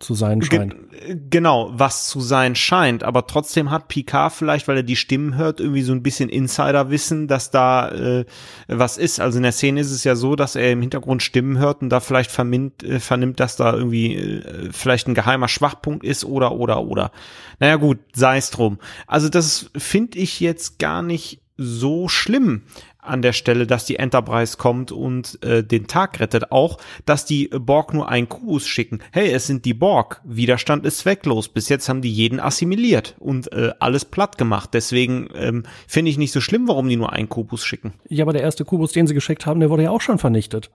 zu 0.00 0.14
sein 0.14 0.42
scheint. 0.42 0.74
Ge 0.90 1.16
genau, 1.30 1.70
was 1.72 2.08
zu 2.08 2.20
sein 2.20 2.56
scheint, 2.56 3.04
aber 3.04 3.28
trotzdem 3.28 3.70
hat 3.70 3.86
Picard 3.86 4.32
vielleicht, 4.32 4.66
weil 4.66 4.78
er 4.78 4.82
die 4.82 4.96
Stimmen 4.96 5.36
hört, 5.36 5.60
irgendwie 5.60 5.82
so 5.82 5.92
ein 5.92 6.02
bisschen 6.02 6.28
Insiderwissen, 6.28 7.28
dass 7.28 7.52
da 7.52 7.88
äh, 7.90 8.24
was 8.66 8.98
ist. 8.98 9.20
Also 9.20 9.38
in 9.38 9.44
der 9.44 9.52
Szene 9.52 9.80
ist 9.80 9.92
es 9.92 10.02
ja 10.02 10.16
so, 10.16 10.34
dass 10.34 10.56
er 10.56 10.72
im 10.72 10.80
Hintergrund 10.80 11.22
Stimmen 11.22 11.58
hört 11.58 11.82
und 11.82 11.90
da 11.90 12.00
vielleicht 12.00 12.32
vermint, 12.32 12.82
äh, 12.82 12.98
vernimmt, 12.98 13.38
dass 13.38 13.54
da 13.54 13.72
irgendwie 13.72 14.16
äh, 14.16 14.70
vielleicht 14.72 15.06
ein 15.06 15.14
geheimer 15.14 15.48
Schwachpunkt 15.48 16.04
ist 16.04 16.24
oder 16.24 16.52
oder 16.52 16.82
oder. 16.82 17.12
Naja 17.60 17.76
gut, 17.76 17.98
sei 18.12 18.38
es 18.38 18.50
drum. 18.50 18.78
Also 19.06 19.28
das 19.28 19.70
finde 19.76 20.18
ich 20.18 20.40
jetzt 20.40 20.80
gar 20.80 21.02
nicht 21.02 21.42
so 21.56 22.08
schlimm 22.08 22.62
an 23.02 23.20
der 23.20 23.32
Stelle, 23.32 23.66
dass 23.66 23.84
die 23.84 23.96
Enterprise 23.96 24.56
kommt 24.56 24.92
und 24.92 25.42
äh, 25.42 25.62
den 25.62 25.86
Tag 25.88 26.20
rettet. 26.20 26.52
Auch, 26.52 26.78
dass 27.04 27.24
die 27.24 27.48
Borg 27.48 27.92
nur 27.92 28.08
einen 28.08 28.28
Kubus 28.28 28.66
schicken. 28.66 29.00
Hey, 29.10 29.30
es 29.30 29.46
sind 29.46 29.64
die 29.64 29.74
Borg. 29.74 30.20
Widerstand 30.24 30.86
ist 30.86 30.98
zwecklos. 30.98 31.48
Bis 31.48 31.68
jetzt 31.68 31.88
haben 31.88 32.00
die 32.00 32.12
jeden 32.12 32.40
assimiliert 32.40 33.16
und 33.18 33.52
äh, 33.52 33.72
alles 33.80 34.04
platt 34.04 34.38
gemacht. 34.38 34.70
Deswegen 34.72 35.28
ähm, 35.34 35.64
finde 35.86 36.10
ich 36.10 36.18
nicht 36.18 36.32
so 36.32 36.40
schlimm, 36.40 36.68
warum 36.68 36.88
die 36.88 36.96
nur 36.96 37.12
einen 37.12 37.28
Kubus 37.28 37.64
schicken. 37.64 37.92
Ja, 38.08 38.24
aber 38.24 38.32
der 38.32 38.42
erste 38.42 38.64
Kubus, 38.64 38.92
den 38.92 39.06
sie 39.06 39.14
geschickt 39.14 39.46
haben, 39.46 39.60
der 39.60 39.68
wurde 39.68 39.82
ja 39.82 39.90
auch 39.90 40.00
schon 40.00 40.18
vernichtet. 40.18 40.70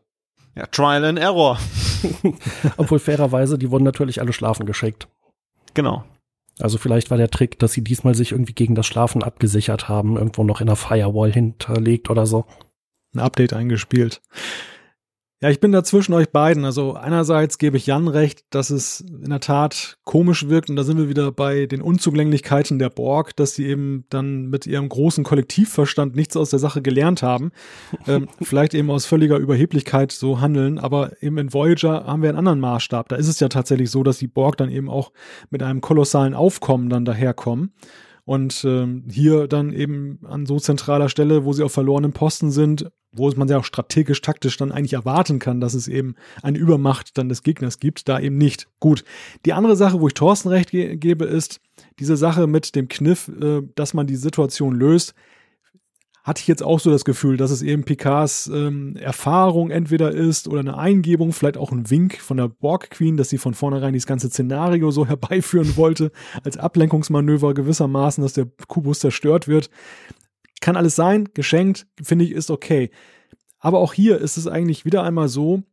Ja, 0.55 0.65
Trial 0.65 1.05
and 1.05 1.19
Error. 1.19 1.59
Obwohl 2.77 2.99
fairerweise, 2.99 3.57
die 3.57 3.71
wurden 3.71 3.83
natürlich 3.83 4.19
alle 4.19 4.33
schlafen 4.33 4.65
geschickt. 4.65 5.07
Genau. 5.73 6.03
Also 6.59 6.77
vielleicht 6.77 7.11
war 7.11 7.17
der 7.17 7.29
Trick, 7.29 7.59
dass 7.59 7.73
sie 7.73 7.83
diesmal 7.83 8.15
sich 8.15 8.31
irgendwie 8.31 8.53
gegen 8.53 8.75
das 8.75 8.87
Schlafen 8.87 9.23
abgesichert 9.23 9.89
haben, 9.89 10.17
irgendwo 10.17 10.43
noch 10.43 10.61
in 10.61 10.67
der 10.67 10.75
Firewall 10.75 11.31
hinterlegt 11.31 12.09
oder 12.09 12.25
so. 12.25 12.45
Ein 13.13 13.19
Update 13.19 13.53
eingespielt. 13.53 14.21
Ja, 15.39 15.51
ich 15.51 15.59
bin 15.59 15.71
da 15.71 15.83
zwischen 15.83 16.13
euch 16.13 16.31
beiden. 16.31 16.65
Also 16.65 16.95
einerseits 16.95 17.59
gebe 17.59 17.77
ich 17.77 17.85
Jan 17.85 18.07
recht, 18.07 18.45
dass 18.49 18.71
es 18.71 19.01
in 19.01 19.29
der 19.29 19.39
Tat 19.39 19.99
komisch 20.03 20.49
wirkt 20.49 20.71
und 20.71 20.75
da 20.75 20.83
sind 20.83 20.97
wir 20.97 21.09
wieder 21.09 21.31
bei 21.31 21.67
den 21.67 21.83
Unzugänglichkeiten 21.83 22.79
der 22.79 22.89
Borg, 22.89 23.35
dass 23.35 23.53
sie 23.53 23.67
eben 23.67 24.05
dann 24.09 24.47
mit 24.47 24.65
ihrem 24.65 24.89
großen 24.89 25.23
Kollektivverstand 25.23 26.15
nichts 26.15 26.35
aus 26.35 26.49
der 26.49 26.57
Sache 26.57 26.81
gelernt 26.81 27.21
haben. 27.21 27.51
ähm, 28.07 28.29
vielleicht 28.41 28.73
eben 28.73 28.89
aus 28.89 29.05
völliger 29.05 29.37
Überheblichkeit 29.37 30.11
so 30.11 30.41
handeln, 30.41 30.79
aber 30.79 31.11
eben 31.21 31.37
in 31.37 31.53
Voyager 31.53 32.07
haben 32.07 32.23
wir 32.23 32.29
einen 32.29 32.39
anderen 32.39 32.59
Maßstab. 32.59 33.07
Da 33.09 33.15
ist 33.15 33.27
es 33.27 33.39
ja 33.39 33.47
tatsächlich 33.47 33.91
so, 33.91 34.01
dass 34.01 34.17
die 34.17 34.27
Borg 34.27 34.57
dann 34.57 34.71
eben 34.71 34.89
auch 34.89 35.11
mit 35.51 35.61
einem 35.61 35.81
kolossalen 35.81 36.33
Aufkommen 36.33 36.89
dann 36.89 37.05
daherkommen. 37.05 37.73
Und 38.27 38.65
ähm, 38.67 39.05
hier 39.09 39.47
dann 39.47 39.71
eben 39.71 40.19
an 40.25 40.45
so 40.45 40.59
zentraler 40.59 41.07
Stelle, 41.07 41.45
wo 41.45 41.53
sie 41.53 41.63
auf 41.63 41.71
verlorenen 41.71 42.11
Posten 42.11 42.51
sind, 42.51 42.91
wo 43.13 43.31
man 43.31 43.47
ja 43.47 43.57
auch 43.57 43.63
strategisch, 43.63 44.21
taktisch 44.21 44.57
dann 44.57 44.73
eigentlich 44.73 44.95
erwarten 44.95 45.39
kann, 45.39 45.61
dass 45.61 45.73
es 45.73 45.87
eben 45.87 46.15
eine 46.43 46.57
Übermacht 46.57 47.17
dann 47.17 47.29
des 47.29 47.41
Gegners 47.41 47.79
gibt, 47.79 48.09
da 48.09 48.19
eben 48.19 48.37
nicht. 48.37 48.67
Gut. 48.81 49.05
Die 49.45 49.53
andere 49.53 49.77
Sache, 49.77 50.01
wo 50.01 50.07
ich 50.09 50.13
Thorsten 50.13 50.49
recht 50.49 50.71
ge 50.71 50.97
gebe, 50.97 51.23
ist 51.23 51.61
diese 51.99 52.17
Sache 52.17 52.47
mit 52.47 52.75
dem 52.75 52.89
Kniff, 52.89 53.29
äh, 53.29 53.61
dass 53.75 53.93
man 53.93 54.07
die 54.07 54.17
Situation 54.17 54.75
löst 54.75 55.13
hatte 56.27 56.41
ich 56.41 56.47
jetzt 56.47 56.61
auch 56.61 56.81
so 56.81 56.91
das 56.91 57.05
Gefühl, 57.05 57.37
dass 57.37 57.51
es 57.51 57.61
eben 57.61 57.85
Picards 57.85 58.47
ähm, 58.47 58.97
Erfahrung 58.97 59.71
entweder 59.71 60.11
ist 60.11 60.49
oder 60.49 60.59
eine 60.59 60.77
Eingebung, 60.77 61.31
vielleicht 61.31 61.55
auch 61.55 61.71
ein 61.71 61.89
Wink 61.89 62.19
von 62.19 62.35
der 62.35 62.49
Borg 62.49 62.89
Queen, 62.89 63.15
dass 63.15 63.29
sie 63.29 63.37
von 63.37 63.53
vornherein 63.53 63.93
dieses 63.93 64.07
ganze 64.07 64.27
Szenario 64.27 64.91
so 64.91 65.05
herbeiführen 65.07 65.77
wollte, 65.77 66.11
als 66.43 66.57
Ablenkungsmanöver 66.57 67.53
gewissermaßen, 67.53 68.21
dass 68.21 68.33
der 68.33 68.45
Kubus 68.67 68.99
zerstört 68.99 69.47
wird. 69.47 69.69
Kann 70.59 70.75
alles 70.75 70.97
sein, 70.97 71.29
geschenkt, 71.33 71.87
finde 72.03 72.25
ich, 72.25 72.31
ist 72.31 72.51
okay. 72.51 72.89
Aber 73.59 73.79
auch 73.79 73.93
hier 73.93 74.17
ist 74.19 74.35
es 74.35 74.47
eigentlich 74.47 74.83
wieder 74.83 75.03
einmal 75.03 75.29
so, 75.29 75.63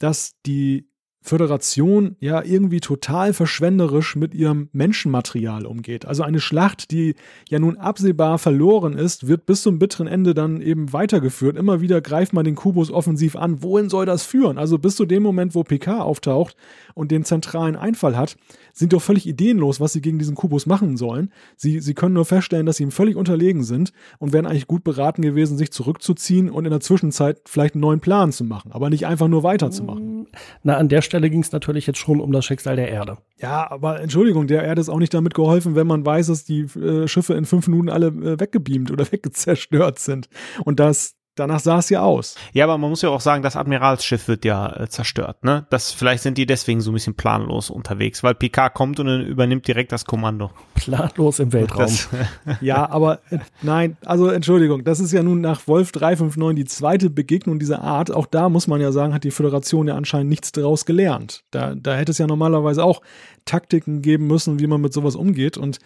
dass 0.00 0.32
die 0.44 0.88
Föderation 1.26 2.16
ja 2.20 2.42
irgendwie 2.44 2.80
total 2.80 3.32
verschwenderisch 3.32 4.14
mit 4.14 4.34
ihrem 4.34 4.68
Menschenmaterial 4.72 5.64
umgeht. 5.64 6.04
Also 6.04 6.22
eine 6.22 6.38
Schlacht, 6.38 6.90
die 6.90 7.14
ja 7.48 7.58
nun 7.58 7.78
absehbar 7.78 8.38
verloren 8.38 8.92
ist, 8.92 9.26
wird 9.26 9.46
bis 9.46 9.62
zum 9.62 9.78
bitteren 9.78 10.06
Ende 10.06 10.34
dann 10.34 10.60
eben 10.60 10.92
weitergeführt. 10.92 11.56
Immer 11.56 11.80
wieder 11.80 12.02
greift 12.02 12.34
man 12.34 12.44
den 12.44 12.56
Kubus 12.56 12.90
offensiv 12.90 13.36
an. 13.36 13.62
Wohin 13.62 13.88
soll 13.88 14.04
das 14.04 14.22
führen? 14.22 14.58
Also 14.58 14.76
bis 14.76 14.96
zu 14.96 15.06
dem 15.06 15.22
Moment, 15.22 15.54
wo 15.54 15.64
PK 15.64 16.02
auftaucht 16.02 16.56
und 16.92 17.10
den 17.10 17.24
zentralen 17.24 17.74
Einfall 17.74 18.18
hat, 18.18 18.36
sind 18.74 18.92
doch 18.92 19.00
völlig 19.00 19.26
ideenlos, 19.26 19.80
was 19.80 19.94
sie 19.94 20.02
gegen 20.02 20.18
diesen 20.18 20.34
Kubus 20.34 20.66
machen 20.66 20.98
sollen. 20.98 21.32
Sie, 21.56 21.80
sie 21.80 21.94
können 21.94 22.14
nur 22.14 22.26
feststellen, 22.26 22.66
dass 22.66 22.76
sie 22.76 22.82
ihm 22.82 22.90
völlig 22.90 23.16
unterlegen 23.16 23.62
sind 23.62 23.92
und 24.18 24.34
wären 24.34 24.44
eigentlich 24.44 24.66
gut 24.66 24.84
beraten 24.84 25.22
gewesen, 25.22 25.56
sich 25.56 25.70
zurückzuziehen 25.70 26.50
und 26.50 26.66
in 26.66 26.70
der 26.70 26.80
Zwischenzeit 26.80 27.40
vielleicht 27.46 27.76
einen 27.76 27.82
neuen 27.82 28.00
Plan 28.00 28.30
zu 28.30 28.44
machen, 28.44 28.72
aber 28.72 28.90
nicht 28.90 29.06
einfach 29.06 29.28
nur 29.28 29.42
weiterzumachen. 29.42 30.26
Na, 30.64 30.76
an 30.76 30.88
der 30.88 31.00
Stelle 31.00 31.13
ging 31.20 31.40
es 31.40 31.52
natürlich 31.52 31.86
jetzt 31.86 31.98
schon 31.98 32.20
um 32.20 32.32
das 32.32 32.44
Schicksal 32.44 32.76
der 32.76 32.88
Erde. 32.88 33.18
Ja, 33.38 33.70
aber 33.70 34.00
Entschuldigung, 34.00 34.46
der 34.46 34.62
Erde 34.64 34.80
ist 34.80 34.88
auch 34.88 34.98
nicht 34.98 35.14
damit 35.14 35.34
geholfen, 35.34 35.74
wenn 35.74 35.86
man 35.86 36.04
weiß, 36.04 36.28
dass 36.28 36.44
die 36.44 36.62
äh, 36.62 37.08
Schiffe 37.08 37.34
in 37.34 37.44
fünf 37.44 37.68
Minuten 37.68 37.88
alle 37.88 38.08
äh, 38.08 38.40
weggebeamt 38.40 38.90
oder 38.90 39.04
weggezerstört 39.12 39.98
sind. 39.98 40.28
Und 40.64 40.80
das 40.80 41.16
Danach 41.36 41.58
sah 41.58 41.78
es 41.78 41.90
ja 41.90 42.02
aus. 42.02 42.36
Ja, 42.52 42.64
aber 42.64 42.78
man 42.78 42.90
muss 42.90 43.02
ja 43.02 43.08
auch 43.08 43.20
sagen, 43.20 43.42
das 43.42 43.56
Admiralsschiff 43.56 44.28
wird 44.28 44.44
ja 44.44 44.74
äh, 44.76 44.88
zerstört, 44.88 45.42
ne? 45.42 45.66
Das, 45.70 45.90
vielleicht 45.90 46.22
sind 46.22 46.38
die 46.38 46.46
deswegen 46.46 46.80
so 46.80 46.92
ein 46.92 46.94
bisschen 46.94 47.14
planlos 47.14 47.70
unterwegs, 47.70 48.22
weil 48.22 48.34
Picard 48.34 48.74
kommt 48.74 49.00
und 49.00 49.08
übernimmt 49.22 49.66
direkt 49.66 49.90
das 49.90 50.04
Kommando. 50.04 50.50
Planlos 50.74 51.40
im 51.40 51.52
Weltraum. 51.52 51.86
Das, 51.86 52.08
ja, 52.60 52.88
aber 52.88 53.20
äh, 53.30 53.38
nein, 53.62 53.96
also 54.04 54.28
Entschuldigung, 54.28 54.84
das 54.84 55.00
ist 55.00 55.12
ja 55.12 55.24
nun 55.24 55.40
nach 55.40 55.66
Wolf 55.66 55.90
359 55.90 56.54
die 56.54 56.64
zweite 56.64 57.10
Begegnung 57.10 57.58
dieser 57.58 57.82
Art. 57.82 58.12
Auch 58.12 58.26
da 58.26 58.48
muss 58.48 58.68
man 58.68 58.80
ja 58.80 58.92
sagen, 58.92 59.12
hat 59.12 59.24
die 59.24 59.32
Föderation 59.32 59.88
ja 59.88 59.96
anscheinend 59.96 60.30
nichts 60.30 60.52
daraus 60.52 60.84
gelernt. 60.84 61.42
Da, 61.50 61.74
da 61.74 61.96
hätte 61.96 62.12
es 62.12 62.18
ja 62.18 62.26
normalerweise 62.26 62.84
auch 62.84 63.02
Taktiken 63.44 64.02
geben 64.02 64.28
müssen, 64.28 64.60
wie 64.60 64.66
man 64.66 64.80
mit 64.80 64.92
sowas 64.92 65.16
umgeht. 65.16 65.58
Und 65.58 65.78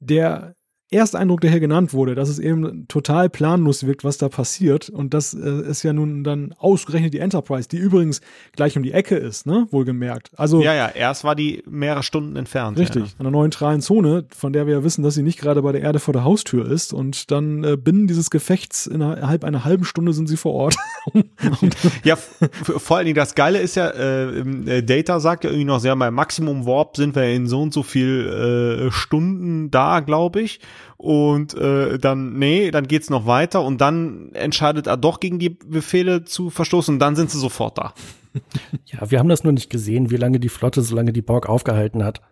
der 0.00 0.54
Ersteindruck, 0.92 1.40
der 1.40 1.50
hier 1.50 1.60
genannt 1.60 1.92
wurde, 1.92 2.14
dass 2.14 2.28
es 2.28 2.38
eben 2.38 2.86
total 2.88 3.28
planlos 3.30 3.86
wirkt, 3.86 4.04
was 4.04 4.18
da 4.18 4.28
passiert. 4.28 4.88
Und 4.88 5.14
das 5.14 5.34
äh, 5.34 5.62
ist 5.62 5.82
ja 5.82 5.92
nun 5.92 6.24
dann 6.24 6.54
ausgerechnet 6.58 7.14
die 7.14 7.18
Enterprise, 7.18 7.68
die 7.68 7.78
übrigens 7.78 8.20
gleich 8.52 8.76
um 8.76 8.82
die 8.82 8.92
Ecke 8.92 9.16
ist, 9.16 9.46
ne? 9.46 9.66
Wohlgemerkt. 9.70 10.30
Also. 10.36 10.62
Ja, 10.62 10.74
ja, 10.74 10.88
erst 10.88 11.24
war 11.24 11.34
die 11.34 11.62
mehrere 11.68 12.02
Stunden 12.02 12.36
entfernt. 12.36 12.78
Richtig, 12.78 13.02
ja. 13.02 13.10
an 13.18 13.26
einer 13.26 13.30
neutralen 13.30 13.80
Zone, 13.80 14.24
von 14.36 14.52
der 14.52 14.66
wir 14.66 14.74
ja 14.74 14.84
wissen, 14.84 15.02
dass 15.02 15.14
sie 15.14 15.22
nicht 15.22 15.38
gerade 15.38 15.62
bei 15.62 15.72
der 15.72 15.80
Erde 15.80 15.98
vor 15.98 16.12
der 16.12 16.24
Haustür 16.24 16.70
ist. 16.70 16.92
Und 16.92 17.30
dann 17.30 17.64
äh, 17.64 17.76
binnen 17.76 18.06
dieses 18.06 18.30
Gefechts 18.30 18.86
innerhalb 18.86 19.44
einer 19.44 19.64
halben 19.64 19.84
Stunde 19.84 20.12
sind 20.12 20.28
sie 20.28 20.36
vor 20.36 20.54
Ort. 20.54 20.76
ja, 22.04 22.16
vor 22.16 22.96
allen 22.96 23.06
Dingen 23.06 23.16
das 23.16 23.34
Geile 23.34 23.60
ist 23.60 23.76
ja, 23.76 23.88
äh, 23.88 24.40
äh, 24.40 24.82
Data 24.82 25.20
sagt 25.20 25.44
ja 25.44 25.50
irgendwie 25.50 25.64
noch 25.64 25.80
sehr, 25.80 25.96
beim 25.96 26.14
Maximum 26.14 26.66
Warp 26.66 26.96
sind 26.96 27.14
wir 27.14 27.24
in 27.24 27.46
so 27.46 27.62
und 27.62 27.72
so 27.72 27.82
viel 27.82 28.88
äh, 28.88 28.90
Stunden 28.90 29.70
da, 29.70 30.00
glaube 30.00 30.40
ich 30.40 30.60
und 30.96 31.54
äh, 31.54 31.98
dann, 31.98 32.38
nee, 32.38 32.70
dann 32.70 32.86
geht's 32.86 33.10
noch 33.10 33.26
weiter 33.26 33.62
und 33.62 33.80
dann 33.80 34.30
entscheidet 34.32 34.86
er 34.86 34.96
doch 34.96 35.20
gegen 35.20 35.38
die 35.38 35.50
Befehle 35.50 36.24
zu 36.24 36.50
verstoßen 36.50 36.94
und 36.94 36.98
dann 36.98 37.16
sind 37.16 37.30
sie 37.30 37.38
sofort 37.38 37.78
da. 37.78 37.94
Ja, 38.86 39.10
wir 39.10 39.18
haben 39.18 39.28
das 39.28 39.44
nur 39.44 39.52
nicht 39.52 39.68
gesehen, 39.68 40.10
wie 40.10 40.16
lange 40.16 40.40
die 40.40 40.48
Flotte 40.48 40.80
so 40.80 40.96
lange 40.96 41.12
die 41.12 41.20
Borg 41.20 41.48
aufgehalten 41.48 42.02
hat. 42.02 42.22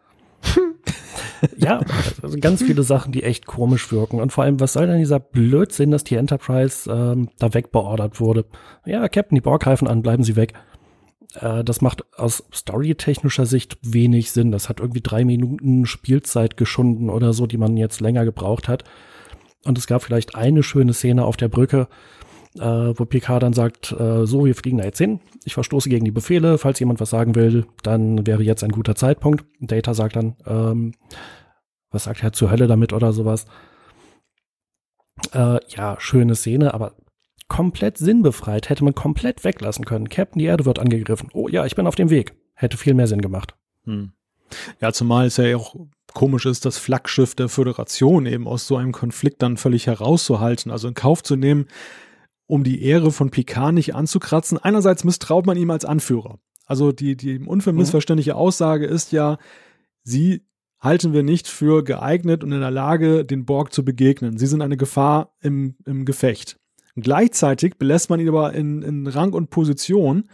ja, 1.56 1.80
also 2.22 2.38
ganz 2.38 2.62
viele 2.62 2.82
Sachen, 2.82 3.12
die 3.12 3.22
echt 3.22 3.46
komisch 3.46 3.92
wirken. 3.92 4.20
Und 4.20 4.32
vor 4.32 4.44
allem, 4.44 4.60
was 4.60 4.72
soll 4.72 4.86
denn 4.86 4.98
dieser 4.98 5.20
Blödsinn, 5.20 5.90
dass 5.90 6.04
die 6.04 6.16
Enterprise 6.16 6.90
ähm, 6.90 7.28
da 7.38 7.52
wegbeordert 7.52 8.20
wurde? 8.20 8.46
Ja, 8.86 9.08
Captain, 9.08 9.34
die 9.34 9.42
Borg 9.42 9.62
greifen 9.62 9.88
an, 9.88 10.02
bleiben 10.02 10.24
Sie 10.24 10.36
weg. 10.36 10.54
Äh, 11.34 11.64
das 11.64 11.80
macht 11.80 12.04
aus 12.18 12.44
storytechnischer 12.52 13.46
Sicht 13.46 13.78
wenig 13.82 14.30
Sinn. 14.32 14.52
Das 14.52 14.68
hat 14.68 14.80
irgendwie 14.80 15.00
drei 15.00 15.24
Minuten 15.24 15.86
Spielzeit 15.86 16.56
geschunden 16.56 17.10
oder 17.10 17.32
so, 17.32 17.46
die 17.46 17.58
man 17.58 17.76
jetzt 17.76 18.00
länger 18.00 18.24
gebraucht 18.24 18.68
hat. 18.68 18.84
Und 19.64 19.78
es 19.78 19.86
gab 19.86 20.02
vielleicht 20.02 20.34
eine 20.34 20.62
schöne 20.62 20.94
Szene 20.94 21.24
auf 21.24 21.36
der 21.36 21.48
Brücke, 21.48 21.88
äh, 22.56 22.60
wo 22.60 23.04
Picard 23.04 23.42
dann 23.42 23.52
sagt, 23.52 23.92
äh, 23.92 24.26
so, 24.26 24.44
wir 24.44 24.54
fliegen 24.54 24.78
da 24.78 24.84
jetzt 24.84 24.98
hin. 24.98 25.20
Ich 25.44 25.54
verstoße 25.54 25.88
gegen 25.88 26.04
die 26.04 26.10
Befehle. 26.10 26.58
Falls 26.58 26.80
jemand 26.80 27.00
was 27.00 27.10
sagen 27.10 27.34
will, 27.34 27.66
dann 27.82 28.26
wäre 28.26 28.42
jetzt 28.42 28.64
ein 28.64 28.72
guter 28.72 28.94
Zeitpunkt. 28.94 29.44
Data 29.60 29.94
sagt 29.94 30.16
dann, 30.16 30.36
ähm, 30.46 30.94
was 31.90 32.04
sagt 32.04 32.22
er 32.22 32.32
zur 32.32 32.50
Hölle 32.50 32.66
damit 32.66 32.92
oder 32.92 33.12
sowas. 33.12 33.46
Äh, 35.32 35.58
ja, 35.68 35.96
schöne 35.98 36.34
Szene, 36.34 36.72
aber 36.72 36.94
komplett 37.50 37.98
sinnbefreit, 37.98 38.70
hätte 38.70 38.84
man 38.84 38.94
komplett 38.94 39.44
weglassen 39.44 39.84
können. 39.84 40.08
Captain, 40.08 40.38
die 40.38 40.46
Erde 40.46 40.64
wird 40.64 40.78
angegriffen. 40.78 41.28
Oh 41.34 41.48
ja, 41.48 41.66
ich 41.66 41.74
bin 41.74 41.86
auf 41.86 41.96
dem 41.96 42.08
Weg. 42.08 42.32
Hätte 42.54 42.78
viel 42.78 42.94
mehr 42.94 43.06
Sinn 43.06 43.20
gemacht. 43.20 43.54
Hm. 43.84 44.12
Ja, 44.80 44.92
zumal 44.92 45.26
es 45.26 45.36
ja 45.36 45.56
auch 45.56 45.74
komisch 46.14 46.46
ist, 46.46 46.64
das 46.64 46.78
Flaggschiff 46.78 47.34
der 47.34 47.48
Föderation 47.48 48.24
eben 48.26 48.48
aus 48.48 48.66
so 48.66 48.76
einem 48.76 48.92
Konflikt 48.92 49.42
dann 49.42 49.56
völlig 49.56 49.86
herauszuhalten, 49.86 50.70
also 50.70 50.88
in 50.88 50.94
Kauf 50.94 51.22
zu 51.22 51.36
nehmen, 51.36 51.66
um 52.46 52.64
die 52.64 52.82
Ehre 52.82 53.12
von 53.12 53.30
Picard 53.30 53.74
nicht 53.74 53.94
anzukratzen. 53.94 54.58
Einerseits 54.58 55.04
misstraut 55.04 55.46
man 55.46 55.56
ihm 55.56 55.70
als 55.70 55.84
Anführer. 55.84 56.38
Also 56.66 56.92
die, 56.92 57.16
die 57.16 57.40
unvermissverständliche 57.40 58.36
Aussage 58.36 58.86
ist 58.86 59.12
ja, 59.12 59.38
sie 60.04 60.46
halten 60.78 61.12
wir 61.12 61.24
nicht 61.24 61.48
für 61.48 61.82
geeignet 61.82 62.44
und 62.44 62.52
in 62.52 62.60
der 62.60 62.70
Lage, 62.70 63.24
den 63.24 63.44
Borg 63.44 63.72
zu 63.72 63.84
begegnen. 63.84 64.38
Sie 64.38 64.46
sind 64.46 64.62
eine 64.62 64.76
Gefahr 64.76 65.34
im, 65.40 65.76
im 65.84 66.04
Gefecht. 66.04 66.59
Gleichzeitig 67.00 67.76
belässt 67.78 68.10
man 68.10 68.20
ihn 68.20 68.28
aber 68.28 68.52
in, 68.54 68.82
in 68.82 69.06
Rang 69.06 69.32
und 69.32 69.50
Position 69.50 70.24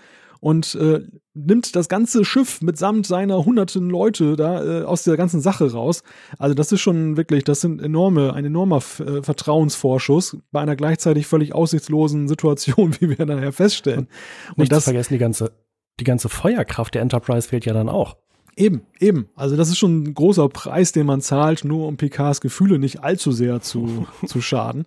und 0.41 0.75
äh, 0.77 1.01
nimmt 1.35 1.77
das 1.77 1.89
ganze 1.89 2.25
Schiff 2.25 2.61
mitsamt 2.63 3.07
seiner 3.07 3.45
hunderten 3.45 3.91
Leute 3.91 4.37
da 4.37 4.81
äh, 4.81 4.85
aus 4.85 5.03
der 5.03 5.17
ganzen 5.17 5.41
Sache 5.41 5.73
raus. 5.73 6.03
Also 6.39 6.55
das 6.55 6.73
ist 6.73 6.81
schon 6.81 7.17
wirklich, 7.17 7.45
das 7.45 7.61
sind 7.61 7.81
enorme, 7.81 8.33
ein 8.35 8.45
enormer 8.45 8.77
äh, 8.77 9.23
Vertrauensvorschuss 9.23 10.39
bei 10.51 10.61
einer 10.61 10.77
gleichzeitig 10.77 11.27
völlig 11.27 11.55
aussichtslosen 11.55 12.29
Situation, 12.29 12.97
wie 13.01 13.19
wir 13.19 13.27
nachher 13.27 13.53
feststellen. 13.53 14.09
Und, 14.51 14.59
nicht 14.59 14.73
das, 14.73 14.85
zu 14.85 14.91
vergessen, 14.91 15.15
die 15.15 15.19
ganze, 15.19 15.53
die 16.01 16.05
ganze 16.05 16.29
Feuerkraft 16.29 16.95
der 16.95 17.03
Enterprise 17.03 17.49
fehlt 17.49 17.67
ja 17.67 17.73
dann 17.73 17.89
auch. 17.89 18.17
Eben, 18.59 18.83
eben. 19.01 19.29
Also 19.35 19.57
das 19.57 19.69
ist 19.69 19.77
schon 19.77 20.05
ein 20.05 20.15
großer 20.15 20.49
Preis, 20.49 20.93
den 20.93 21.07
man 21.07 21.21
zahlt, 21.21 21.65
nur 21.65 21.87
um 21.87 21.99
Picards 21.99 22.41
Gefühle 22.41 22.79
nicht 22.79 23.03
allzu 23.05 23.31
sehr 23.33 23.61
zu, 23.61 24.07
zu 24.27 24.41
schaden 24.41 24.87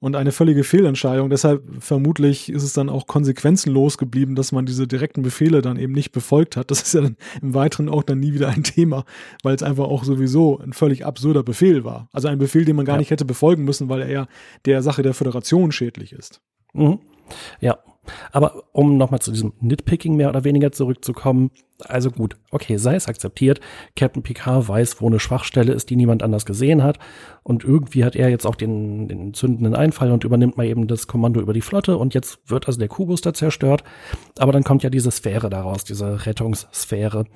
und 0.00 0.14
eine 0.14 0.32
völlige 0.32 0.62
Fehlentscheidung. 0.62 1.28
Deshalb 1.30 1.62
vermutlich 1.80 2.50
ist 2.50 2.62
es 2.62 2.72
dann 2.72 2.88
auch 2.88 3.06
konsequenzenlos 3.06 3.98
geblieben, 3.98 4.34
dass 4.36 4.52
man 4.52 4.64
diese 4.64 4.86
direkten 4.86 5.22
Befehle 5.22 5.60
dann 5.60 5.76
eben 5.76 5.92
nicht 5.92 6.12
befolgt 6.12 6.56
hat. 6.56 6.70
Das 6.70 6.82
ist 6.82 6.94
ja 6.94 7.00
dann 7.00 7.16
im 7.42 7.54
Weiteren 7.54 7.88
auch 7.88 8.02
dann 8.02 8.20
nie 8.20 8.32
wieder 8.32 8.48
ein 8.48 8.62
Thema, 8.62 9.04
weil 9.42 9.54
es 9.54 9.62
einfach 9.62 9.84
auch 9.84 10.04
sowieso 10.04 10.58
ein 10.58 10.72
völlig 10.72 11.04
absurder 11.04 11.42
Befehl 11.42 11.84
war. 11.84 12.08
Also 12.12 12.28
ein 12.28 12.38
Befehl, 12.38 12.64
den 12.64 12.76
man 12.76 12.84
gar 12.84 12.96
ja. 12.96 13.00
nicht 13.00 13.10
hätte 13.10 13.24
befolgen 13.24 13.64
müssen, 13.64 13.88
weil 13.88 14.02
er 14.02 14.10
ja 14.10 14.28
der 14.64 14.82
Sache 14.82 15.02
der 15.02 15.14
Föderation 15.14 15.72
schädlich 15.72 16.12
ist. 16.12 16.40
Mhm. 16.74 17.00
Ja. 17.60 17.78
Aber 18.32 18.64
um 18.72 18.96
nochmal 18.96 19.20
zu 19.20 19.32
diesem 19.32 19.52
Nitpicking 19.60 20.16
mehr 20.16 20.28
oder 20.28 20.44
weniger 20.44 20.72
zurückzukommen, 20.72 21.50
also 21.86 22.10
gut, 22.10 22.36
okay, 22.50 22.76
sei 22.76 22.96
es 22.96 23.08
akzeptiert. 23.08 23.60
Captain 23.94 24.22
Picard 24.22 24.68
weiß, 24.68 25.00
wo 25.00 25.06
eine 25.06 25.20
Schwachstelle 25.20 25.72
ist, 25.72 25.90
die 25.90 25.96
niemand 25.96 26.22
anders 26.22 26.44
gesehen 26.44 26.82
hat. 26.82 26.98
Und 27.42 27.64
irgendwie 27.64 28.04
hat 28.04 28.16
er 28.16 28.28
jetzt 28.30 28.46
auch 28.46 28.56
den, 28.56 29.08
den 29.08 29.32
zündenden 29.34 29.74
Einfall 29.74 30.10
und 30.10 30.24
übernimmt 30.24 30.56
mal 30.56 30.66
eben 30.66 30.88
das 30.88 31.06
Kommando 31.06 31.40
über 31.40 31.52
die 31.52 31.60
Flotte. 31.60 31.96
Und 31.96 32.14
jetzt 32.14 32.38
wird 32.46 32.66
also 32.66 32.78
der 32.78 32.88
Kubus 32.88 33.20
da 33.20 33.32
zerstört. 33.32 33.84
Aber 34.38 34.52
dann 34.52 34.64
kommt 34.64 34.82
ja 34.82 34.90
diese 34.90 35.10
Sphäre 35.10 35.50
daraus, 35.50 35.84
diese 35.84 36.26
Rettungssphäre. 36.26 37.26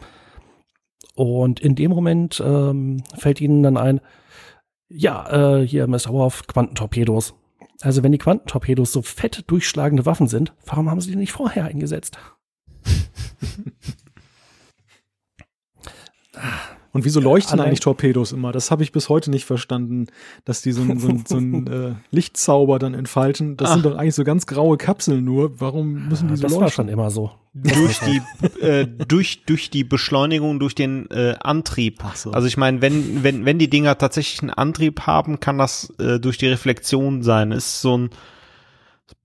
Und 1.15 1.61
in 1.61 1.75
dem 1.75 1.91
Moment 1.91 2.43
ähm, 2.45 3.03
fällt 3.17 3.41
ihnen 3.41 3.63
dann 3.63 3.77
ein, 3.77 4.01
ja, 4.89 5.61
äh, 5.61 5.67
hier, 5.67 5.87
Mr. 5.87 6.09
Worf, 6.09 6.47
Quantentorpedos. 6.47 7.35
Also 7.83 8.03
wenn 8.05 8.13
die 8.13 8.19
Quantentorpedos 8.19 8.93
so 8.93 9.03
fett 9.03 9.43
durchschlagende 9.49 10.07
Waffen 10.07 10.29
sind, 10.29 10.55
warum 10.65 10.89
haben 10.89 11.01
sie 11.01 11.11
die 11.11 11.17
nicht 11.17 11.33
vorher 11.33 11.65
eingesetzt? 11.65 12.17
Und 16.93 17.07
wieso 17.07 17.21
leuchten 17.21 17.55
Allein 17.55 17.69
eigentlich 17.69 17.81
Torpedos 17.81 18.33
immer? 18.33 18.53
Das 18.53 18.71
habe 18.71 18.83
ich 18.83 18.93
bis 18.93 19.09
heute 19.09 19.31
nicht 19.31 19.47
verstanden, 19.47 20.09
dass 20.45 20.61
die 20.61 20.73
so, 20.73 20.85
so, 20.99 21.11
so 21.27 21.37
einen 21.37 21.67
äh, 21.69 21.95
Lichtzauber 22.11 22.79
dann 22.79 22.93
entfalten. 22.93 23.57
Das 23.57 23.71
Ach. 23.71 23.75
sind 23.75 23.87
doch 23.87 23.97
eigentlich 23.97 24.15
so 24.15 24.25
ganz 24.25 24.47
graue 24.47 24.77
Kapseln 24.77 25.25
nur. 25.25 25.59
Warum 25.59 26.09
müssen 26.09 26.29
die 26.29 26.37
so 26.37 26.43
das 26.43 26.53
leuchten? 26.53 26.61
Das 26.61 26.61
war 26.61 26.71
schon 26.71 26.89
immer 26.89 27.11
so. 27.11 27.31
durch 27.55 27.99
die 28.01 28.61
äh, 28.61 28.87
durch 28.87 29.45
durch 29.47 29.71
die 29.71 29.85
Beschleunigung 29.85 30.59
durch 30.59 30.75
den 30.75 31.11
äh, 31.11 31.35
Antrieb. 31.41 32.03
So. 32.15 32.33
Also 32.33 32.47
ich 32.47 32.59
meine, 32.59 32.83
wenn 32.83 33.23
wenn 33.23 33.47
wenn 33.47 33.59
die 33.59 33.71
Dinger 33.71 33.97
tatsächlich 33.97 34.43
einen 34.43 34.51
Antrieb 34.51 35.07
haben, 35.07 35.41
kann 35.41 35.57
das 35.57 35.95
äh, 35.99 36.21
durch 36.21 36.37
die 36.37 36.49
Reflexion 36.49 37.23
sein. 37.23 37.53
Ist 37.53 37.81
so 37.81 37.97
ein 37.97 38.11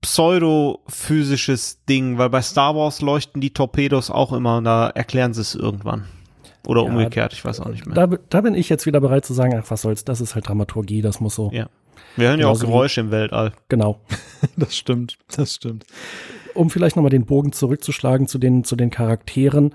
pseudophysisches 0.00 1.84
Ding, 1.84 2.16
weil 2.16 2.30
bei 2.30 2.40
Star 2.40 2.74
Wars 2.74 3.02
leuchten 3.02 3.42
die 3.42 3.52
Torpedos 3.52 4.10
auch 4.10 4.32
immer 4.32 4.58
und 4.58 4.64
da 4.64 4.88
erklären 4.88 5.34
sie 5.34 5.42
es 5.42 5.54
irgendwann. 5.54 6.04
Oder 6.66 6.84
ja, 6.84 6.90
umgekehrt, 6.90 7.32
ich 7.32 7.44
weiß 7.44 7.60
auch 7.60 7.68
nicht 7.68 7.86
mehr. 7.86 7.94
Da, 7.94 8.16
da, 8.28 8.40
bin 8.40 8.54
ich 8.54 8.68
jetzt 8.68 8.86
wieder 8.86 9.00
bereit 9.00 9.24
zu 9.24 9.34
sagen, 9.34 9.58
ach, 9.58 9.70
was 9.70 9.82
soll's, 9.82 10.04
das 10.04 10.20
ist 10.20 10.34
halt 10.34 10.48
Dramaturgie, 10.48 11.02
das 11.02 11.20
muss 11.20 11.34
so. 11.34 11.50
Ja. 11.52 11.68
Wir 12.16 12.28
hören 12.28 12.40
ja 12.40 12.48
auch 12.48 12.58
Geräusche 12.58 13.00
im 13.00 13.10
Weltall. 13.10 13.52
Genau. 13.68 14.00
das 14.56 14.76
stimmt, 14.76 15.18
das 15.34 15.54
stimmt. 15.54 15.84
Um 16.54 16.70
vielleicht 16.70 16.96
nochmal 16.96 17.10
den 17.10 17.26
Bogen 17.26 17.52
zurückzuschlagen 17.52 18.26
zu 18.26 18.38
den, 18.38 18.64
zu 18.64 18.76
den 18.76 18.90
Charakteren. 18.90 19.74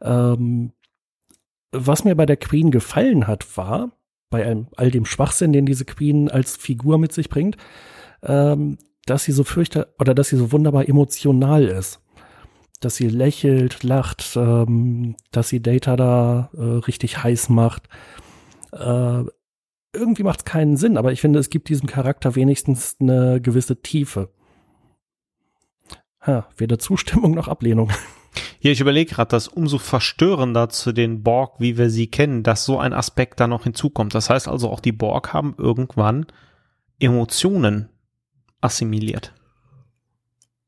Ähm, 0.00 0.72
was 1.72 2.04
mir 2.04 2.14
bei 2.14 2.26
der 2.26 2.36
Queen 2.36 2.70
gefallen 2.70 3.26
hat, 3.26 3.56
war, 3.56 3.92
bei 4.30 4.46
all, 4.46 4.66
all 4.76 4.90
dem 4.90 5.04
Schwachsinn, 5.04 5.52
den 5.52 5.66
diese 5.66 5.84
Queen 5.84 6.30
als 6.30 6.56
Figur 6.56 6.98
mit 6.98 7.12
sich 7.12 7.28
bringt, 7.28 7.56
ähm, 8.22 8.78
dass 9.06 9.24
sie 9.24 9.32
so 9.32 9.44
fürchte 9.44 9.92
oder 9.98 10.14
dass 10.14 10.28
sie 10.28 10.36
so 10.36 10.52
wunderbar 10.52 10.88
emotional 10.88 11.64
ist 11.64 11.99
dass 12.80 12.96
sie 12.96 13.08
lächelt, 13.08 13.82
lacht, 13.82 14.36
ähm, 14.36 15.16
dass 15.30 15.48
sie 15.48 15.62
Data 15.62 15.96
da 15.96 16.50
äh, 16.54 16.62
richtig 16.62 17.22
heiß 17.22 17.50
macht. 17.50 17.88
Äh, 18.72 19.24
irgendwie 19.92 20.22
macht 20.22 20.40
es 20.40 20.44
keinen 20.44 20.76
Sinn, 20.76 20.96
aber 20.96 21.12
ich 21.12 21.20
finde, 21.20 21.38
es 21.38 21.50
gibt 21.50 21.68
diesem 21.68 21.88
Charakter 21.88 22.34
wenigstens 22.34 22.96
eine 23.00 23.40
gewisse 23.40 23.80
Tiefe. 23.82 24.30
Ha, 26.22 26.48
weder 26.56 26.78
Zustimmung 26.78 27.32
noch 27.32 27.48
Ablehnung. 27.48 27.90
Hier, 28.60 28.72
ich 28.72 28.80
überlege 28.80 29.14
gerade, 29.14 29.30
dass 29.30 29.48
umso 29.48 29.78
verstörender 29.78 30.68
zu 30.68 30.92
den 30.92 31.22
Borg, 31.22 31.60
wie 31.60 31.78
wir 31.78 31.90
sie 31.90 32.08
kennen, 32.08 32.42
dass 32.42 32.64
so 32.64 32.78
ein 32.78 32.92
Aspekt 32.92 33.40
da 33.40 33.46
noch 33.46 33.64
hinzukommt. 33.64 34.14
Das 34.14 34.30
heißt 34.30 34.48
also, 34.48 34.70
auch 34.70 34.80
die 34.80 34.92
Borg 34.92 35.32
haben 35.32 35.54
irgendwann 35.56 36.26
Emotionen 36.98 37.88
assimiliert. 38.60 39.34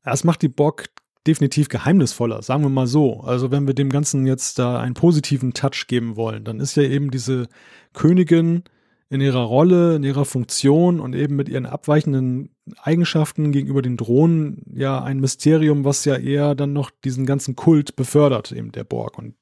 Das 0.03 0.23
macht 0.23 0.41
die 0.41 0.49
Borg 0.49 0.89
definitiv 1.27 1.69
geheimnisvoller, 1.69 2.41
sagen 2.41 2.63
wir 2.63 2.69
mal 2.69 2.87
so. 2.87 3.21
Also 3.21 3.51
wenn 3.51 3.67
wir 3.67 3.73
dem 3.73 3.89
Ganzen 3.89 4.25
jetzt 4.25 4.59
da 4.59 4.79
einen 4.79 4.93
positiven 4.93 5.53
Touch 5.53 5.87
geben 5.87 6.15
wollen, 6.15 6.43
dann 6.43 6.59
ist 6.59 6.75
ja 6.75 6.83
eben 6.83 7.11
diese 7.11 7.47
Königin 7.93 8.63
in 9.09 9.21
ihrer 9.21 9.43
Rolle, 9.43 9.95
in 9.95 10.03
ihrer 10.03 10.25
Funktion 10.25 10.99
und 10.99 11.13
eben 11.13 11.35
mit 11.35 11.47
ihren 11.47 11.67
abweichenden 11.67 12.49
Eigenschaften 12.81 13.51
gegenüber 13.51 13.81
den 13.81 13.95
Drohnen 13.95 14.63
ja 14.73 15.03
ein 15.03 15.19
Mysterium, 15.19 15.85
was 15.85 16.03
ja 16.05 16.15
eher 16.15 16.55
dann 16.55 16.73
noch 16.73 16.89
diesen 16.89 17.25
ganzen 17.25 17.55
Kult 17.55 17.95
befördert, 17.95 18.51
eben 18.51 18.71
der 18.71 18.83
Borg. 18.83 19.17
Und 19.19 19.35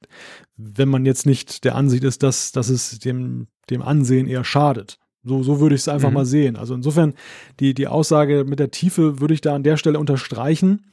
wenn 0.57 0.89
man 0.89 1.05
jetzt 1.05 1.25
nicht 1.25 1.63
der 1.63 1.75
Ansicht 1.75 2.03
ist, 2.03 2.21
dass, 2.21 2.51
dass 2.51 2.69
es 2.69 2.99
dem, 2.99 3.47
dem 3.69 3.81
Ansehen 3.81 4.27
eher 4.27 4.43
schadet. 4.43 4.99
So, 5.23 5.43
so 5.43 5.59
würde 5.59 5.75
ich 5.75 5.81
es 5.81 5.87
einfach 5.87 6.09
mhm. 6.09 6.15
mal 6.15 6.25
sehen. 6.25 6.55
Also 6.57 6.73
insofern, 6.73 7.13
die, 7.59 7.73
die 7.73 7.87
Aussage 7.87 8.43
mit 8.43 8.59
der 8.59 8.71
Tiefe 8.71 9.21
würde 9.21 9.33
ich 9.33 9.41
da 9.41 9.55
an 9.55 9.63
der 9.63 9.77
Stelle 9.77 9.99
unterstreichen. 9.99 10.85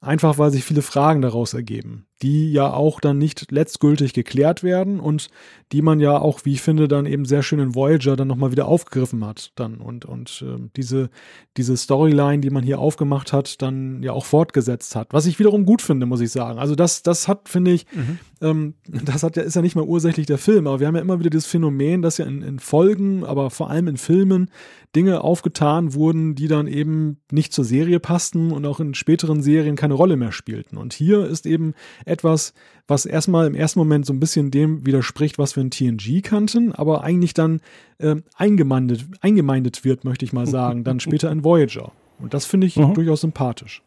Einfach 0.00 0.38
weil 0.38 0.50
sich 0.50 0.64
viele 0.64 0.82
Fragen 0.82 1.22
daraus 1.22 1.54
ergeben, 1.54 2.07
die 2.22 2.52
ja 2.52 2.72
auch 2.72 3.00
dann 3.00 3.18
nicht 3.18 3.52
letztgültig 3.52 4.12
geklärt 4.12 4.62
werden 4.62 4.98
und 4.98 5.28
die 5.72 5.82
man 5.82 6.00
ja 6.00 6.18
auch, 6.18 6.44
wie 6.44 6.54
ich 6.54 6.62
finde, 6.62 6.88
dann 6.88 7.06
eben 7.06 7.26
sehr 7.26 7.42
schön 7.42 7.58
in 7.58 7.74
Voyager 7.74 8.16
dann 8.16 8.28
nochmal 8.28 8.50
wieder 8.50 8.66
aufgegriffen 8.66 9.24
hat. 9.24 9.52
Dann 9.54 9.76
und, 9.76 10.04
und 10.04 10.42
äh, 10.46 10.68
diese, 10.76 11.10
diese 11.56 11.76
Storyline, 11.76 12.40
die 12.40 12.50
man 12.50 12.64
hier 12.64 12.78
aufgemacht 12.78 13.32
hat, 13.32 13.60
dann 13.60 14.02
ja 14.02 14.12
auch 14.12 14.24
fortgesetzt 14.24 14.96
hat. 14.96 15.08
Was 15.12 15.26
ich 15.26 15.38
wiederum 15.38 15.66
gut 15.66 15.82
finde, 15.82 16.06
muss 16.06 16.20
ich 16.20 16.30
sagen. 16.30 16.58
Also 16.58 16.74
das, 16.74 17.02
das 17.02 17.28
hat, 17.28 17.48
finde 17.48 17.72
ich, 17.72 17.86
mhm. 17.92 18.18
ähm, 18.40 18.74
das 18.86 19.22
hat 19.22 19.36
ja, 19.36 19.42
ist 19.42 19.56
ja 19.56 19.62
nicht 19.62 19.76
mal 19.76 19.84
ursächlich 19.84 20.26
der 20.26 20.38
Film, 20.38 20.66
aber 20.66 20.80
wir 20.80 20.86
haben 20.86 20.96
ja 20.96 21.02
immer 21.02 21.20
wieder 21.20 21.30
dieses 21.30 21.46
Phänomen, 21.46 22.02
dass 22.02 22.18
ja 22.18 22.24
in, 22.24 22.42
in 22.42 22.58
Folgen, 22.58 23.24
aber 23.24 23.50
vor 23.50 23.70
allem 23.70 23.88
in 23.88 23.96
Filmen, 23.96 24.50
Dinge 24.96 25.20
aufgetan 25.20 25.92
wurden, 25.92 26.34
die 26.34 26.48
dann 26.48 26.66
eben 26.66 27.18
nicht 27.30 27.52
zur 27.52 27.64
Serie 27.64 28.00
passten 28.00 28.52
und 28.52 28.64
auch 28.64 28.80
in 28.80 28.94
späteren 28.94 29.42
Serien 29.42 29.76
keine 29.76 29.94
Rolle 29.94 30.16
mehr 30.16 30.32
spielten. 30.32 30.78
Und 30.78 30.94
hier 30.94 31.26
ist 31.26 31.44
eben 31.44 31.74
etwas, 32.08 32.54
was 32.86 33.06
erstmal 33.06 33.46
im 33.46 33.54
ersten 33.54 33.78
Moment 33.78 34.06
so 34.06 34.12
ein 34.12 34.20
bisschen 34.20 34.50
dem 34.50 34.86
widerspricht, 34.86 35.38
was 35.38 35.56
wir 35.56 35.62
in 35.62 35.70
TNG 35.70 36.22
kannten, 36.22 36.72
aber 36.72 37.04
eigentlich 37.04 37.34
dann 37.34 37.60
äh, 37.98 38.16
eingemeindet, 38.36 39.06
eingemeindet 39.20 39.84
wird, 39.84 40.04
möchte 40.04 40.24
ich 40.24 40.32
mal 40.32 40.46
sagen, 40.48 40.84
dann 40.84 41.00
später 41.00 41.30
in 41.30 41.44
Voyager. 41.44 41.92
Und 42.18 42.34
das 42.34 42.46
finde 42.46 42.66
ich 42.66 42.76
mhm. 42.76 42.94
durchaus 42.94 43.20
sympathisch. 43.20 43.82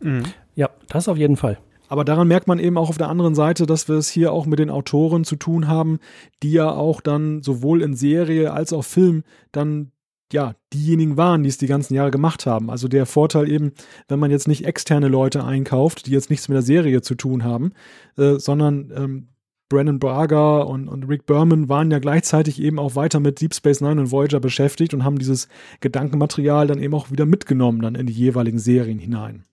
Mhm. 0.00 0.24
Ja, 0.54 0.70
das 0.88 1.08
auf 1.08 1.16
jeden 1.16 1.36
Fall. 1.36 1.58
Aber 1.88 2.04
daran 2.04 2.28
merkt 2.28 2.48
man 2.48 2.58
eben 2.58 2.78
auch 2.78 2.88
auf 2.88 2.98
der 2.98 3.08
anderen 3.08 3.34
Seite, 3.34 3.66
dass 3.66 3.88
wir 3.88 3.96
es 3.96 4.08
hier 4.08 4.32
auch 4.32 4.46
mit 4.46 4.58
den 4.58 4.70
Autoren 4.70 5.24
zu 5.24 5.36
tun 5.36 5.68
haben, 5.68 5.98
die 6.42 6.52
ja 6.52 6.70
auch 6.70 7.00
dann 7.00 7.42
sowohl 7.42 7.82
in 7.82 7.94
Serie 7.94 8.52
als 8.52 8.72
auch 8.72 8.84
Film 8.84 9.22
dann 9.52 9.92
ja, 10.32 10.54
diejenigen 10.72 11.16
waren, 11.16 11.42
die 11.42 11.48
es 11.48 11.58
die 11.58 11.66
ganzen 11.66 11.94
Jahre 11.94 12.10
gemacht 12.10 12.46
haben. 12.46 12.70
Also 12.70 12.88
der 12.88 13.06
Vorteil 13.06 13.50
eben, 13.50 13.72
wenn 14.08 14.18
man 14.18 14.30
jetzt 14.30 14.48
nicht 14.48 14.64
externe 14.64 15.08
Leute 15.08 15.44
einkauft, 15.44 16.06
die 16.06 16.10
jetzt 16.10 16.30
nichts 16.30 16.48
mit 16.48 16.56
der 16.56 16.62
Serie 16.62 17.00
zu 17.00 17.14
tun 17.14 17.44
haben, 17.44 17.72
äh, 18.16 18.38
sondern 18.38 18.92
ähm, 18.96 19.28
Brandon 19.68 19.98
Braga 19.98 20.58
und, 20.58 20.88
und 20.88 21.04
Rick 21.04 21.26
Berman 21.26 21.68
waren 21.68 21.90
ja 21.90 21.98
gleichzeitig 21.98 22.60
eben 22.60 22.78
auch 22.78 22.94
weiter 22.94 23.20
mit 23.20 23.40
Deep 23.40 23.54
Space 23.54 23.80
Nine 23.80 24.00
und 24.00 24.10
Voyager 24.12 24.40
beschäftigt 24.40 24.94
und 24.94 25.04
haben 25.04 25.18
dieses 25.18 25.48
Gedankenmaterial 25.80 26.66
dann 26.66 26.80
eben 26.80 26.94
auch 26.94 27.10
wieder 27.10 27.26
mitgenommen 27.26 27.82
dann 27.82 27.96
in 27.96 28.06
die 28.06 28.12
jeweiligen 28.12 28.58
Serien 28.58 28.98
hinein. 28.98 29.44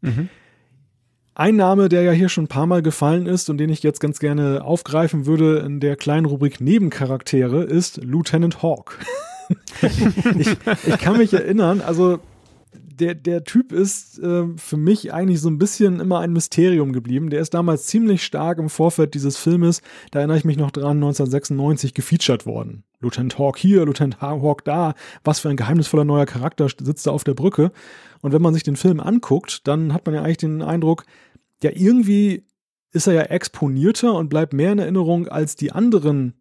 Mhm. 0.00 0.28
Ein 1.36 1.56
Name, 1.56 1.88
der 1.88 2.02
ja 2.02 2.12
hier 2.12 2.28
schon 2.28 2.44
ein 2.44 2.48
paar 2.48 2.66
Mal 2.66 2.82
gefallen 2.82 3.26
ist 3.26 3.50
und 3.50 3.58
den 3.58 3.70
ich 3.70 3.82
jetzt 3.82 3.98
ganz 3.98 4.20
gerne 4.20 4.64
aufgreifen 4.64 5.26
würde 5.26 5.58
in 5.58 5.80
der 5.80 5.96
kleinen 5.96 6.26
Rubrik 6.26 6.60
Nebencharaktere, 6.60 7.64
ist 7.64 7.96
Lieutenant 8.04 8.62
Hawk. 8.62 8.98
ich, 10.38 10.56
ich 10.86 10.98
kann 10.98 11.18
mich 11.18 11.32
erinnern, 11.32 11.80
also 11.80 12.20
der, 13.00 13.14
der 13.14 13.44
Typ 13.44 13.72
ist 13.72 14.18
äh, 14.20 14.46
für 14.56 14.76
mich 14.76 15.12
eigentlich 15.12 15.40
so 15.40 15.48
ein 15.48 15.58
bisschen 15.58 16.00
immer 16.00 16.20
ein 16.20 16.32
Mysterium 16.32 16.92
geblieben. 16.92 17.30
Der 17.30 17.40
ist 17.40 17.54
damals 17.54 17.86
ziemlich 17.86 18.24
stark 18.24 18.58
im 18.58 18.68
Vorfeld 18.68 19.14
dieses 19.14 19.36
Filmes, 19.36 19.82
da 20.10 20.20
erinnere 20.20 20.38
ich 20.38 20.44
mich 20.44 20.56
noch 20.56 20.70
dran, 20.70 20.98
1996 20.98 21.94
gefeatured 21.94 22.46
worden. 22.46 22.84
Lieutenant 23.00 23.38
Hawk 23.38 23.58
hier, 23.58 23.84
Lieutenant 23.84 24.20
Hawk 24.20 24.64
da, 24.64 24.94
was 25.24 25.40
für 25.40 25.48
ein 25.48 25.56
geheimnisvoller 25.56 26.04
neuer 26.04 26.26
Charakter 26.26 26.68
sitzt 26.68 27.06
da 27.06 27.10
auf 27.10 27.24
der 27.24 27.34
Brücke. 27.34 27.72
Und 28.22 28.32
wenn 28.32 28.42
man 28.42 28.54
sich 28.54 28.62
den 28.62 28.76
Film 28.76 29.00
anguckt, 29.00 29.66
dann 29.66 29.92
hat 29.92 30.06
man 30.06 30.14
ja 30.14 30.22
eigentlich 30.22 30.38
den 30.38 30.62
Eindruck, 30.62 31.04
ja, 31.62 31.70
irgendwie 31.74 32.44
ist 32.92 33.06
er 33.06 33.14
ja 33.14 33.22
exponierter 33.22 34.14
und 34.14 34.28
bleibt 34.28 34.52
mehr 34.52 34.72
in 34.72 34.78
Erinnerung 34.78 35.28
als 35.28 35.56
die 35.56 35.72
anderen 35.72 36.34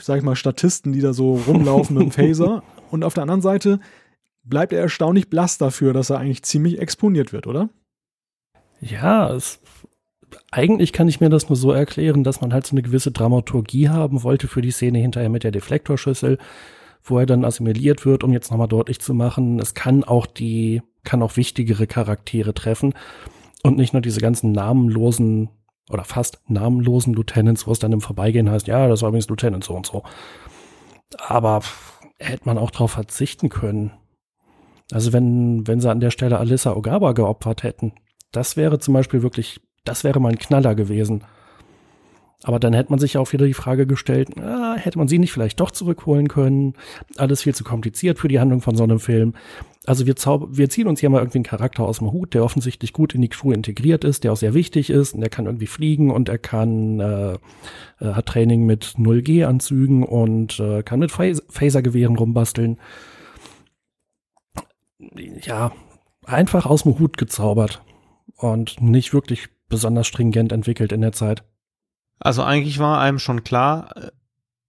sag 0.00 0.18
ich 0.18 0.24
mal, 0.24 0.36
Statisten, 0.36 0.92
die 0.92 1.00
da 1.00 1.12
so 1.12 1.36
rumlaufen 1.36 1.96
mit 1.96 2.04
dem 2.04 2.10
Phaser. 2.12 2.62
Und 2.90 3.04
auf 3.04 3.14
der 3.14 3.22
anderen 3.22 3.42
Seite 3.42 3.80
bleibt 4.44 4.72
er 4.72 4.80
erstaunlich 4.80 5.28
blass 5.28 5.58
dafür, 5.58 5.92
dass 5.92 6.10
er 6.10 6.18
eigentlich 6.18 6.42
ziemlich 6.42 6.78
exponiert 6.78 7.32
wird, 7.32 7.46
oder? 7.46 7.68
Ja, 8.80 9.32
es, 9.34 9.60
eigentlich 10.50 10.92
kann 10.92 11.08
ich 11.08 11.20
mir 11.20 11.30
das 11.30 11.48
nur 11.48 11.56
so 11.56 11.72
erklären, 11.72 12.24
dass 12.24 12.40
man 12.40 12.52
halt 12.52 12.66
so 12.66 12.74
eine 12.74 12.82
gewisse 12.82 13.10
Dramaturgie 13.10 13.88
haben 13.88 14.22
wollte 14.22 14.48
für 14.48 14.62
die 14.62 14.70
Szene 14.70 14.98
hinterher 14.98 15.28
mit 15.28 15.44
der 15.44 15.50
Deflektorschüssel, 15.50 16.38
wo 17.02 17.18
er 17.18 17.26
dann 17.26 17.44
assimiliert 17.44 18.04
wird, 18.04 18.24
um 18.24 18.32
jetzt 18.32 18.50
nochmal 18.50 18.68
deutlich 18.68 19.00
zu 19.00 19.14
machen, 19.14 19.58
es 19.58 19.74
kann 19.74 20.04
auch 20.04 20.26
die, 20.26 20.82
kann 21.04 21.22
auch 21.22 21.36
wichtigere 21.36 21.86
Charaktere 21.86 22.54
treffen 22.54 22.94
und 23.62 23.76
nicht 23.76 23.92
nur 23.92 24.02
diese 24.02 24.20
ganzen 24.20 24.52
namenlosen 24.52 25.50
oder 25.90 26.04
fast 26.04 26.40
namenlosen 26.48 27.14
Lieutenants, 27.14 27.66
wo 27.66 27.72
es 27.72 27.78
dann 27.78 27.92
im 27.92 28.00
Vorbeigehen 28.00 28.50
heißt, 28.50 28.66
ja, 28.66 28.88
das 28.88 29.02
war 29.02 29.08
übrigens 29.08 29.28
Lieutenant 29.28 29.64
so 29.64 29.74
und 29.74 29.86
so. 29.86 30.02
Aber 31.18 31.60
hätte 32.18 32.46
man 32.46 32.58
auch 32.58 32.70
darauf 32.70 32.92
verzichten 32.92 33.48
können. 33.48 33.92
Also 34.92 35.12
wenn, 35.12 35.66
wenn 35.66 35.80
sie 35.80 35.90
an 35.90 36.00
der 36.00 36.10
Stelle 36.10 36.38
Alyssa 36.38 36.74
Ogawa 36.74 37.12
geopfert 37.12 37.62
hätten, 37.62 37.92
das 38.32 38.56
wäre 38.56 38.78
zum 38.78 38.94
Beispiel 38.94 39.22
wirklich, 39.22 39.60
das 39.84 40.04
wäre 40.04 40.20
mal 40.20 40.30
ein 40.30 40.38
Knaller 40.38 40.74
gewesen. 40.74 41.24
Aber 42.42 42.60
dann 42.60 42.74
hätte 42.74 42.90
man 42.90 42.98
sich 42.98 43.16
auch 43.16 43.32
wieder 43.32 43.46
die 43.46 43.54
Frage 43.54 43.86
gestellt, 43.86 44.38
ah, 44.38 44.76
hätte 44.76 44.98
man 44.98 45.08
sie 45.08 45.18
nicht 45.18 45.32
vielleicht 45.32 45.58
doch 45.58 45.70
zurückholen 45.70 46.28
können? 46.28 46.74
Alles 47.16 47.42
viel 47.42 47.54
zu 47.54 47.64
kompliziert 47.64 48.18
für 48.18 48.28
die 48.28 48.38
Handlung 48.38 48.60
von 48.60 48.76
so 48.76 48.84
einem 48.84 49.00
Film. 49.00 49.34
Also 49.86 50.06
wir, 50.06 50.14
wir 50.14 50.68
ziehen 50.68 50.86
uns 50.86 51.00
hier 51.00 51.10
mal 51.10 51.20
irgendwie 51.20 51.38
einen 51.38 51.44
Charakter 51.44 51.84
aus 51.84 51.98
dem 51.98 52.12
Hut, 52.12 52.34
der 52.34 52.44
offensichtlich 52.44 52.92
gut 52.92 53.14
in 53.14 53.22
die 53.22 53.28
Crew 53.28 53.52
integriert 53.52 54.04
ist, 54.04 54.24
der 54.24 54.32
auch 54.32 54.36
sehr 54.36 54.52
wichtig 54.52 54.90
ist 54.90 55.14
und 55.14 55.20
der 55.20 55.30
kann 55.30 55.46
irgendwie 55.46 55.66
fliegen 55.66 56.10
und 56.10 56.28
er 56.28 56.38
kann 56.38 57.00
äh, 57.00 57.34
äh, 57.34 57.38
hat 58.00 58.26
Training 58.26 58.66
mit 58.66 58.94
0G-Anzügen 58.98 60.02
und 60.02 60.60
äh, 60.60 60.82
kann 60.82 60.98
mit 60.98 61.12
Phasergewehren 61.12 62.16
rumbasteln. 62.16 62.78
Ja, 65.42 65.72
einfach 66.24 66.66
aus 66.66 66.82
dem 66.82 66.98
Hut 66.98 67.16
gezaubert 67.16 67.82
und 68.36 68.80
nicht 68.82 69.14
wirklich 69.14 69.48
besonders 69.68 70.06
stringent 70.06 70.52
entwickelt 70.52 70.92
in 70.92 71.00
der 71.00 71.12
Zeit. 71.12 71.44
Also 72.18 72.42
eigentlich 72.42 72.78
war 72.78 73.00
einem 73.00 73.18
schon 73.18 73.44
klar, 73.44 73.94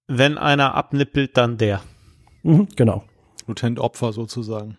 wenn 0.07 0.37
einer 0.37 0.75
abnippelt, 0.75 1.37
dann 1.37 1.57
der. 1.57 1.81
Mhm, 2.43 2.67
genau. 2.75 3.03
Lieutenant 3.45 3.79
Opfer 3.79 4.13
sozusagen. 4.13 4.77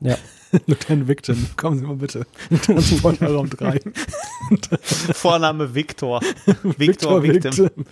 Ja. 0.00 0.16
Lieutenant 0.66 1.08
Victim, 1.08 1.46
kommen 1.56 1.78
Sie 1.78 1.84
mal 1.84 1.96
bitte. 1.96 2.26
Transporterraum 2.62 3.50
3. 3.50 3.80
Vorname 4.80 5.74
Victor. 5.74 6.20
Victor, 6.62 7.22
Victor 7.22 7.22
Victim. 7.22 7.70
Victim. 7.76 7.84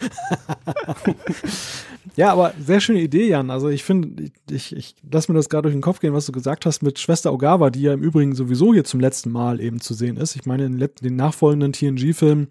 ja, 2.17 2.33
aber 2.33 2.55
sehr 2.59 2.81
schöne 2.81 3.03
Idee, 3.03 3.29
Jan. 3.29 3.51
Also 3.51 3.69
ich 3.69 3.85
finde, 3.85 4.31
ich, 4.51 4.75
ich 4.75 4.95
lass 5.11 5.29
mir 5.29 5.35
das 5.35 5.51
gerade 5.51 5.63
durch 5.63 5.75
den 5.75 5.83
Kopf 5.83 6.01
gehen, 6.01 6.15
was 6.15 6.27
du 6.27 6.33
gesagt 6.33 6.65
hast 6.65 6.83
mit 6.83 6.99
Schwester 6.99 7.33
Ogawa, 7.33 7.69
die 7.69 7.83
ja 7.83 7.93
im 7.93 8.03
Übrigen 8.03 8.35
sowieso 8.35 8.73
hier 8.73 8.85
zum 8.85 9.01
letzten 9.01 9.31
Mal 9.31 9.61
eben 9.61 9.81
zu 9.81 9.93
sehen 9.93 10.17
ist. 10.17 10.35
Ich 10.37 10.47
meine, 10.47 10.65
in 10.65 10.79
den 10.79 11.17
nachfolgenden 11.17 11.73
TNG-Filmen 11.75 12.49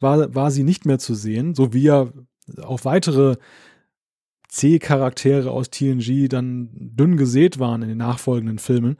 war, 0.00 0.34
war 0.34 0.50
sie 0.50 0.64
nicht 0.64 0.84
mehr 0.84 0.98
zu 0.98 1.14
sehen, 1.14 1.54
so 1.54 1.72
wie 1.72 1.84
ja 1.84 2.08
auch 2.62 2.84
weitere 2.84 3.36
C-Charaktere 4.56 5.50
aus 5.50 5.70
TNG 5.70 6.28
dann 6.28 6.70
dünn 6.72 7.18
gesät 7.18 7.58
waren 7.58 7.82
in 7.82 7.88
den 7.88 7.98
nachfolgenden 7.98 8.58
Filmen. 8.58 8.96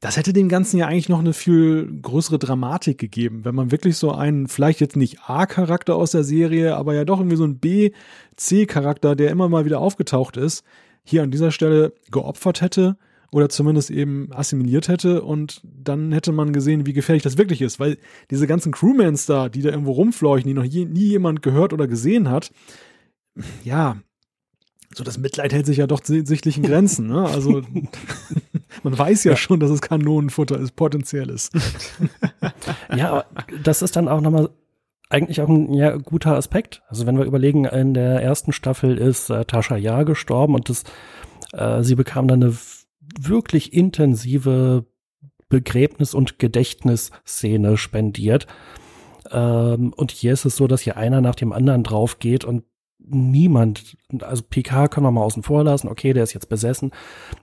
Das 0.00 0.16
hätte 0.16 0.32
dem 0.32 0.48
Ganzen 0.48 0.76
ja 0.76 0.86
eigentlich 0.86 1.08
noch 1.08 1.20
eine 1.20 1.32
viel 1.32 2.00
größere 2.02 2.38
Dramatik 2.38 2.98
gegeben, 2.98 3.44
wenn 3.44 3.54
man 3.54 3.70
wirklich 3.70 3.96
so 3.96 4.12
einen, 4.12 4.48
vielleicht 4.48 4.80
jetzt 4.80 4.96
nicht 4.96 5.20
A-Charakter 5.26 5.94
aus 5.94 6.12
der 6.12 6.24
Serie, 6.24 6.76
aber 6.76 6.94
ja 6.94 7.04
doch 7.04 7.18
irgendwie 7.20 7.36
so 7.36 7.44
einen 7.44 7.58
B-C-Charakter, 7.58 9.14
der 9.14 9.30
immer 9.30 9.48
mal 9.48 9.64
wieder 9.64 9.80
aufgetaucht 9.80 10.36
ist, 10.36 10.64
hier 11.04 11.22
an 11.22 11.30
dieser 11.30 11.52
Stelle 11.52 11.92
geopfert 12.10 12.60
hätte 12.60 12.96
oder 13.30 13.48
zumindest 13.48 13.90
eben 13.90 14.28
assimiliert 14.32 14.88
hätte 14.88 15.22
und 15.22 15.60
dann 15.64 16.12
hätte 16.12 16.32
man 16.32 16.52
gesehen, 16.52 16.86
wie 16.86 16.92
gefährlich 16.92 17.22
das 17.22 17.38
wirklich 17.38 17.62
ist, 17.62 17.78
weil 17.78 17.98
diese 18.30 18.46
ganzen 18.48 18.72
Crewmans 18.72 19.26
da, 19.26 19.48
die 19.48 19.62
da 19.62 19.70
irgendwo 19.70 19.92
rumfleuchen, 19.92 20.48
die 20.48 20.54
noch 20.54 20.64
je, 20.64 20.86
nie 20.86 21.06
jemand 21.06 21.42
gehört 21.42 21.72
oder 21.72 21.86
gesehen 21.86 22.30
hat, 22.30 22.50
ja, 23.62 23.96
so 24.94 25.04
das 25.04 25.18
Mitleid 25.18 25.52
hält 25.52 25.66
sich 25.66 25.78
ja 25.78 25.86
doch 25.86 26.02
sichtlichen 26.04 26.62
Grenzen. 26.62 27.08
Ne? 27.08 27.24
Also 27.24 27.62
man 28.82 28.98
weiß 28.98 29.24
ja, 29.24 29.32
ja, 29.32 29.36
schon, 29.36 29.60
dass 29.60 29.70
es 29.70 29.82
Kanonenfutter 29.82 30.58
ist, 30.58 30.76
potenzielles. 30.76 31.50
ja, 32.96 33.10
aber 33.10 33.26
das 33.62 33.82
ist 33.82 33.96
dann 33.96 34.08
auch 34.08 34.20
nochmal 34.20 34.50
eigentlich 35.10 35.40
auch 35.40 35.48
ein 35.48 35.72
ja, 35.72 35.96
guter 35.96 36.36
Aspekt. 36.36 36.82
Also 36.88 37.06
wenn 37.06 37.18
wir 37.18 37.24
überlegen, 37.24 37.64
in 37.64 37.94
der 37.94 38.22
ersten 38.22 38.52
Staffel 38.52 38.98
ist 38.98 39.30
äh, 39.30 39.44
Tascha 39.44 39.76
Ja 39.76 40.02
gestorben 40.02 40.54
und 40.54 40.68
das, 40.68 40.84
äh, 41.52 41.82
sie 41.82 41.94
bekam 41.94 42.28
dann 42.28 42.42
eine 42.42 42.56
wirklich 43.18 43.72
intensive 43.72 44.84
Begräbnis- 45.48 46.14
und 46.14 46.38
Gedächtnisszene 46.38 47.76
spendiert. 47.76 48.46
Ähm, 49.30 49.92
und 49.96 50.10
hier 50.10 50.32
ist 50.32 50.44
es 50.44 50.56
so, 50.56 50.66
dass 50.66 50.82
hier 50.82 50.96
einer 50.96 51.20
nach 51.20 51.34
dem 51.34 51.52
anderen 51.52 51.84
drauf 51.84 52.18
geht 52.18 52.44
und 52.44 52.64
niemand, 53.10 53.96
also 54.20 54.42
PK 54.48 54.88
können 54.88 55.06
wir 55.06 55.10
mal 55.10 55.22
außen 55.22 55.42
vor 55.42 55.64
lassen, 55.64 55.88
okay, 55.88 56.12
der 56.12 56.22
ist 56.22 56.34
jetzt 56.34 56.48
besessen, 56.48 56.92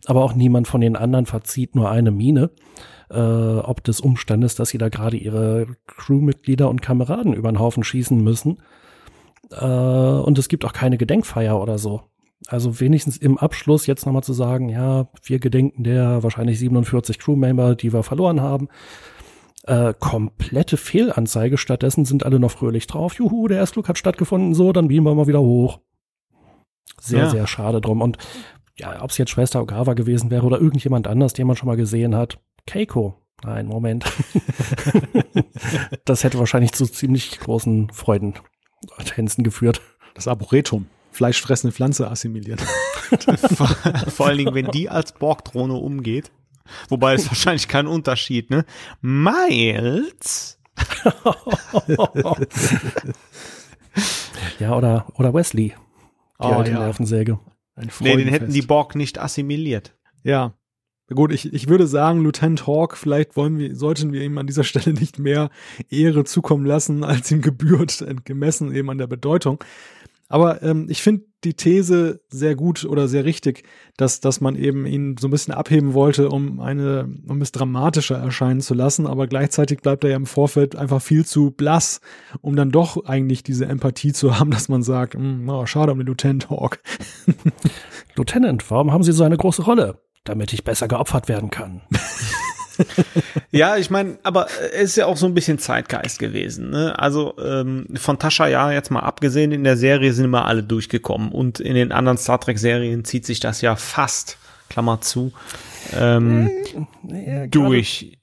aber 0.06 0.24
auch 0.24 0.34
niemand 0.34 0.68
von 0.68 0.82
den 0.82 0.96
anderen 0.96 1.26
verzieht 1.26 1.76
nur 1.76 1.90
eine 1.90 2.12
Mine, 2.12 2.52
äh, 3.10 3.20
ob 3.20 3.84
des 3.84 4.00
Umstandes, 4.00 4.56
dass 4.56 4.70
sie 4.70 4.78
da 4.78 4.90
gerade 4.90 5.18
ihre 5.18 5.68
Crewmitglieder 5.88 6.70
und 6.70 6.82
Kameraden 6.82 7.34
über 7.34 7.52
den 7.52 7.60
Haufen 7.60 7.84
schießen 7.84 8.24
müssen. 8.24 8.58
Äh, 9.52 9.66
und 9.66 10.38
es 10.38 10.50
gibt 10.50 10.66
auch 10.66 10.74
keine 10.74 10.98
Gedenkfeier 10.98 11.62
oder 11.62 11.78
so. 11.78 12.02
Also 12.48 12.80
wenigstens 12.80 13.18
im 13.18 13.38
Abschluss 13.38 13.88
jetzt 13.88 14.06
nochmal 14.06 14.24
zu 14.24 14.34
sagen, 14.34 14.70
ja, 14.70 15.08
wir 15.24 15.40
gedenken 15.40 15.84
der 15.84 16.22
wahrscheinlich 16.22 16.60
47 16.60 17.18
Crewmember, 17.18 17.76
die 17.76 17.94
wir 17.94 18.04
verloren 18.04 18.42
haben 18.42 18.70
äh, 19.68 19.94
komplette 20.00 20.78
Fehlanzeige. 20.78 21.58
Stattdessen 21.58 22.06
sind 22.06 22.26
alle 22.26 22.40
noch 22.40 22.52
fröhlich 22.52 22.88
drauf. 22.88 23.16
Juhu, 23.16 23.48
der 23.48 23.60
Erstflug 23.60 23.88
hat 23.90 23.98
stattgefunden. 23.98 24.54
So, 24.54 24.72
dann 24.72 24.88
beamen 24.88 25.08
wir 25.08 25.16
mal 25.16 25.28
wieder 25.28 25.42
hoch. 25.42 25.80
Sehr, 27.00 27.20
ja. 27.20 27.30
sehr 27.30 27.48
schade 27.48 27.82
drum. 27.82 28.02
Und 28.02 28.18
ja, 28.78 29.02
ob 29.02 29.12
es 29.12 29.18
jetzt 29.18 29.32
Schwester 29.32 29.62
Ogawa 29.62 29.94
gewesen 29.94 30.32
wäre 30.32 30.46
oder 30.46 30.60
irgendjemand 30.60 31.08
anders, 31.08 31.34
den 31.34 31.48
man 31.48 31.56
schon 31.56 31.68
mal 31.68 31.78
gesehen 31.78 32.16
hat. 32.16 32.40
Keiko. 32.68 33.16
Nein, 33.44 33.68
Moment. 33.68 34.06
das 36.06 36.24
hätte 36.24 36.40
wahrscheinlich 36.40 36.72
zu 36.72 36.86
ziemlich 36.86 37.40
großen 37.40 37.90
Freuden 37.92 38.36
Tänzen 39.04 39.44
geführt. 39.44 39.82
Das 40.14 40.28
Arboretum. 40.28 40.88
Fleischfressende 41.12 41.74
Pflanze 41.74 42.10
assimiliert. 42.10 42.62
vor, 43.56 43.68
vor 44.08 44.28
allen 44.28 44.38
Dingen, 44.38 44.54
wenn 44.54 44.68
die 44.68 44.90
als 44.90 45.14
Borgdrohne 45.14 45.74
umgeht. 45.74 46.32
Wobei 46.90 47.14
es 47.14 47.28
wahrscheinlich 47.30 47.68
kein 47.68 47.88
Unterschied, 47.88 48.50
ne? 48.50 48.66
Miles? 49.02 50.60
ja, 54.60 54.76
oder, 54.76 55.06
oder 55.16 55.34
Wesley. 55.34 55.74
Die 56.42 56.46
oh, 56.46 56.48
alte 56.48 56.72
ja. 56.72 56.80
Nervensäge. 56.80 57.40
Nee, 58.00 58.18
den 58.18 58.28
hätten 58.28 58.52
die 58.52 58.62
Borg 58.62 58.96
nicht 58.96 59.20
assimiliert. 59.20 59.96
Ja. 60.24 60.54
Gut, 61.14 61.32
ich, 61.32 61.54
ich 61.54 61.68
würde 61.68 61.86
sagen, 61.86 62.24
Lieutenant 62.24 62.66
Hawk, 62.66 62.98
vielleicht 62.98 63.36
wollen 63.36 63.60
wir, 63.60 63.76
sollten 63.76 64.12
wir 64.12 64.24
ihm 64.24 64.38
an 64.38 64.48
dieser 64.48 64.64
Stelle 64.66 64.94
nicht 64.94 65.20
mehr 65.20 65.50
Ehre 65.90 66.24
zukommen 66.24 66.66
lassen, 66.66 67.04
als 67.04 67.32
ihm 67.32 67.42
gebührt, 67.42 68.04
gemessen 68.26 68.74
eben 68.74 68.90
an 68.90 68.98
der 68.98 69.08
Bedeutung. 69.08 69.64
Aber 70.28 70.64
ähm, 70.64 70.88
ich 70.90 71.02
finde 71.02 71.26
die 71.44 71.54
These 71.54 72.22
sehr 72.30 72.56
gut 72.56 72.86
oder 72.86 73.08
sehr 73.08 73.24
richtig, 73.24 73.64
dass, 73.98 74.20
dass 74.20 74.42
man 74.42 74.56
eben 74.56 74.86
ihn 74.86 75.16
so 75.20 75.28
ein 75.28 75.32
bisschen 75.32 75.54
abheben 75.54 75.94
wollte, 75.94 76.30
um 76.30 76.60
eine, 76.60 77.08
um 77.28 77.42
es 77.42 77.52
dramatischer 77.52 78.18
erscheinen 78.18 78.62
zu 78.62 78.74
lassen, 78.74 79.06
aber 79.06 79.28
gleichzeitig 79.28 79.82
bleibt 79.82 80.04
er 80.04 80.10
ja 80.12 80.16
im 80.16 80.26
Vorfeld 80.26 80.76
einfach 80.76 81.02
viel 81.02 81.26
zu 81.26 81.52
blass, 81.52 82.02
um 82.42 82.56
dann 82.56 82.72
doch 82.72 83.06
eigentlich 83.06 83.44
diese 83.44 83.68
Empathie 83.68 84.14
zu 84.14 84.40
haben, 84.40 84.52
dass 84.52 84.70
man 84.70 84.82
sagt, 84.84 85.16
oh, 85.16 85.66
schade 85.66 85.92
um 85.92 86.00
den 86.00 86.08
Lieutenant 86.08 86.50
Hawk. 86.50 86.80
Lieutenant, 88.16 88.70
warum 88.72 88.92
haben 88.92 89.04
Sie 89.04 89.12
so 89.12 89.24
eine 89.24 89.38
große 89.38 89.64
Rolle? 89.64 90.02
Damit 90.24 90.54
ich 90.54 90.64
besser 90.64 90.88
geopfert 90.88 91.30
werden 91.30 91.52
kann. 91.52 91.82
ja, 93.52 93.78
ich 93.78 93.90
meine, 93.90 94.18
aber 94.24 94.48
es 94.74 94.92
ist 94.92 94.98
ja 94.98 95.06
auch 95.06 95.18
so 95.18 95.26
ein 95.26 95.34
bisschen 95.34 95.60
Zeitgeist 95.60 96.20
gewesen. 96.20 96.70
Ne? 96.70 96.98
Also 96.98 97.36
ähm, 97.44 97.88
von 97.96 98.20
Tascha 98.20 98.48
ja 98.48 98.72
jetzt 98.72 98.92
mal 98.92 99.02
abgesehen, 99.02 99.52
in 99.52 99.64
der 99.64 99.78
Serie 99.78 100.14
sind 100.14 100.26
immer 100.26 100.46
alle 100.46 100.64
durchgekommen 100.64 101.32
und 101.32 101.60
in 101.60 101.76
den 101.76 101.92
anderen 101.92 102.18
Star 102.18 102.40
Trek-Serien 102.40 103.06
zieht 103.06 103.26
sich 103.26 103.40
das 103.40 103.62
ja 103.62 103.76
fast, 103.76 104.38
Klammer 104.70 105.02
zu, 105.02 105.32
ähm, 105.96 106.50
ja, 107.08 107.48
durch. 107.48 108.18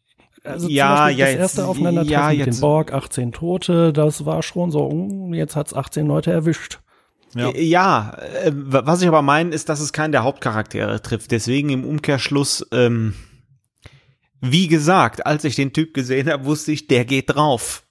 Also 0.44 0.68
ja, 0.68 1.08
ja, 1.08 1.26
das 1.26 1.34
erste 1.36 1.66
Aufeinandertreffen 1.66 2.12
ja, 2.12 2.46
mit 2.46 2.46
den 2.46 2.60
Borg, 2.60 2.92
18 2.92 3.32
Tote, 3.32 3.92
das 3.92 4.26
war 4.26 4.42
schon 4.42 4.72
so, 4.72 4.90
hm, 4.90 5.34
jetzt 5.34 5.54
hat's 5.54 5.72
18 5.72 6.06
Leute 6.06 6.32
erwischt. 6.32 6.80
Ja, 7.34 7.50
ja 7.54 8.16
äh, 8.44 8.52
was 8.52 9.02
ich 9.02 9.08
aber 9.08 9.22
meine, 9.22 9.50
ist, 9.54 9.68
dass 9.68 9.80
es 9.80 9.92
keinen 9.92 10.12
der 10.12 10.24
Hauptcharaktere 10.24 11.00
trifft. 11.00 11.30
Deswegen 11.30 11.70
im 11.70 11.84
Umkehrschluss, 11.84 12.66
ähm, 12.72 13.14
wie 14.43 14.66
gesagt, 14.66 15.24
als 15.24 15.44
ich 15.44 15.55
den 15.55 15.73
Typ 15.73 15.94
gesehen 15.94 16.28
habe, 16.28 16.44
wusste 16.44 16.73
ich, 16.73 16.89
der 16.89 17.05
geht 17.05 17.35
drauf. 17.35 17.86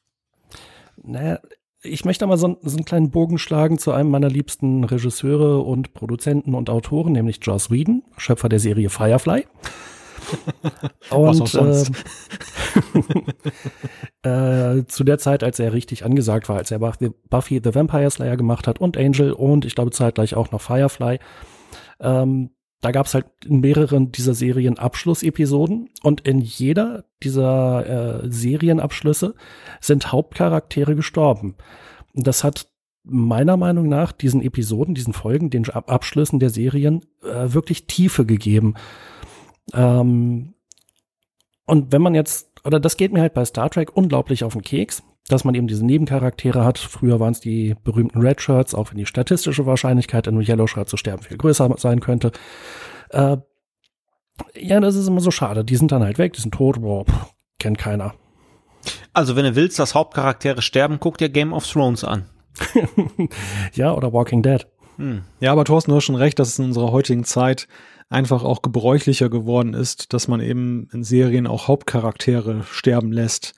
Naja, 1.01 1.39
ich 1.81 2.03
möchte 2.05 2.27
mal 2.27 2.37
so, 2.37 2.57
so 2.61 2.75
einen 2.75 2.85
kleinen 2.85 3.09
Bogen 3.09 3.37
schlagen 3.37 3.79
zu 3.79 3.93
einem 3.93 4.11
meiner 4.11 4.29
liebsten 4.29 4.83
Regisseure 4.83 5.61
und 5.61 5.93
Produzenten 5.93 6.53
und 6.53 6.69
Autoren, 6.69 7.13
nämlich 7.13 7.39
Joss 7.41 7.71
Whedon, 7.71 8.03
Schöpfer 8.17 8.49
der 8.49 8.59
Serie 8.59 8.89
Firefly. 8.89 9.47
und 11.09 11.55
äh, 14.23 14.29
äh, 14.77 14.85
zu 14.85 15.03
der 15.05 15.17
Zeit, 15.17 15.43
als 15.43 15.57
er 15.57 15.73
richtig 15.73 16.05
angesagt 16.05 16.49
war, 16.49 16.57
als 16.57 16.69
er 16.69 16.79
Buffy 16.79 17.61
the 17.63 17.73
Vampire 17.73 18.11
Slayer 18.11 18.37
gemacht 18.37 18.67
hat 18.67 18.79
und 18.79 18.97
Angel 18.97 19.31
und 19.31 19.65
ich 19.65 19.73
glaube 19.73 19.91
zeitgleich 19.91 20.35
auch 20.35 20.51
noch 20.51 20.61
Firefly, 20.61 21.17
ähm, 22.01 22.51
da 22.81 22.91
gab 22.91 23.05
es 23.05 23.13
halt 23.13 23.27
in 23.45 23.59
mehreren 23.59 24.11
dieser 24.11 24.33
Serien 24.33 24.79
Abschlussepisoden 24.79 25.89
und 26.01 26.21
in 26.27 26.39
jeder 26.39 27.05
dieser 27.21 28.23
äh, 28.23 28.31
Serienabschlüsse 28.31 29.35
sind 29.79 30.11
Hauptcharaktere 30.11 30.95
gestorben. 30.95 31.55
Das 32.15 32.43
hat 32.43 32.67
meiner 33.03 33.55
Meinung 33.57 33.87
nach 33.87 34.11
diesen 34.11 34.41
Episoden, 34.41 34.95
diesen 34.95 35.13
Folgen, 35.13 35.49
den 35.49 35.69
Abschlüssen 35.69 36.39
der 36.39 36.49
Serien 36.49 37.05
äh, 37.23 37.53
wirklich 37.53 37.85
Tiefe 37.85 38.25
gegeben. 38.25 38.75
Ähm, 39.73 40.55
und 41.65 41.91
wenn 41.91 42.01
man 42.01 42.15
jetzt, 42.15 42.49
oder 42.63 42.79
das 42.79 42.97
geht 42.97 43.13
mir 43.13 43.21
halt 43.21 43.33
bei 43.33 43.45
Star 43.45 43.69
Trek 43.69 43.95
unglaublich 43.95 44.43
auf 44.43 44.53
den 44.53 44.63
Keks, 44.63 45.03
dass 45.27 45.43
man 45.43 45.55
eben 45.55 45.67
diese 45.67 45.85
Nebencharaktere 45.85 46.65
hat. 46.65 46.77
Früher 46.77 47.19
waren 47.19 47.33
es 47.33 47.39
die 47.39 47.75
berühmten 47.83 48.21
Red 48.21 48.41
Shirts, 48.41 48.73
auch 48.73 48.91
wenn 48.91 48.97
die 48.97 49.05
statistische 49.05 49.65
Wahrscheinlichkeit, 49.65 50.27
in 50.27 50.35
einem 50.35 50.45
Yellow 50.45 50.67
Shirt 50.67 50.89
zu 50.89 50.97
sterben, 50.97 51.23
viel 51.23 51.37
größer 51.37 51.73
sein 51.77 51.99
könnte. 51.99 52.31
Äh, 53.09 53.37
ja, 54.55 54.79
das 54.79 54.95
ist 54.95 55.07
immer 55.07 55.21
so 55.21 55.31
schade. 55.31 55.63
Die 55.63 55.75
sind 55.75 55.91
dann 55.91 56.03
halt 56.03 56.17
weg, 56.17 56.33
die 56.33 56.41
sind 56.41 56.53
tot, 56.53 56.81
boah, 56.81 57.05
pff, 57.05 57.33
kennt 57.59 57.77
keiner. 57.77 58.13
Also, 59.13 59.35
wenn 59.35 59.45
du 59.45 59.55
willst, 59.55 59.77
dass 59.77 59.93
Hauptcharaktere 59.93 60.61
sterben, 60.61 60.97
guck 60.99 61.17
dir 61.17 61.29
Game 61.29 61.53
of 61.53 61.67
Thrones 61.67 62.03
an. 62.03 62.25
ja, 63.73 63.93
oder 63.93 64.11
Walking 64.13 64.41
Dead. 64.41 64.65
Hm. 64.97 65.23
Ja, 65.39 65.51
aber 65.51 65.65
Thorsten, 65.65 65.91
du 65.91 65.97
hast 65.97 66.05
schon 66.05 66.15
recht, 66.15 66.39
dass 66.39 66.49
es 66.49 66.59
in 66.59 66.65
unserer 66.65 66.91
heutigen 66.91 67.23
Zeit 67.23 67.67
einfach 68.09 68.43
auch 68.43 68.61
gebräuchlicher 68.61 69.29
geworden 69.29 69.73
ist, 69.73 70.13
dass 70.13 70.27
man 70.27 70.41
eben 70.41 70.89
in 70.91 71.03
Serien 71.03 71.47
auch 71.47 71.67
Hauptcharaktere 71.67 72.63
sterben 72.69 73.11
lässt 73.11 73.53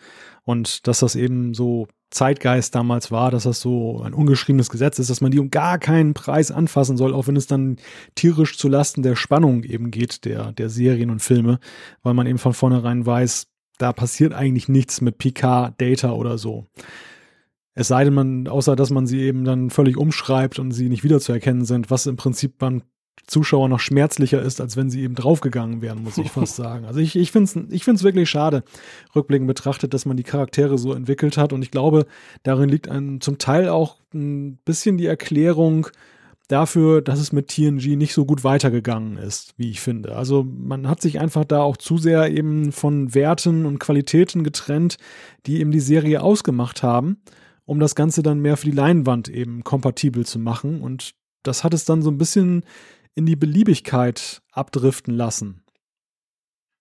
und 0.45 0.87
dass 0.87 0.99
das 0.99 1.15
eben 1.15 1.53
so 1.53 1.87
Zeitgeist 2.13 2.75
damals 2.75 3.11
war, 3.11 3.31
dass 3.31 3.43
das 3.43 3.59
so 3.59 4.01
ein 4.01 4.13
ungeschriebenes 4.13 4.69
Gesetz 4.69 4.99
ist, 4.99 5.09
dass 5.09 5.21
man 5.21 5.31
die 5.31 5.39
um 5.39 5.49
gar 5.49 5.79
keinen 5.79 6.13
Preis 6.13 6.51
anfassen 6.51 6.95
soll, 6.95 7.13
auch 7.13 7.27
wenn 7.27 7.35
es 7.35 7.47
dann 7.47 7.77
tierisch 8.15 8.57
zu 8.57 8.67
Lasten 8.67 9.01
der 9.01 9.15
Spannung 9.15 9.63
eben 9.63 9.89
geht, 9.89 10.25
der, 10.25 10.51
der 10.51 10.69
Serien 10.69 11.09
und 11.09 11.21
Filme, 11.21 11.59
weil 12.03 12.13
man 12.13 12.27
eben 12.27 12.37
von 12.37 12.53
vornherein 12.53 13.05
weiß, 13.05 13.47
da 13.79 13.93
passiert 13.93 14.33
eigentlich 14.33 14.69
nichts 14.69 15.01
mit 15.01 15.17
PK, 15.17 15.73
Data 15.77 16.11
oder 16.11 16.37
so. 16.37 16.67
Es 17.75 17.87
sei 17.87 18.03
denn, 18.03 18.13
man, 18.13 18.47
außer 18.47 18.75
dass 18.75 18.91
man 18.91 19.07
sie 19.07 19.21
eben 19.21 19.45
dann 19.45 19.71
völlig 19.71 19.97
umschreibt 19.97 20.59
und 20.59 20.71
sie 20.71 20.89
nicht 20.89 21.03
wiederzuerkennen 21.03 21.65
sind, 21.65 21.89
was 21.89 22.05
im 22.05 22.15
Prinzip 22.15 22.59
beim 22.59 22.83
Zuschauer 23.27 23.69
noch 23.69 23.79
schmerzlicher 23.79 24.41
ist, 24.41 24.59
als 24.59 24.75
wenn 24.75 24.89
sie 24.89 25.01
eben 25.01 25.15
draufgegangen 25.15 25.81
wären, 25.81 26.03
muss 26.03 26.17
ich 26.17 26.31
fast 26.31 26.55
sagen. 26.57 26.85
Also 26.85 26.99
ich, 26.99 27.15
ich 27.15 27.31
finde 27.31 27.45
es 27.45 27.73
ich 27.73 27.83
find's 27.83 28.03
wirklich 28.03 28.29
schade, 28.29 28.63
rückblickend 29.15 29.47
betrachtet, 29.47 29.93
dass 29.93 30.05
man 30.05 30.17
die 30.17 30.23
Charaktere 30.23 30.77
so 30.77 30.93
entwickelt 30.93 31.37
hat. 31.37 31.53
Und 31.53 31.61
ich 31.61 31.71
glaube, 31.71 32.05
darin 32.43 32.69
liegt 32.69 32.87
ein, 32.89 33.21
zum 33.21 33.37
Teil 33.37 33.69
auch 33.69 33.97
ein 34.13 34.57
bisschen 34.65 34.97
die 34.97 35.05
Erklärung 35.05 35.87
dafür, 36.49 37.01
dass 37.01 37.19
es 37.19 37.31
mit 37.31 37.47
TNG 37.47 37.95
nicht 37.95 38.13
so 38.13 38.25
gut 38.25 38.43
weitergegangen 38.43 39.17
ist, 39.17 39.53
wie 39.57 39.71
ich 39.71 39.79
finde. 39.79 40.15
Also 40.15 40.43
man 40.43 40.89
hat 40.89 41.01
sich 41.01 41.19
einfach 41.19 41.45
da 41.45 41.61
auch 41.61 41.77
zu 41.77 41.97
sehr 41.97 42.29
eben 42.29 42.71
von 42.71 43.15
Werten 43.15 43.65
und 43.65 43.79
Qualitäten 43.79 44.43
getrennt, 44.43 44.97
die 45.45 45.61
eben 45.61 45.71
die 45.71 45.79
Serie 45.79 46.21
ausgemacht 46.21 46.83
haben 46.83 47.17
um 47.65 47.79
das 47.79 47.95
Ganze 47.95 48.23
dann 48.23 48.39
mehr 48.39 48.57
für 48.57 48.69
die 48.69 48.75
Leinwand 48.75 49.29
eben 49.29 49.63
kompatibel 49.63 50.25
zu 50.25 50.39
machen. 50.39 50.81
Und 50.81 51.13
das 51.43 51.63
hat 51.63 51.73
es 51.73 51.85
dann 51.85 52.01
so 52.01 52.09
ein 52.09 52.17
bisschen 52.17 52.63
in 53.15 53.25
die 53.25 53.35
Beliebigkeit 53.35 54.41
abdriften 54.51 55.15
lassen. 55.15 55.63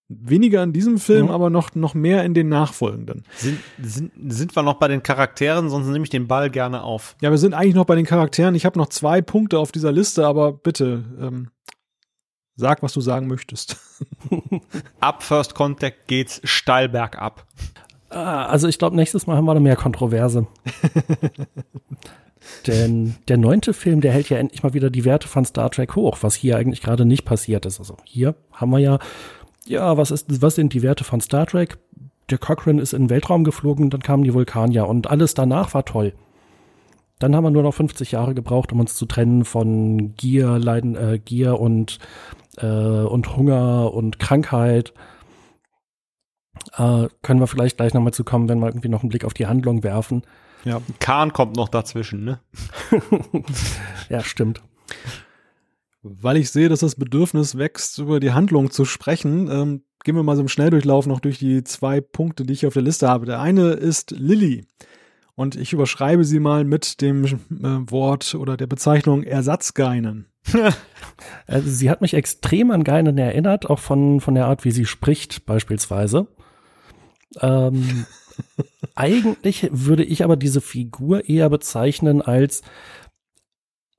Weniger 0.09 0.63
in 0.63 0.73
diesem 0.73 0.99
Film, 0.99 1.27
mhm. 1.27 1.33
aber 1.33 1.49
noch, 1.49 1.75
noch 1.75 1.95
mehr 1.95 2.25
in 2.25 2.35
den 2.35 2.49
nachfolgenden. 2.49 3.23
Sind, 3.37 3.61
sind, 3.83 4.13
sind 4.29 4.55
wir 4.55 4.63
noch 4.63 4.75
bei 4.75 4.89
den 4.89 5.03
Charakteren, 5.03 5.71
sonst 5.71 5.87
nehme 5.87 6.05
ich 6.05 6.11
den 6.11 6.29
Ball 6.29 6.51
gerne 6.51 6.83
auf. 6.83 7.17
Ja, 7.23 7.31
wir 7.31 7.39
sind 7.39 7.55
eigentlich 7.55 7.75
noch 7.75 7.87
bei 7.87 7.95
den 7.95 8.05
Charakteren. 8.05 8.55
Ich 8.55 8.67
habe 8.67 8.79
noch 8.79 8.89
zwei 8.89 9.23
Punkte 9.23 9.59
auf 9.59 9.73
dieser 9.73 9.93
Liste, 9.93 10.27
aber 10.27 10.53
bitte, 10.53 11.05
ähm, 11.19 11.51
sag, 12.57 12.83
was 12.83 12.93
du 12.93 13.01
sagen 13.01 13.27
möchtest. 13.27 13.77
Ab 15.01 15.23
First 15.23 15.55
Contact 15.55 16.09
geht's 16.09 16.41
steil 16.45 16.89
bergab. 16.89 17.47
Ah, 18.11 18.45
also 18.47 18.69
ich 18.69 18.79
glaube, 18.79 18.97
nächstes 18.97 19.27
Mal 19.27 19.37
haben 19.37 19.47
wir 19.47 19.55
da 19.55 19.61
mehr 19.61 19.77
Kontroverse. 19.77 20.47
Denn 22.67 23.17
der 23.29 23.39
neunte 23.39 23.73
Film, 23.75 24.01
der 24.01 24.13
hält 24.13 24.29
ja 24.29 24.39
endlich 24.39 24.63
mal 24.63 24.75
wieder 24.75 24.91
die 24.91 25.05
Werte 25.05 25.29
von 25.29 25.45
Star 25.45 25.71
Trek 25.71 25.97
hoch, 25.97 26.19
was 26.21 26.35
hier 26.35 26.57
eigentlich 26.57 26.83
gerade 26.83 27.05
nicht 27.05 27.25
passiert 27.25 27.67
ist. 27.67 27.79
Also 27.79 27.97
hier 28.05 28.35
haben 28.53 28.71
wir 28.71 28.79
ja, 28.79 28.99
ja, 29.67 29.97
was 29.97 30.11
ist, 30.11 30.43
was 30.43 30.55
sind 30.55 30.73
die 30.73 30.83
Werte 30.83 31.05
von 31.05 31.21
Star 31.21 31.47
Trek? 31.47 31.79
Der 32.31 32.39
Cochrane 32.39 32.81
ist 32.81 32.93
in 32.93 33.05
den 33.05 33.11
Weltraum 33.11 33.45
geflogen, 33.45 33.91
dann 33.91 34.01
kamen 34.01 34.25
die 34.25 34.35
Vulkanier 34.35 34.89
und 34.89 35.11
alles 35.11 35.35
danach 35.35 35.75
war 35.75 35.85
toll. 35.85 36.15
Dann 37.19 37.37
haben 37.37 37.45
wir 37.45 37.51
nur 37.51 37.63
noch 37.63 37.75
50 37.75 38.13
Jahre 38.13 38.35
gebraucht, 38.35 38.73
um 38.73 38.81
uns 38.81 38.95
zu 38.95 39.07
trennen 39.07 39.45
von 39.45 40.15
Gier, 40.17 40.59
Leiden, 40.59 40.97
äh, 40.97 41.21
Gier 41.21 41.61
und, 41.61 42.01
äh, 42.57 42.67
und 42.67 43.37
Hunger 43.37 43.95
und 43.95 44.19
Krankheit. 44.19 44.93
Äh, 46.77 47.09
können 47.23 47.39
wir 47.41 47.47
vielleicht 47.47 47.77
gleich 47.77 47.95
nochmal 47.95 48.13
zu 48.13 48.25
kommen, 48.25 48.49
wenn 48.49 48.59
wir 48.59 48.67
irgendwie 48.67 48.89
noch 48.89 49.03
einen 49.03 49.11
Blick 49.11 49.25
auf 49.25 49.35
die 49.35 49.47
Handlung 49.47 49.85
werfen. 49.85 50.23
Ja, 50.65 50.81
Kahn 51.01 51.33
kommt 51.33 51.57
noch 51.57 51.69
dazwischen, 51.69 52.25
ne? 52.25 52.41
ja, 54.09 54.23
stimmt. 54.23 54.63
Weil 56.03 56.37
ich 56.37 56.51
sehe, 56.51 56.69
dass 56.69 56.81
das 56.81 56.97
Bedürfnis 56.97 57.57
wächst, 57.59 57.99
über 57.99 58.21
die 58.21 58.33
Handlung 58.33 58.71
zu 58.71 58.85
sprechen, 58.85 59.49
ähm, 59.51 59.83
gehen 60.05 60.17
wir 60.17 60.23
mal 60.23 60.37
so 60.37 60.43
im 60.43 60.49
Schnelldurchlauf 60.49 61.07
noch 61.07 61.21
durch 61.21 61.39
die 61.39 61.63
zwei 61.65 62.01
Punkte, 62.01 62.45
die 62.45 62.53
ich 62.53 62.67
auf 62.67 62.75
der 62.75 62.83
Liste 62.83 63.09
habe. 63.09 63.27
Der 63.27 63.41
eine 63.41 63.71
ist 63.71 64.11
Lilly. 64.11 64.67
Und 65.35 65.57
ich 65.57 65.73
überschreibe 65.73 66.25
sie 66.25 66.41
mal 66.41 66.65
mit 66.65 67.01
dem 67.01 67.25
äh, 67.25 67.31
Wort 67.91 68.35
oder 68.35 68.57
der 68.57 68.67
Bezeichnung 68.67 69.23
Ersatzgeinen. 69.23 70.27
also 71.47 71.71
sie 71.71 71.89
hat 71.89 72.01
mich 72.01 72.15
extrem 72.15 72.71
an 72.71 72.85
Geinen 72.85 73.17
erinnert, 73.17 73.71
auch 73.71 73.79
von, 73.79 74.21
von 74.21 74.35
der 74.35 74.47
Art, 74.47 74.65
wie 74.65 74.73
sie 74.73 74.87
spricht, 74.87 75.47
beispielsweise. 75.47 76.27
Ähm, 77.41 78.07
eigentlich 78.95 79.69
würde 79.73 80.05
ich 80.05 80.25
aber 80.25 80.37
diese 80.37 80.61
Figur 80.61 81.29
eher 81.29 81.49
bezeichnen 81.51 82.23
als 82.23 82.63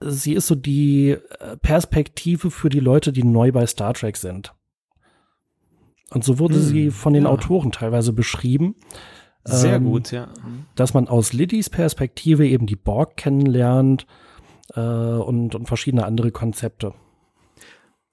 sie 0.06 0.34
ist 0.34 0.48
so 0.48 0.56
die 0.56 1.12
äh, 1.12 1.58
Perspektive 1.62 2.52
für 2.52 2.68
die 2.68 2.82
Leute, 2.82 3.14
die 3.14 3.24
neu 3.24 3.54
bei 3.54 3.66
Star 3.66 3.94
Trek 3.94 4.18
sind. 4.18 4.54
Und 6.10 6.26
so 6.26 6.40
wurde 6.40 6.56
hm, 6.56 6.62
sie 6.62 6.92
von 6.92 7.14
den 7.14 7.24
ja. 7.24 7.30
Autoren 7.30 7.72
teilweise 7.72 8.12
beschrieben. 8.12 8.76
Sehr 9.46 9.76
ähm, 9.76 9.86
gut, 9.86 10.12
ja. 10.12 10.28
Dass 10.76 10.94
man 10.94 11.08
aus 11.08 11.32
Liddys 11.32 11.70
Perspektive 11.70 12.46
eben 12.46 12.66
die 12.66 12.76
Borg 12.76 13.16
kennenlernt 13.16 14.06
äh, 14.74 14.82
und, 14.82 15.56
und 15.56 15.68
verschiedene 15.68 16.06
andere 16.06 16.32
Konzepte. 16.32 16.94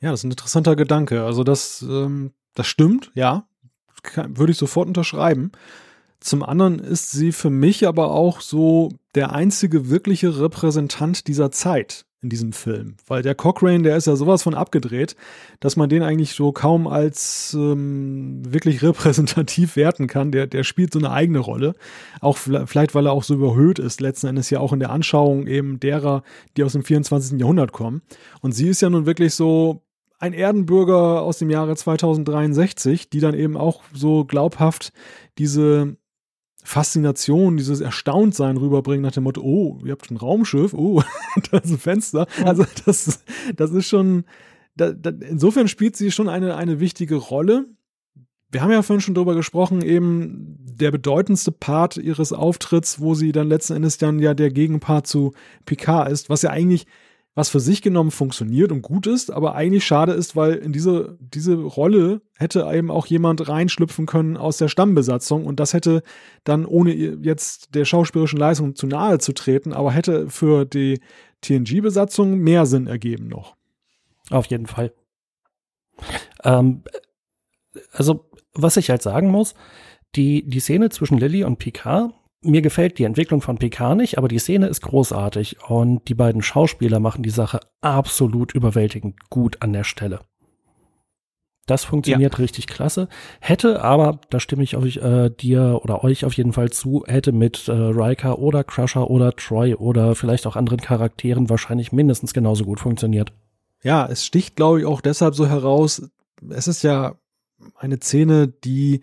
Ja, 0.00 0.12
das 0.12 0.20
ist 0.20 0.24
ein 0.24 0.30
interessanter 0.30 0.76
Gedanke. 0.76 1.24
Also 1.24 1.42
das, 1.42 1.82
ähm, 1.82 2.32
das 2.54 2.68
stimmt, 2.68 3.10
ja 3.14 3.48
kann, 4.02 4.36
würde 4.36 4.52
ich 4.52 4.58
sofort 4.58 4.88
unterschreiben. 4.88 5.52
Zum 6.20 6.42
anderen 6.42 6.78
ist 6.78 7.10
sie 7.10 7.32
für 7.32 7.50
mich 7.50 7.88
aber 7.88 8.10
auch 8.10 8.40
so 8.40 8.90
der 9.14 9.32
einzige 9.32 9.88
wirkliche 9.88 10.38
Repräsentant 10.38 11.26
dieser 11.26 11.50
Zeit 11.50 12.04
in 12.22 12.28
diesem 12.28 12.52
Film. 12.52 12.96
Weil 13.06 13.22
der 13.22 13.34
Cochrane, 13.34 13.82
der 13.82 13.96
ist 13.96 14.06
ja 14.06 14.14
sowas 14.14 14.42
von 14.42 14.54
abgedreht, 14.54 15.16
dass 15.58 15.76
man 15.76 15.88
den 15.88 16.02
eigentlich 16.02 16.34
so 16.34 16.52
kaum 16.52 16.86
als 16.86 17.56
ähm, 17.58 18.42
wirklich 18.44 18.82
repräsentativ 18.82 19.76
werten 19.76 20.06
kann. 20.06 20.30
Der, 20.30 20.46
der 20.46 20.62
spielt 20.64 20.92
so 20.92 20.98
eine 20.98 21.10
eigene 21.10 21.38
Rolle. 21.38 21.74
Auch 22.20 22.36
vielleicht, 22.36 22.94
weil 22.94 23.06
er 23.06 23.12
auch 23.12 23.22
so 23.22 23.34
überhöht 23.34 23.78
ist, 23.78 24.00
letzten 24.00 24.26
Endes 24.26 24.50
ja 24.50 24.60
auch 24.60 24.74
in 24.74 24.80
der 24.80 24.90
Anschauung 24.90 25.46
eben 25.46 25.80
derer, 25.80 26.22
die 26.56 26.64
aus 26.64 26.72
dem 26.72 26.84
24. 26.84 27.40
Jahrhundert 27.40 27.72
kommen. 27.72 28.02
Und 28.42 28.52
sie 28.52 28.68
ist 28.68 28.82
ja 28.82 28.90
nun 28.90 29.06
wirklich 29.06 29.34
so 29.34 29.82
ein 30.18 30.34
Erdenbürger 30.34 31.22
aus 31.22 31.38
dem 31.38 31.48
Jahre 31.48 31.74
2063, 31.74 33.08
die 33.08 33.20
dann 33.20 33.34
eben 33.34 33.56
auch 33.56 33.82
so 33.94 34.26
glaubhaft 34.26 34.92
diese 35.38 35.96
Faszination, 36.64 37.56
dieses 37.56 37.80
Erstauntsein 37.80 38.56
rüberbringen 38.56 39.02
nach 39.02 39.12
dem 39.12 39.24
Motto, 39.24 39.40
oh, 39.42 39.78
ihr 39.84 39.92
habt 39.92 40.10
ein 40.10 40.16
Raumschiff, 40.16 40.74
oh, 40.74 41.02
da 41.50 41.58
ist 41.58 41.70
ein 41.70 41.78
Fenster. 41.78 42.26
Also 42.44 42.64
das, 42.84 43.24
das 43.56 43.70
ist 43.70 43.88
schon, 43.88 44.24
da, 44.76 44.92
da, 44.92 45.10
insofern 45.10 45.68
spielt 45.68 45.96
sie 45.96 46.10
schon 46.10 46.28
eine, 46.28 46.56
eine 46.56 46.80
wichtige 46.80 47.16
Rolle. 47.16 47.66
Wir 48.50 48.62
haben 48.62 48.72
ja 48.72 48.82
vorhin 48.82 49.00
schon 49.00 49.14
drüber 49.14 49.34
gesprochen, 49.34 49.80
eben 49.82 50.56
der 50.58 50.90
bedeutendste 50.90 51.52
Part 51.52 51.96
ihres 51.96 52.32
Auftritts, 52.32 53.00
wo 53.00 53.14
sie 53.14 53.32
dann 53.32 53.48
letzten 53.48 53.74
Endes 53.74 53.98
dann 53.98 54.18
ja 54.18 54.34
der 54.34 54.50
Gegenpart 54.50 55.06
zu 55.06 55.32
Picard 55.66 56.10
ist, 56.10 56.30
was 56.30 56.42
ja 56.42 56.50
eigentlich 56.50 56.86
was 57.34 57.48
für 57.48 57.60
sich 57.60 57.80
genommen 57.80 58.10
funktioniert 58.10 58.72
und 58.72 58.82
gut 58.82 59.06
ist, 59.06 59.30
aber 59.30 59.54
eigentlich 59.54 59.84
schade 59.84 60.12
ist, 60.12 60.34
weil 60.34 60.54
in 60.54 60.72
diese, 60.72 61.16
diese 61.20 61.54
Rolle 61.54 62.22
hätte 62.36 62.68
eben 62.72 62.90
auch 62.90 63.06
jemand 63.06 63.48
reinschlüpfen 63.48 64.06
können 64.06 64.36
aus 64.36 64.56
der 64.56 64.68
Stammbesatzung 64.68 65.46
und 65.46 65.60
das 65.60 65.72
hätte 65.72 66.02
dann, 66.44 66.66
ohne 66.66 66.92
jetzt 66.92 67.74
der 67.74 67.84
schauspielerischen 67.84 68.38
Leistung 68.38 68.74
zu 68.74 68.86
nahe 68.86 69.18
zu 69.18 69.32
treten, 69.32 69.72
aber 69.72 69.92
hätte 69.92 70.28
für 70.28 70.64
die 70.64 71.00
TNG-Besatzung 71.42 72.36
mehr 72.36 72.66
Sinn 72.66 72.86
ergeben 72.86 73.28
noch. 73.28 73.56
Auf 74.30 74.46
jeden 74.46 74.66
Fall. 74.66 74.92
Ähm, 76.44 76.82
also, 77.92 78.28
was 78.54 78.76
ich 78.76 78.90
halt 78.90 79.02
sagen 79.02 79.28
muss, 79.28 79.54
die, 80.16 80.44
die 80.48 80.60
Szene 80.60 80.90
zwischen 80.90 81.18
Lilly 81.18 81.44
und 81.44 81.58
Picard 81.58 82.12
mir 82.42 82.62
gefällt 82.62 82.98
die 82.98 83.04
Entwicklung 83.04 83.40
von 83.42 83.58
PK 83.58 83.94
nicht, 83.94 84.18
aber 84.18 84.28
die 84.28 84.38
Szene 84.38 84.66
ist 84.66 84.80
großartig 84.82 85.58
und 85.68 86.08
die 86.08 86.14
beiden 86.14 86.42
Schauspieler 86.42 87.00
machen 87.00 87.22
die 87.22 87.30
Sache 87.30 87.60
absolut 87.80 88.54
überwältigend 88.54 89.28
gut 89.28 89.58
an 89.60 89.72
der 89.72 89.84
Stelle. 89.84 90.20
Das 91.66 91.84
funktioniert 91.84 92.34
ja. 92.34 92.38
richtig 92.38 92.66
klasse. 92.66 93.08
Hätte 93.38 93.82
aber, 93.82 94.20
da 94.30 94.40
stimme 94.40 94.64
ich 94.64 94.76
euch, 94.76 94.96
äh, 94.96 95.30
dir 95.30 95.80
oder 95.84 96.02
euch 96.02 96.24
auf 96.24 96.32
jeden 96.32 96.52
Fall 96.52 96.70
zu, 96.70 97.04
hätte 97.06 97.30
mit 97.30 97.68
äh, 97.68 97.72
Riker 97.72 98.40
oder 98.40 98.64
Crusher 98.64 99.08
oder 99.08 99.36
Troy 99.36 99.74
oder 99.74 100.16
vielleicht 100.16 100.48
auch 100.48 100.56
anderen 100.56 100.80
Charakteren 100.80 101.48
wahrscheinlich 101.48 101.92
mindestens 101.92 102.34
genauso 102.34 102.64
gut 102.64 102.80
funktioniert. 102.80 103.32
Ja, 103.84 104.06
es 104.06 104.26
sticht, 104.26 104.56
glaube 104.56 104.80
ich, 104.80 104.86
auch 104.86 105.00
deshalb 105.00 105.36
so 105.36 105.46
heraus. 105.46 106.10
Es 106.48 106.66
ist 106.66 106.82
ja 106.82 107.14
eine 107.76 108.00
Szene, 108.00 108.48
die 108.48 109.02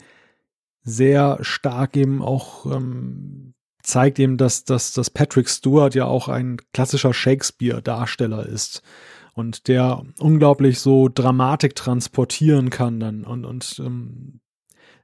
sehr 0.88 1.38
stark 1.42 1.98
eben 1.98 2.22
auch 2.22 2.66
ähm, 2.66 3.54
zeigt 3.84 4.20
eben, 4.20 4.38
dass, 4.38 4.64
dass, 4.64 4.94
dass 4.94 5.10
Patrick 5.10 5.50
Stewart 5.50 5.96
ja 5.96 6.06
auch 6.06 6.30
ein 6.30 6.58
klassischer 6.74 7.14
Shakespeare-Darsteller 7.14 8.46
ist 8.46 8.82
und 9.34 9.68
der 9.68 10.04
unglaublich 10.20 10.80
so 10.80 11.10
Dramatik 11.10 11.76
transportieren 11.76 12.70
kann 12.70 13.00
dann. 13.00 13.24
Und, 13.24 13.46
und 13.46 13.80
ähm, 13.80 14.40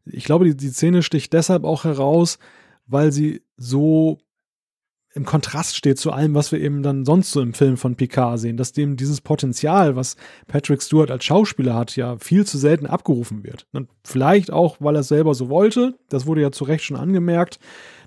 ich 0.05 0.23
glaube, 0.23 0.45
die, 0.45 0.55
die 0.55 0.69
Szene 0.69 1.03
sticht 1.03 1.33
deshalb 1.33 1.65
auch 1.65 1.83
heraus, 1.83 2.39
weil 2.85 3.11
sie 3.11 3.41
so 3.57 4.19
im 5.15 5.25
Kontrast 5.25 5.75
steht 5.75 5.99
zu 5.99 6.11
allem, 6.11 6.33
was 6.33 6.51
wir 6.51 6.59
eben 6.59 6.81
dann 6.81 7.05
sonst 7.05 7.31
so 7.31 7.41
im 7.41 7.53
Film 7.53 7.77
von 7.77 7.95
Picard 7.95 8.39
sehen, 8.39 8.57
dass 8.57 8.71
dem 8.71 8.97
dieses 8.97 9.21
Potenzial, 9.21 9.95
was 9.95 10.15
Patrick 10.47 10.81
Stewart 10.81 11.11
als 11.11 11.23
Schauspieler 11.23 11.75
hat, 11.75 11.95
ja 11.95 12.17
viel 12.17 12.45
zu 12.45 12.57
selten 12.57 12.87
abgerufen 12.87 13.43
wird. 13.43 13.67
Und 13.73 13.89
vielleicht 14.03 14.51
auch, 14.51 14.77
weil 14.79 14.95
er 14.95 15.01
es 15.01 15.07
selber 15.07 15.35
so 15.35 15.49
wollte, 15.49 15.95
das 16.09 16.25
wurde 16.25 16.41
ja 16.41 16.51
zu 16.51 16.63
Recht 16.63 16.83
schon 16.83 16.97
angemerkt, 16.97 17.59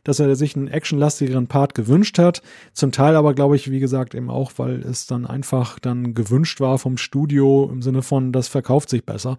dass 0.03 0.21
er 0.21 0.35
sich 0.37 0.57
einen 0.57 0.69
actionlastigeren 0.69 1.47
Part 1.47 1.75
gewünscht 1.75 2.19
hat. 2.19 2.43
Zum 2.73 2.93
Teil 2.93 3.17
aber, 3.17 3.35
glaube 3.35 3.57
ich, 3.57 3.71
wie 3.71 3.81
gesagt, 3.81 4.15
eben 4.15 4.31
auch, 4.31 4.53
weil 4.57 4.81
es 4.83 5.07
dann 5.07 5.27
einfach 5.27 5.79
dann 5.79 6.15
gewünscht 6.15 6.61
war 6.61 6.79
vom 6.79 6.97
Studio 6.97 7.69
im 7.73 7.83
Sinne 7.83 8.03
von, 8.03 8.33
das 8.33 8.49
verkauft 8.49 8.89
sich 8.89 9.05
besser. 9.05 9.39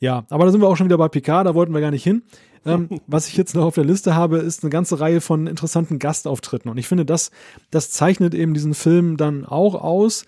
Ja, 0.00 0.24
aber 0.30 0.44
da 0.44 0.52
sind 0.52 0.60
wir 0.60 0.68
auch 0.68 0.76
schon 0.76 0.86
wieder 0.86 0.98
bei 0.98 1.08
Picard, 1.08 1.46
da 1.46 1.54
wollten 1.54 1.74
wir 1.74 1.80
gar 1.80 1.90
nicht 1.90 2.04
hin. 2.04 2.22
Ähm, 2.64 2.88
was 3.06 3.28
ich 3.28 3.36
jetzt 3.36 3.54
noch 3.54 3.64
auf 3.64 3.74
der 3.74 3.84
Liste 3.84 4.14
habe, 4.14 4.38
ist 4.38 4.62
eine 4.62 4.70
ganze 4.70 5.00
Reihe 5.00 5.20
von 5.20 5.46
interessanten 5.46 5.98
Gastauftritten. 5.98 6.70
Und 6.70 6.78
ich 6.78 6.88
finde, 6.88 7.04
das, 7.04 7.30
das 7.70 7.90
zeichnet 7.90 8.34
eben 8.34 8.54
diesen 8.54 8.74
Film 8.74 9.16
dann 9.16 9.44
auch 9.44 9.74
aus, 9.74 10.24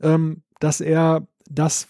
ähm, 0.00 0.42
dass 0.60 0.80
er 0.80 1.26
das 1.50 1.88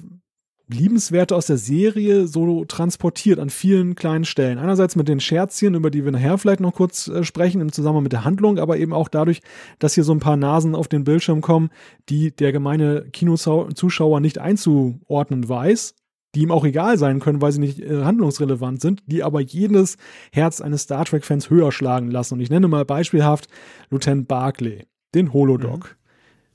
Liebenswerte 0.72 1.36
aus 1.36 1.46
der 1.46 1.58
Serie 1.58 2.26
so 2.26 2.64
transportiert 2.64 3.38
an 3.38 3.50
vielen 3.50 3.94
kleinen 3.94 4.24
Stellen. 4.24 4.58
Einerseits 4.58 4.96
mit 4.96 5.08
den 5.08 5.20
Scherzchen, 5.20 5.74
über 5.74 5.90
die 5.90 6.04
wir 6.04 6.12
nachher 6.12 6.38
vielleicht 6.38 6.60
noch 6.60 6.72
kurz 6.72 7.08
äh, 7.08 7.24
sprechen, 7.24 7.60
im 7.60 7.72
Zusammenhang 7.72 8.04
mit 8.04 8.12
der 8.12 8.24
Handlung, 8.24 8.58
aber 8.58 8.78
eben 8.78 8.92
auch 8.92 9.08
dadurch, 9.08 9.40
dass 9.78 9.94
hier 9.94 10.04
so 10.04 10.12
ein 10.12 10.20
paar 10.20 10.36
Nasen 10.36 10.74
auf 10.74 10.88
den 10.88 11.04
Bildschirm 11.04 11.40
kommen, 11.40 11.70
die 12.08 12.34
der 12.34 12.52
gemeine 12.52 13.06
Kinozuschauer 13.12 14.20
nicht 14.20 14.38
einzuordnen 14.38 15.48
weiß, 15.48 15.94
die 16.34 16.42
ihm 16.42 16.50
auch 16.50 16.64
egal 16.64 16.98
sein 16.98 17.20
können, 17.20 17.42
weil 17.42 17.52
sie 17.52 17.60
nicht 17.60 17.80
äh, 17.80 18.04
handlungsrelevant 18.04 18.80
sind, 18.80 19.02
die 19.06 19.22
aber 19.22 19.40
jedes 19.40 19.96
Herz 20.32 20.60
eines 20.60 20.82
Star 20.82 21.04
Trek-Fans 21.04 21.50
höher 21.50 21.72
schlagen 21.72 22.10
lassen. 22.10 22.34
Und 22.34 22.40
ich 22.40 22.50
nenne 22.50 22.68
mal 22.68 22.84
beispielhaft 22.84 23.48
Lieutenant 23.90 24.28
Barclay, 24.28 24.86
den 25.14 25.32
Holodoc. 25.32 25.84
Mhm 25.84 26.02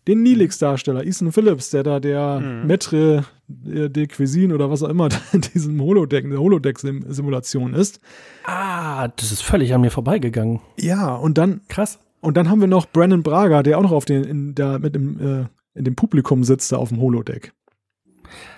den 0.08 0.24
Neelix-Darsteller, 0.24 1.06
Ethan 1.06 1.32
Phillips, 1.32 1.70
der 1.70 1.84
da 1.84 2.00
der 2.00 2.40
mhm. 2.40 2.72
Maître 2.72 3.24
de 3.48 4.08
Cuisine 4.08 4.54
oder 4.54 4.70
was 4.70 4.84
auch 4.84 4.90
immer 4.90 5.10
in 5.34 5.42
diesem 5.42 5.82
Holodeck, 5.82 6.24
in 6.24 6.32
der 6.32 6.40
Holodeck-Simulation 6.40 7.74
ist. 7.74 8.00
Ah, 8.46 9.10
das 9.10 9.32
ist 9.32 9.44
völlig 9.44 9.74
an 9.74 9.82
mir 9.82 9.92
vorbeigegangen. 9.92 10.62
Ja, 10.80 11.16
und 11.16 11.38
dann. 11.38 11.62
Krass. 11.68 12.00
Und 12.20 12.36
dann 12.36 12.50
haben 12.50 12.62
wir 12.62 12.68
noch 12.68 12.88
Brandon 12.88 13.22
Braga, 13.22 13.64
der 13.64 13.78
auch 13.78 13.84
noch 13.84 13.92
auf 13.92 14.06
den, 14.06 14.24
in, 14.24 14.56
der, 14.56 14.80
mit 14.80 14.96
dem, 14.96 15.20
äh, 15.20 15.46
in 15.76 15.86
dem 15.86 15.96
Publikum 15.96 16.44
sitzt, 16.44 16.72
da 16.72 16.78
auf 16.78 16.90
dem 16.90 17.00
Holodeck. 17.00 17.54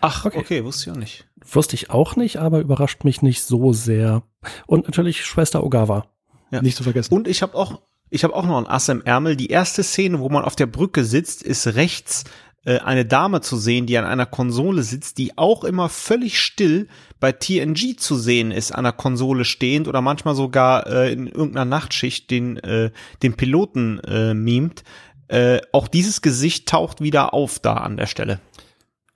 Ach, 0.01 0.25
okay. 0.25 0.37
okay, 0.37 0.63
wusste 0.63 0.89
ich 0.89 0.95
auch 0.95 0.99
nicht. 0.99 1.27
Wusste 1.43 1.75
ich 1.75 1.89
auch 1.89 2.15
nicht, 2.15 2.37
aber 2.37 2.59
überrascht 2.59 3.03
mich 3.03 3.21
nicht 3.21 3.43
so 3.43 3.73
sehr. 3.73 4.23
Und 4.67 4.85
natürlich 4.85 5.25
Schwester 5.25 5.63
Ogawa. 5.63 6.05
Ja. 6.51 6.61
Nicht 6.61 6.77
zu 6.77 6.83
vergessen. 6.83 7.13
Und 7.13 7.27
ich 7.27 7.41
habe 7.41 7.55
auch 7.55 7.81
ich 8.09 8.23
habe 8.23 8.35
auch 8.35 8.45
noch 8.45 8.57
ein 8.57 8.67
Ass 8.67 8.89
im 8.89 9.03
Ärmel. 9.03 9.35
Die 9.35 9.49
erste 9.49 9.83
Szene, 9.83 10.19
wo 10.19 10.29
man 10.29 10.43
auf 10.43 10.55
der 10.55 10.65
Brücke 10.65 11.05
sitzt, 11.05 11.43
ist 11.43 11.67
rechts 11.75 12.23
äh, 12.65 12.79
eine 12.79 13.05
Dame 13.05 13.41
zu 13.41 13.55
sehen, 13.55 13.85
die 13.85 13.97
an 13.97 14.05
einer 14.05 14.25
Konsole 14.25 14.83
sitzt, 14.83 15.17
die 15.17 15.37
auch 15.37 15.63
immer 15.63 15.89
völlig 15.89 16.39
still 16.39 16.87
bei 17.19 17.31
TNG 17.31 17.97
zu 17.97 18.15
sehen 18.15 18.51
ist, 18.51 18.71
an 18.71 18.83
der 18.83 18.93
Konsole 18.93 19.45
stehend 19.45 19.87
oder 19.87 20.01
manchmal 20.01 20.35
sogar 20.35 20.87
äh, 20.87 21.13
in 21.13 21.27
irgendeiner 21.27 21.65
Nachtschicht 21.65 22.31
den, 22.31 22.57
äh, 22.57 22.91
den 23.21 23.35
Piloten 23.35 23.99
äh, 23.99 24.33
mimt. 24.33 24.83
Äh, 25.27 25.61
auch 25.71 25.87
dieses 25.87 26.21
Gesicht 26.21 26.67
taucht 26.67 27.01
wieder 27.01 27.33
auf 27.33 27.59
da 27.59 27.75
an 27.75 27.97
der 27.97 28.07
Stelle. 28.07 28.39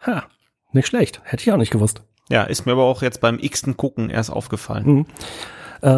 Ha, 0.05 0.27
nicht 0.73 0.87
schlecht. 0.87 1.21
Hätte 1.23 1.43
ich 1.43 1.51
auch 1.51 1.57
nicht 1.57 1.71
gewusst. 1.71 2.03
Ja, 2.29 2.43
ist 2.43 2.65
mir 2.65 2.73
aber 2.73 2.83
auch 2.83 3.01
jetzt 3.01 3.21
beim 3.21 3.39
x-ten 3.39 3.77
Gucken 3.77 4.09
erst 4.09 4.31
aufgefallen. 4.31 4.85
Mhm. 4.85 5.05
Äh, 5.81 5.89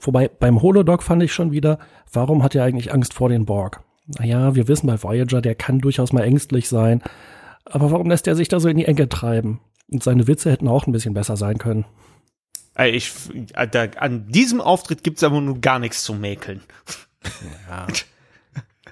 wobei 0.00 0.28
beim 0.28 0.62
Holodog 0.62 1.02
fand 1.02 1.22
ich 1.22 1.32
schon 1.32 1.52
wieder, 1.52 1.78
warum 2.12 2.42
hat 2.42 2.54
er 2.54 2.64
eigentlich 2.64 2.92
Angst 2.92 3.12
vor 3.12 3.28
den 3.28 3.44
Borg? 3.44 3.82
Naja, 4.06 4.54
wir 4.54 4.68
wissen 4.68 4.86
bei 4.86 5.02
Voyager, 5.02 5.42
der 5.42 5.54
kann 5.54 5.80
durchaus 5.80 6.12
mal 6.12 6.22
ängstlich 6.22 6.68
sein. 6.68 7.02
Aber 7.66 7.90
warum 7.90 8.08
lässt 8.08 8.26
er 8.26 8.34
sich 8.34 8.48
da 8.48 8.58
so 8.58 8.68
in 8.68 8.78
die 8.78 8.86
Enge 8.86 9.08
treiben? 9.08 9.60
Und 9.90 10.02
seine 10.02 10.26
Witze 10.26 10.50
hätten 10.50 10.68
auch 10.68 10.86
ein 10.86 10.92
bisschen 10.92 11.12
besser 11.12 11.36
sein 11.36 11.58
können. 11.58 11.84
Ich, 12.78 13.12
da, 13.70 13.84
an 13.96 14.28
diesem 14.28 14.60
Auftritt 14.60 15.02
gibt 15.02 15.18
es 15.18 15.24
aber 15.24 15.40
nur 15.40 15.60
gar 15.60 15.78
nichts 15.78 16.04
zu 16.04 16.14
mäkeln. 16.14 16.62
Ja. 17.68 17.86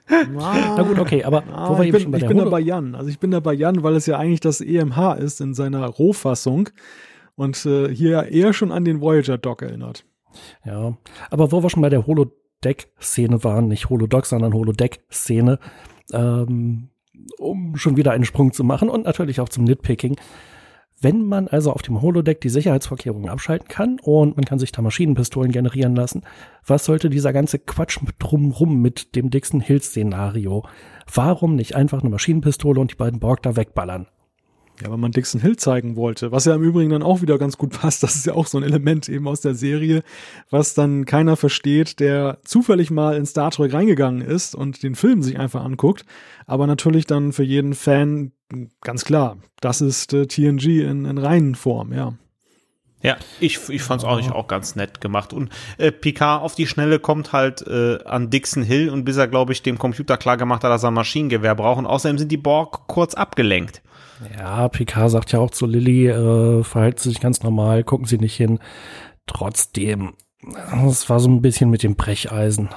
Na 0.09 0.83
gut, 0.83 0.99
okay, 0.99 1.25
aber 1.25 1.45
ah, 1.53 1.71
wo 1.71 1.79
wir 1.79 1.85
ich 1.85 1.93
bin, 1.93 2.15
ich 2.15 2.27
bin 2.27 2.39
da 2.39 2.45
bei 2.45 2.61
Jan. 2.61 2.95
Also 2.95 3.11
ich 3.11 3.19
bin 3.19 3.31
da 3.31 3.41
bei 3.41 3.53
Jan, 3.53 3.83
weil 3.83 3.97
es 3.97 4.07
ja 4.07 4.19
eigentlich 4.19 4.41
das 4.41 4.61
EMH 4.61 5.17
ist 5.19 5.41
in 5.41 5.55
seiner 5.55 5.85
Rohfassung 5.87 6.69
und 7.35 7.65
äh, 7.67 7.93
hier 7.93 8.31
eher 8.31 8.53
schon 8.53 8.73
an 8.73 8.85
den 8.85 9.01
Voyager-Dock 9.01 9.63
erinnert. 9.63 10.05
Ja, 10.65 10.97
aber 11.31 11.53
wo 11.53 11.63
wir 11.63 11.71
schon 11.71 11.83
bei 11.83 11.89
der 11.89 12.07
Holodeck-Szene 12.07 13.43
waren, 13.43 13.69
nicht 13.69 13.91
Holodoc, 13.91 14.27
sondern 14.27 14.55
Holodeck-Szene, 14.55 15.59
ähm, 16.13 16.89
um 17.39 17.77
schon 17.77 17.97
wieder 17.97 18.13
einen 18.13 18.25
Sprung 18.25 18.53
zu 18.53 18.65
machen 18.65 18.89
und 18.89 19.05
natürlich 19.05 19.41
auch 19.41 19.49
zum 19.49 19.65
Nitpicking. 19.65 20.17
Wenn 21.01 21.27
man 21.27 21.47
also 21.47 21.73
auf 21.73 21.83
dem 21.83 22.01
Holodeck 22.01 22.41
die 22.41 22.49
Sicherheitsvorkehrungen 22.49 23.29
abschalten 23.29 23.69
kann 23.69 23.99
und 24.01 24.37
man 24.37 24.47
kann 24.47 24.59
sich 24.59 24.73
da 24.73 24.81
Maschinenpistolen 24.81 25.53
generieren 25.53 25.95
lassen, 25.95 26.23
was 26.65 26.87
sollte 26.87 27.11
dieser 27.11 27.35
ganze 27.35 27.59
Quatsch 27.59 27.99
drumrum 28.19 28.81
mit 28.81 29.15
dem 29.15 29.29
Dixon 29.29 29.61
Hills 29.61 29.89
Szenario? 29.89 30.65
Warum 31.13 31.55
nicht 31.55 31.75
einfach 31.75 32.01
eine 32.01 32.11
Maschinenpistole 32.11 32.81
und 32.81 32.93
die 32.93 32.97
beiden 32.97 33.21
Borg 33.21 33.43
da 33.43 33.57
wegballern? 33.57 34.07
Ja, 34.83 34.91
weil 34.91 34.99
man 34.99 35.11
Dixon 35.11 35.41
Hill 35.41 35.57
zeigen 35.57 35.97
wollte, 35.97 36.33
was 36.33 36.45
ja 36.45 36.55
im 36.55 36.63
Übrigen 36.63 36.91
dann 36.91 37.03
auch 37.03 37.23
wieder 37.23 37.39
ganz 37.39 37.57
gut 37.57 37.71
passt. 37.81 38.03
Das 38.03 38.15
ist 38.15 38.27
ja 38.27 38.35
auch 38.35 38.47
so 38.47 38.59
ein 38.59 38.65
Element 38.65 39.09
eben 39.09 39.27
aus 39.27 39.41
der 39.41 39.55
Serie, 39.55 40.03
was 40.51 40.75
dann 40.75 41.07
keiner 41.07 41.37
versteht, 41.37 41.99
der 41.99 42.39
zufällig 42.45 42.91
mal 42.91 43.17
in 43.17 43.27
Star 43.27 43.51
Trek 43.51 43.73
reingegangen 43.73 44.21
ist 44.21 44.55
und 44.55 44.83
den 44.83 44.95
Film 44.95 45.23
sich 45.23 45.39
einfach 45.39 45.65
anguckt. 45.65 46.05
Aber 46.47 46.67
natürlich 46.67 47.07
dann 47.07 47.33
für 47.33 47.43
jeden 47.43 47.75
Fan 47.75 48.33
ganz 48.81 49.05
klar, 49.05 49.39
das 49.61 49.81
ist 49.81 50.13
äh, 50.13 50.27
TNG 50.27 50.83
in, 50.83 51.05
in 51.05 51.19
reinen 51.19 51.55
Form, 51.55 51.93
ja. 51.93 52.15
Ja, 53.03 53.17
ich, 53.41 53.69
ich 53.69 53.83
fand 53.83 54.03
es 54.03 54.09
auch, 54.09 54.31
auch 54.33 54.49
ganz 54.49 54.75
nett 54.75 55.01
gemacht. 55.01 55.33
Und 55.33 55.51
äh, 55.79 55.93
Picard 55.93 56.43
auf 56.43 56.55
die 56.55 56.67
Schnelle 56.67 56.99
kommt 56.99 57.33
halt 57.33 57.63
äh, 57.67 58.03
an 58.05 58.31
Dixon 58.31 58.63
Hill 58.63 58.89
und 58.89 59.05
bis 59.05 59.17
er, 59.17 59.29
glaube 59.29 59.53
ich, 59.53 59.63
dem 59.63 59.79
Computer 59.79 60.17
klar 60.17 60.37
gemacht 60.37 60.65
hat, 60.65 60.71
dass 60.71 60.83
er 60.83 60.91
ein 60.91 60.95
Maschinengewehr 60.95 61.55
braucht. 61.55 61.79
Und 61.79 61.87
außerdem 61.87 62.19
sind 62.19 62.33
die 62.33 62.37
Borg 62.37 62.89
kurz 62.89 63.15
abgelenkt. 63.15 63.83
Ja, 64.37 64.69
Picard 64.69 65.11
sagt 65.11 65.31
ja 65.33 65.39
auch 65.39 65.51
zu 65.51 65.67
Lilly, 65.67 66.09
äh, 66.09 66.65
verhalten 66.65 66.99
Sie 66.99 67.11
sich 67.11 67.21
ganz 67.21 67.43
normal, 67.43 67.85
gucken 67.85 68.07
Sie 68.07 68.19
nicht 68.19 68.35
hin. 68.35 68.59
Trotzdem, 69.27 70.15
es 70.89 71.09
war 71.11 71.21
so 71.21 71.29
ein 71.29 71.43
bisschen 71.43 71.71
mit 71.71 71.83
dem 71.83 71.97
Brecheisen. 71.97 72.71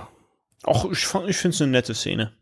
Auch 0.63 0.91
ich, 0.91 1.07
ich 1.27 1.37
finde 1.37 1.55
es 1.55 1.61
eine 1.61 1.71
nette 1.71 1.95
Szene. 1.95 2.33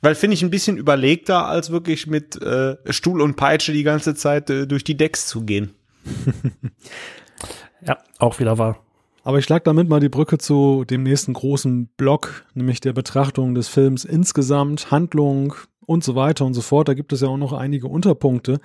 Weil 0.00 0.14
finde 0.14 0.34
ich 0.34 0.42
ein 0.42 0.50
bisschen 0.50 0.76
überlegter, 0.76 1.46
als 1.46 1.70
wirklich 1.70 2.06
mit 2.06 2.40
äh, 2.40 2.76
Stuhl 2.90 3.20
und 3.20 3.36
Peitsche 3.36 3.72
die 3.72 3.82
ganze 3.82 4.14
Zeit 4.14 4.50
äh, 4.50 4.66
durch 4.66 4.84
die 4.84 4.96
Decks 4.96 5.26
zu 5.26 5.42
gehen. 5.42 5.74
ja, 7.86 7.98
auch 8.18 8.38
wieder 8.40 8.58
wahr. 8.58 8.82
Aber 9.24 9.38
ich 9.38 9.44
schlag 9.44 9.62
damit 9.64 9.88
mal 9.88 10.00
die 10.00 10.08
Brücke 10.08 10.38
zu 10.38 10.84
dem 10.84 11.04
nächsten 11.04 11.32
großen 11.32 11.86
Block, 11.96 12.44
nämlich 12.54 12.80
der 12.80 12.92
Betrachtung 12.92 13.54
des 13.54 13.68
Films 13.68 14.04
insgesamt, 14.04 14.90
Handlung, 14.90 15.54
und 15.86 16.04
so 16.04 16.14
weiter 16.14 16.44
und 16.44 16.54
so 16.54 16.60
fort. 16.60 16.88
Da 16.88 16.94
gibt 16.94 17.12
es 17.12 17.20
ja 17.20 17.28
auch 17.28 17.36
noch 17.36 17.52
einige 17.52 17.88
Unterpunkte. 17.88 18.60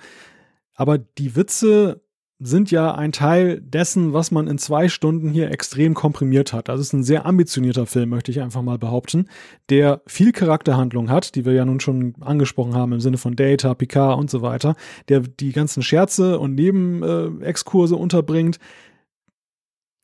Aber 0.74 0.98
die 0.98 1.36
Witze 1.36 2.00
sind 2.40 2.70
ja 2.70 2.94
ein 2.94 3.10
Teil 3.10 3.60
dessen, 3.60 4.12
was 4.12 4.30
man 4.30 4.46
in 4.46 4.58
zwei 4.58 4.88
Stunden 4.88 5.28
hier 5.30 5.50
extrem 5.50 5.94
komprimiert 5.94 6.52
hat. 6.52 6.68
Das 6.68 6.78
ist 6.78 6.92
ein 6.92 7.02
sehr 7.02 7.26
ambitionierter 7.26 7.86
Film, 7.86 8.10
möchte 8.10 8.30
ich 8.30 8.40
einfach 8.40 8.62
mal 8.62 8.78
behaupten, 8.78 9.28
der 9.70 10.02
viel 10.06 10.30
Charakterhandlung 10.30 11.10
hat, 11.10 11.34
die 11.34 11.44
wir 11.44 11.52
ja 11.52 11.64
nun 11.64 11.80
schon 11.80 12.14
angesprochen 12.20 12.74
haben 12.74 12.92
im 12.92 13.00
Sinne 13.00 13.18
von 13.18 13.34
Data, 13.34 13.74
Picard 13.74 14.18
und 14.18 14.30
so 14.30 14.40
weiter, 14.40 14.76
der 15.08 15.20
die 15.20 15.52
ganzen 15.52 15.82
Scherze 15.82 16.38
und 16.38 16.54
Nebenexkurse 16.54 17.96
unterbringt, 17.96 18.60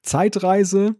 Zeitreise, 0.02 0.96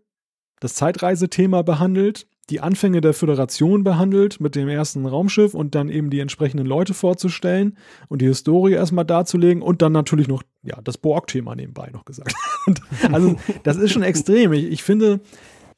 das 0.60 0.74
Zeitreisethema 0.74 1.62
behandelt, 1.62 2.28
die 2.46 2.60
Anfänge 2.60 3.00
der 3.00 3.14
Föderation 3.14 3.84
behandelt 3.84 4.40
mit 4.40 4.54
dem 4.54 4.68
ersten 4.68 5.06
Raumschiff 5.06 5.54
und 5.54 5.74
dann 5.74 5.88
eben 5.88 6.10
die 6.10 6.20
entsprechenden 6.20 6.66
Leute 6.66 6.94
vorzustellen 6.94 7.76
und 8.08 8.20
die 8.20 8.26
Historie 8.26 8.72
erstmal 8.72 9.04
darzulegen 9.04 9.62
und 9.62 9.82
dann 9.82 9.92
natürlich 9.92 10.28
noch 10.28 10.42
ja, 10.62 10.78
das 10.82 10.98
Borg-Thema 10.98 11.54
nebenbei 11.54 11.90
noch 11.92 12.04
gesagt. 12.04 12.34
also 13.12 13.36
das 13.62 13.76
ist 13.76 13.92
schon 13.92 14.02
extrem. 14.02 14.52
Ich, 14.52 14.64
ich 14.64 14.82
finde, 14.82 15.20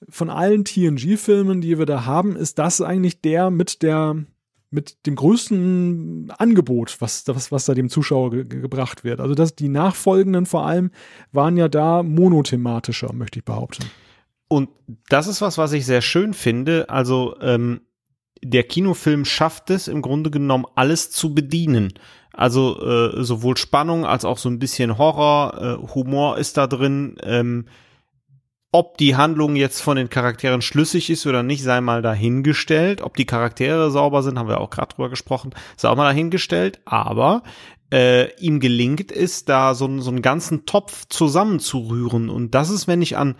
von 0.08 0.30
allen 0.30 0.64
TNG-Filmen, 0.64 1.60
die 1.60 1.78
wir 1.78 1.86
da 1.86 2.04
haben, 2.04 2.36
ist 2.36 2.58
das 2.58 2.80
eigentlich 2.80 3.20
der 3.20 3.50
mit 3.50 3.82
der 3.82 4.24
mit 4.70 5.06
dem 5.06 5.14
größten 5.14 6.32
Angebot, 6.36 7.00
was, 7.00 7.26
was, 7.28 7.52
was 7.52 7.64
da 7.66 7.74
dem 7.74 7.88
Zuschauer 7.88 8.30
ge 8.32 8.44
gebracht 8.44 9.04
wird. 9.04 9.20
Also 9.20 9.34
das, 9.34 9.54
die 9.54 9.68
nachfolgenden 9.68 10.44
vor 10.44 10.66
allem 10.66 10.90
waren 11.32 11.56
ja 11.56 11.68
da 11.68 12.02
monothematischer, 12.02 13.12
möchte 13.12 13.38
ich 13.38 13.44
behaupten. 13.44 13.84
Und 14.48 14.68
das 15.08 15.26
ist 15.26 15.40
was, 15.40 15.58
was 15.58 15.72
ich 15.72 15.86
sehr 15.86 16.02
schön 16.02 16.34
finde. 16.34 16.88
Also 16.88 17.36
ähm, 17.40 17.80
der 18.42 18.62
Kinofilm 18.62 19.24
schafft 19.24 19.70
es 19.70 19.88
im 19.88 20.02
Grunde 20.02 20.30
genommen 20.30 20.66
alles 20.74 21.10
zu 21.10 21.34
bedienen. 21.34 21.94
Also 22.32 22.80
äh, 22.80 23.24
sowohl 23.24 23.56
Spannung 23.56 24.04
als 24.04 24.24
auch 24.24 24.38
so 24.38 24.48
ein 24.48 24.58
bisschen 24.58 24.98
Horror, 24.98 25.80
äh, 25.82 25.94
Humor 25.94 26.38
ist 26.38 26.56
da 26.56 26.66
drin. 26.66 27.16
Ähm, 27.22 27.66
ob 28.72 28.98
die 28.98 29.16
Handlung 29.16 29.56
jetzt 29.56 29.80
von 29.80 29.96
den 29.96 30.10
Charakteren 30.10 30.60
schlüssig 30.60 31.08
ist 31.08 31.26
oder 31.26 31.42
nicht, 31.42 31.62
sei 31.62 31.80
mal 31.80 32.02
dahingestellt. 32.02 33.00
Ob 33.00 33.16
die 33.16 33.24
Charaktere 33.24 33.90
sauber 33.90 34.22
sind, 34.22 34.38
haben 34.38 34.50
wir 34.50 34.60
auch 34.60 34.68
gerade 34.68 34.94
drüber 34.94 35.08
gesprochen, 35.08 35.54
sei 35.78 35.88
auch 35.88 35.96
mal 35.96 36.04
dahingestellt. 36.04 36.80
Aber 36.84 37.42
äh, 37.90 38.34
ihm 38.38 38.60
gelingt 38.60 39.10
es, 39.10 39.46
da 39.46 39.74
so, 39.74 40.00
so 40.00 40.10
einen 40.10 40.20
ganzen 40.20 40.66
Topf 40.66 41.06
zusammenzurühren. 41.08 42.28
Und 42.28 42.54
das 42.54 42.68
ist, 42.68 42.86
wenn 42.86 43.00
ich 43.00 43.16
an 43.16 43.36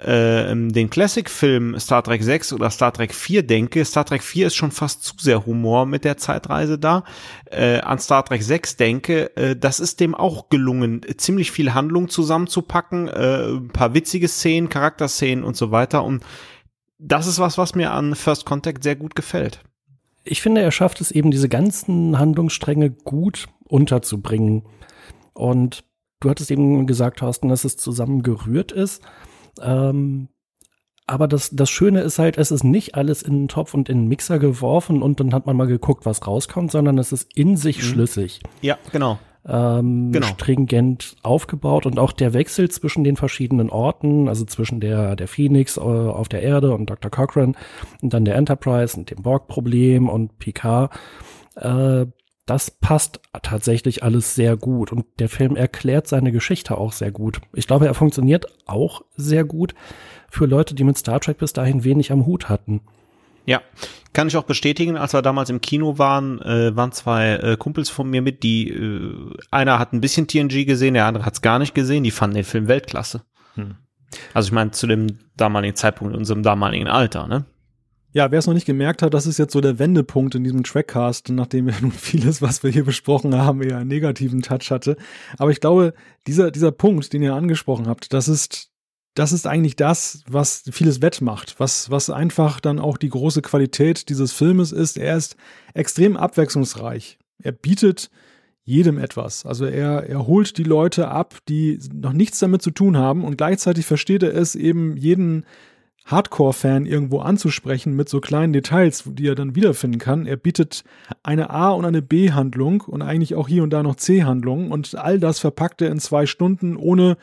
äh, 0.00 0.54
den 0.54 0.90
Classic-Film 0.90 1.78
Star 1.78 2.02
Trek 2.02 2.22
6 2.22 2.52
oder 2.52 2.70
Star 2.70 2.92
Trek 2.92 3.14
4 3.14 3.46
denke, 3.46 3.84
Star 3.84 4.04
Trek 4.04 4.22
4 4.22 4.48
ist 4.48 4.56
schon 4.56 4.70
fast 4.70 5.04
zu 5.04 5.14
sehr 5.18 5.46
Humor 5.46 5.86
mit 5.86 6.04
der 6.04 6.16
Zeitreise 6.16 6.78
da, 6.78 7.04
äh, 7.50 7.80
an 7.80 7.98
Star 7.98 8.24
Trek 8.24 8.42
6 8.42 8.76
denke, 8.76 9.36
äh, 9.36 9.56
das 9.56 9.80
ist 9.80 10.00
dem 10.00 10.14
auch 10.14 10.48
gelungen, 10.48 11.02
ziemlich 11.16 11.50
viel 11.50 11.74
Handlung 11.74 12.08
zusammenzupacken, 12.08 13.08
äh, 13.08 13.52
ein 13.52 13.68
paar 13.68 13.94
witzige 13.94 14.28
Szenen, 14.28 14.68
Charakterszenen 14.68 15.44
und 15.44 15.56
so 15.56 15.70
weiter 15.70 16.04
und 16.04 16.24
das 16.98 17.26
ist 17.26 17.38
was, 17.38 17.56
was 17.56 17.74
mir 17.74 17.92
an 17.92 18.14
First 18.14 18.44
Contact 18.44 18.82
sehr 18.82 18.96
gut 18.96 19.14
gefällt. 19.14 19.62
Ich 20.22 20.42
finde, 20.42 20.60
er 20.60 20.70
schafft 20.70 21.00
es 21.00 21.10
eben, 21.10 21.30
diese 21.30 21.48
ganzen 21.48 22.18
Handlungsstränge 22.18 22.90
gut 22.90 23.48
unterzubringen. 23.66 24.64
Und 25.32 25.84
du 26.20 26.28
hattest 26.28 26.50
eben 26.50 26.86
gesagt, 26.86 27.20
Thorsten, 27.20 27.48
dass 27.48 27.64
es 27.64 27.76
zusammengerührt 27.78 28.70
ist. 28.72 29.02
Ähm, 29.62 30.28
aber 31.06 31.26
das, 31.26 31.50
das 31.50 31.68
Schöne 31.68 32.02
ist 32.02 32.20
halt, 32.20 32.38
es 32.38 32.52
ist 32.52 32.62
nicht 32.62 32.94
alles 32.94 33.22
in 33.22 33.32
den 33.32 33.48
Topf 33.48 33.74
und 33.74 33.88
in 33.88 34.02
den 34.02 34.08
Mixer 34.08 34.38
geworfen 34.38 35.02
und 35.02 35.18
dann 35.18 35.34
hat 35.34 35.44
man 35.44 35.56
mal 35.56 35.66
geguckt, 35.66 36.06
was 36.06 36.24
rauskommt, 36.24 36.70
sondern 36.70 36.98
es 36.98 37.10
ist 37.10 37.36
in 37.36 37.56
sich 37.56 37.78
mhm. 37.78 37.82
schlüssig. 37.82 38.40
Ja, 38.60 38.78
genau. 38.92 39.18
Ähm, 39.44 40.12
genau. 40.12 40.26
stringent 40.26 41.16
aufgebaut 41.22 41.86
und 41.86 41.98
auch 41.98 42.12
der 42.12 42.34
Wechsel 42.34 42.70
zwischen 42.70 43.04
den 43.04 43.16
verschiedenen 43.16 43.70
Orten, 43.70 44.28
also 44.28 44.44
zwischen 44.44 44.80
der, 44.80 45.16
der 45.16 45.28
Phoenix 45.28 45.78
äh, 45.78 45.80
auf 45.80 46.28
der 46.28 46.42
Erde 46.42 46.74
und 46.74 46.90
Dr. 46.90 47.10
Cochrane 47.10 47.54
und 48.02 48.14
dann 48.14 48.24
der 48.24 48.36
Enterprise 48.36 48.96
und 48.96 49.10
dem 49.10 49.22
Borg-Problem 49.22 50.08
und 50.08 50.38
Picard, 50.38 50.92
äh, 51.56 52.06
das 52.50 52.72
passt 52.72 53.20
tatsächlich 53.42 54.02
alles 54.02 54.34
sehr 54.34 54.56
gut 54.56 54.90
und 54.90 55.06
der 55.20 55.28
Film 55.28 55.54
erklärt 55.54 56.08
seine 56.08 56.32
Geschichte 56.32 56.76
auch 56.76 56.90
sehr 56.90 57.12
gut. 57.12 57.40
Ich 57.52 57.68
glaube, 57.68 57.86
er 57.86 57.94
funktioniert 57.94 58.46
auch 58.66 59.02
sehr 59.16 59.44
gut 59.44 59.76
für 60.28 60.46
Leute, 60.46 60.74
die 60.74 60.82
mit 60.82 60.98
Star 60.98 61.20
Trek 61.20 61.38
bis 61.38 61.52
dahin 61.52 61.84
wenig 61.84 62.10
am 62.10 62.26
Hut 62.26 62.48
hatten. 62.48 62.80
Ja, 63.46 63.62
kann 64.12 64.26
ich 64.26 64.36
auch 64.36 64.42
bestätigen. 64.42 64.96
Als 64.96 65.12
wir 65.12 65.22
damals 65.22 65.48
im 65.48 65.60
Kino 65.60 65.96
waren, 65.98 66.42
äh, 66.42 66.74
waren 66.74 66.90
zwei 66.90 67.34
äh, 67.34 67.56
Kumpels 67.56 67.88
von 67.88 68.10
mir 68.10 68.20
mit, 68.20 68.42
die 68.42 68.68
äh, 68.68 69.32
einer 69.52 69.78
hat 69.78 69.92
ein 69.92 70.00
bisschen 70.00 70.26
TNG 70.26 70.66
gesehen, 70.66 70.94
der 70.94 71.06
andere 71.06 71.24
hat 71.24 71.34
es 71.34 71.42
gar 71.42 71.60
nicht 71.60 71.72
gesehen. 71.72 72.02
Die 72.02 72.10
fanden 72.10 72.34
den 72.34 72.44
Film 72.44 72.66
Weltklasse. 72.66 73.22
Hm. 73.54 73.76
Also 74.34 74.48
ich 74.48 74.52
meine 74.52 74.72
zu 74.72 74.88
dem 74.88 75.20
damaligen 75.36 75.76
Zeitpunkt 75.76 76.14
in 76.14 76.18
unserem 76.18 76.42
damaligen 76.42 76.88
Alter, 76.88 77.28
ne? 77.28 77.44
Ja, 78.12 78.32
wer 78.32 78.40
es 78.40 78.46
noch 78.46 78.54
nicht 78.54 78.66
gemerkt 78.66 79.02
hat, 79.02 79.14
das 79.14 79.26
ist 79.26 79.38
jetzt 79.38 79.52
so 79.52 79.60
der 79.60 79.78
Wendepunkt 79.78 80.34
in 80.34 80.42
diesem 80.42 80.64
Trackcast, 80.64 81.28
nachdem 81.30 81.66
wir 81.66 81.74
nun 81.80 81.92
vieles, 81.92 82.42
was 82.42 82.62
wir 82.62 82.70
hier 82.70 82.84
besprochen 82.84 83.36
haben, 83.36 83.62
eher 83.62 83.78
einen 83.78 83.88
negativen 83.88 84.42
Touch 84.42 84.70
hatte. 84.70 84.96
Aber 85.38 85.50
ich 85.50 85.60
glaube, 85.60 85.94
dieser, 86.26 86.50
dieser 86.50 86.72
Punkt, 86.72 87.12
den 87.12 87.22
ihr 87.22 87.34
angesprochen 87.34 87.86
habt, 87.86 88.12
das 88.12 88.26
ist, 88.26 88.70
das 89.14 89.32
ist 89.32 89.46
eigentlich 89.46 89.76
das, 89.76 90.24
was 90.28 90.64
vieles 90.70 91.02
wettmacht, 91.02 91.54
was, 91.58 91.90
was 91.90 92.10
einfach 92.10 92.60
dann 92.60 92.80
auch 92.80 92.96
die 92.96 93.10
große 93.10 93.42
Qualität 93.42 94.08
dieses 94.08 94.32
Filmes 94.32 94.72
ist. 94.72 94.98
Er 94.98 95.16
ist 95.16 95.36
extrem 95.74 96.16
abwechslungsreich. 96.16 97.18
Er 97.42 97.52
bietet 97.52 98.10
jedem 98.64 98.98
etwas. 98.98 99.46
Also 99.46 99.64
er, 99.66 100.08
er 100.08 100.26
holt 100.26 100.58
die 100.58 100.64
Leute 100.64 101.08
ab, 101.08 101.38
die 101.48 101.78
noch 101.92 102.12
nichts 102.12 102.38
damit 102.40 102.62
zu 102.62 102.70
tun 102.70 102.96
haben 102.96 103.24
und 103.24 103.36
gleichzeitig 103.36 103.86
versteht 103.86 104.22
er 104.22 104.34
es 104.34 104.54
eben 104.54 104.96
jeden 104.96 105.44
Hardcore-Fan 106.06 106.86
irgendwo 106.86 107.20
anzusprechen 107.20 107.94
mit 107.94 108.08
so 108.08 108.20
kleinen 108.20 108.52
Details, 108.52 109.04
die 109.06 109.28
er 109.28 109.34
dann 109.34 109.54
wiederfinden 109.54 109.98
kann. 109.98 110.26
Er 110.26 110.36
bietet 110.36 110.82
eine 111.22 111.50
A- 111.50 111.70
und 111.70 111.84
eine 111.84 112.02
B-Handlung 112.02 112.82
und 112.82 113.02
eigentlich 113.02 113.34
auch 113.34 113.48
hier 113.48 113.62
und 113.62 113.70
da 113.70 113.82
noch 113.82 113.96
C-Handlungen 113.96 114.72
und 114.72 114.94
all 114.96 115.18
das 115.18 115.38
verpackt 115.38 115.82
er 115.82 115.90
in 115.90 116.00
zwei 116.00 116.26
Stunden, 116.26 116.76
ohne 116.76 117.16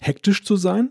hektisch 0.00 0.44
zu 0.44 0.56
sein. 0.56 0.90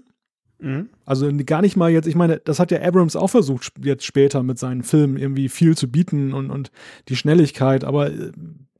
Mhm. 0.59 0.89
Also 1.05 1.29
gar 1.45 1.61
nicht 1.61 1.77
mal 1.77 1.89
jetzt, 1.89 2.07
ich 2.07 2.15
meine, 2.15 2.37
das 2.37 2.59
hat 2.59 2.71
ja 2.71 2.81
Abrams 2.81 3.15
auch 3.15 3.29
versucht, 3.29 3.71
jetzt 3.81 4.05
später 4.05 4.43
mit 4.43 4.59
seinen 4.59 4.83
Filmen 4.83 5.17
irgendwie 5.17 5.49
viel 5.49 5.77
zu 5.77 5.89
bieten 5.89 6.33
und, 6.33 6.51
und 6.51 6.71
die 7.07 7.15
Schnelligkeit, 7.15 7.85
aber 7.85 8.11
äh, 8.11 8.31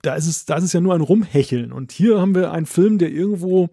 da 0.02 0.16
ist 0.16 0.28
es, 0.28 0.46
da 0.46 0.58
ist 0.58 0.64
es 0.64 0.74
ja 0.74 0.82
nur 0.82 0.96
ein 0.96 1.02
Rumhecheln. 1.02 1.72
Und 1.72 1.92
hier 1.92 2.20
haben 2.20 2.36
wir 2.36 2.52
einen 2.52 2.66
Film, 2.66 2.98
der 2.98 3.12
irgendwo 3.12 3.70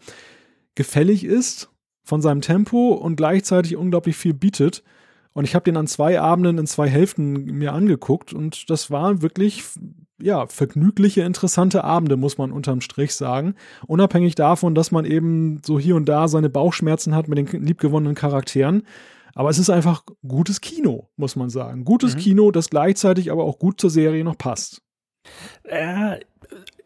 gefällig 0.74 1.24
ist 1.24 1.70
von 2.07 2.23
seinem 2.23 2.41
Tempo 2.41 2.93
und 2.93 3.16
gleichzeitig 3.16 3.77
unglaublich 3.77 4.16
viel 4.16 4.33
bietet. 4.33 4.83
Und 5.33 5.45
ich 5.45 5.55
habe 5.55 5.65
den 5.65 5.77
an 5.77 5.87
zwei 5.87 6.19
Abenden 6.19 6.57
in 6.57 6.66
zwei 6.66 6.89
Hälften 6.89 7.45
mir 7.45 7.74
angeguckt 7.74 8.33
und 8.33 8.70
das 8.70 8.91
waren 8.91 9.20
wirklich 9.20 9.65
ja, 10.19 10.47
vergnügliche, 10.47 11.23
interessante 11.23 11.85
Abende, 11.85 12.16
muss 12.16 12.39
man 12.39 12.53
unterm 12.53 12.81
Strich 12.81 13.15
sagen. 13.15 13.55
Unabhängig 13.87 14.35
davon, 14.35 14.74
dass 14.74 14.93
man 14.93 15.05
eben 15.05 15.61
so 15.62 15.78
hier 15.78 15.97
und 15.97 16.09
da 16.09 16.28
seine 16.28 16.49
Bauchschmerzen 16.49 17.15
hat 17.15 17.28
mit 17.28 17.37
den 17.37 17.66
liebgewonnenen 17.66 18.15
Charakteren. 18.15 18.85
Aber 19.35 19.51
es 19.51 19.59
ist 19.59 19.69
einfach 19.69 20.05
gutes 20.27 20.62
Kino, 20.62 21.11
muss 21.16 21.37
man 21.37 21.51
sagen. 21.51 21.85
Gutes 21.85 22.15
mhm. 22.15 22.20
Kino, 22.20 22.51
das 22.51 22.70
gleichzeitig 22.70 23.31
aber 23.31 23.45
auch 23.45 23.59
gut 23.59 23.78
zur 23.78 23.91
Serie 23.91 24.24
noch 24.24 24.39
passt. 24.39 24.81
Äh, 25.65 26.20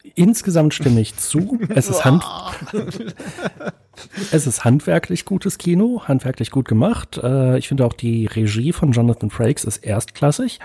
insgesamt 0.02 0.74
stimme 0.74 1.00
ich 1.00 1.16
zu. 1.16 1.58
Es 1.74 1.88
ist, 1.88 2.04
hand 2.04 2.24
es 4.32 4.46
ist 4.46 4.64
handwerklich 4.64 5.24
gutes 5.24 5.58
Kino, 5.58 6.02
handwerklich 6.04 6.50
gut 6.50 6.68
gemacht. 6.68 7.18
Äh, 7.22 7.58
ich 7.58 7.68
finde 7.68 7.84
auch 7.86 7.92
die 7.92 8.26
Regie 8.26 8.72
von 8.72 8.92
Jonathan 8.92 9.30
Frakes 9.30 9.64
ist 9.64 9.78
erstklassig. 9.78 10.58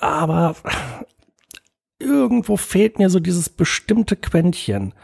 Aber 0.00 0.56
irgendwo 1.98 2.56
fehlt 2.56 2.98
mir 2.98 3.10
so 3.10 3.20
dieses 3.20 3.48
bestimmte 3.48 4.16
Quäntchen. 4.16 4.94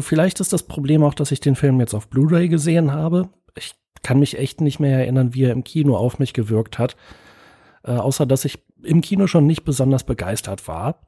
Vielleicht 0.00 0.38
ist 0.40 0.52
das 0.52 0.62
Problem 0.62 1.02
auch, 1.02 1.14
dass 1.14 1.32
ich 1.32 1.40
den 1.40 1.56
Film 1.56 1.80
jetzt 1.80 1.94
auf 1.94 2.08
Blu-ray 2.08 2.48
gesehen 2.48 2.92
habe. 2.92 3.30
Ich 3.56 3.74
kann 4.02 4.20
mich 4.20 4.38
echt 4.38 4.60
nicht 4.60 4.78
mehr 4.78 5.00
erinnern, 5.00 5.34
wie 5.34 5.44
er 5.44 5.52
im 5.52 5.64
Kino 5.64 5.96
auf 5.96 6.20
mich 6.20 6.32
gewirkt 6.32 6.78
hat. 6.78 6.96
Äh, 7.82 7.92
außer 7.92 8.26
dass 8.26 8.44
ich 8.44 8.58
im 8.82 9.00
Kino 9.00 9.26
schon 9.26 9.46
nicht 9.46 9.64
besonders 9.64 10.04
begeistert 10.04 10.68
war 10.68 11.00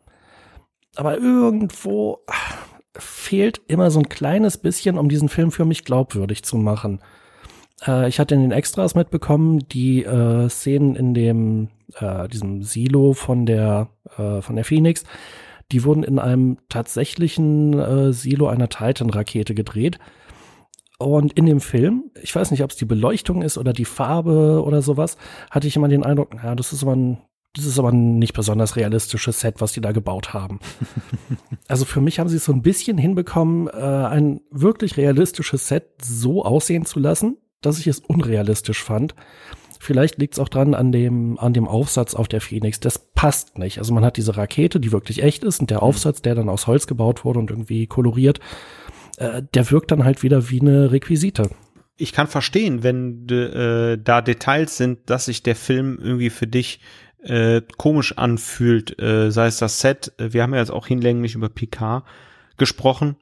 aber 0.99 1.17
irgendwo 1.17 2.25
fehlt 2.97 3.61
immer 3.69 3.91
so 3.93 4.01
ein 4.01 4.09
kleines 4.09 4.59
bisschen, 4.59 4.99
um 4.99 5.09
diesen 5.09 5.29
Film 5.29 5.53
für 5.53 5.65
mich 5.65 5.85
glaubwürdig 5.85 6.43
zu 6.43 6.57
machen. 6.57 7.01
Äh, 7.87 8.09
ich 8.09 8.19
hatte 8.19 8.35
in 8.35 8.43
den 8.43 8.51
Extras 8.51 8.97
mitbekommen, 8.97 9.61
die 9.69 10.05
äh, 10.05 10.49
Szenen 10.49 10.97
in 10.97 11.15
dem 11.15 11.69
äh, 11.95 12.29
diesem 12.29 12.65
Silo 12.65 13.13
von 13.13 13.47
der 13.47 13.91
äh, 14.17 14.43
von 14.43 14.57
der 14.57 14.65
Phoenix, 14.65 15.05
die 15.71 15.85
wurden 15.85 16.03
in 16.03 16.19
einem 16.19 16.59
tatsächlichen 16.69 17.79
äh, 17.79 18.13
Silo 18.13 18.49
einer 18.49 18.69
Titan-Rakete 18.69 19.55
gedreht. 19.55 20.01
Und 20.99 21.33
in 21.35 21.47
dem 21.47 21.61
Film, 21.61 22.11
ich 22.21 22.35
weiß 22.35 22.51
nicht, 22.51 22.65
ob 22.65 22.71
es 22.71 22.77
die 22.77 22.85
Beleuchtung 22.85 23.43
ist 23.43 23.57
oder 23.57 23.73
die 23.73 23.85
Farbe 23.85 24.65
oder 24.65 24.83
sowas, 24.83 25.17
hatte 25.49 25.69
ich 25.69 25.77
immer 25.77 25.87
den 25.87 26.03
Eindruck, 26.03 26.35
ja, 26.43 26.57
das 26.57 26.73
ist 26.73 26.83
aber 26.83 26.97
ein 26.97 27.19
das 27.59 27.67
ist 27.67 27.79
aber 27.79 27.91
ein 27.91 28.19
nicht 28.19 28.33
besonders 28.33 28.77
realistisches 28.77 29.41
Set, 29.41 29.61
was 29.61 29.73
die 29.73 29.81
da 29.81 29.93
gebaut 29.93 30.33
haben. 30.33 30.61
also 31.69 31.85
für 31.85 32.01
mich 32.01 32.19
haben 32.19 32.29
sie 32.29 32.37
es 32.37 32.45
so 32.45 32.53
ein 32.53 32.63
bisschen 32.63 32.99
hinbekommen, 32.99 33.69
äh, 33.69 33.73
ein 33.73 34.41
wirklich 34.51 34.97
realistisches 34.97 35.69
Set 35.69 35.87
so 36.03 36.45
aussehen 36.45 36.87
zu 36.87 37.01
lassen, 37.01 37.37
dass 37.61 37.79
ich 37.79 37.87
es 37.87 37.99
unrealistisch 38.01 38.83
fand. 38.83 39.15
Vielleicht 39.81 40.19
liegt 40.19 40.35
es 40.35 40.41
auch 40.41 40.49
dran 40.49 40.75
an 40.75 40.93
dem, 40.93 41.39
an 41.39 41.53
dem 41.53 41.69
Aufsatz 41.69 42.15
auf 42.15 42.29
der 42.29 42.41
Phoenix. 42.41 42.81
Das 42.81 42.99
passt 42.99 43.59
nicht. 43.59 43.79
Also 43.79 43.93
man 43.93 44.05
hat 44.05 44.17
diese 44.17 44.37
Rakete, 44.37 44.81
die 44.81 44.93
wirklich 44.93 45.23
echt 45.23 45.45
ist, 45.45 45.61
und 45.61 45.71
der 45.71 45.79
mhm. 45.79 45.85
Aufsatz, 45.85 46.23
der 46.23 46.35
dann 46.35 46.49
aus 46.49 46.67
Holz 46.67 46.87
gebaut 46.87 47.25
wurde 47.25 47.39
und 47.39 47.51
irgendwie 47.51 47.87
koloriert, 47.87 48.41
äh, 49.19 49.43
der 49.55 49.71
wirkt 49.71 49.91
dann 49.91 50.05
halt 50.05 50.23
wieder 50.23 50.51
wie 50.51 50.61
eine 50.61 50.93
Requisite 50.93 51.51
ich 51.99 52.13
kann 52.13 52.29
verstehen, 52.29 52.85
wenn 52.85 53.29
äh, 53.29 53.99
da 54.03 54.23
Details 54.23 54.77
sind, 54.77 55.11
dass 55.11 55.27
sich 55.27 55.43
der 55.43 55.57
Film 55.57 55.99
irgendwie 56.01 56.31
für 56.31 56.47
dich 56.47 56.81
äh, 57.23 57.63
komisch 57.77 58.17
anfühlt, 58.17 59.01
äh, 59.01 59.31
sei 59.31 59.47
es 59.47 59.59
das 59.59 59.81
Set. 59.81 60.13
Wir 60.19 60.43
haben 60.43 60.55
ja 60.55 60.61
jetzt 60.61 60.71
auch 60.71 60.87
hinlänglich 60.87 61.35
über 61.35 61.49
Picard 61.49 62.05
gesprochen. 62.57 63.17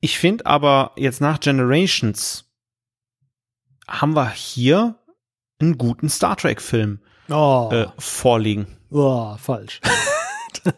Ich 0.00 0.18
finde 0.18 0.46
aber 0.46 0.92
jetzt 0.96 1.20
nach 1.20 1.40
Generations 1.40 2.44
haben 3.88 4.14
wir 4.14 4.30
hier 4.30 4.96
einen 5.58 5.78
guten 5.78 6.08
Star 6.08 6.36
Trek 6.36 6.60
Film. 6.60 7.00
Oh, 7.28 7.70
äh, 7.72 7.86
vorliegen. 7.98 8.66
oh 8.90 9.36
falsch. 9.36 9.80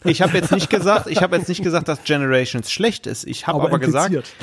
Ich 0.05 0.23
habe 0.23 0.37
jetzt 0.37 0.53
nicht 0.53 0.71
gesagt, 0.71 1.07
ich 1.09 1.23
habe 1.23 1.37
jetzt 1.37 1.49
nicht 1.49 1.63
gesagt, 1.63 1.89
dass 1.89 2.03
Generations 2.05 2.71
schlecht 2.71 3.07
ist. 3.07 3.27
Ich 3.27 3.47
habe 3.47 3.63
aber, 3.63 3.79
gesagt, 3.79 4.15
impliziert. 4.15 4.35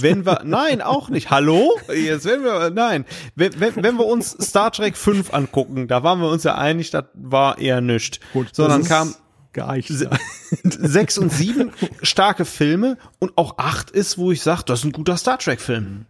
wenn 0.00 0.24
wir, 0.26 0.42
nein, 0.44 0.80
auch 0.82 1.08
nicht. 1.08 1.30
Hallo? 1.30 1.70
Jetzt 1.94 2.24
wenn 2.24 2.42
wir, 2.44 2.70
nein. 2.70 3.04
Wenn, 3.34 3.58
wenn, 3.60 3.76
wenn 3.82 3.96
wir 3.96 4.06
uns 4.06 4.30
Star 4.40 4.70
Trek 4.72 4.96
5 4.96 5.32
angucken, 5.34 5.88
da 5.88 6.02
waren 6.02 6.20
wir 6.20 6.28
uns 6.28 6.44
ja 6.44 6.56
einig, 6.56 6.90
das 6.90 7.04
war 7.14 7.58
eher 7.58 7.80
nichts. 7.80 8.20
Gut, 8.32 8.54
Sondern 8.54 8.84
kam 8.84 9.14
geeicht. 9.52 9.88
Se- 9.88 10.10
sechs 10.64 11.18
und 11.18 11.32
sieben 11.32 11.72
starke 12.02 12.44
Filme 12.44 12.98
und 13.18 13.36
auch 13.36 13.58
acht 13.58 13.90
ist, 13.90 14.18
wo 14.18 14.32
ich 14.32 14.42
sage, 14.42 14.62
das 14.66 14.80
ist 14.80 14.84
ein 14.86 14.92
guter 14.92 15.16
Star 15.16 15.38
Trek 15.38 15.60
Film. 15.60 16.06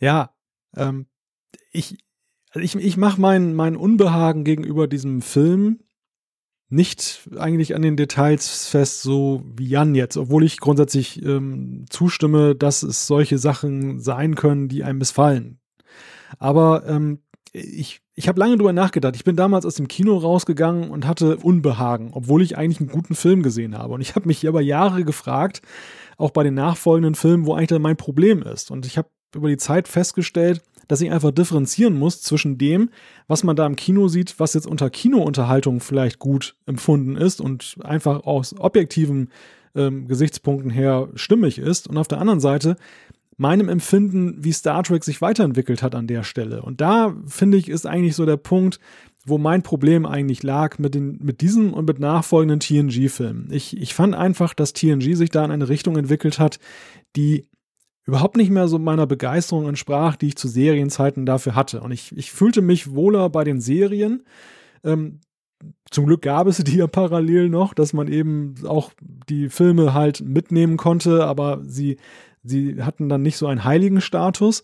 Ja, 0.00 0.30
ähm, 0.76 1.06
ich, 1.72 1.98
also 2.50 2.60
ich, 2.60 2.74
ich 2.76 2.96
mache 2.96 3.20
mein, 3.20 3.54
mein 3.54 3.76
Unbehagen 3.76 4.44
gegenüber 4.44 4.86
diesem 4.86 5.22
Film 5.22 5.80
nicht 6.70 7.28
eigentlich 7.38 7.74
an 7.74 7.82
den 7.82 7.96
Details 7.96 8.66
fest, 8.66 9.02
so 9.02 9.42
wie 9.56 9.68
Jan 9.68 9.94
jetzt, 9.94 10.16
obwohl 10.16 10.44
ich 10.44 10.58
grundsätzlich 10.58 11.24
ähm, 11.24 11.86
zustimme, 11.88 12.54
dass 12.54 12.82
es 12.82 13.06
solche 13.06 13.38
Sachen 13.38 14.00
sein 14.00 14.34
können, 14.34 14.68
die 14.68 14.84
einem 14.84 14.98
missfallen. 14.98 15.58
Aber 16.38 16.86
ähm, 16.86 17.20
ich, 17.52 18.02
ich 18.14 18.28
habe 18.28 18.38
lange 18.38 18.56
drüber 18.56 18.74
nachgedacht. 18.74 19.16
Ich 19.16 19.24
bin 19.24 19.36
damals 19.36 19.64
aus 19.64 19.76
dem 19.76 19.88
Kino 19.88 20.16
rausgegangen 20.18 20.90
und 20.90 21.06
hatte 21.06 21.38
Unbehagen, 21.38 22.10
obwohl 22.12 22.42
ich 22.42 22.58
eigentlich 22.58 22.80
einen 22.80 22.90
guten 22.90 23.14
Film 23.14 23.42
gesehen 23.42 23.76
habe. 23.76 23.94
Und 23.94 24.02
ich 24.02 24.14
habe 24.14 24.26
mich 24.26 24.44
über 24.44 24.60
Jahre 24.60 25.04
gefragt, 25.04 25.62
auch 26.18 26.30
bei 26.30 26.42
den 26.42 26.54
nachfolgenden 26.54 27.14
Filmen, 27.14 27.46
wo 27.46 27.54
eigentlich 27.54 27.68
dann 27.68 27.82
mein 27.82 27.96
Problem 27.96 28.42
ist. 28.42 28.70
Und 28.70 28.84
ich 28.84 28.98
habe 28.98 29.08
über 29.34 29.48
die 29.48 29.56
Zeit 29.56 29.88
festgestellt, 29.88 30.62
dass 30.88 31.00
ich 31.00 31.12
einfach 31.12 31.30
differenzieren 31.30 31.98
muss 31.98 32.22
zwischen 32.22 32.58
dem, 32.58 32.90
was 33.28 33.44
man 33.44 33.54
da 33.54 33.66
im 33.66 33.76
Kino 33.76 34.08
sieht, 34.08 34.40
was 34.40 34.54
jetzt 34.54 34.66
unter 34.66 34.90
Kinounterhaltung 34.90 35.80
vielleicht 35.80 36.18
gut 36.18 36.56
empfunden 36.66 37.16
ist 37.16 37.40
und 37.40 37.76
einfach 37.82 38.24
aus 38.24 38.58
objektiven 38.58 39.30
ähm, 39.74 40.08
Gesichtspunkten 40.08 40.70
her 40.70 41.08
stimmig 41.14 41.58
ist. 41.58 41.88
Und 41.88 41.98
auf 41.98 42.08
der 42.08 42.20
anderen 42.20 42.40
Seite 42.40 42.76
meinem 43.36 43.68
Empfinden, 43.68 44.42
wie 44.42 44.52
Star 44.52 44.82
Trek 44.82 45.04
sich 45.04 45.20
weiterentwickelt 45.20 45.82
hat 45.82 45.94
an 45.94 46.08
der 46.08 46.24
Stelle. 46.24 46.62
Und 46.62 46.80
da 46.80 47.14
finde 47.26 47.56
ich, 47.56 47.68
ist 47.68 47.86
eigentlich 47.86 48.16
so 48.16 48.26
der 48.26 48.36
Punkt, 48.36 48.80
wo 49.24 49.38
mein 49.38 49.62
Problem 49.62 50.06
eigentlich 50.06 50.42
lag 50.42 50.78
mit, 50.78 50.94
den, 50.94 51.18
mit 51.22 51.40
diesem 51.40 51.72
und 51.72 51.86
mit 51.86 52.00
nachfolgenden 52.00 52.60
TNG-Filmen. 52.60 53.48
Ich, 53.52 53.76
ich 53.76 53.94
fand 53.94 54.14
einfach, 54.14 54.54
dass 54.54 54.72
TNG 54.72 55.14
sich 55.14 55.30
da 55.30 55.44
in 55.44 55.50
eine 55.50 55.68
Richtung 55.68 55.96
entwickelt 55.96 56.38
hat, 56.38 56.58
die 57.14 57.46
überhaupt 58.08 58.38
nicht 58.38 58.50
mehr 58.50 58.68
so 58.68 58.78
meiner 58.78 59.06
Begeisterung 59.06 59.68
entsprach, 59.68 60.16
die 60.16 60.28
ich 60.28 60.36
zu 60.36 60.48
Serienzeiten 60.48 61.26
dafür 61.26 61.54
hatte. 61.54 61.82
Und 61.82 61.90
ich, 61.92 62.16
ich 62.16 62.32
fühlte 62.32 62.62
mich 62.62 62.94
wohler 62.94 63.28
bei 63.28 63.44
den 63.44 63.60
Serien. 63.60 64.24
Ähm, 64.82 65.20
zum 65.90 66.06
Glück 66.06 66.22
gab 66.22 66.46
es 66.46 66.56
die 66.56 66.78
ja 66.78 66.86
parallel 66.86 67.50
noch, 67.50 67.74
dass 67.74 67.92
man 67.92 68.08
eben 68.08 68.54
auch 68.66 68.92
die 69.28 69.50
Filme 69.50 69.92
halt 69.92 70.22
mitnehmen 70.22 70.78
konnte, 70.78 71.26
aber 71.26 71.60
sie, 71.66 71.98
sie 72.42 72.82
hatten 72.82 73.10
dann 73.10 73.20
nicht 73.20 73.36
so 73.36 73.46
einen 73.46 73.64
heiligen 73.64 74.00
Status. 74.00 74.62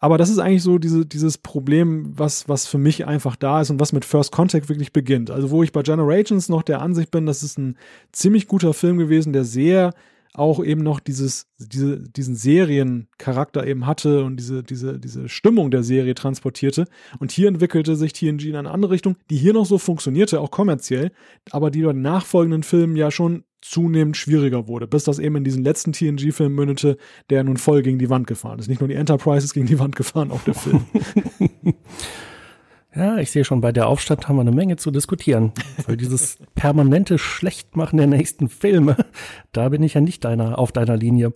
Aber 0.00 0.18
das 0.18 0.28
ist 0.28 0.40
eigentlich 0.40 0.64
so 0.64 0.78
diese, 0.78 1.06
dieses 1.06 1.38
Problem, 1.38 2.18
was, 2.18 2.48
was 2.48 2.66
für 2.66 2.78
mich 2.78 3.06
einfach 3.06 3.36
da 3.36 3.60
ist 3.60 3.70
und 3.70 3.78
was 3.78 3.92
mit 3.92 4.04
First 4.04 4.32
Contact 4.32 4.68
wirklich 4.68 4.92
beginnt. 4.92 5.30
Also 5.30 5.52
wo 5.52 5.62
ich 5.62 5.70
bei 5.70 5.82
Generations 5.82 6.48
noch 6.48 6.64
der 6.64 6.82
Ansicht 6.82 7.12
bin, 7.12 7.26
das 7.26 7.44
ist 7.44 7.58
ein 7.58 7.76
ziemlich 8.10 8.48
guter 8.48 8.74
Film 8.74 8.98
gewesen, 8.98 9.32
der 9.32 9.44
sehr 9.44 9.94
auch 10.38 10.62
eben 10.62 10.82
noch 10.82 11.00
dieses, 11.00 11.46
diese, 11.58 11.98
diesen 12.10 12.36
Seriencharakter 12.36 13.66
eben 13.66 13.86
hatte 13.86 14.24
und 14.24 14.36
diese, 14.36 14.62
diese, 14.62 14.98
diese 14.98 15.28
Stimmung 15.28 15.70
der 15.70 15.82
Serie 15.82 16.14
transportierte. 16.14 16.86
Und 17.18 17.32
hier 17.32 17.48
entwickelte 17.48 17.96
sich 17.96 18.12
TNG 18.12 18.44
in 18.46 18.56
eine 18.56 18.70
andere 18.70 18.92
Richtung, 18.92 19.16
die 19.30 19.36
hier 19.36 19.52
noch 19.52 19.66
so 19.66 19.78
funktionierte, 19.78 20.40
auch 20.40 20.50
kommerziell, 20.50 21.12
aber 21.50 21.70
die 21.70 21.82
bei 21.82 21.92
den 21.92 22.02
nachfolgenden 22.02 22.62
Filmen 22.62 22.96
ja 22.96 23.10
schon 23.10 23.44
zunehmend 23.62 24.16
schwieriger 24.16 24.68
wurde, 24.68 24.86
bis 24.86 25.04
das 25.04 25.18
eben 25.18 25.36
in 25.36 25.44
diesen 25.44 25.64
letzten 25.64 25.92
TNG-Film 25.92 26.54
mündete, 26.54 26.98
der 27.30 27.42
nun 27.42 27.56
voll 27.56 27.82
gegen 27.82 27.98
die 27.98 28.10
Wand 28.10 28.26
gefahren 28.26 28.58
ist. 28.58 28.68
Nicht 28.68 28.80
nur 28.80 28.88
die 28.88 28.94
Enterprise 28.94 29.44
ist 29.44 29.54
gegen 29.54 29.66
die 29.66 29.78
Wand 29.78 29.96
gefahren, 29.96 30.30
auch 30.30 30.42
der 30.42 30.54
Film. 30.54 30.84
Ja, 32.96 33.18
ich 33.18 33.30
sehe 33.30 33.44
schon, 33.44 33.60
bei 33.60 33.72
der 33.72 33.88
Aufstand 33.88 34.26
haben 34.26 34.36
wir 34.36 34.40
eine 34.40 34.52
Menge 34.52 34.76
zu 34.76 34.90
diskutieren. 34.90 35.52
Weil 35.86 35.98
dieses 35.98 36.38
permanente 36.54 37.18
Schlechtmachen 37.18 37.98
der 37.98 38.06
nächsten 38.06 38.48
Filme, 38.48 38.96
da 39.52 39.68
bin 39.68 39.82
ich 39.82 39.94
ja 39.94 40.00
nicht 40.00 40.24
deiner, 40.24 40.58
auf 40.58 40.72
deiner 40.72 40.96
Linie. 40.96 41.34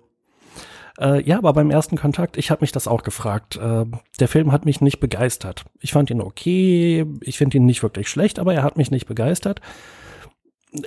Äh, 0.99 1.23
ja, 1.23 1.37
aber 1.39 1.53
beim 1.53 1.70
ersten 1.70 1.97
Kontakt, 1.97 2.39
ich 2.39 2.51
habe 2.51 2.62
mich 2.62 2.73
das 2.73 2.89
auch 2.89 3.03
gefragt. 3.03 3.57
Äh, 3.57 3.85
der 4.19 4.28
Film 4.28 4.53
hat 4.53 4.65
mich 4.65 4.81
nicht 4.81 5.01
begeistert. 5.01 5.65
Ich 5.81 5.93
fand 5.93 6.11
ihn 6.11 6.23
okay, 6.23 7.05
ich 7.20 7.37
finde 7.37 7.59
ihn 7.59 7.66
nicht 7.66 7.82
wirklich 7.82 8.09
schlecht, 8.09 8.39
aber 8.39 8.55
er 8.55 8.62
hat 8.62 8.78
mich 8.78 8.91
nicht 8.91 9.07
begeistert. 9.07 9.61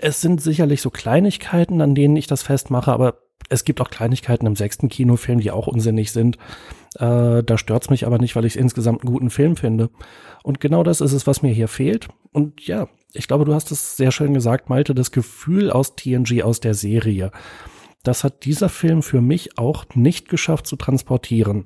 Es 0.01 0.21
sind 0.21 0.41
sicherlich 0.41 0.81
so 0.81 0.89
Kleinigkeiten, 0.89 1.81
an 1.81 1.93
denen 1.93 2.15
ich 2.15 2.25
das 2.25 2.41
festmache, 2.41 2.91
aber 2.91 3.19
es 3.49 3.65
gibt 3.65 3.81
auch 3.81 3.89
Kleinigkeiten 3.89 4.47
im 4.47 4.55
sechsten 4.55 4.89
Kinofilm, 4.89 5.39
die 5.39 5.51
auch 5.51 5.67
unsinnig 5.67 6.11
sind. 6.11 6.37
Äh, 6.95 7.43
da 7.43 7.57
stört's 7.57 7.89
mich 7.89 8.05
aber 8.05 8.19
nicht, 8.19 8.35
weil 8.35 8.45
ich 8.45 8.57
insgesamt 8.57 9.01
einen 9.01 9.11
guten 9.11 9.29
Film 9.29 9.55
finde. 9.55 9.89
Und 10.43 10.59
genau 10.59 10.83
das 10.83 11.01
ist 11.01 11.13
es, 11.13 11.25
was 11.27 11.41
mir 11.41 11.53
hier 11.53 11.67
fehlt. 11.67 12.07
Und 12.31 12.65
ja, 12.67 12.87
ich 13.13 13.27
glaube, 13.27 13.45
du 13.45 13.53
hast 13.53 13.71
es 13.71 13.97
sehr 13.97 14.11
schön 14.11 14.33
gesagt, 14.33 14.69
Malte, 14.69 14.93
das 14.93 15.11
Gefühl 15.11 15.71
aus 15.71 15.95
TNG, 15.95 16.43
aus 16.43 16.59
der 16.59 16.73
Serie. 16.73 17.31
Das 18.03 18.23
hat 18.23 18.45
dieser 18.45 18.69
Film 18.69 19.01
für 19.01 19.21
mich 19.21 19.57
auch 19.57 19.85
nicht 19.95 20.29
geschafft 20.29 20.67
zu 20.67 20.75
transportieren. 20.75 21.65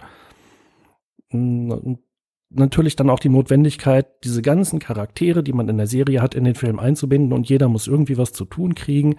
Natürlich 2.50 2.96
dann 2.96 3.10
auch 3.10 3.20
die 3.20 3.30
Notwendigkeit, 3.30 4.08
diese 4.24 4.42
ganzen 4.42 4.80
Charaktere, 4.80 5.44
die 5.44 5.54
man 5.54 5.68
in 5.68 5.78
der 5.78 5.88
Serie 5.88 6.22
hat, 6.22 6.36
in 6.36 6.44
den 6.44 6.56
Film 6.56 6.80
einzubinden 6.80 7.34
und 7.34 7.50
jeder 7.50 7.68
muss 7.68 7.88
irgendwie 7.88 8.18
was 8.18 8.34
zu 8.34 8.46
tun 8.46 8.76
kriegen. 8.76 9.18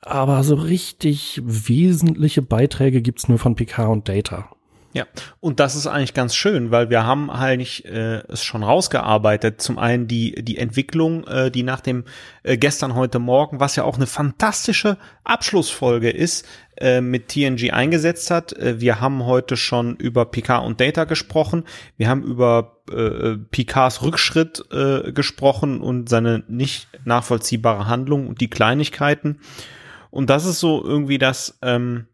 Aber 0.00 0.42
so 0.42 0.54
richtig 0.54 1.42
wesentliche 1.44 2.42
Beiträge 2.42 3.02
gibt's 3.02 3.28
nur 3.28 3.38
von 3.38 3.54
Picard 3.54 3.90
und 3.90 4.08
Data. 4.08 4.55
Ja, 4.96 5.04
und 5.40 5.60
das 5.60 5.74
ist 5.74 5.86
eigentlich 5.86 6.14
ganz 6.14 6.34
schön, 6.34 6.70
weil 6.70 6.88
wir 6.88 7.04
haben 7.04 7.30
eigentlich 7.30 7.84
äh, 7.84 8.22
es 8.28 8.42
schon 8.42 8.62
rausgearbeitet. 8.62 9.60
Zum 9.60 9.78
einen 9.78 10.08
die 10.08 10.42
die 10.42 10.56
Entwicklung, 10.56 11.26
äh, 11.26 11.50
die 11.50 11.64
nach 11.64 11.80
dem 11.80 12.04
äh, 12.44 12.56
gestern 12.56 12.94
heute 12.94 13.18
Morgen, 13.18 13.60
was 13.60 13.76
ja 13.76 13.84
auch 13.84 13.96
eine 13.96 14.06
fantastische 14.06 14.96
Abschlussfolge 15.22 16.08
ist, 16.08 16.48
äh, 16.78 17.02
mit 17.02 17.28
TNG 17.28 17.72
eingesetzt 17.74 18.30
hat. 18.30 18.54
Äh, 18.54 18.80
wir 18.80 18.98
haben 18.98 19.26
heute 19.26 19.58
schon 19.58 19.96
über 19.96 20.24
Picard 20.24 20.64
und 20.64 20.80
Data 20.80 21.04
gesprochen. 21.04 21.64
Wir 21.98 22.08
haben 22.08 22.22
über 22.22 22.78
äh, 22.90 23.36
Picards 23.50 24.00
Rückschritt 24.00 24.64
äh, 24.72 25.12
gesprochen 25.12 25.82
und 25.82 26.08
seine 26.08 26.42
nicht 26.48 26.88
nachvollziehbare 27.04 27.86
Handlung 27.86 28.28
und 28.28 28.40
die 28.40 28.48
Kleinigkeiten. 28.48 29.40
Und 30.08 30.30
das 30.30 30.46
ist 30.46 30.58
so 30.58 30.82
irgendwie 30.82 31.18
das. 31.18 31.58
Ähm, 31.60 32.06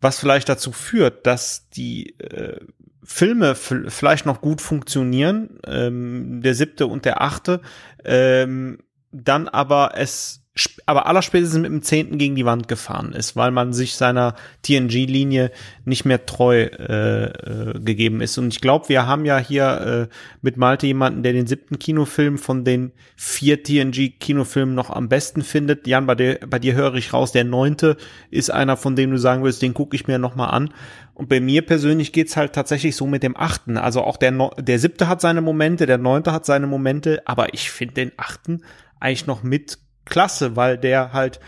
was 0.00 0.18
vielleicht 0.18 0.48
dazu 0.48 0.72
führt, 0.72 1.26
dass 1.26 1.68
die 1.70 2.18
äh, 2.18 2.60
Filme 3.02 3.54
vielleicht 3.54 4.26
noch 4.26 4.40
gut 4.40 4.60
funktionieren, 4.60 5.60
ähm, 5.64 6.40
der 6.42 6.54
siebte 6.54 6.86
und 6.86 7.04
der 7.04 7.22
achte, 7.22 7.60
ähm, 8.04 8.78
dann 9.12 9.48
aber 9.48 9.92
es 9.94 10.45
aber 10.86 11.06
allerspätestens 11.06 11.60
mit 11.60 11.70
dem 11.70 11.82
zehnten 11.82 12.16
gegen 12.16 12.34
die 12.34 12.46
Wand 12.46 12.66
gefahren 12.66 13.12
ist, 13.12 13.36
weil 13.36 13.50
man 13.50 13.74
sich 13.74 13.94
seiner 13.96 14.34
TNG-Linie 14.62 15.50
nicht 15.84 16.04
mehr 16.06 16.24
treu 16.24 16.62
äh, 16.62 17.24
äh, 17.24 17.80
gegeben 17.80 18.22
ist. 18.22 18.38
Und 18.38 18.48
ich 18.48 18.60
glaube, 18.60 18.88
wir 18.88 19.06
haben 19.06 19.26
ja 19.26 19.38
hier 19.38 20.08
äh, 20.10 20.14
mit 20.40 20.56
Malte 20.56 20.86
jemanden, 20.86 21.22
der 21.22 21.34
den 21.34 21.46
siebten 21.46 21.78
Kinofilm 21.78 22.38
von 22.38 22.64
den 22.64 22.92
vier 23.16 23.62
TNG-Kinofilmen 23.62 24.74
noch 24.74 24.88
am 24.88 25.08
besten 25.10 25.42
findet. 25.42 25.86
Jan, 25.86 26.06
bei 26.06 26.14
dir, 26.14 26.40
bei 26.48 26.58
dir 26.58 26.74
höre 26.74 26.94
ich 26.94 27.12
raus, 27.12 27.32
der 27.32 27.44
neunte 27.44 27.96
ist 28.30 28.50
einer, 28.50 28.78
von 28.78 28.96
dem 28.96 29.10
du 29.10 29.18
sagen 29.18 29.44
willst, 29.44 29.60
den 29.60 29.74
gucke 29.74 29.94
ich 29.94 30.06
mir 30.06 30.18
noch 30.18 30.36
mal 30.36 30.48
an. 30.48 30.72
Und 31.12 31.28
bei 31.28 31.40
mir 31.40 31.62
persönlich 31.62 32.12
geht's 32.12 32.36
halt 32.36 32.54
tatsächlich 32.54 32.96
so 32.96 33.06
mit 33.06 33.22
dem 33.22 33.36
achten. 33.36 33.76
Also 33.76 34.02
auch 34.02 34.16
der, 34.16 34.32
der 34.58 34.78
siebte 34.78 35.08
hat 35.08 35.20
seine 35.20 35.42
Momente, 35.42 35.84
der 35.84 35.98
neunte 35.98 36.32
hat 36.32 36.46
seine 36.46 36.66
Momente, 36.66 37.22
aber 37.26 37.52
ich 37.52 37.70
finde 37.70 37.94
den 37.94 38.12
achten 38.16 38.62
eigentlich 39.00 39.26
noch 39.26 39.42
mit 39.42 39.78
klasse, 40.06 40.56
weil 40.56 40.78
der 40.78 41.12
halt 41.12 41.40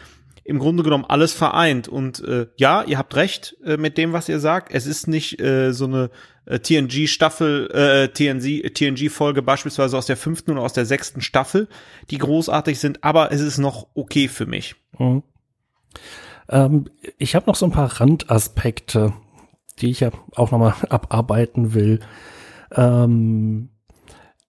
im 0.44 0.58
Grunde 0.58 0.82
genommen 0.82 1.04
alles 1.06 1.34
vereint. 1.34 1.88
Und 1.88 2.20
äh, 2.20 2.46
ja, 2.56 2.82
ihr 2.82 2.96
habt 2.96 3.14
recht 3.16 3.56
äh, 3.64 3.76
mit 3.76 3.98
dem, 3.98 4.12
was 4.12 4.28
ihr 4.28 4.40
sagt. 4.40 4.72
Es 4.72 4.86
ist 4.86 5.06
nicht 5.06 5.40
äh, 5.40 5.72
so 5.72 5.84
eine 5.84 6.10
äh, 6.46 6.58
TNG-Staffel, 6.58 7.70
äh, 7.70 8.08
TNG-Folge 8.08 9.42
beispielsweise 9.42 9.98
aus 9.98 10.06
der 10.06 10.16
fünften 10.16 10.52
oder 10.52 10.62
aus 10.62 10.72
der 10.72 10.86
sechsten 10.86 11.20
Staffel, 11.20 11.68
die 12.10 12.16
großartig 12.16 12.80
sind, 12.80 13.04
aber 13.04 13.30
es 13.30 13.42
ist 13.42 13.58
noch 13.58 13.88
okay 13.94 14.28
für 14.28 14.46
mich. 14.46 14.76
Mhm. 14.98 15.22
Ähm, 16.48 16.86
ich 17.18 17.34
habe 17.34 17.46
noch 17.46 17.54
so 17.54 17.66
ein 17.66 17.72
paar 17.72 18.00
Randaspekte, 18.00 19.12
die 19.80 19.90
ich 19.90 20.00
ja 20.00 20.10
auch 20.34 20.50
nochmal 20.50 20.74
abarbeiten 20.88 21.74
will. 21.74 22.00
Ähm, 22.72 23.68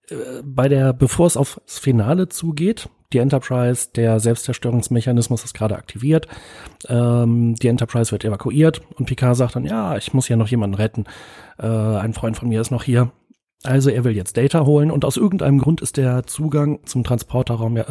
äh, 0.10 0.15
bei 0.44 0.69
der, 0.69 0.94
bevor 0.94 1.27
es 1.27 1.36
aufs 1.36 1.80
Finale 1.80 2.30
zugeht, 2.30 2.90
die 3.11 3.18
Enterprise, 3.18 3.90
der 3.95 4.19
Selbstzerstörungsmechanismus 4.19 5.44
ist 5.44 5.53
gerade 5.53 5.76
aktiviert. 5.76 6.27
Ähm, 6.88 7.56
die 7.56 7.68
Enterprise 7.68 8.11
wird 8.11 8.23
evakuiert 8.23 8.81
und 8.95 9.07
Picard 9.07 9.36
sagt 9.36 9.56
dann, 9.56 9.65
ja, 9.65 9.98
ich 9.98 10.14
muss 10.14 10.30
ja 10.30 10.36
noch 10.36 10.48
jemanden 10.48 10.76
retten. 10.76 11.06
Äh, 11.57 11.68
ein 11.68 12.14
Freund 12.14 12.38
von 12.38 12.49
mir 12.49 12.61
ist 12.61 12.72
noch 12.72 12.84
hier. 12.84 13.11
Also 13.64 13.90
er 13.90 14.03
will 14.03 14.15
jetzt 14.15 14.38
Data 14.38 14.65
holen 14.65 14.90
und 14.90 15.03
aus 15.03 15.18
irgendeinem 15.18 15.60
Grund 15.60 15.81
ist 15.81 15.98
der 15.98 16.26
Zugang 16.26 16.80
zum 16.86 17.03
Transporterraum, 17.03 17.77
äh, 17.77 17.84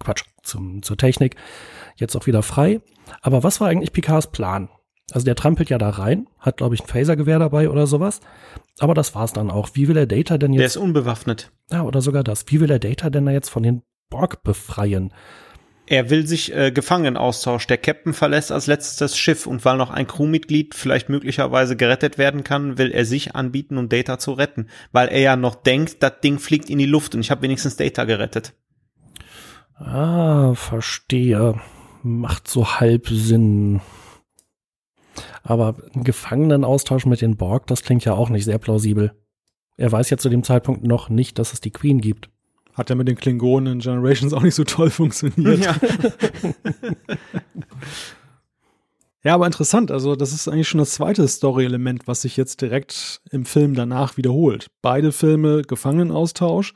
Quatsch, 0.00 0.24
zum, 0.42 0.82
zur 0.82 0.96
Technik 0.96 1.36
jetzt 1.96 2.16
auch 2.16 2.26
wieder 2.26 2.42
frei. 2.42 2.80
Aber 3.20 3.44
was 3.44 3.60
war 3.60 3.68
eigentlich 3.68 3.92
Picards 3.92 4.28
Plan? 4.28 4.68
Also 5.12 5.24
der 5.24 5.36
trampelt 5.36 5.68
ja 5.68 5.78
da 5.78 5.90
rein, 5.90 6.26
hat 6.38 6.56
glaube 6.56 6.74
ich 6.74 6.80
ein 6.80 6.86
Phasergewehr 6.86 7.38
dabei 7.38 7.68
oder 7.68 7.86
sowas. 7.86 8.20
Aber 8.78 8.94
das 8.94 9.14
war's 9.14 9.32
dann 9.32 9.50
auch. 9.50 9.70
Wie 9.74 9.86
will 9.86 9.96
er 9.96 10.06
Data 10.06 10.38
denn 10.38 10.54
jetzt? 10.54 10.60
Der 10.60 10.66
ist 10.66 10.76
unbewaffnet. 10.76 11.52
Ja, 11.70 11.82
oder 11.82 12.00
sogar 12.00 12.24
das. 12.24 12.46
Wie 12.48 12.60
will 12.60 12.70
er 12.70 12.78
Data 12.78 13.10
denn 13.10 13.26
da 13.26 13.32
jetzt 13.32 13.50
von 13.50 13.62
den 13.62 13.82
Borg 14.12 14.42
befreien? 14.42 15.10
Er 15.86 16.10
will 16.10 16.26
sich 16.26 16.54
äh, 16.54 16.70
Gefangenen 16.70 17.16
austauschen. 17.16 17.68
Der 17.68 17.78
Captain 17.78 18.12
verlässt 18.12 18.52
als 18.52 18.66
letztes 18.66 18.96
das 18.96 19.16
Schiff 19.18 19.46
und 19.46 19.64
weil 19.64 19.78
noch 19.78 19.90
ein 19.90 20.06
Crewmitglied 20.06 20.74
vielleicht 20.74 21.08
möglicherweise 21.08 21.76
gerettet 21.76 22.18
werden 22.18 22.44
kann, 22.44 22.76
will 22.76 22.90
er 22.92 23.06
sich 23.06 23.34
anbieten, 23.34 23.78
um 23.78 23.88
Data 23.88 24.18
zu 24.18 24.32
retten. 24.32 24.68
Weil 24.92 25.08
er 25.08 25.20
ja 25.20 25.36
noch 25.36 25.54
denkt, 25.54 26.02
das 26.02 26.20
Ding 26.22 26.38
fliegt 26.38 26.68
in 26.68 26.78
die 26.78 26.86
Luft 26.86 27.14
und 27.14 27.22
ich 27.22 27.30
habe 27.30 27.40
wenigstens 27.40 27.76
Data 27.76 28.04
gerettet. 28.04 28.52
Ah, 29.76 30.52
verstehe. 30.54 31.58
Macht 32.02 32.48
so 32.48 32.78
halb 32.78 33.08
Sinn. 33.08 33.80
Aber 35.42 35.76
ein 35.94 36.04
Gefangenenaustausch 36.04 37.06
mit 37.06 37.22
den 37.22 37.38
Borg, 37.38 37.66
das 37.66 37.82
klingt 37.82 38.04
ja 38.04 38.12
auch 38.12 38.28
nicht 38.28 38.44
sehr 38.44 38.58
plausibel. 38.58 39.12
Er 39.78 39.90
weiß 39.90 40.10
ja 40.10 40.18
zu 40.18 40.28
dem 40.28 40.44
Zeitpunkt 40.44 40.84
noch 40.84 41.08
nicht, 41.08 41.38
dass 41.38 41.54
es 41.54 41.62
die 41.62 41.70
Queen 41.70 42.02
gibt. 42.02 42.28
Hat 42.74 42.90
ja 42.90 42.96
mit 42.96 43.08
den 43.08 43.16
Klingonen 43.16 43.74
in 43.74 43.78
Generations 43.80 44.32
auch 44.32 44.42
nicht 44.42 44.54
so 44.54 44.64
toll 44.64 44.90
funktioniert. 44.90 45.64
Ja. 45.64 45.76
Ja, 49.24 49.34
aber 49.34 49.46
interessant. 49.46 49.92
Also, 49.92 50.16
das 50.16 50.32
ist 50.32 50.48
eigentlich 50.48 50.68
schon 50.68 50.80
das 50.80 50.94
zweite 50.94 51.26
Story-Element, 51.28 52.08
was 52.08 52.22
sich 52.22 52.36
jetzt 52.36 52.60
direkt 52.60 53.20
im 53.30 53.44
Film 53.44 53.74
danach 53.74 54.16
wiederholt. 54.16 54.66
Beide 54.82 55.12
Filme 55.12 55.62
Gefangenenaustausch. 55.62 56.74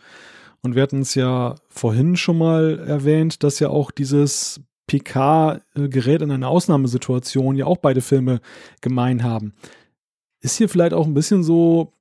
Und 0.63 0.75
wir 0.75 0.83
hatten 0.83 1.01
es 1.01 1.15
ja 1.17 1.57
vorhin 1.69 2.17
schon 2.17 2.39
mal 2.39 2.79
erwähnt, 2.87 3.43
dass 3.43 3.59
ja 3.59 3.69
auch 3.69 3.91
dieses 3.91 4.61
Picard 4.87 5.63
gerät 5.75 6.23
in 6.23 6.31
eine 6.31 6.47
Ausnahmesituation 6.47 7.57
ja 7.57 7.67
auch 7.67 7.79
beide 7.79 8.01
Filme 8.01 8.41
gemein 8.81 9.25
haben. 9.25 9.55
Ist 10.41 10.57
hier 10.57 10.69
vielleicht 10.69 10.93
auch 10.93 11.07
ein 11.07 11.15
bisschen 11.15 11.43
so 11.43 11.93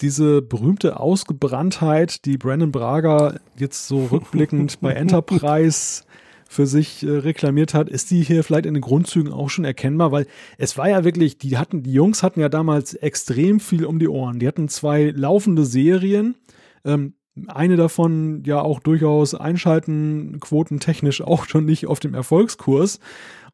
diese 0.00 0.42
berühmte 0.42 0.98
Ausgebranntheit, 1.00 2.24
die 2.24 2.36
Brandon 2.38 2.72
Braga 2.72 3.38
jetzt 3.56 3.88
so 3.88 4.06
rückblickend 4.12 4.80
bei 4.80 4.92
Enterprise 4.92 6.02
für 6.48 6.66
sich 6.66 7.02
äh, 7.02 7.10
reklamiert 7.10 7.74
hat, 7.74 7.88
ist 7.88 8.10
die 8.10 8.22
hier 8.22 8.44
vielleicht 8.44 8.66
in 8.66 8.74
den 8.74 8.80
Grundzügen 8.80 9.32
auch 9.32 9.50
schon 9.50 9.64
erkennbar, 9.64 10.12
weil 10.12 10.26
es 10.58 10.76
war 10.78 10.88
ja 10.88 11.04
wirklich, 11.04 11.38
die 11.38 11.58
hatten, 11.58 11.82
die 11.82 11.92
Jungs 11.92 12.22
hatten 12.22 12.40
ja 12.40 12.48
damals 12.48 12.94
extrem 12.94 13.60
viel 13.60 13.84
um 13.84 13.98
die 13.98 14.08
Ohren. 14.08 14.38
Die 14.38 14.46
hatten 14.46 14.68
zwei 14.68 15.12
laufende 15.14 15.64
Serien, 15.64 16.36
ähm, 16.84 17.14
eine 17.48 17.76
davon 17.76 18.44
ja 18.44 18.60
auch 18.60 18.78
durchaus 18.78 19.34
einschalten, 19.34 20.38
quotentechnisch 20.40 21.22
auch 21.22 21.46
schon 21.46 21.64
nicht 21.64 21.86
auf 21.86 22.00
dem 22.00 22.14
Erfolgskurs. 22.14 23.00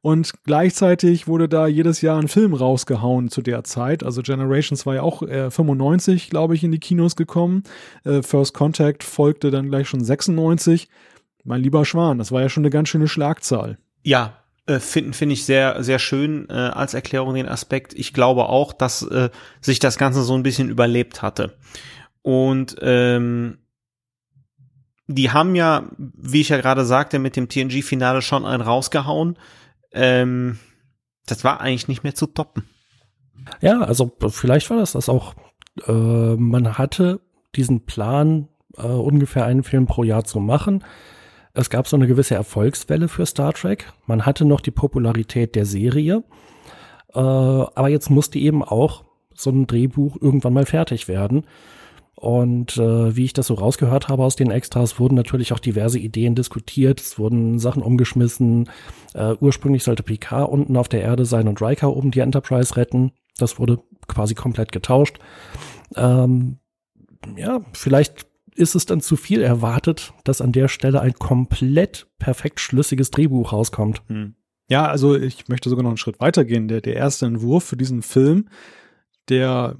Und 0.02 0.44
gleichzeitig 0.44 1.26
wurde 1.26 1.48
da 1.48 1.66
jedes 1.66 2.00
Jahr 2.00 2.18
ein 2.18 2.28
Film 2.28 2.54
rausgehauen 2.54 3.28
zu 3.28 3.42
der 3.42 3.64
Zeit. 3.64 4.02
Also 4.02 4.22
Generations 4.22 4.86
war 4.86 4.94
ja 4.94 5.02
auch 5.02 5.22
äh, 5.22 5.50
95, 5.50 6.30
glaube 6.30 6.54
ich, 6.54 6.64
in 6.64 6.72
die 6.72 6.78
Kinos 6.78 7.16
gekommen. 7.16 7.64
Äh, 8.04 8.22
First 8.22 8.54
Contact 8.54 9.04
folgte 9.04 9.50
dann 9.50 9.68
gleich 9.68 9.88
schon 9.88 10.02
96. 10.02 10.88
Mein 11.44 11.62
lieber 11.62 11.84
Schwan, 11.84 12.18
das 12.18 12.32
war 12.32 12.40
ja 12.40 12.48
schon 12.48 12.62
eine 12.62 12.70
ganz 12.70 12.88
schöne 12.88 13.08
Schlagzahl. 13.08 13.78
Ja, 14.02 14.38
äh, 14.66 14.78
finde 14.78 15.12
find 15.12 15.32
ich 15.32 15.44
sehr, 15.44 15.82
sehr 15.82 15.98
schön 15.98 16.48
äh, 16.48 16.52
als 16.52 16.94
Erklärung 16.94 17.34
den 17.34 17.48
Aspekt. 17.48 17.92
Ich 17.94 18.14
glaube 18.14 18.46
auch, 18.46 18.72
dass 18.72 19.02
äh, 19.02 19.28
sich 19.60 19.80
das 19.80 19.98
Ganze 19.98 20.22
so 20.22 20.34
ein 20.34 20.42
bisschen 20.42 20.70
überlebt 20.70 21.20
hatte. 21.20 21.56
Und 22.22 22.76
ähm, 22.80 23.58
die 25.08 25.30
haben 25.30 25.54
ja, 25.56 25.90
wie 25.98 26.40
ich 26.40 26.50
ja 26.50 26.58
gerade 26.58 26.84
sagte, 26.84 27.18
mit 27.18 27.36
dem 27.36 27.48
TNG-Finale 27.48 28.22
schon 28.22 28.46
einen 28.46 28.62
rausgehauen 28.62 29.36
ähm, 29.92 30.58
das 31.26 31.44
war 31.44 31.60
eigentlich 31.60 31.88
nicht 31.88 32.02
mehr 32.02 32.14
zu 32.14 32.26
toppen. 32.26 32.64
Ja, 33.60 33.80
also 33.80 34.12
vielleicht 34.28 34.70
war 34.70 34.78
das 34.78 34.92
das 34.92 35.08
auch. 35.08 35.34
Äh, 35.86 35.92
man 36.36 36.78
hatte 36.78 37.20
diesen 37.54 37.86
Plan, 37.86 38.48
äh, 38.76 38.82
ungefähr 38.82 39.44
einen 39.44 39.62
Film 39.62 39.86
pro 39.86 40.04
Jahr 40.04 40.24
zu 40.24 40.40
machen. 40.40 40.84
Es 41.52 41.70
gab 41.70 41.88
so 41.88 41.96
eine 41.96 42.06
gewisse 42.06 42.34
Erfolgswelle 42.34 43.08
für 43.08 43.26
Star 43.26 43.52
Trek. 43.52 43.92
Man 44.06 44.24
hatte 44.24 44.44
noch 44.44 44.60
die 44.60 44.70
Popularität 44.70 45.56
der 45.56 45.66
Serie. 45.66 46.22
Äh, 47.12 47.18
aber 47.18 47.88
jetzt 47.88 48.10
musste 48.10 48.38
eben 48.38 48.62
auch 48.62 49.04
so 49.34 49.50
ein 49.50 49.66
Drehbuch 49.66 50.16
irgendwann 50.20 50.52
mal 50.52 50.66
fertig 50.66 51.08
werden. 51.08 51.44
Und 52.20 52.76
äh, 52.76 53.16
wie 53.16 53.24
ich 53.24 53.32
das 53.32 53.46
so 53.46 53.54
rausgehört 53.54 54.08
habe 54.08 54.24
aus 54.24 54.36
den 54.36 54.50
Extras, 54.50 55.00
wurden 55.00 55.14
natürlich 55.14 55.54
auch 55.54 55.58
diverse 55.58 55.98
Ideen 55.98 56.34
diskutiert. 56.34 57.00
Es 57.00 57.18
wurden 57.18 57.58
Sachen 57.58 57.82
umgeschmissen. 57.82 58.68
Äh, 59.14 59.36
ursprünglich 59.40 59.84
sollte 59.84 60.02
Picard 60.02 60.50
unten 60.50 60.76
auf 60.76 60.86
der 60.86 61.00
Erde 61.00 61.24
sein 61.24 61.48
und 61.48 61.62
Riker 61.62 61.96
oben 61.96 62.10
die 62.10 62.20
Enterprise 62.20 62.76
retten. 62.76 63.12
Das 63.38 63.58
wurde 63.58 63.78
quasi 64.06 64.34
komplett 64.34 64.70
getauscht. 64.70 65.18
Ähm, 65.96 66.58
ja, 67.38 67.62
vielleicht 67.72 68.26
ist 68.54 68.74
es 68.74 68.84
dann 68.84 69.00
zu 69.00 69.16
viel 69.16 69.40
erwartet, 69.40 70.12
dass 70.24 70.42
an 70.42 70.52
der 70.52 70.68
Stelle 70.68 71.00
ein 71.00 71.14
komplett 71.14 72.06
perfekt 72.18 72.60
schlüssiges 72.60 73.10
Drehbuch 73.10 73.54
rauskommt. 73.54 74.02
Hm. 74.08 74.34
Ja, 74.68 74.86
also 74.88 75.16
ich 75.16 75.48
möchte 75.48 75.70
sogar 75.70 75.84
noch 75.84 75.90
einen 75.90 75.96
Schritt 75.96 76.20
weitergehen. 76.20 76.68
Der, 76.68 76.82
der 76.82 76.96
erste 76.96 77.24
Entwurf 77.24 77.64
für 77.64 77.78
diesen 77.78 78.02
Film, 78.02 78.50
der 79.30 79.78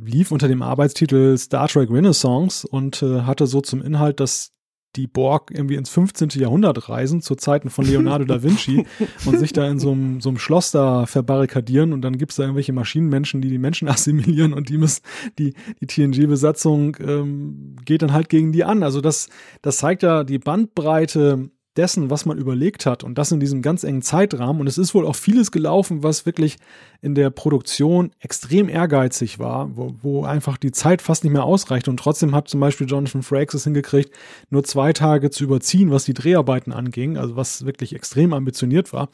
lief 0.00 0.30
unter 0.30 0.48
dem 0.48 0.62
Arbeitstitel 0.62 1.36
Star 1.38 1.68
Trek 1.68 1.90
Renaissance 1.90 2.66
und 2.66 3.02
äh, 3.02 3.22
hatte 3.22 3.46
so 3.46 3.60
zum 3.60 3.82
Inhalt, 3.82 4.20
dass 4.20 4.52
die 4.96 5.06
Borg 5.06 5.50
irgendwie 5.50 5.76
ins 5.76 5.88
15. 5.88 6.30
Jahrhundert 6.34 6.88
reisen, 6.88 7.22
zu 7.22 7.34
Zeiten 7.34 7.70
von 7.70 7.86
Leonardo 7.86 8.24
da 8.24 8.42
Vinci 8.42 8.84
und 9.26 9.38
sich 9.38 9.52
da 9.52 9.66
in 9.66 9.78
so 9.78 9.92
einem, 9.92 10.20
so 10.20 10.28
einem 10.28 10.38
Schloss 10.38 10.70
da 10.70 11.06
verbarrikadieren 11.06 11.92
und 11.92 12.02
dann 12.02 12.18
gibt 12.18 12.32
es 12.32 12.36
da 12.36 12.42
irgendwelche 12.42 12.74
Maschinenmenschen, 12.74 13.40
die 13.40 13.48
die 13.48 13.58
Menschen 13.58 13.88
assimilieren 13.88 14.52
und 14.52 14.68
die 14.68 14.78
müssen, 14.78 15.02
die, 15.38 15.54
die 15.80 15.86
TNG-Besatzung 15.86 16.96
ähm, 17.00 17.76
geht 17.84 18.02
dann 18.02 18.12
halt 18.12 18.28
gegen 18.28 18.52
die 18.52 18.64
an. 18.64 18.82
Also 18.82 19.00
das, 19.00 19.28
das 19.62 19.78
zeigt 19.78 20.02
ja 20.02 20.24
die 20.24 20.38
Bandbreite 20.38 21.50
dessen, 21.76 22.10
was 22.10 22.26
man 22.26 22.38
überlegt 22.38 22.84
hat 22.84 23.02
und 23.02 23.16
das 23.16 23.32
in 23.32 23.40
diesem 23.40 23.62
ganz 23.62 23.82
engen 23.82 24.02
Zeitrahmen. 24.02 24.60
Und 24.60 24.66
es 24.66 24.76
ist 24.76 24.94
wohl 24.94 25.06
auch 25.06 25.16
vieles 25.16 25.50
gelaufen, 25.50 26.02
was 26.02 26.26
wirklich 26.26 26.58
in 27.00 27.14
der 27.14 27.30
Produktion 27.30 28.10
extrem 28.20 28.68
ehrgeizig 28.68 29.38
war, 29.38 29.74
wo, 29.76 29.94
wo 30.02 30.24
einfach 30.24 30.58
die 30.58 30.72
Zeit 30.72 31.00
fast 31.00 31.24
nicht 31.24 31.32
mehr 31.32 31.44
ausreicht. 31.44 31.88
Und 31.88 31.96
trotzdem 31.96 32.34
hat 32.34 32.48
zum 32.48 32.60
Beispiel 32.60 32.86
Jonathan 32.86 33.22
Frakes 33.22 33.54
es 33.54 33.64
hingekriegt, 33.64 34.14
nur 34.50 34.64
zwei 34.64 34.92
Tage 34.92 35.30
zu 35.30 35.44
überziehen, 35.44 35.90
was 35.90 36.04
die 36.04 36.14
Dreharbeiten 36.14 36.72
anging, 36.72 37.16
also 37.16 37.36
was 37.36 37.64
wirklich 37.64 37.94
extrem 37.94 38.34
ambitioniert 38.34 38.92
war. 38.92 39.08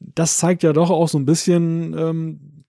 Das 0.00 0.38
zeigt 0.38 0.64
ja 0.64 0.72
doch 0.72 0.90
auch 0.90 1.08
so 1.08 1.18
ein 1.18 1.26
bisschen, 1.26 1.96
ähm, 1.96 2.64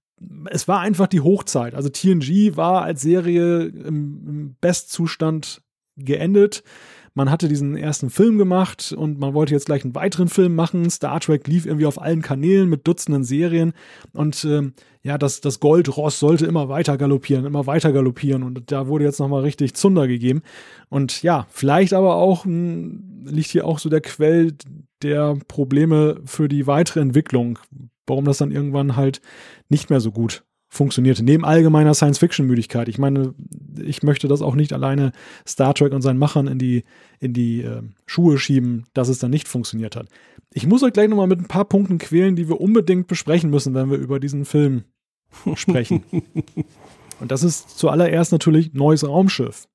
es 0.52 0.68
war 0.68 0.80
einfach 0.80 1.08
die 1.08 1.22
Hochzeit. 1.22 1.74
Also 1.74 1.90
TNG 1.90 2.56
war 2.56 2.84
als 2.84 3.02
Serie 3.02 3.64
im, 3.64 4.28
im 4.28 4.56
Bestzustand 4.62 5.64
geendet 5.98 6.64
man 7.16 7.30
hatte 7.30 7.48
diesen 7.48 7.78
ersten 7.78 8.10
Film 8.10 8.38
gemacht 8.38 8.94
und 8.98 9.20
man 9.20 9.34
wollte 9.34 9.54
jetzt 9.54 9.68
gleich 9.68 9.84
einen 9.84 9.96
weiteren 9.96 10.30
Film 10.30 10.56
machen. 10.56 10.90
Star 10.90 11.20
Trek 11.20 11.48
lief 11.48 11.66
irgendwie 11.66 11.86
auf 11.86 12.02
allen 12.02 12.22
Kanälen 12.22 12.70
mit 12.70 12.88
Dutzenden 12.88 13.24
Serien 13.24 13.74
und 14.14 14.44
ähm, 14.46 14.74
ja, 15.04 15.18
das, 15.18 15.42
das 15.42 15.60
Goldross 15.60 16.20
sollte 16.20 16.46
immer 16.46 16.70
weiter 16.70 16.98
galoppieren, 16.98 17.46
immer 17.46 17.68
weiter 17.68 17.92
galoppieren 17.92 18.44
und 18.44 18.72
da 18.72 18.88
wurde 18.88 19.04
jetzt 19.04 19.20
nochmal 19.20 19.42
richtig 19.42 19.74
Zunder 19.76 20.08
gegeben. 20.08 20.42
Und 20.90 21.22
ja, 21.24 21.46
vielleicht 21.50 21.94
aber 21.94 22.16
auch 22.16 22.46
mh, 22.46 22.52
hm, 22.52 23.26
liegt 23.26 23.50
hier 23.50 23.66
auch 23.66 23.80
so 23.80 23.90
der 23.90 24.02
Quell 24.02 24.54
der 25.02 25.38
Probleme 25.48 26.22
für 26.26 26.48
die 26.48 26.68
weitere 26.68 27.02
Entwicklung, 27.02 27.60
warum 28.08 28.26
das 28.26 28.38
dann 28.38 28.52
irgendwann 28.52 28.96
halt 28.96 29.22
nicht 29.70 29.90
mehr 29.90 30.00
so 30.00 30.12
gut 30.12 30.44
funktionierte. 30.74 31.24
Neben 31.24 31.46
allgemeiner 31.46 31.94
Science-Fiction-Müdigkeit. 31.94 32.90
Ich 32.90 32.98
meine, 32.98 33.36
ich 33.80 34.02
möchte 34.02 34.28
das 34.28 34.42
auch 34.42 34.56
nicht 34.56 34.74
alleine 34.74 35.12
Star 35.48 35.76
Trek 35.76 35.94
und 35.94 36.02
seinen 36.02 36.18
Machern 36.18 36.48
in 36.48 36.58
die, 36.58 36.84
in 37.20 37.34
die 37.34 37.62
äh, 37.62 37.84
Schuhe 38.08 38.40
schieben, 38.40 38.86
dass 38.94 39.08
es 39.08 39.20
dann 39.20 39.30
nicht 39.30 39.48
funktioniert 39.48 39.96
hat. 39.96 40.08
Ich 40.52 40.66
muss 40.66 40.82
euch 40.82 40.94
gleich 40.94 41.10
nochmal 41.10 41.28
mit 41.28 41.40
ein 41.40 41.48
paar 41.48 41.66
Punkten 41.66 42.00
quälen, 42.00 42.36
die 42.36 42.50
wir 42.50 42.60
unbedingt 42.60 43.08
besprechen 43.08 43.52
müssen, 43.52 43.76
wenn 43.76 43.92
wir 43.92 43.98
über 43.98 44.20
diesen 44.20 44.46
Film 44.46 44.84
sprechen. 45.54 46.04
und 47.20 47.32
das 47.32 47.44
ist 47.44 47.78
zuallererst 47.78 48.32
natürlich 48.32 48.74
neues 48.74 49.08
Raumschiff. 49.08 49.68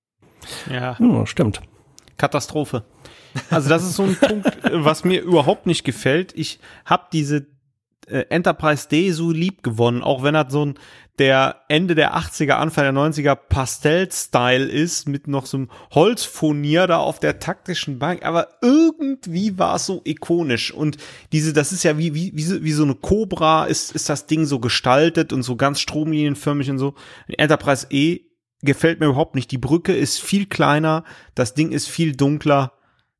Ja. 0.68 0.96
ja, 0.98 1.26
stimmt. 1.26 1.60
Katastrophe. 2.16 2.82
Also 3.50 3.68
das 3.68 3.84
ist 3.84 3.94
so 3.94 4.02
ein 4.02 4.16
Punkt, 4.16 4.50
was 4.72 5.04
mir 5.04 5.22
überhaupt 5.22 5.66
nicht 5.66 5.84
gefällt. 5.84 6.32
Ich 6.36 6.58
habe 6.84 7.04
diese 7.12 7.46
äh, 8.10 8.26
Enterprise 8.30 8.88
D 8.88 9.12
so 9.12 9.30
lieb 9.30 9.62
gewonnen, 9.62 10.02
auch 10.02 10.22
wenn 10.22 10.34
er 10.34 10.50
so 10.50 10.64
ein 10.64 10.78
der 11.18 11.62
Ende 11.68 11.94
der 11.94 12.16
80er, 12.16 12.52
Anfang 12.52 12.84
der 12.84 12.92
90er 12.92 13.34
Pastell-Style 13.34 14.64
ist, 14.64 15.08
mit 15.08 15.26
noch 15.26 15.46
so 15.46 15.56
einem 15.56 15.70
Holzfurnier 15.92 16.86
da 16.86 16.98
auf 16.98 17.18
der 17.18 17.40
taktischen 17.40 17.98
Bank, 17.98 18.24
aber 18.24 18.48
irgendwie 18.62 19.58
war 19.58 19.76
es 19.76 19.86
so 19.86 20.00
ikonisch 20.04 20.72
und 20.72 20.96
diese, 21.32 21.52
das 21.52 21.72
ist 21.72 21.82
ja 21.82 21.98
wie, 21.98 22.14
wie, 22.14 22.32
wie, 22.34 22.42
so, 22.42 22.62
wie 22.62 22.72
so 22.72 22.84
eine 22.84 22.94
Cobra 22.94 23.64
ist, 23.64 23.92
ist 23.92 24.08
das 24.08 24.26
Ding 24.26 24.44
so 24.46 24.60
gestaltet 24.60 25.32
und 25.32 25.42
so 25.42 25.56
ganz 25.56 25.80
stromlinienförmig 25.80 26.70
und 26.70 26.78
so. 26.78 26.94
Enterprise 27.26 27.86
E 27.90 28.20
gefällt 28.62 29.00
mir 29.00 29.06
überhaupt 29.06 29.34
nicht. 29.34 29.50
Die 29.50 29.58
Brücke 29.58 29.94
ist 29.94 30.20
viel 30.20 30.46
kleiner, 30.46 31.04
das 31.34 31.54
Ding 31.54 31.72
ist 31.72 31.88
viel 31.88 32.14
dunkler. 32.14 32.72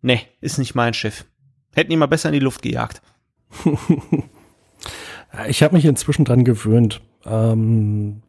Nee, 0.02 0.20
ist 0.40 0.58
nicht 0.58 0.76
mein 0.76 0.94
Schiff. 0.94 1.26
Hätten 1.74 1.90
ihn 1.90 1.98
mal 1.98 2.06
besser 2.06 2.28
in 2.28 2.34
die 2.34 2.38
Luft 2.38 2.62
gejagt. 2.62 3.02
ich 5.48 5.62
habe 5.62 5.76
mich 5.76 5.84
inzwischen 5.84 6.24
dran 6.24 6.44
gewöhnt. 6.44 7.00
Ähm, 7.24 8.22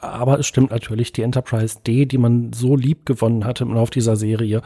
aber 0.00 0.38
es 0.38 0.46
stimmt 0.46 0.70
natürlich, 0.70 1.12
die 1.12 1.22
Enterprise 1.22 1.78
D, 1.86 2.06
die 2.06 2.18
man 2.18 2.52
so 2.52 2.76
lieb 2.76 3.04
gewonnen 3.06 3.44
hatte 3.44 3.64
im 3.64 3.74
Laufe 3.74 3.92
dieser 3.92 4.16
Serie, 4.16 4.62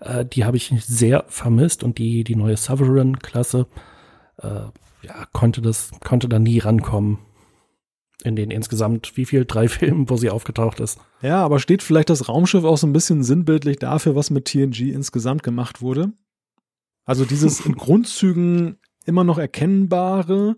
äh, 0.00 0.24
die 0.24 0.44
habe 0.44 0.56
ich 0.56 0.72
sehr 0.80 1.24
vermisst 1.28 1.84
und 1.84 1.98
die, 1.98 2.24
die 2.24 2.36
neue 2.36 2.56
Sovereign-Klasse, 2.56 3.66
äh, 4.38 4.46
ja, 5.02 5.26
konnte 5.32 5.62
das, 5.62 5.90
konnte 6.00 6.28
da 6.28 6.38
nie 6.38 6.58
rankommen. 6.58 7.18
In 8.24 8.34
den 8.34 8.50
insgesamt, 8.50 9.16
wie 9.16 9.24
viel? 9.24 9.44
Drei 9.44 9.68
Filmen, 9.68 10.10
wo 10.10 10.16
sie 10.16 10.30
aufgetaucht 10.30 10.80
ist. 10.80 10.98
Ja, 11.22 11.44
aber 11.44 11.60
steht 11.60 11.82
vielleicht 11.82 12.10
das 12.10 12.28
Raumschiff 12.28 12.64
auch 12.64 12.78
so 12.78 12.86
ein 12.86 12.92
bisschen 12.92 13.22
sinnbildlich 13.22 13.78
dafür, 13.78 14.16
was 14.16 14.30
mit 14.30 14.46
TNG 14.46 14.92
insgesamt 14.92 15.42
gemacht 15.42 15.80
wurde? 15.80 16.12
Also 17.04 17.24
dieses 17.24 17.64
in 17.64 17.74
Grundzügen 17.74 18.78
immer 19.06 19.24
noch 19.24 19.38
erkennbare, 19.38 20.56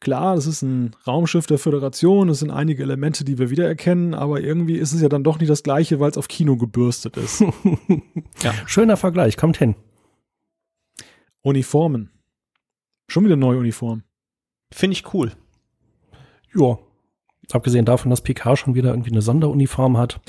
Klar, 0.00 0.34
das 0.34 0.46
ist 0.46 0.62
ein 0.62 0.96
Raumschiff 1.06 1.46
der 1.46 1.58
Föderation, 1.58 2.30
es 2.30 2.38
sind 2.38 2.50
einige 2.50 2.82
Elemente, 2.82 3.22
die 3.22 3.38
wir 3.38 3.50
wiedererkennen, 3.50 4.14
aber 4.14 4.40
irgendwie 4.40 4.76
ist 4.76 4.94
es 4.94 5.02
ja 5.02 5.10
dann 5.10 5.24
doch 5.24 5.38
nicht 5.38 5.50
das 5.50 5.62
gleiche, 5.62 6.00
weil 6.00 6.10
es 6.10 6.16
auf 6.16 6.26
Kino 6.26 6.56
gebürstet 6.56 7.18
ist. 7.18 7.40
ja. 8.42 8.54
Schöner 8.64 8.96
Vergleich, 8.96 9.36
kommt 9.36 9.58
hin. 9.58 9.74
Uniformen. 11.42 12.10
Schon 13.08 13.26
wieder 13.26 13.36
neue 13.36 13.58
Uniform. 13.58 14.02
Finde 14.72 14.94
ich 14.94 15.12
cool. 15.12 15.32
Ja. 16.54 16.78
Abgesehen 17.52 17.84
davon, 17.84 18.10
dass 18.10 18.20
Picard 18.20 18.58
schon 18.58 18.76
wieder 18.76 18.90
irgendwie 18.90 19.10
eine 19.10 19.22
Sonderuniform 19.22 19.98
hat. 19.98 20.20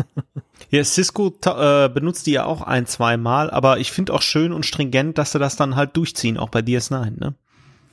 ja, 0.70 0.82
Cisco 0.82 1.28
äh, 1.44 1.88
benutzt 1.90 2.26
die 2.26 2.32
ja 2.32 2.46
auch 2.46 2.62
ein, 2.62 2.86
zwei 2.86 3.16
Mal, 3.18 3.50
aber 3.50 3.78
ich 3.78 3.92
finde 3.92 4.14
auch 4.14 4.22
schön 4.22 4.52
und 4.52 4.64
stringent, 4.64 5.18
dass 5.18 5.32
sie 5.32 5.38
das 5.38 5.56
dann 5.56 5.76
halt 5.76 5.96
durchziehen, 5.96 6.38
auch 6.38 6.48
bei 6.48 6.60
DS9, 6.60 7.20
ne? 7.20 7.34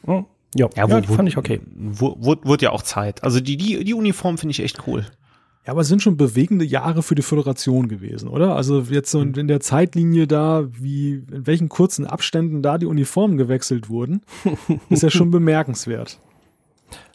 Oh. 0.08 0.24
Ja, 0.56 0.70
ja, 0.76 0.88
ja 0.88 1.02
fand 1.04 1.30
ich 1.30 1.38
okay. 1.38 1.62
Wurde, 1.76 2.46
wurde 2.46 2.66
ja 2.66 2.72
auch 2.72 2.84
Zeit. 2.84 3.24
Also 3.24 3.40
die, 3.40 3.58
die, 3.58 3.84
die 3.84 3.94
Uniform 3.94 4.38
finde 4.38 4.52
ich 4.52 4.62
echt 4.62 4.88
cool. 4.88 5.06
Ja, 5.66 5.74
aber 5.74 5.82
es 5.82 5.88
sind 5.88 6.02
schon 6.02 6.18
bewegende 6.18 6.66
Jahre 6.66 7.04
für 7.04 7.14
die 7.14 7.22
Föderation 7.22 7.88
gewesen, 7.88 8.28
oder? 8.28 8.56
Also 8.56 8.82
jetzt 8.90 9.12
so 9.12 9.22
in, 9.22 9.36
in 9.36 9.48
der 9.48 9.60
Zeitlinie 9.60 10.26
da, 10.26 10.66
wie, 10.72 11.24
in 11.32 11.46
welchen 11.46 11.70
kurzen 11.70 12.08
Abständen 12.08 12.64
da 12.64 12.80
die 12.80 12.88
Uniformen 12.88 13.38
gewechselt 13.38 13.88
wurden, 13.88 14.22
ist 14.90 15.04
ja 15.04 15.12
schon 15.12 15.30
bemerkenswert. 15.30 16.20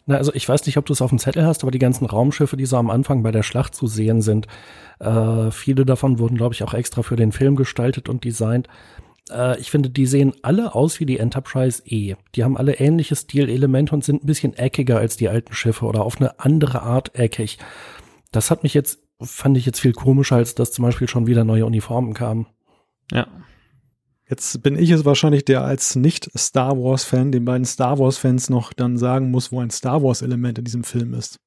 Na, 0.05 0.15
also 0.15 0.33
ich 0.33 0.47
weiß 0.47 0.65
nicht, 0.65 0.77
ob 0.77 0.85
du 0.85 0.93
es 0.93 1.01
auf 1.01 1.09
dem 1.09 1.19
Zettel 1.19 1.45
hast, 1.45 1.63
aber 1.63 1.71
die 1.71 1.79
ganzen 1.79 2.05
Raumschiffe, 2.05 2.55
die 2.55 2.65
so 2.65 2.77
am 2.77 2.89
Anfang 2.89 3.21
bei 3.21 3.31
der 3.31 3.43
Schlacht 3.43 3.75
zu 3.75 3.87
sehen 3.87 4.21
sind, 4.21 4.47
äh, 4.99 5.51
viele 5.51 5.85
davon 5.85 6.17
wurden, 6.17 6.37
glaube 6.37 6.53
ich, 6.53 6.63
auch 6.63 6.73
extra 6.73 7.03
für 7.03 7.17
den 7.17 7.33
Film 7.33 7.57
gestaltet 7.57 8.07
und 8.07 8.23
designt. 8.23 8.69
Äh, 9.29 9.59
ich 9.59 9.71
finde, 9.71 9.89
die 9.89 10.05
sehen 10.05 10.33
alle 10.41 10.75
aus 10.75 10.99
wie 10.99 11.05
die 11.05 11.19
Enterprise 11.19 11.81
E. 11.85 12.15
Die 12.35 12.43
haben 12.43 12.57
alle 12.57 12.75
ähnliche 12.75 13.15
Stilelemente 13.15 13.93
und 13.93 14.03
sind 14.03 14.23
ein 14.23 14.27
bisschen 14.27 14.53
eckiger 14.53 14.97
als 14.97 15.17
die 15.17 15.29
alten 15.29 15.53
Schiffe 15.53 15.85
oder 15.85 16.03
auf 16.03 16.17
eine 16.19 16.39
andere 16.39 16.81
Art 16.81 17.15
eckig. 17.15 17.57
Das 18.31 18.51
hat 18.51 18.63
mich 18.63 18.73
jetzt, 18.73 18.99
fand 19.21 19.57
ich 19.57 19.65
jetzt 19.65 19.79
viel 19.79 19.93
komischer, 19.93 20.35
als 20.35 20.55
dass 20.55 20.71
zum 20.71 20.83
Beispiel 20.83 21.07
schon 21.07 21.27
wieder 21.27 21.43
neue 21.43 21.65
Uniformen 21.65 22.13
kamen. 22.13 22.47
Ja. 23.11 23.27
Jetzt 24.29 24.61
bin 24.61 24.77
ich 24.77 24.89
es 24.89 25.05
wahrscheinlich, 25.05 25.45
der 25.45 25.63
als 25.63 25.95
nicht-Star 25.95 26.77
Wars-Fan 26.77 27.31
den 27.31 27.45
beiden 27.45 27.63
Star 27.63 27.97
Wars-Fans 27.97 28.49
noch 28.49 28.73
dann 28.73 28.97
sagen 28.97 29.31
muss, 29.31 29.53
wo 29.53 29.61
ein 29.61 29.69
Star 29.69 30.03
Wars-Element 30.03 30.59
in 30.59 30.65
diesem 30.65 30.83
Film 30.83 31.13
ist. 31.13 31.39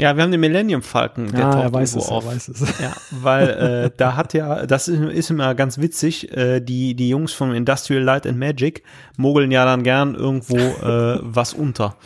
Ja, 0.00 0.16
wir 0.16 0.22
haben 0.22 0.30
den 0.30 0.40
Millennium 0.40 0.82
Falcon. 0.82 1.30
Der 1.30 1.46
ah, 1.46 1.62
er 1.62 1.72
weiß 1.72 1.96
es, 1.96 2.08
auf. 2.08 2.24
er 2.24 2.30
weiß 2.30 2.48
es. 2.48 2.60
Ja, 2.80 2.96
weil 3.10 3.48
äh, 3.48 3.90
da 3.96 4.16
hat 4.16 4.32
ja, 4.32 4.66
das 4.66 4.88
ist, 4.88 4.98
ist 4.98 5.30
immer 5.30 5.54
ganz 5.54 5.78
witzig, 5.78 6.34
äh, 6.34 6.60
die, 6.60 6.94
die 6.94 7.08
Jungs 7.08 7.32
von 7.32 7.54
Industrial 7.54 8.02
Light 8.02 8.26
and 8.26 8.38
Magic 8.38 8.82
mogeln 9.18 9.50
ja 9.50 9.64
dann 9.64 9.82
gern 9.82 10.14
irgendwo 10.14 10.56
äh, 10.56 11.18
was 11.22 11.52
unter. 11.52 11.96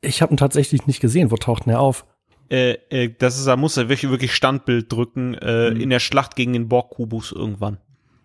Ich 0.00 0.22
habe 0.22 0.32
ihn 0.32 0.38
tatsächlich 0.38 0.86
nicht 0.86 1.00
gesehen. 1.00 1.30
Wo 1.30 1.36
taucht 1.36 1.66
denn 1.66 1.74
er 1.74 1.80
auf? 1.80 2.06
Äh, 2.50 2.78
äh, 2.88 3.14
das 3.18 3.38
ist, 3.38 3.46
da 3.46 3.56
muss 3.56 3.76
er 3.76 3.90
wirklich, 3.90 4.10
wirklich 4.10 4.34
Standbild 4.34 4.90
drücken 4.90 5.34
äh, 5.34 5.70
mhm. 5.70 5.80
in 5.80 5.90
der 5.90 6.00
Schlacht 6.00 6.34
gegen 6.34 6.54
den 6.54 6.68
Borg-Kubus 6.68 7.32
irgendwann. 7.32 7.76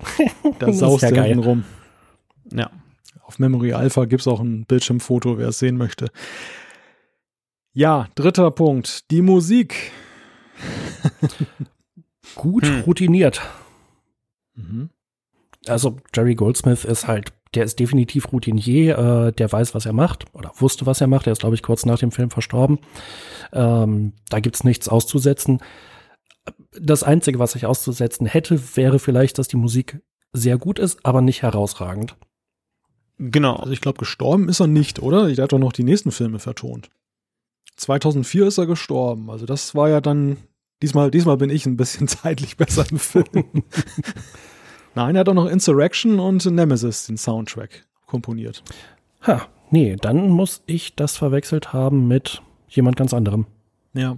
da 0.60 0.72
saust 0.72 1.04
ja 1.04 1.10
er 1.10 1.38
rum. 1.38 1.66
Ja. 2.52 2.70
Auf 3.22 3.40
Memory 3.40 3.74
Alpha 3.74 4.06
gibt's 4.06 4.28
auch 4.28 4.40
ein 4.40 4.66
Bildschirmfoto, 4.66 5.38
wer 5.38 5.50
es 5.50 5.60
sehen 5.60 5.78
möchte. 5.78 6.10
Ja, 7.74 8.08
dritter 8.16 8.52
Punkt. 8.52 9.10
Die 9.10 9.22
Musik. 9.22 9.92
Gut 12.36 12.66
hm. 12.66 12.82
routiniert. 12.82 13.42
Mhm. 14.56 14.90
Also 15.68 15.98
Jerry 16.14 16.36
Goldsmith 16.36 16.86
ist 16.86 17.08
halt, 17.08 17.34
der 17.56 17.64
ist 17.64 17.80
definitiv 17.80 18.32
Routinier, 18.32 18.98
äh, 18.98 19.32
der 19.32 19.52
weiß, 19.52 19.74
was 19.74 19.86
er 19.86 19.94
macht 19.94 20.26
oder 20.34 20.52
wusste, 20.56 20.86
was 20.86 21.02
er 21.02 21.08
macht. 21.08 21.28
Er 21.28 21.34
ist, 21.34 21.40
glaube 21.40 21.56
ich, 21.56 21.64
kurz 21.64 21.86
nach 21.86 22.00
dem 22.00 22.12
Film 22.12 22.30
verstorben. 22.30 22.80
Ähm, 23.52 24.14
da 24.30 24.40
gibt's 24.40 24.64
nichts 24.64 24.88
auszusetzen. 24.88 25.60
Das 26.80 27.04
Einzige, 27.04 27.40
was 27.40 27.56
ich 27.56 27.66
auszusetzen 27.66 28.28
hätte, 28.28 28.60
wäre 28.76 29.00
vielleicht, 29.00 29.38
dass 29.38 29.48
die 29.48 29.58
Musik 29.58 30.00
sehr 30.34 30.58
gut 30.58 30.80
ist, 30.80 31.06
aber 31.06 31.22
nicht 31.22 31.42
herausragend. 31.42 32.16
Genau. 33.18 33.56
Also 33.56 33.72
ich 33.72 33.82
glaube, 33.82 34.00
gestorben 34.00 34.50
ist 34.50 34.60
er 34.60 34.68
nicht, 34.68 35.00
oder? 35.00 35.28
Ich 35.30 35.40
hat 35.40 35.54
doch 35.54 35.60
noch 35.60 35.74
die 35.74 35.84
nächsten 35.84 36.12
Filme 36.12 36.40
vertont. 36.40 36.90
2004 37.76 38.48
ist 38.48 38.58
er 38.58 38.66
gestorben. 38.66 39.30
Also 39.30 39.46
das 39.46 39.76
war 39.76 39.90
ja 39.90 40.02
dann, 40.02 40.38
diesmal, 40.82 41.12
diesmal 41.12 41.38
bin 41.38 41.50
ich 41.50 41.66
ein 41.66 41.78
bisschen 41.78 42.08
zeitlich 42.08 42.58
besser 42.58 42.86
im 42.90 43.00
Film. 43.00 43.26
Nein, 44.96 45.16
er 45.16 45.22
hat 45.22 45.30
auch 45.30 45.34
noch 45.34 45.50
Insurrection 45.50 46.20
und 46.20 46.46
Nemesis, 46.46 47.08
den 47.08 47.18
Soundtrack, 47.18 47.86
komponiert. 48.06 48.64
Ha, 49.26 49.48
nee, 49.72 49.96
dann 49.96 50.30
muss 50.30 50.62
ich 50.68 50.96
das 50.96 51.18
verwechselt 51.18 51.74
haben 51.74 52.08
mit 52.08 52.42
jemand 52.68 52.96
ganz 52.96 53.14
anderem. 53.14 53.48
Ja. 53.94 54.18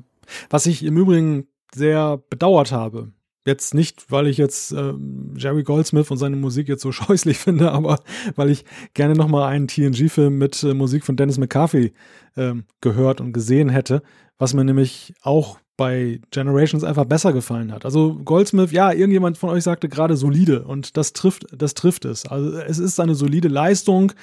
Was 0.50 0.66
ich 0.66 0.84
im 0.84 0.98
Übrigen 0.98 1.48
sehr 1.74 2.18
bedauert 2.30 2.72
habe, 2.72 3.12
Jetzt 3.46 3.76
nicht, 3.76 4.12
weil 4.12 4.26
ich 4.28 4.38
jetzt 4.38 4.72
ähm, 4.72 5.34
Jerry 5.38 5.64
Goldsmith 5.64 6.10
und 6.10 6.18
seine 6.18 6.36
Musik 6.36 6.68
jetzt 6.68 6.82
so 6.82 6.92
scheußlich 6.92 7.38
finde, 7.38 7.72
aber 7.72 8.00
weil 8.36 8.50
ich 8.50 8.66
gerne 8.94 9.14
nochmal 9.14 9.52
einen 9.52 9.68
TNG-Film 9.68 10.38
mit 10.38 10.64
äh, 10.64 10.74
Musik 10.74 11.06
von 11.06 11.16
Dennis 11.16 11.38
McCarthy 11.38 11.94
ähm, 12.36 12.66
gehört 12.82 13.22
und 13.22 13.34
gesehen 13.34 13.70
hätte, 13.70 14.02
was 14.40 14.54
mir 14.54 14.66
nämlich 14.66 15.14
auch 15.22 15.60
bei 15.78 16.22
Generations 16.32 16.84
einfach 16.84 17.06
besser 17.06 17.34
gefallen 17.34 17.72
hat. 17.72 17.86
Also 17.86 18.16
Goldsmith, 18.16 18.72
ja, 18.72 18.92
irgendjemand 18.92 19.38
von 19.38 19.50
euch 19.50 19.64
sagte 19.64 19.90
gerade 19.90 20.16
solide 20.16 20.64
und 20.64 20.98
das 20.98 21.14
trifft, 21.14 21.46
das 21.52 21.74
trifft 21.74 22.06
es. 22.06 22.26
Also 22.26 22.58
es 22.58 22.80
ist 22.80 23.00
eine 23.00 23.16
solide 23.16 23.50
Leistung, 23.50 24.14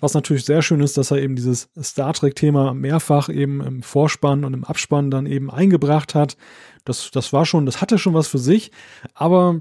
was 0.00 0.14
natürlich 0.14 0.44
sehr 0.44 0.62
schön 0.62 0.80
ist, 0.80 0.96
dass 0.96 1.10
er 1.10 1.18
eben 1.18 1.36
dieses 1.36 1.70
Star 1.80 2.12
Trek-Thema 2.12 2.74
mehrfach 2.74 3.28
eben 3.28 3.60
im 3.60 3.82
Vorspann 3.82 4.44
und 4.44 4.54
im 4.54 4.64
Abspann 4.64 5.10
dann 5.10 5.26
eben 5.26 5.50
eingebracht 5.50 6.14
hat. 6.14 6.36
Das, 6.84 7.10
das 7.10 7.32
war 7.32 7.44
schon, 7.46 7.66
das 7.66 7.80
hatte 7.80 7.98
schon 7.98 8.14
was 8.14 8.28
für 8.28 8.38
sich, 8.38 8.70
aber 9.14 9.60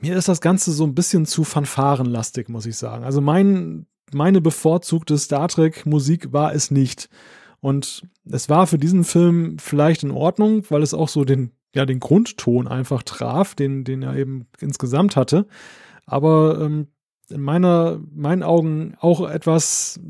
mir 0.00 0.16
ist 0.16 0.28
das 0.28 0.40
Ganze 0.40 0.72
so 0.72 0.84
ein 0.84 0.94
bisschen 0.94 1.26
zu 1.26 1.44
fanfarenlastig, 1.44 2.48
muss 2.48 2.66
ich 2.66 2.76
sagen. 2.76 3.04
Also 3.04 3.20
mein, 3.20 3.86
meine 4.12 4.40
bevorzugte 4.40 5.16
Star 5.18 5.48
Trek-Musik 5.48 6.32
war 6.32 6.54
es 6.54 6.70
nicht. 6.70 7.08
Und 7.60 8.02
es 8.24 8.48
war 8.48 8.66
für 8.66 8.78
diesen 8.78 9.04
Film 9.04 9.58
vielleicht 9.58 10.02
in 10.02 10.10
Ordnung, 10.10 10.64
weil 10.68 10.82
es 10.82 10.94
auch 10.94 11.08
so 11.08 11.24
den, 11.24 11.52
ja, 11.74 11.86
den 11.86 12.00
Grundton 12.00 12.68
einfach 12.68 13.02
traf, 13.02 13.54
den, 13.54 13.84
den 13.84 14.02
er 14.02 14.16
eben 14.16 14.46
insgesamt 14.60 15.16
hatte. 15.16 15.46
Aber 16.04 16.60
ähm, 16.60 16.88
in 17.30 17.40
meiner, 17.40 18.00
meinen 18.14 18.42
Augen 18.42 18.96
auch 19.00 19.28
etwas 19.28 20.00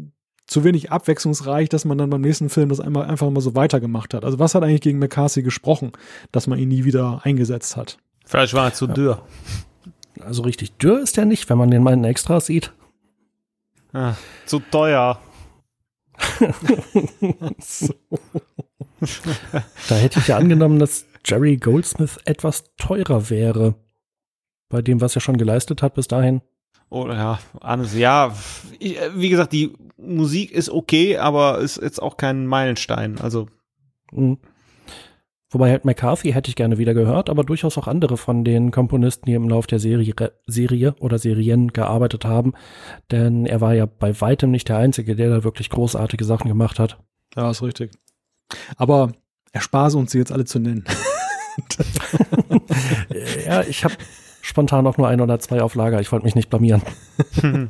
zu 0.46 0.64
wenig 0.64 0.92
abwechslungsreich, 0.92 1.68
dass 1.68 1.84
man 1.84 1.98
dann 1.98 2.10
beim 2.10 2.20
nächsten 2.20 2.48
Film 2.48 2.68
das 2.68 2.80
einmal 2.80 3.06
einfach 3.06 3.28
mal 3.30 3.40
so 3.40 3.54
weitergemacht 3.54 4.14
hat. 4.14 4.24
Also 4.24 4.38
was 4.38 4.54
hat 4.54 4.62
eigentlich 4.62 4.80
gegen 4.80 4.98
McCarthy 4.98 5.42
gesprochen, 5.42 5.92
dass 6.30 6.46
man 6.46 6.58
ihn 6.58 6.68
nie 6.68 6.84
wieder 6.84 7.20
eingesetzt 7.24 7.76
hat? 7.76 7.98
Vielleicht 8.24 8.54
war 8.54 8.66
er 8.66 8.74
zu 8.74 8.86
dürr. 8.86 9.22
Also 10.20 10.42
richtig 10.42 10.76
dürr 10.78 11.00
ist 11.00 11.18
er 11.18 11.24
nicht, 11.24 11.48
wenn 11.48 11.58
man 11.58 11.70
den 11.70 11.82
mal 11.82 11.94
in 11.94 12.04
Extras 12.04 12.46
sieht. 12.46 12.72
Ah, 13.92 14.14
zu 14.46 14.60
teuer. 14.60 15.20
so. 17.58 17.94
da 19.88 19.94
hätte 19.94 20.20
ich 20.20 20.28
ja 20.28 20.36
angenommen, 20.38 20.78
dass 20.78 21.06
Jerry 21.24 21.56
Goldsmith 21.56 22.18
etwas 22.24 22.64
teurer 22.76 23.30
wäre. 23.30 23.74
Bei 24.68 24.82
dem, 24.82 25.00
was 25.00 25.14
er 25.14 25.20
schon 25.20 25.36
geleistet 25.36 25.82
hat 25.82 25.94
bis 25.94 26.08
dahin. 26.08 26.40
Oder 26.88 27.14
ja, 27.14 27.38
alles, 27.60 27.96
ja, 27.96 28.34
ich, 28.78 28.98
wie 29.14 29.28
gesagt, 29.28 29.52
die 29.52 29.72
Musik 29.96 30.52
ist 30.52 30.70
okay, 30.70 31.18
aber 31.18 31.58
ist 31.58 31.80
jetzt 31.82 32.00
auch 32.00 32.16
kein 32.16 32.46
Meilenstein. 32.46 33.18
Also. 33.20 33.48
Mhm. 34.12 34.38
Wobei 35.50 35.70
halt 35.70 35.84
McCarthy 35.84 36.32
hätte 36.32 36.48
ich 36.48 36.56
gerne 36.56 36.76
wieder 36.76 36.92
gehört, 36.92 37.30
aber 37.30 37.44
durchaus 37.44 37.78
auch 37.78 37.86
andere 37.86 38.16
von 38.16 38.44
den 38.44 38.72
Komponisten, 38.72 39.26
die 39.26 39.34
im 39.34 39.48
Lauf 39.48 39.66
der 39.66 39.78
Serie, 39.78 40.12
Serie 40.46 40.94
oder 40.98 41.18
Serien 41.18 41.72
gearbeitet 41.72 42.24
haben. 42.24 42.52
Denn 43.10 43.46
er 43.46 43.60
war 43.60 43.74
ja 43.74 43.86
bei 43.86 44.20
weitem 44.20 44.50
nicht 44.50 44.68
der 44.68 44.78
Einzige, 44.78 45.14
der 45.14 45.30
da 45.30 45.44
wirklich 45.44 45.70
großartige 45.70 46.24
Sachen 46.24 46.48
gemacht 46.48 46.78
hat. 46.78 46.98
Ja, 47.36 47.50
ist 47.50 47.62
richtig. 47.62 47.92
Aber 48.76 49.12
Erspare 49.56 49.96
uns 49.96 50.12
sie 50.12 50.18
jetzt 50.18 50.32
alle 50.32 50.44
zu 50.44 50.58
nennen. 50.58 50.84
ja, 53.46 53.62
ich 53.62 53.84
habe 53.84 53.94
spontan 54.46 54.86
auch 54.86 54.96
nur 54.96 55.08
ein 55.08 55.20
oder 55.20 55.38
zwei 55.38 55.62
auf 55.62 55.74
Lager. 55.74 56.00
Ich 56.00 56.12
wollte 56.12 56.24
mich 56.24 56.34
nicht 56.34 56.50
blamieren. 56.50 56.82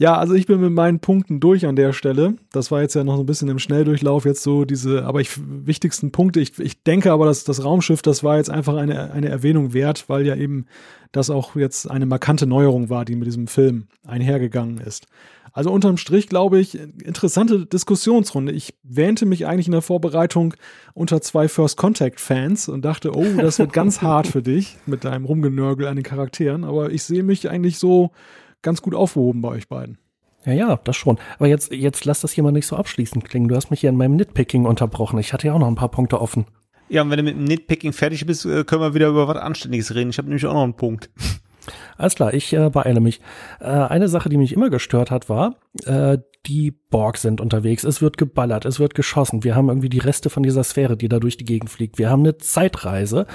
Ja, 0.00 0.16
also 0.16 0.32
ich 0.32 0.46
bin 0.46 0.62
mit 0.62 0.72
meinen 0.72 1.00
Punkten 1.00 1.40
durch 1.40 1.66
an 1.66 1.76
der 1.76 1.92
Stelle. 1.92 2.36
Das 2.52 2.70
war 2.70 2.80
jetzt 2.80 2.94
ja 2.94 3.04
noch 3.04 3.16
so 3.16 3.22
ein 3.22 3.26
bisschen 3.26 3.50
im 3.50 3.58
Schnelldurchlauf 3.58 4.24
jetzt 4.24 4.42
so 4.42 4.64
diese, 4.64 5.04
aber 5.04 5.20
ich 5.20 5.38
wichtigsten 5.38 6.10
Punkte. 6.10 6.40
Ich, 6.40 6.58
ich 6.58 6.82
denke 6.82 7.12
aber, 7.12 7.26
dass 7.26 7.44
das 7.44 7.62
Raumschiff, 7.62 8.00
das 8.00 8.24
war 8.24 8.38
jetzt 8.38 8.48
einfach 8.48 8.76
eine, 8.76 9.12
eine 9.12 9.28
Erwähnung 9.28 9.74
wert, 9.74 10.08
weil 10.08 10.26
ja 10.26 10.36
eben 10.36 10.64
das 11.12 11.28
auch 11.28 11.54
jetzt 11.54 11.90
eine 11.90 12.06
markante 12.06 12.46
Neuerung 12.46 12.88
war, 12.88 13.04
die 13.04 13.14
mit 13.14 13.26
diesem 13.26 13.46
Film 13.46 13.88
einhergegangen 14.06 14.78
ist. 14.78 15.06
Also 15.52 15.70
unterm 15.70 15.96
Strich 15.96 16.28
glaube 16.28 16.60
ich, 16.60 16.78
interessante 16.78 17.66
Diskussionsrunde. 17.66 18.52
Ich 18.52 18.74
wähnte 18.82 19.26
mich 19.26 19.46
eigentlich 19.46 19.66
in 19.66 19.72
der 19.72 19.82
Vorbereitung 19.82 20.54
unter 20.94 21.20
zwei 21.20 21.48
First 21.48 21.76
Contact 21.76 22.20
Fans 22.20 22.68
und 22.68 22.84
dachte, 22.84 23.16
oh, 23.16 23.36
das 23.36 23.58
wird 23.58 23.72
ganz 23.72 24.02
hart 24.02 24.26
für 24.26 24.42
dich 24.42 24.76
mit 24.86 25.04
deinem 25.04 25.24
Rumgenörgel 25.24 25.86
an 25.86 25.96
den 25.96 26.04
Charakteren. 26.04 26.64
Aber 26.64 26.90
ich 26.90 27.02
sehe 27.02 27.22
mich 27.22 27.48
eigentlich 27.50 27.78
so 27.78 28.10
ganz 28.62 28.82
gut 28.82 28.94
aufgehoben 28.94 29.42
bei 29.42 29.48
euch 29.48 29.68
beiden. 29.68 29.98
Ja, 30.46 30.52
ja, 30.52 30.80
das 30.84 30.96
schon. 30.96 31.18
Aber 31.36 31.48
jetzt, 31.48 31.72
jetzt 31.72 32.04
lass 32.04 32.20
das 32.20 32.32
hier 32.32 32.44
mal 32.44 32.52
nicht 32.52 32.66
so 32.66 32.76
abschließend 32.76 33.24
klingen. 33.24 33.48
Du 33.48 33.56
hast 33.56 33.70
mich 33.70 33.80
hier 33.80 33.90
in 33.90 33.96
meinem 33.96 34.16
Nitpicking 34.16 34.64
unterbrochen. 34.64 35.18
Ich 35.18 35.32
hatte 35.32 35.46
ja 35.46 35.54
auch 35.54 35.58
noch 35.58 35.68
ein 35.68 35.74
paar 35.74 35.90
Punkte 35.90 36.20
offen. 36.20 36.46
Ja, 36.88 37.02
und 37.02 37.10
wenn 37.10 37.18
du 37.18 37.22
mit 37.22 37.36
dem 37.36 37.44
Nitpicking 37.44 37.92
fertig 37.92 38.26
bist, 38.26 38.46
äh, 38.46 38.64
können 38.64 38.80
wir 38.80 38.94
wieder 38.94 39.08
über 39.08 39.28
was 39.28 39.36
Anständiges 39.36 39.94
reden. 39.94 40.10
Ich 40.10 40.18
habe 40.18 40.28
nämlich 40.28 40.46
auch 40.46 40.54
noch 40.54 40.64
einen 40.64 40.74
Punkt. 40.74 41.10
Alles 41.96 42.14
klar, 42.14 42.34
ich 42.34 42.52
äh, 42.52 42.70
beeile 42.70 43.00
mich. 43.00 43.20
Äh, 43.60 43.66
eine 43.66 44.08
Sache, 44.08 44.28
die 44.28 44.38
mich 44.38 44.52
immer 44.52 44.70
gestört 44.70 45.10
hat, 45.10 45.28
war, 45.28 45.56
äh, 45.84 46.18
die 46.46 46.70
Borg 46.70 47.18
sind 47.18 47.40
unterwegs. 47.40 47.84
Es 47.84 48.00
wird 48.00 48.16
geballert, 48.16 48.64
es 48.64 48.80
wird 48.80 48.94
geschossen. 48.94 49.44
Wir 49.44 49.54
haben 49.54 49.68
irgendwie 49.68 49.90
die 49.90 49.98
Reste 49.98 50.30
von 50.30 50.42
dieser 50.42 50.64
Sphäre, 50.64 50.96
die 50.96 51.08
da 51.08 51.18
durch 51.20 51.36
die 51.36 51.44
Gegend 51.44 51.70
fliegt. 51.70 51.98
Wir 51.98 52.10
haben 52.10 52.20
eine 52.20 52.38
Zeitreise. 52.38 53.26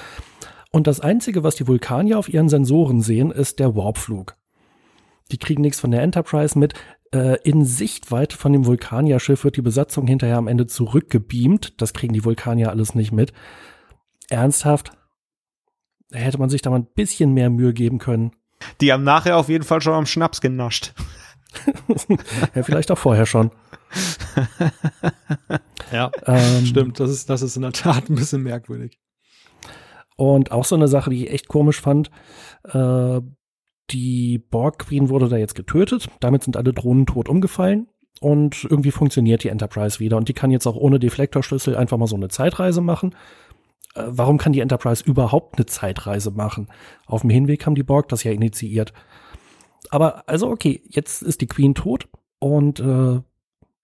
Und 0.72 0.88
das 0.88 1.00
Einzige, 1.00 1.44
was 1.44 1.56
die 1.56 1.68
Vulkanier 1.68 2.18
auf 2.18 2.30
ihren 2.30 2.50
Sensoren 2.50 3.02
sehen, 3.02 3.32
ist 3.32 3.60
der 3.60 3.76
Warpflug. 3.76 4.36
Die 5.32 5.38
kriegen 5.38 5.62
nichts 5.62 5.80
von 5.80 5.92
der 5.92 6.02
Enterprise 6.02 6.58
mit. 6.58 6.74
Äh, 7.14 7.38
in 7.44 7.64
Sichtweite 7.64 8.36
von 8.36 8.52
dem 8.52 8.66
Vulkanierschiff 8.66 9.44
wird 9.44 9.58
die 9.58 9.62
Besatzung 9.62 10.08
hinterher 10.08 10.38
am 10.38 10.48
Ende 10.48 10.68
zurückgebeamt. 10.68 11.82
Das 11.82 11.94
kriegen 11.94 12.14
die 12.14 12.26
Vulkanier 12.26 12.70
alles 12.70 12.96
nicht 12.96 13.12
mit. 13.12 13.34
Ernsthaft? 14.30 14.92
Da 16.10 16.20
hätte 16.20 16.38
man 16.38 16.50
sich 16.50 16.62
da 16.62 16.70
mal 16.70 16.80
ein 16.80 16.88
bisschen 16.94 17.34
mehr 17.34 17.50
Mühe 17.50 17.74
geben 17.74 18.00
können. 18.00 18.32
Die 18.82 18.92
haben 18.92 19.04
nachher 19.04 19.38
auf 19.38 19.50
jeden 19.50 19.64
Fall 19.64 19.82
schon 19.82 19.94
am 19.94 20.06
Schnaps 20.06 20.42
genascht. 20.42 20.94
ja, 22.56 22.64
vielleicht 22.64 22.92
auch 22.92 22.98
vorher 22.98 23.26
schon. 23.26 23.52
ja, 25.92 26.12
ähm, 26.26 26.66
stimmt. 26.66 27.00
Das 27.00 27.10
ist, 27.10 27.30
das 27.30 27.42
ist 27.42 27.56
in 27.56 27.62
der 27.62 27.72
Tat 27.72 28.10
ein 28.10 28.16
bisschen 28.16 28.44
merkwürdig. 28.44 29.00
Und 30.18 30.52
auch 30.52 30.66
so 30.66 30.76
eine 30.76 30.88
Sache, 30.88 31.10
die 31.10 31.26
ich 31.26 31.32
echt 31.32 31.48
komisch 31.48 31.82
fand, 31.82 32.10
äh, 32.64 33.22
die 33.92 34.40
Borg 34.40 34.80
Queen 34.80 35.10
wurde 35.10 35.30
da 35.30 35.38
jetzt 35.38 35.56
getötet. 35.56 36.08
Damit 36.20 36.44
sind 36.44 36.58
alle 36.58 36.74
Drohnen 36.74 37.06
tot 37.06 37.30
umgefallen. 37.30 37.88
Und 38.22 38.64
irgendwie 38.64 38.92
funktioniert 38.92 39.44
die 39.44 39.50
Enterprise 39.50 40.00
wieder. 40.00 40.18
Und 40.18 40.30
die 40.30 40.34
kann 40.34 40.52
jetzt 40.52 40.68
auch 40.68 40.78
ohne 40.78 41.00
Deflektorschlüssel 41.00 41.76
einfach 41.76 41.98
mal 41.98 42.08
so 42.08 42.16
eine 42.16 42.30
Zeitreise 42.30 42.82
machen. 42.82 43.14
Äh, 43.96 44.04
warum 44.08 44.38
kann 44.38 44.54
die 44.54 44.60
Enterprise 44.60 45.04
überhaupt 45.04 45.58
eine 45.58 45.66
Zeitreise 45.66 46.32
machen? 46.32 46.68
Auf 47.06 47.22
dem 47.22 47.30
Hinweg 47.30 47.66
haben 47.66 47.76
die 47.76 47.84
Borg 47.84 48.10
das 48.10 48.24
ja 48.24 48.32
initiiert. 48.32 48.94
Aber 49.90 50.28
also 50.28 50.50
okay, 50.50 50.82
jetzt 50.88 51.22
ist 51.22 51.42
die 51.42 51.48
Queen 51.48 51.76
tot. 51.76 52.08
Und 52.40 52.80
äh, 52.80 53.22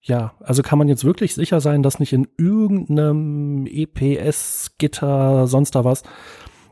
ja, 0.02 0.34
also 0.40 0.64
kann 0.64 0.80
man 0.80 0.88
jetzt 0.88 1.06
wirklich 1.06 1.36
sicher 1.36 1.62
sein, 1.62 1.84
dass 1.84 2.00
nicht 2.00 2.14
in 2.14 2.28
irgendeinem 2.38 3.68
EPS-Gitter, 3.68 5.48
sonst 5.48 5.76
da 5.76 5.86
was, 5.86 6.04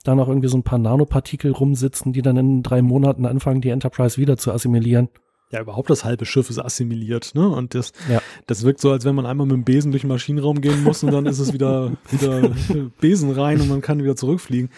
da 0.04 0.16
noch 0.16 0.28
irgendwie 0.28 0.48
so 0.48 0.58
ein 0.58 0.64
paar 0.64 0.80
Nanopartikel 0.80 1.52
rumsitzen, 1.52 2.12
die 2.12 2.22
dann 2.22 2.38
in 2.38 2.64
drei 2.64 2.82
Monaten 2.82 3.26
anfangen, 3.26 3.62
die 3.62 3.70
Enterprise 3.70 4.18
wieder 4.18 4.38
zu 4.38 4.52
assimilieren. 4.52 5.10
Ja, 5.52 5.62
überhaupt 5.62 5.90
das 5.90 6.06
halbe 6.06 6.26
Schiff 6.26 6.50
ist 6.52 6.60
assimiliert, 6.60 7.34
ne? 7.34 7.48
Und 7.48 7.74
das, 7.74 7.92
ja. 8.08 8.22
das 8.46 8.64
wirkt 8.64 8.80
so, 8.80 8.92
als 8.92 9.04
wenn 9.04 9.16
man 9.16 9.26
einmal 9.26 9.48
mit 9.48 9.56
dem 9.56 9.64
Besen 9.64 9.92
durch 9.92 10.04
den 10.04 10.10
Maschinenraum 10.10 10.62
gehen 10.62 10.84
muss 10.84 11.04
und 11.04 11.12
dann 11.12 11.26
ist 11.26 11.40
es 11.40 11.54
wieder, 11.54 11.94
wieder 12.12 12.52
Besen 13.02 13.32
rein 13.32 13.60
und 13.60 13.68
man 13.68 13.82
kann 13.82 14.04
wieder 14.04 14.16
zurückfliegen. 14.16 14.70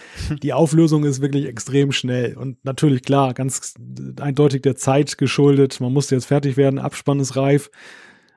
Die 0.41 0.53
Auflösung 0.53 1.03
ist 1.03 1.22
wirklich 1.22 1.45
extrem 1.45 1.91
schnell 1.91 2.38
und 2.38 2.64
natürlich 2.64 3.02
klar, 3.02 3.34
ganz 3.34 3.73
eindeutig 4.22 4.61
der 4.61 4.77
Zeit 4.77 5.18
geschuldet. 5.18 5.81
Man 5.81 5.91
musste 5.91 6.15
jetzt 6.15 6.26
fertig 6.26 6.56
werden, 6.56 6.80
Abspann 6.80 7.19
ist 7.19 7.35
reif. 7.35 7.69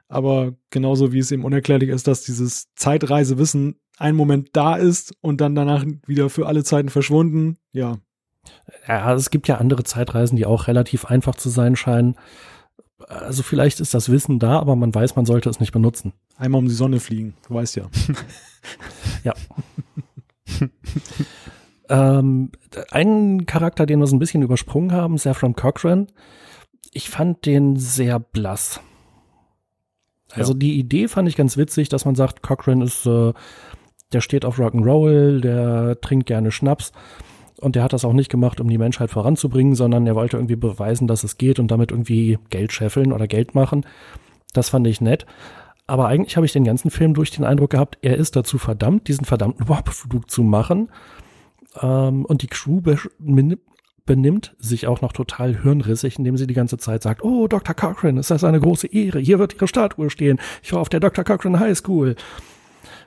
Aber 0.08 0.54
genauso 0.70 1.12
wie 1.12 1.18
es 1.18 1.32
eben 1.32 1.44
unerklärlich 1.44 1.88
ist, 1.88 2.06
dass 2.06 2.22
dieses 2.22 2.72
Zeitreisewissen 2.74 3.80
einen 3.96 4.16
Moment 4.16 4.50
da 4.52 4.76
ist 4.76 5.14
und 5.20 5.40
dann 5.40 5.54
danach 5.54 5.84
wieder 6.06 6.30
für 6.30 6.46
alle 6.46 6.64
Zeiten 6.64 6.88
verschwunden, 6.88 7.58
ja. 7.72 7.98
Ja, 8.88 9.12
es 9.14 9.30
gibt 9.30 9.48
ja 9.48 9.56
andere 9.58 9.84
Zeitreisen, 9.84 10.36
die 10.36 10.46
auch 10.46 10.66
relativ 10.68 11.04
einfach 11.04 11.34
zu 11.34 11.48
sein 11.48 11.76
scheinen. 11.76 12.16
Also 13.08 13.42
vielleicht 13.42 13.80
ist 13.80 13.94
das 13.94 14.10
Wissen 14.10 14.38
da, 14.38 14.58
aber 14.58 14.76
man 14.76 14.94
weiß, 14.94 15.16
man 15.16 15.26
sollte 15.26 15.50
es 15.50 15.60
nicht 15.60 15.72
benutzen. 15.72 16.12
Einmal 16.36 16.60
um 16.60 16.68
die 16.68 16.74
Sonne 16.74 17.00
fliegen, 17.00 17.34
du 17.46 17.54
weißt 17.54 17.76
ja. 17.76 17.90
ja. 19.24 19.34
ähm, 21.88 22.50
einen 22.90 23.46
Charakter, 23.46 23.86
den 23.86 24.00
wir 24.00 24.06
so 24.06 24.16
ein 24.16 24.20
bisschen 24.20 24.42
übersprungen 24.42 24.92
haben, 24.92 25.18
Saffron 25.18 25.54
Cochran. 25.54 26.06
Ich 26.92 27.10
fand 27.10 27.44
den 27.44 27.76
sehr 27.76 28.18
blass. 28.18 28.80
Also 30.32 30.52
ja. 30.52 30.58
die 30.58 30.78
Idee 30.78 31.08
fand 31.08 31.28
ich 31.28 31.36
ganz 31.36 31.56
witzig, 31.56 31.88
dass 31.88 32.04
man 32.04 32.14
sagt, 32.14 32.42
Cochran 32.42 32.80
ist 32.80 33.06
äh, 33.06 33.32
der 34.14 34.20
steht 34.20 34.44
auf 34.44 34.58
Rock'n'Roll, 34.58 35.40
der 35.40 36.00
trinkt 36.00 36.26
gerne 36.26 36.52
Schnaps. 36.52 36.92
Und 37.64 37.76
der 37.76 37.82
hat 37.82 37.94
das 37.94 38.04
auch 38.04 38.12
nicht 38.12 38.30
gemacht, 38.30 38.60
um 38.60 38.68
die 38.68 38.76
Menschheit 38.76 39.10
voranzubringen, 39.10 39.74
sondern 39.74 40.06
er 40.06 40.14
wollte 40.14 40.36
irgendwie 40.36 40.54
beweisen, 40.54 41.06
dass 41.06 41.24
es 41.24 41.38
geht 41.38 41.58
und 41.58 41.70
damit 41.70 41.92
irgendwie 41.92 42.38
Geld 42.50 42.72
scheffeln 42.72 43.10
oder 43.10 43.26
Geld 43.26 43.54
machen. 43.54 43.86
Das 44.52 44.68
fand 44.68 44.86
ich 44.86 45.00
nett. 45.00 45.24
Aber 45.86 46.06
eigentlich 46.08 46.36
habe 46.36 46.44
ich 46.44 46.52
den 46.52 46.64
ganzen 46.64 46.90
Film 46.90 47.14
durch 47.14 47.30
den 47.30 47.44
Eindruck 47.44 47.70
gehabt, 47.70 47.98
er 48.02 48.16
ist 48.18 48.36
dazu 48.36 48.58
verdammt, 48.58 49.08
diesen 49.08 49.24
verdammten 49.24 49.66
Warpflug 49.66 50.30
zu 50.30 50.42
machen. 50.42 50.90
Ähm, 51.80 52.26
und 52.26 52.42
die 52.42 52.48
Crew 52.48 52.82
benimmt 54.04 54.54
sich 54.58 54.86
auch 54.86 55.00
noch 55.00 55.12
total 55.12 55.62
hirnrissig, 55.62 56.18
indem 56.18 56.36
sie 56.36 56.46
die 56.46 56.54
ganze 56.54 56.76
Zeit 56.76 57.02
sagt, 57.02 57.24
oh, 57.24 57.48
Dr. 57.48 57.74
Cochran, 57.74 58.18
ist 58.18 58.30
das 58.30 58.44
eine 58.44 58.60
große 58.60 58.88
Ehre. 58.88 59.20
Hier 59.20 59.38
wird 59.38 59.54
ihre 59.54 59.68
Statue 59.68 60.10
stehen. 60.10 60.38
Ich 60.62 60.74
war 60.74 60.80
auf 60.80 60.90
der 60.90 61.00
Dr. 61.00 61.24
Cochran 61.24 61.58
High 61.58 61.78
School. 61.78 62.14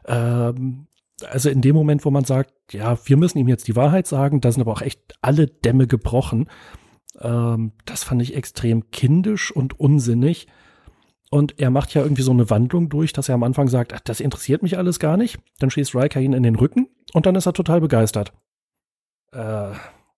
Ähm, 0.08 0.88
also 1.26 1.50
in 1.50 1.62
dem 1.62 1.76
Moment, 1.76 2.06
wo 2.06 2.12
man 2.12 2.26
sagt, 2.26 2.54
ja, 2.72 2.98
wir 3.06 3.18
müssen 3.18 3.40
ihm 3.40 3.48
jetzt 3.48 3.68
die 3.68 3.76
Wahrheit 3.76 4.08
sagen, 4.08 4.42
da 4.42 4.52
sind 4.52 4.62
aber 4.62 4.72
auch 4.72 4.82
echt 4.82 5.16
alle 5.22 5.48
Dämme 5.48 5.88
gebrochen. 5.88 6.50
Ähm, 7.20 7.72
das 7.86 8.04
fand 8.04 8.22
ich 8.22 8.36
extrem 8.36 8.92
kindisch 8.92 9.52
und 9.52 9.80
unsinnig. 9.80 10.48
Und 11.30 11.60
er 11.60 11.72
macht 11.72 11.94
ja 11.94 12.04
irgendwie 12.04 12.22
so 12.22 12.32
eine 12.32 12.50
Wandlung 12.50 12.90
durch, 12.90 13.12
dass 13.12 13.28
er 13.28 13.36
am 13.36 13.44
Anfang 13.44 13.68
sagt, 13.68 13.94
ach, 13.94 14.00
das 14.00 14.20
interessiert 14.20 14.64
mich 14.64 14.78
alles 14.78 15.00
gar 15.00 15.18
nicht. 15.18 15.40
Dann 15.60 15.70
schießt 15.70 15.96
Riker 15.96 16.22
ihn 16.22 16.34
in 16.34 16.44
den 16.44 16.56
Rücken 16.56 16.88
und 17.14 17.26
dann 17.26 17.36
ist 17.36 17.46
er 17.46 17.54
total 17.54 17.82
begeistert. 17.82 18.32
Äh, 19.34 19.72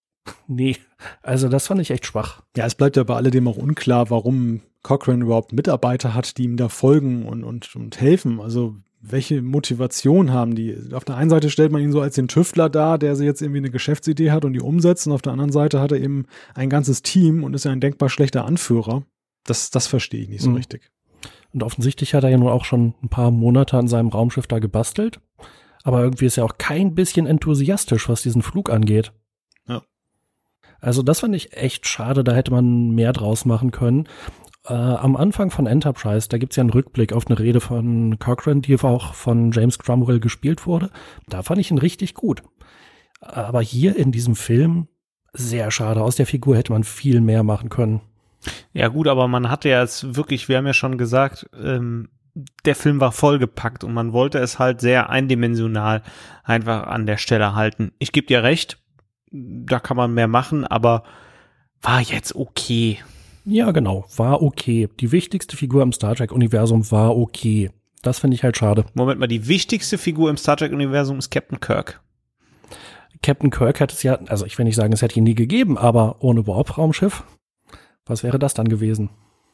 nee, 0.48 0.78
also 1.24 1.50
das 1.50 1.68
fand 1.68 1.82
ich 1.82 1.92
echt 1.92 2.06
schwach. 2.06 2.44
Ja, 2.56 2.66
es 2.66 2.76
bleibt 2.76 2.98
ja 2.98 3.04
bei 3.04 3.16
alledem 3.16 3.48
auch 3.48 3.58
unklar, 3.58 4.10
warum 4.10 4.62
Cochrane 4.84 5.24
überhaupt 5.24 5.52
Mitarbeiter 5.52 6.14
hat, 6.14 6.38
die 6.38 6.44
ihm 6.44 6.58
da 6.58 6.70
folgen 6.70 7.26
und, 7.26 7.44
und, 7.44 7.76
und 7.76 8.00
helfen. 8.00 8.40
Also 8.40 8.76
welche 9.02 9.42
Motivation 9.42 10.32
haben 10.32 10.56
die? 10.56 10.78
Auf 10.94 11.06
der 11.06 11.16
einen 11.16 11.30
Seite 11.30 11.50
stellt 11.50 11.72
man 11.72 11.82
ihn 11.82 11.92
so 11.92 12.02
als 12.02 12.16
den 12.16 12.28
Tüftler 12.28 12.70
dar, 12.70 12.98
der 12.98 13.16
sie 13.16 13.26
jetzt 13.26 13.42
irgendwie 13.42 13.60
eine 13.60 13.72
Geschäftsidee 13.72 14.32
hat 14.32 14.46
und 14.46 14.54
die 14.54 14.62
umsetzt, 14.62 15.08
und 15.08 15.14
auf 15.14 15.22
der 15.22 15.32
anderen 15.32 15.52
Seite 15.52 15.80
hat 15.80 15.92
er 15.92 16.00
eben 16.00 16.26
ein 16.54 16.70
ganzes 16.70 17.02
Team 17.02 17.44
und 17.44 17.54
ist 17.54 17.66
ja 17.66 17.72
ein 17.72 17.80
denkbar 17.80 18.10
schlechter 18.10 18.46
Anführer. 18.46 19.04
Das, 19.46 19.72
das 19.72 19.88
verstehe 19.88 20.22
ich 20.22 20.30
nicht 20.30 20.42
so 20.42 20.50
mhm. 20.50 20.58
richtig. 20.58 20.92
Und 21.54 21.64
offensichtlich 21.64 22.14
hat 22.14 22.24
er 22.24 22.30
ja 22.30 22.38
nun 22.38 22.50
auch 22.50 22.66
schon 22.66 22.94
ein 23.02 23.10
paar 23.10 23.32
Monate 23.32 23.78
an 23.78 23.88
seinem 23.88 24.10
Raumschiff 24.10 24.48
da 24.48 24.60
gebastelt. 24.60 25.20
Aber 25.84 26.02
irgendwie 26.02 26.26
ist 26.26 26.38
er 26.38 26.46
auch 26.46 26.58
kein 26.58 26.94
bisschen 26.94 27.26
enthusiastisch, 27.26 28.10
was 28.10 28.22
diesen 28.22 28.42
Flug 28.42 28.70
angeht. 28.70 29.14
Ja. 29.68 29.82
Also 30.82 31.02
das 31.02 31.22
fand 31.22 31.36
ich 31.36 31.56
echt 31.56 31.88
schade, 31.88 32.24
da 32.24 32.36
hätte 32.36 32.52
man 32.52 32.92
mehr 32.92 33.14
draus 33.14 33.46
machen 33.46 33.72
können. 33.72 34.08
Äh, 34.70 34.74
am 34.74 35.16
Anfang 35.16 35.50
von 35.50 35.66
Enterprise, 35.66 36.30
da 36.30 36.38
gibt's 36.38 36.56
ja 36.56 36.62
einen 36.62 36.70
Rückblick 36.70 37.12
auf 37.12 37.28
eine 37.28 37.40
Rede 37.40 37.60
von 37.60 38.20
Cochrane, 38.20 38.62
die 38.62 38.80
auch 38.80 39.14
von 39.16 39.52
James 39.52 39.80
Cromwell 39.80 40.20
gespielt 40.20 40.68
wurde. 40.68 40.92
Da 41.28 41.42
fand 41.42 41.60
ich 41.60 41.72
ihn 41.72 41.80
richtig 41.80 42.14
gut. 42.14 42.44
Aber 43.20 43.62
hier 43.62 43.96
in 43.96 44.12
diesem 44.12 44.36
Film 44.36 44.88
sehr 45.34 45.72
schade. 45.72 46.02
Aus 46.02 46.16
der 46.16 46.26
Figur 46.26 46.56
hätte 46.56 46.72
man 46.72 46.84
viel 46.84 47.22
mehr 47.22 47.44
machen 47.44 47.70
können. 47.70 48.02
Ja 48.72 48.88
gut, 48.88 49.08
aber 49.08 49.28
man 49.28 49.50
hatte 49.50 49.70
ja 49.70 49.82
jetzt 49.82 50.16
wirklich, 50.16 50.48
wir 50.48 50.58
haben 50.58 50.68
ja 50.68 50.74
schon 50.74 50.98
gesagt, 50.98 51.50
ähm, 51.62 52.10
der 52.66 52.76
Film 52.76 53.00
war 53.00 53.12
vollgepackt 53.12 53.84
und 53.84 53.94
man 53.94 54.14
wollte 54.14 54.40
es 54.40 54.60
halt 54.60 54.80
sehr 54.82 55.10
eindimensional 55.10 56.04
einfach 56.44 56.88
an 56.88 57.06
der 57.06 57.18
Stelle 57.18 57.56
halten. 57.56 57.92
Ich 58.00 58.12
gebe 58.12 58.28
dir 58.28 58.44
recht, 58.44 58.82
da 59.32 59.80
kann 59.80 59.98
man 59.98 60.14
mehr 60.14 60.28
machen, 60.28 60.66
aber 60.66 61.04
war 61.82 62.02
jetzt 62.02 62.36
okay. 62.36 63.00
Ja, 63.46 63.72
genau, 63.72 64.06
war 64.16 64.42
okay. 64.42 64.90
Die 65.00 65.12
wichtigste 65.12 65.58
Figur 65.58 65.84
im 65.84 65.94
Star 65.94 66.16
Trek-Universum 66.16 66.90
war 66.92 67.18
okay. 67.18 67.72
Das 68.02 68.20
finde 68.20 68.36
ich 68.36 68.44
halt 68.44 68.58
schade. 68.58 68.86
Moment 68.94 69.20
mal, 69.20 69.28
die 69.28 69.48
wichtigste 69.48 69.98
Figur 69.98 70.30
im 70.30 70.38
Star 70.38 70.58
Trek-Universum 70.58 71.20
ist 71.20 71.30
Captain 71.30 71.60
Kirk. 71.60 72.02
Captain 73.22 73.50
Kirk 73.50 73.80
hätte 73.80 73.96
es 73.96 74.04
ja, 74.04 74.16
also 74.28 74.46
ich 74.46 74.58
will 74.58 74.66
nicht 74.66 74.76
sagen, 74.76 74.94
es 74.94 75.02
hätte 75.02 75.18
ihn 75.18 75.26
nie 75.26 75.36
gegeben, 75.36 75.78
aber 75.78 76.24
ohne 76.24 76.48
Warp-Raumschiff, 76.48 77.24
was 78.06 78.24
wäre 78.24 78.40
das 78.40 78.54
dann 78.54 78.70
gewesen? 78.70 79.10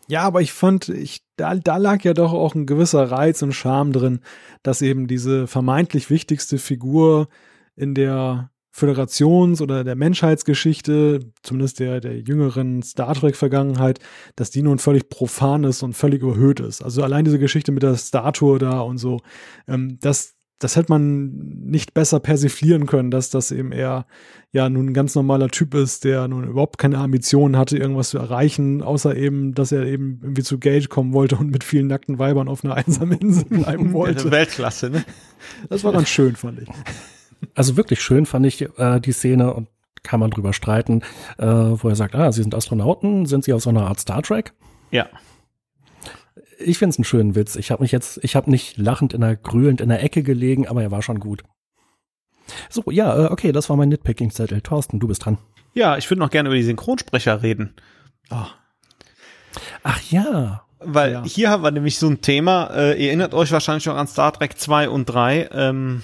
Ja, 0.07 0.22
aber 0.22 0.41
ich 0.41 0.53
fand, 0.53 0.90
ich, 0.90 1.22
da, 1.36 1.56
da 1.56 1.78
lag 1.78 2.03
ja 2.03 2.14
doch 2.14 2.32
auch 2.32 2.53
ein 2.53 2.68
gewisser 2.68 3.10
Reiz 3.10 3.41
und 3.41 3.53
Charme 3.53 3.91
drin, 3.91 4.20
dass 4.62 4.84
eben 4.84 5.07
diese 5.07 5.48
vermeintlich 5.48 6.12
wichtigste 6.12 6.60
Figur 6.60 7.28
in 7.76 7.95
der 7.95 8.52
Föderations- 8.76 9.61
oder 9.61 9.85
der 9.85 9.95
Menschheitsgeschichte, 9.95 11.22
zumindest 11.43 11.80
der, 11.80 12.02
der 12.02 12.19
jüngeren 12.19 12.84
Star 12.84 13.15
Trek-Vergangenheit, 13.15 13.99
dass 14.35 14.52
die 14.52 14.64
nun 14.64 14.80
völlig 14.80 15.07
profan 15.07 15.64
ist 15.64 15.81
und 15.81 15.93
völlig 15.93 16.22
überhöht 16.22 16.60
ist. 16.60 16.81
Also 16.84 17.02
allein 17.02 17.23
diese 17.23 17.39
Geschichte 17.39 17.72
mit 17.72 17.84
der 17.84 17.95
Statue 17.95 18.60
da 18.60 18.81
und 18.81 18.97
so, 18.97 19.22
ähm, 19.69 19.97
das, 20.02 20.34
das 20.60 20.76
hätte 20.76 20.91
man 20.91 21.31
nicht 21.64 21.93
besser 21.93 22.19
persiflieren 22.19 22.85
können, 22.85 23.11
dass 23.11 23.30
das 23.30 23.52
eben 23.52 23.72
eher 23.72 24.07
ja 24.52 24.69
nun 24.69 24.88
ein 24.88 24.93
ganz 24.93 25.15
normaler 25.15 25.47
Typ 25.47 25.73
ist, 25.73 26.03
der 26.03 26.27
nun 26.27 26.45
überhaupt 26.45 26.77
keine 26.77 26.97
Ambitionen 26.97 27.56
hatte, 27.56 27.77
irgendwas 27.77 28.10
zu 28.10 28.18
erreichen, 28.18 28.81
außer 28.81 29.15
eben, 29.15 29.53
dass 29.53 29.72
er 29.72 29.85
eben 29.85 30.19
irgendwie 30.22 30.43
zu 30.43 30.60
Gage 30.60 30.89
kommen 30.89 31.14
wollte 31.14 31.38
und 31.38 31.49
mit 31.49 31.64
vielen 31.64 31.88
nackten 31.88 32.19
Weibern 32.19 32.49
auf 32.49 32.65
einer 32.65 32.76
einsamen 32.76 33.19
Insel 33.19 33.45
bleiben 33.45 33.93
wollte. 33.93 34.31
Weltklasse, 34.31 34.89
ne? 34.89 35.06
Das 35.69 35.85
war 35.85 35.93
ganz 35.93 36.10
schön, 36.10 36.35
fand 36.35 36.61
ich. 36.61 36.68
Also 37.56 37.77
wirklich 37.77 38.02
schön 38.02 38.26
fand 38.26 38.45
ich 38.45 38.61
äh, 38.77 38.99
die 38.99 39.14
Szene 39.14 39.53
und 39.53 39.68
kann 40.03 40.19
man 40.19 40.30
drüber 40.30 40.53
streiten, 40.53 41.02
äh, 41.40 41.45
wo 41.45 41.90
er 41.90 41.95
sagt, 41.95 42.14
ah, 42.14 42.32
Sie 42.32 42.44
sind 42.44 42.53
Astronauten, 42.53 43.26
sind 43.26 43.44
Sie 43.44 43.53
aus 43.53 43.64
so 43.64 43.72
einer 43.72 43.88
Art 43.88 43.99
Star 43.99 44.22
Trek? 44.22 44.53
Ja 44.91 45.07
ich 46.60 46.77
finde 46.77 46.91
es 46.91 46.98
einen 46.98 47.06
schönen 47.06 47.36
Witz. 47.36 47.56
Ich 47.56 47.72
habe 47.72 47.84
mich 47.84 47.91
jetzt, 47.91 48.19
ich 48.23 48.36
habe 48.36 48.49
nicht 48.49 48.77
lachend 48.77 49.14
in 49.14 49.22
der 49.22 49.36
grühlend 49.36 49.82
in 49.82 49.90
der 49.90 50.03
Ecke 50.03 50.23
gelegen, 50.23 50.68
aber 50.68 50.82
er 50.82 50.91
war 50.91 51.02
schon 51.02 51.19
gut. 51.19 51.44
So, 52.69 52.84
ja, 52.91 53.26
äh, 53.26 53.32
okay, 53.32 53.52
das 53.52 53.69
war 53.69 53.76
mein 53.76 53.90
Nitpicking-Zettel. 53.90 54.61
Thorsten, 54.61 54.99
du 54.99 55.07
bist 55.07 55.26
dran. 55.26 55.38
Ja, 55.73 55.98
ich 55.98 56.10
würde 56.10 56.19
noch 56.19 56.30
gerne 56.30 56.49
über 56.49 56.56
die 56.56 56.64
Synchronsprecher 56.64 57.41
reden. 57.41 57.73
Oh. 58.30 58.45
Ach 59.84 60.02
ja. 60.10 60.64
Weil 60.80 61.14
ja. 61.14 61.23
hier 61.23 61.49
haben 61.49 61.64
wir 61.64 61.72
nämlich 61.72 61.98
so 61.98 62.07
ein 62.07 62.22
Thema, 62.22 62.69
äh, 62.76 63.02
ihr 63.02 63.07
erinnert 63.07 63.34
euch 63.34 63.52
wahrscheinlich 63.52 63.86
noch 63.86 63.95
an 63.95 64.07
Star 64.07 64.34
Trek 64.34 64.57
2 64.57 64.90
und 64.90 65.06
3. 65.06 65.49
Ähm, 65.52 66.03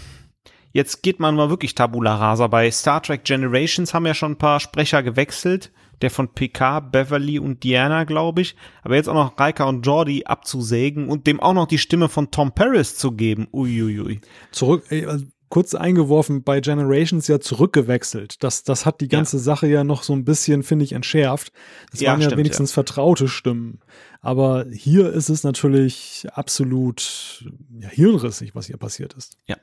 jetzt 0.71 1.03
geht 1.03 1.19
man 1.19 1.35
mal 1.35 1.49
wirklich 1.49 1.75
Tabula 1.75 2.15
Rasa. 2.15 2.47
Bei 2.47 2.69
Star 2.71 3.01
Trek 3.01 3.23
Generations 3.23 3.93
haben 3.93 4.05
ja 4.05 4.13
schon 4.13 4.33
ein 4.33 4.37
paar 4.37 4.59
Sprecher 4.59 5.03
gewechselt 5.03 5.71
der 6.01 6.09
von 6.09 6.33
PK, 6.33 6.79
Beverly 6.79 7.39
und 7.39 7.63
Diana, 7.63 8.03
glaube 8.03 8.41
ich. 8.41 8.55
Aber 8.83 8.95
jetzt 8.95 9.07
auch 9.07 9.13
noch 9.13 9.39
Raika 9.39 9.65
und 9.65 9.85
Jordi 9.85 10.23
abzusägen 10.25 11.09
und 11.09 11.27
dem 11.27 11.39
auch 11.39 11.53
noch 11.53 11.67
die 11.67 11.77
Stimme 11.77 12.09
von 12.09 12.31
Tom 12.31 12.53
Paris 12.53 12.97
zu 12.97 13.11
geben. 13.11 13.47
Uiuiui. 13.51 14.21
Zurück, 14.51 14.83
also 14.89 15.25
kurz 15.49 15.75
eingeworfen, 15.75 16.43
bei 16.43 16.61
Generations 16.61 17.27
ja 17.27 17.39
zurückgewechselt. 17.39 18.43
Das, 18.43 18.63
das 18.63 18.85
hat 18.85 19.01
die 19.01 19.09
ganze 19.09 19.37
ja. 19.37 19.43
Sache 19.43 19.67
ja 19.67 19.83
noch 19.83 20.03
so 20.03 20.13
ein 20.13 20.23
bisschen, 20.23 20.63
finde 20.63 20.85
ich, 20.85 20.93
entschärft. 20.93 21.51
Das 21.91 21.99
ja, 21.99 22.11
waren 22.11 22.21
ja 22.21 22.27
stimmt, 22.27 22.39
wenigstens 22.39 22.71
ja. 22.71 22.75
vertraute 22.75 23.27
Stimmen. 23.27 23.79
Aber 24.21 24.65
hier 24.71 25.11
ist 25.11 25.29
es 25.29 25.43
natürlich 25.43 26.25
absolut 26.33 27.45
hirnrissig, 27.89 28.55
was 28.55 28.67
hier 28.67 28.77
passiert 28.77 29.13
ist. 29.13 29.37
Ja. 29.47 29.57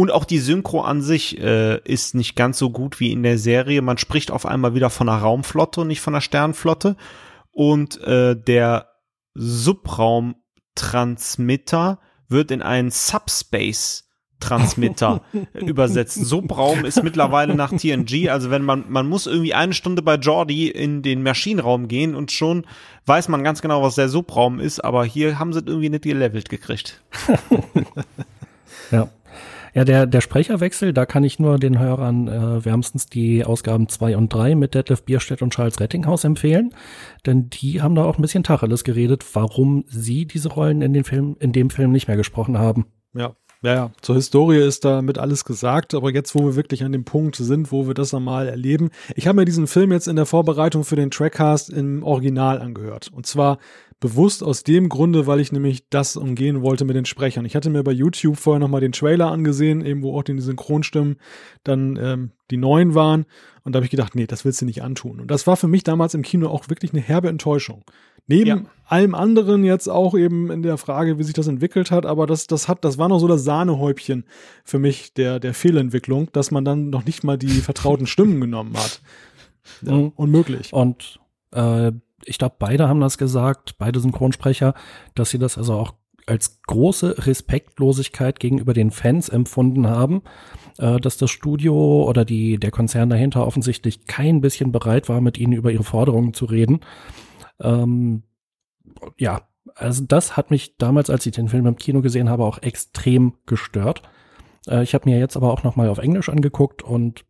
Und 0.00 0.10
auch 0.10 0.24
die 0.24 0.38
Synchro 0.38 0.80
an 0.80 1.02
sich 1.02 1.38
äh, 1.38 1.78
ist 1.84 2.14
nicht 2.14 2.34
ganz 2.34 2.56
so 2.56 2.70
gut 2.70 3.00
wie 3.00 3.12
in 3.12 3.22
der 3.22 3.36
Serie. 3.36 3.82
Man 3.82 3.98
spricht 3.98 4.30
auf 4.30 4.46
einmal 4.46 4.74
wieder 4.74 4.88
von 4.88 5.10
einer 5.10 5.18
Raumflotte 5.18 5.82
und 5.82 5.88
nicht 5.88 6.00
von 6.00 6.14
einer 6.14 6.22
Sternflotte. 6.22 6.96
Und 7.50 8.00
äh, 8.04 8.34
der 8.34 8.86
Subraumtransmitter 9.34 11.98
wird 12.30 12.50
in 12.50 12.62
einen 12.62 12.90
Subspace 12.90 14.08
Transmitter 14.40 15.20
übersetzt. 15.52 16.14
Subraum 16.14 16.86
ist 16.86 17.02
mittlerweile 17.02 17.54
nach 17.54 17.70
TNG, 17.70 18.30
also 18.30 18.50
wenn 18.50 18.62
man, 18.62 18.86
man 18.88 19.06
muss 19.06 19.26
irgendwie 19.26 19.52
eine 19.52 19.74
Stunde 19.74 20.00
bei 20.00 20.14
Jordi 20.14 20.68
in 20.68 21.02
den 21.02 21.22
Maschinenraum 21.22 21.88
gehen 21.88 22.14
und 22.14 22.32
schon 22.32 22.66
weiß 23.04 23.28
man 23.28 23.44
ganz 23.44 23.60
genau, 23.60 23.82
was 23.82 23.96
der 23.96 24.08
Subraum 24.08 24.60
ist, 24.60 24.82
aber 24.82 25.04
hier 25.04 25.38
haben 25.38 25.52
sie 25.52 25.60
irgendwie 25.60 25.90
nicht 25.90 26.04
gelevelt 26.04 26.48
gekriegt. 26.48 27.02
ja. 28.90 29.10
Ja, 29.74 29.84
der, 29.84 30.06
der 30.06 30.20
Sprecherwechsel, 30.20 30.92
da 30.92 31.06
kann 31.06 31.24
ich 31.24 31.38
nur 31.38 31.58
den 31.58 31.78
Hörern 31.78 32.28
äh, 32.28 32.64
wärmstens 32.64 33.06
die 33.06 33.44
Ausgaben 33.44 33.88
zwei 33.88 34.16
und 34.16 34.32
drei 34.32 34.54
mit 34.54 34.74
Detlef 34.74 35.04
Bierstedt 35.04 35.42
und 35.42 35.52
Charles 35.52 35.80
Rettinghaus 35.80 36.24
empfehlen, 36.24 36.74
denn 37.26 37.50
die 37.50 37.82
haben 37.82 37.94
da 37.94 38.04
auch 38.04 38.18
ein 38.18 38.22
bisschen 38.22 38.42
Tacheles 38.42 38.84
geredet, 38.84 39.24
warum 39.34 39.84
sie 39.86 40.26
diese 40.26 40.48
Rollen 40.48 40.82
in, 40.82 40.92
den 40.92 41.04
Film, 41.04 41.36
in 41.38 41.52
dem 41.52 41.70
Film 41.70 41.92
nicht 41.92 42.08
mehr 42.08 42.16
gesprochen 42.16 42.58
haben. 42.58 42.86
Ja, 43.14 43.34
ja, 43.62 43.74
ja, 43.74 43.90
zur 44.00 44.14
Historie 44.14 44.58
ist 44.58 44.86
damit 44.86 45.18
alles 45.18 45.44
gesagt, 45.44 45.92
aber 45.92 46.10
jetzt, 46.12 46.34
wo 46.34 46.46
wir 46.46 46.56
wirklich 46.56 46.82
an 46.82 46.92
dem 46.92 47.04
Punkt 47.04 47.36
sind, 47.36 47.70
wo 47.70 47.86
wir 47.86 47.92
das 47.92 48.14
einmal 48.14 48.48
erleben. 48.48 48.88
Ich 49.16 49.26
habe 49.26 49.36
mir 49.36 49.44
diesen 49.44 49.66
Film 49.66 49.92
jetzt 49.92 50.08
in 50.08 50.16
der 50.16 50.24
Vorbereitung 50.24 50.82
für 50.82 50.96
den 50.96 51.10
Trackcast 51.10 51.68
im 51.68 52.02
Original 52.02 52.58
angehört. 52.58 53.10
Und 53.12 53.26
zwar 53.26 53.58
bewusst 54.00 54.42
aus 54.42 54.64
dem 54.64 54.88
Grunde, 54.88 55.26
weil 55.26 55.40
ich 55.40 55.52
nämlich 55.52 55.88
das 55.90 56.16
umgehen 56.16 56.62
wollte 56.62 56.86
mit 56.86 56.96
den 56.96 57.04
Sprechern. 57.04 57.44
Ich 57.44 57.54
hatte 57.54 57.68
mir 57.68 57.84
bei 57.84 57.92
YouTube 57.92 58.38
vorher 58.38 58.58
nochmal 58.58 58.80
den 58.80 58.92
Trailer 58.92 59.30
angesehen, 59.30 59.84
eben 59.84 60.02
wo 60.02 60.18
auch 60.18 60.22
die 60.22 60.40
Synchronstimmen 60.40 61.16
dann 61.64 61.98
ähm, 62.00 62.30
die 62.50 62.56
neuen 62.56 62.94
waren. 62.94 63.26
Und 63.62 63.74
da 63.74 63.76
habe 63.76 63.84
ich 63.84 63.90
gedacht, 63.90 64.14
nee, 64.14 64.26
das 64.26 64.46
willst 64.46 64.62
du 64.62 64.64
nicht 64.64 64.82
antun. 64.82 65.20
Und 65.20 65.30
das 65.30 65.46
war 65.46 65.58
für 65.58 65.68
mich 65.68 65.84
damals 65.84 66.14
im 66.14 66.22
Kino 66.22 66.48
auch 66.48 66.70
wirklich 66.70 66.92
eine 66.92 67.02
herbe 67.02 67.28
Enttäuschung. 67.28 67.84
Neben 68.26 68.48
ja. 68.48 68.62
allem 68.86 69.14
anderen 69.14 69.64
jetzt 69.64 69.88
auch 69.88 70.16
eben 70.16 70.50
in 70.50 70.62
der 70.62 70.78
Frage, 70.78 71.18
wie 71.18 71.24
sich 71.24 71.34
das 71.34 71.46
entwickelt 71.46 71.90
hat, 71.90 72.06
aber 72.06 72.26
das, 72.26 72.46
das 72.46 72.68
hat, 72.68 72.84
das 72.84 72.96
war 72.96 73.08
noch 73.08 73.18
so 73.18 73.28
das 73.28 73.44
Sahnehäubchen 73.44 74.24
für 74.64 74.78
mich 74.78 75.12
der, 75.12 75.40
der 75.40 75.52
Fehlentwicklung, 75.52 76.30
dass 76.32 76.50
man 76.50 76.64
dann 76.64 76.90
noch 76.90 77.04
nicht 77.04 77.22
mal 77.22 77.36
die 77.36 77.48
vertrauten 77.48 78.06
Stimmen 78.06 78.40
genommen 78.40 78.76
hat. 78.76 79.02
Ja, 79.82 79.92
mhm. 79.92 80.12
unmöglich. 80.16 80.72
Und 80.72 81.20
äh, 81.52 81.92
ich 82.24 82.38
glaube, 82.38 82.56
beide 82.58 82.88
haben 82.88 83.00
das 83.00 83.18
gesagt, 83.18 83.76
beide 83.78 84.00
Synchronsprecher, 84.00 84.74
dass 85.14 85.30
sie 85.30 85.38
das 85.38 85.58
also 85.58 85.74
auch 85.74 85.94
als 86.26 86.60
große 86.62 87.26
Respektlosigkeit 87.26 88.38
gegenüber 88.38 88.72
den 88.72 88.90
Fans 88.90 89.28
empfunden 89.28 89.88
haben, 89.88 90.22
äh, 90.78 91.00
dass 91.00 91.16
das 91.16 91.30
Studio 91.30 92.04
oder 92.08 92.24
die, 92.24 92.58
der 92.58 92.70
Konzern 92.70 93.10
dahinter 93.10 93.46
offensichtlich 93.46 94.06
kein 94.06 94.40
bisschen 94.40 94.70
bereit 94.70 95.08
war, 95.08 95.20
mit 95.20 95.38
ihnen 95.38 95.54
über 95.54 95.72
ihre 95.72 95.82
Forderungen 95.82 96.34
zu 96.34 96.44
reden. 96.44 96.80
Ähm, 97.60 98.22
ja, 99.16 99.42
also 99.74 100.04
das 100.04 100.36
hat 100.36 100.50
mich 100.50 100.76
damals, 100.76 101.10
als 101.10 101.26
ich 101.26 101.32
den 101.32 101.48
Film 101.48 101.66
im 101.66 101.76
Kino 101.76 102.00
gesehen 102.00 102.28
habe, 102.28 102.44
auch 102.44 102.58
extrem 102.62 103.34
gestört. 103.46 104.02
Äh, 104.68 104.82
ich 104.82 104.94
habe 104.94 105.08
mir 105.08 105.18
jetzt 105.18 105.36
aber 105.36 105.52
auch 105.52 105.64
noch 105.64 105.76
mal 105.76 105.88
auf 105.88 105.98
Englisch 105.98 106.28
angeguckt 106.28 106.82
und 106.82 107.24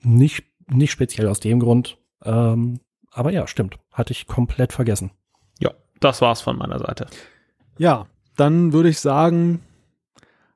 nicht 0.00 0.44
nicht 0.70 0.90
speziell 0.90 1.28
aus 1.28 1.40
dem 1.40 1.60
Grund. 1.60 1.98
Ähm, 2.24 2.80
aber 3.18 3.32
ja, 3.32 3.46
stimmt, 3.48 3.76
hatte 3.92 4.12
ich 4.12 4.26
komplett 4.26 4.72
vergessen. 4.72 5.10
Ja, 5.58 5.72
das 5.98 6.20
war's 6.20 6.40
von 6.40 6.56
meiner 6.56 6.78
Seite. 6.78 7.06
Ja, 7.76 8.06
dann 8.36 8.72
würde 8.72 8.88
ich 8.88 9.00
sagen, 9.00 9.60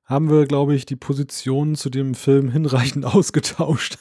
haben 0.05 0.31
wir, 0.31 0.47
glaube 0.47 0.75
ich, 0.75 0.87
die 0.87 0.95
Positionen 0.95 1.75
zu 1.75 1.91
dem 1.91 2.15
Film 2.15 2.51
hinreichend 2.51 3.05
ausgetauscht. 3.15 3.99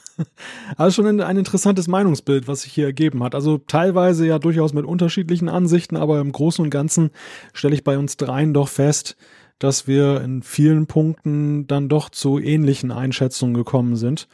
also 0.76 1.02
schon 1.02 1.20
ein, 1.20 1.36
interessantes 1.36 1.88
Meinungsbild, 1.88 2.46
was 2.46 2.62
sich 2.62 2.72
hier 2.72 2.84
ergeben 2.84 3.24
hat. 3.24 3.34
Also 3.34 3.58
teilweise 3.58 4.26
ja 4.26 4.38
durchaus 4.38 4.74
mit 4.74 4.84
unterschiedlichen 4.84 5.48
Ansichten, 5.48 5.96
aber 5.96 6.20
im 6.20 6.30
Großen 6.30 6.64
und 6.64 6.70
Ganzen 6.70 7.10
stelle 7.52 7.74
ich 7.74 7.82
bei 7.82 7.98
uns 7.98 8.16
dreien 8.16 8.54
doch 8.54 8.68
fest, 8.68 9.16
dass 9.58 9.88
wir 9.88 10.20
in 10.20 10.42
vielen 10.42 10.86
Punkten 10.86 11.66
dann 11.66 11.88
doch 11.88 12.10
zu 12.10 12.38
ähnlichen 12.38 12.92
Einschätzungen 12.92 13.54
gekommen 13.54 13.96
sind. 13.96 14.28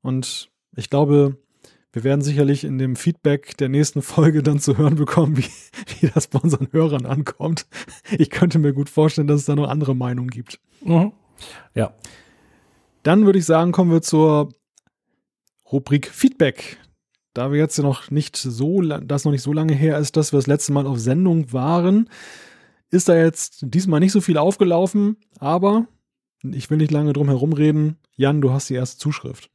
Und 0.00 0.50
ich 0.76 0.88
glaube, 0.88 1.36
wir 1.94 2.02
werden 2.02 2.22
sicherlich 2.22 2.64
in 2.64 2.76
dem 2.76 2.96
Feedback 2.96 3.56
der 3.56 3.68
nächsten 3.68 4.02
Folge 4.02 4.42
dann 4.42 4.58
zu 4.58 4.76
hören 4.76 4.96
bekommen, 4.96 5.36
wie, 5.36 5.44
wie 6.00 6.08
das 6.12 6.26
bei 6.26 6.40
unseren 6.40 6.68
Hörern 6.72 7.06
ankommt. 7.06 7.66
Ich 8.18 8.30
könnte 8.30 8.58
mir 8.58 8.72
gut 8.72 8.90
vorstellen, 8.90 9.28
dass 9.28 9.40
es 9.40 9.46
da 9.46 9.54
noch 9.54 9.68
andere 9.68 9.94
Meinungen 9.94 10.30
gibt. 10.30 10.58
Mhm. 10.82 11.12
Ja. 11.74 11.94
Dann 13.04 13.26
würde 13.26 13.38
ich 13.38 13.44
sagen, 13.44 13.70
kommen 13.70 13.92
wir 13.92 14.02
zur 14.02 14.48
Rubrik 15.70 16.08
Feedback. 16.08 16.78
Da 17.32 17.52
wir 17.52 17.58
jetzt 17.58 17.78
noch 17.78 18.10
nicht 18.10 18.36
so, 18.36 18.80
das 18.80 19.24
noch 19.24 19.32
nicht 19.32 19.42
so 19.42 19.52
lange 19.52 19.74
her 19.74 19.98
ist, 19.98 20.16
dass 20.16 20.32
wir 20.32 20.38
das 20.38 20.46
letzte 20.48 20.72
Mal 20.72 20.86
auf 20.86 20.98
Sendung 20.98 21.52
waren, 21.52 22.08
ist 22.90 23.08
da 23.08 23.16
jetzt 23.16 23.66
diesmal 23.68 24.00
nicht 24.00 24.12
so 24.12 24.20
viel 24.20 24.38
aufgelaufen, 24.38 25.16
aber 25.38 25.86
ich 26.42 26.70
will 26.70 26.78
nicht 26.78 26.92
lange 26.92 27.12
drum 27.12 27.28
herum 27.28 27.52
reden. 27.52 27.98
Jan, 28.16 28.40
du 28.40 28.52
hast 28.52 28.68
die 28.68 28.74
erste 28.74 28.98
Zuschrift. 28.98 29.50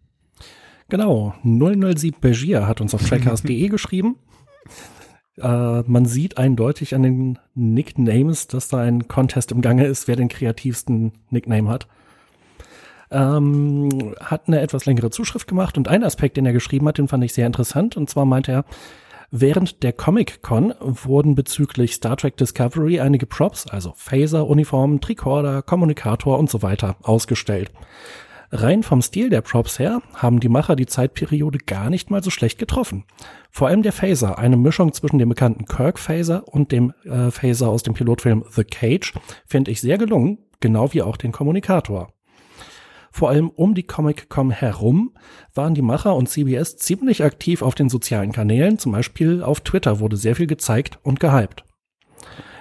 Genau, 0.90 1.36
007 1.44 2.20
Begier 2.20 2.68
hat 2.68 2.82
uns 2.82 2.94
auf 2.94 3.08
trackcast.de 3.08 3.68
geschrieben. 3.70 4.18
Äh, 5.38 5.82
man 5.82 6.06
sieht 6.06 6.38
eindeutig 6.38 6.96
an 6.96 7.04
den 7.04 7.40
Nicknames, 7.54 8.48
dass 8.48 8.68
da 8.70 8.80
ein 8.80 9.08
Contest 9.08 9.52
im 9.52 9.62
Gange 9.62 9.86
ist, 9.86 10.08
wer 10.08 10.16
den 10.16 10.30
kreativsten 10.30 11.14
Nickname 11.30 11.70
hat. 11.70 11.88
Ähm, 13.12 14.16
hat 14.20 14.48
eine 14.48 14.62
etwas 14.62 14.86
längere 14.86 15.10
Zuschrift 15.10 15.48
gemacht 15.48 15.78
und 15.78 15.88
ein 15.88 16.04
Aspekt, 16.04 16.38
den 16.38 16.46
er 16.46 16.54
geschrieben 16.54 16.88
hat, 16.88 16.98
den 16.98 17.08
fand 17.08 17.24
ich 17.24 17.34
sehr 17.34 17.48
interessant. 17.48 17.96
Und 17.96 18.10
zwar 18.10 18.26
meinte 18.26 18.52
er, 18.52 18.66
Während 19.32 19.84
der 19.84 19.94
Comic-Con 19.94 20.74
wurden 20.80 21.36
bezüglich 21.36 21.94
Star 21.94 22.18
Trek 22.18 22.36
Discovery 22.38 23.00
einige 23.00 23.28
Props, 23.28 23.68
also 23.68 23.94
Phaser, 23.96 24.48
Uniformen, 24.48 25.02
Tricorder, 25.02 25.62
Kommunikator 25.62 26.40
und 26.40 26.50
so 26.50 26.64
weiter, 26.64 26.96
ausgestellt. 27.04 27.72
Rein 28.52 28.82
vom 28.82 29.02
Stil 29.02 29.30
der 29.30 29.42
Props 29.42 29.78
her 29.78 30.02
haben 30.16 30.40
die 30.40 30.50
Macher 30.50 30.76
die 30.76 30.88
Zeitperiode 30.88 31.60
gar 31.60 31.92
nicht 31.92 32.10
mal 32.10 32.24
so 32.24 32.32
schlecht 32.32 32.58
getroffen. 32.58 33.06
Vor 33.52 33.68
allem 33.68 33.84
der 33.84 33.92
Phaser, 33.92 34.40
eine 34.40 34.58
Mischung 34.58 34.92
zwischen 34.92 35.20
dem 35.20 35.30
bekannten 35.30 35.66
Kirk 35.66 36.00
Phaser 36.00 36.48
und 36.48 36.72
dem 36.72 36.94
äh, 37.04 37.30
Phaser 37.30 37.70
aus 37.70 37.84
dem 37.84 37.94
Pilotfilm 37.94 38.44
The 38.50 38.64
Cage, 38.64 39.14
finde 39.46 39.70
ich 39.70 39.82
sehr 39.82 40.00
gelungen, 40.00 40.40
genau 40.60 40.94
wie 40.94 41.04
auch 41.04 41.18
den 41.18 41.32
Kommunikator. 41.32 42.12
Vor 43.12 43.30
allem 43.30 43.50
um 43.50 43.76
die 43.76 43.84
Comic-Con 43.84 44.52
herum 44.52 45.14
waren 45.54 45.76
die 45.76 45.82
Macher 45.82 46.16
und 46.16 46.30
CBS 46.30 46.78
ziemlich 46.78 47.24
aktiv 47.24 47.62
auf 47.62 47.76
den 47.76 47.90
sozialen 47.90 48.32
Kanälen, 48.32 48.80
zum 48.80 48.92
Beispiel 48.92 49.44
auf 49.44 49.62
Twitter 49.62 50.00
wurde 50.00 50.18
sehr 50.18 50.36
viel 50.36 50.48
gezeigt 50.48 51.00
und 51.04 51.20
gehypt. 51.20 51.64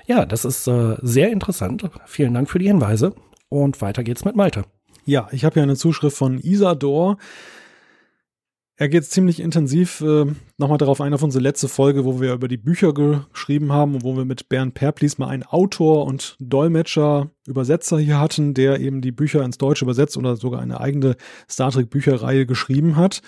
Ja, 0.07 0.27
das 0.27 0.45
ist 0.45 0.67
äh, 0.67 0.97
sehr 1.01 1.31
interessant. 1.31 1.91
Vielen 2.07 2.35
Dank 2.35 2.51
für 2.51 2.59
die 2.59 2.67
Hinweise 2.67 3.15
und 3.49 3.81
weiter 3.81 4.03
geht's 4.05 4.25
mit 4.25 4.37
Malte. 4.37 4.65
Ja, 5.09 5.27
ich 5.33 5.47
habe 5.47 5.55
hier 5.55 5.63
eine 5.63 5.75
Zuschrift 5.75 6.19
von 6.19 6.37
Isador. 6.37 7.17
Er 8.77 8.91
geht 8.91 9.07
ziemlich 9.07 9.41
intensiv 9.41 10.03
äh, 10.03 10.27
nochmal 10.59 10.77
darauf 10.77 11.01
ein, 11.01 11.15
auf 11.15 11.23
unsere 11.23 11.43
letzte 11.43 11.67
Folge, 11.67 12.05
wo 12.05 12.21
wir 12.21 12.35
über 12.35 12.47
die 12.47 12.59
Bücher 12.59 12.93
geschrieben 12.93 13.73
haben 13.73 13.95
und 13.95 14.05
wo 14.05 14.19
wir 14.19 14.27
mit 14.27 14.51
Bernd 14.51 14.75
Perplis 14.75 15.17
mal 15.17 15.29
einen 15.29 15.45
Autor 15.45 16.05
und 16.05 16.37
Dolmetscher, 16.41 17.31
Übersetzer 17.47 17.99
hier 17.99 18.21
hatten, 18.21 18.53
der 18.53 18.81
eben 18.81 19.01
die 19.01 19.11
Bücher 19.11 19.43
ins 19.47 19.57
Deutsche 19.57 19.87
übersetzt 19.87 20.19
oder 20.19 20.37
sogar 20.37 20.61
eine 20.61 20.79
eigene 20.79 21.17
Star 21.49 21.71
Trek 21.71 21.89
Bücherreihe 21.89 22.45
geschrieben 22.45 22.97
hat. 22.97 23.23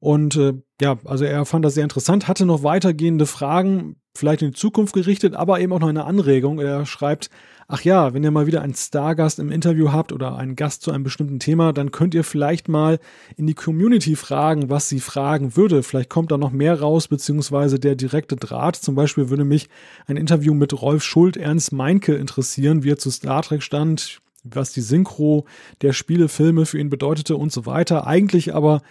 Und 0.00 0.36
äh, 0.36 0.52
ja, 0.82 0.98
also 1.06 1.24
er 1.24 1.46
fand 1.46 1.64
das 1.64 1.72
sehr 1.72 1.84
interessant, 1.84 2.28
hatte 2.28 2.44
noch 2.44 2.62
weitergehende 2.62 3.24
Fragen, 3.24 3.96
vielleicht 4.14 4.42
in 4.42 4.50
die 4.50 4.56
Zukunft 4.56 4.94
gerichtet, 4.94 5.34
aber 5.34 5.60
eben 5.60 5.72
auch 5.72 5.80
noch 5.80 5.88
eine 5.88 6.04
Anregung. 6.04 6.58
Er 6.58 6.86
schreibt, 6.86 7.30
ach 7.68 7.82
ja, 7.82 8.12
wenn 8.12 8.22
ihr 8.22 8.30
mal 8.30 8.46
wieder 8.46 8.62
einen 8.62 8.74
Stargast 8.74 9.38
im 9.38 9.50
Interview 9.50 9.92
habt 9.92 10.12
oder 10.12 10.36
einen 10.36 10.56
Gast 10.56 10.82
zu 10.82 10.90
einem 10.90 11.04
bestimmten 11.04 11.38
Thema, 11.38 11.72
dann 11.72 11.90
könnt 11.90 12.14
ihr 12.14 12.24
vielleicht 12.24 12.68
mal 12.68 12.98
in 13.36 13.46
die 13.46 13.54
Community 13.54 14.14
fragen, 14.14 14.68
was 14.68 14.88
sie 14.88 15.00
fragen 15.00 15.56
würde. 15.56 15.82
Vielleicht 15.82 16.10
kommt 16.10 16.30
da 16.30 16.36
noch 16.36 16.52
mehr 16.52 16.80
raus, 16.80 17.08
beziehungsweise 17.08 17.78
der 17.78 17.96
direkte 17.96 18.36
Draht. 18.36 18.76
Zum 18.76 18.94
Beispiel 18.94 19.30
würde 19.30 19.44
mich 19.44 19.68
ein 20.06 20.16
Interview 20.16 20.52
mit 20.52 20.80
Rolf 20.80 21.02
Schult, 21.02 21.36
Ernst 21.36 21.72
Meinke 21.72 22.14
interessieren, 22.14 22.82
wie 22.84 22.90
er 22.90 22.98
zu 22.98 23.10
Star 23.10 23.42
Trek 23.42 23.62
stand, 23.62 24.20
was 24.44 24.72
die 24.72 24.80
Synchro 24.80 25.46
der 25.80 25.92
Spielefilme 25.92 26.66
für 26.66 26.78
ihn 26.78 26.90
bedeutete 26.90 27.36
und 27.36 27.52
so 27.52 27.64
weiter. 27.64 28.06
Eigentlich 28.06 28.54
aber, 28.54 28.82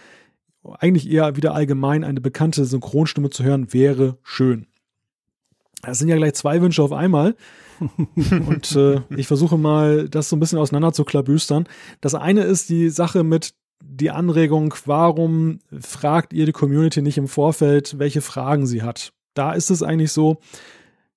eigentlich 0.78 1.08
eher 1.08 1.36
wieder 1.36 1.54
allgemein 1.54 2.02
eine 2.02 2.20
bekannte 2.20 2.64
Synchronstimme 2.64 3.30
zu 3.30 3.44
hören, 3.44 3.72
wäre 3.72 4.18
schön. 4.22 4.66
Das 5.82 5.98
sind 5.98 6.08
ja 6.08 6.16
gleich 6.16 6.34
zwei 6.34 6.60
Wünsche 6.62 6.82
auf 6.82 6.92
einmal. 6.92 7.34
und 8.46 8.76
äh, 8.76 9.00
ich 9.16 9.26
versuche 9.26 9.58
mal, 9.58 10.08
das 10.08 10.28
so 10.28 10.36
ein 10.36 10.40
bisschen 10.40 10.58
auseinander 10.58 10.92
zu 10.92 11.04
klabüstern. 11.04 11.68
Das 12.00 12.14
eine 12.14 12.42
ist 12.42 12.68
die 12.68 12.88
Sache 12.88 13.24
mit 13.24 13.54
die 13.84 14.10
Anregung, 14.10 14.74
warum 14.86 15.58
fragt 15.80 16.32
ihr 16.32 16.46
die 16.46 16.52
Community 16.52 17.02
nicht 17.02 17.18
im 17.18 17.26
Vorfeld, 17.26 17.98
welche 17.98 18.20
Fragen 18.20 18.66
sie 18.66 18.82
hat? 18.82 19.12
Da 19.34 19.52
ist 19.52 19.70
es 19.70 19.82
eigentlich 19.82 20.12
so, 20.12 20.38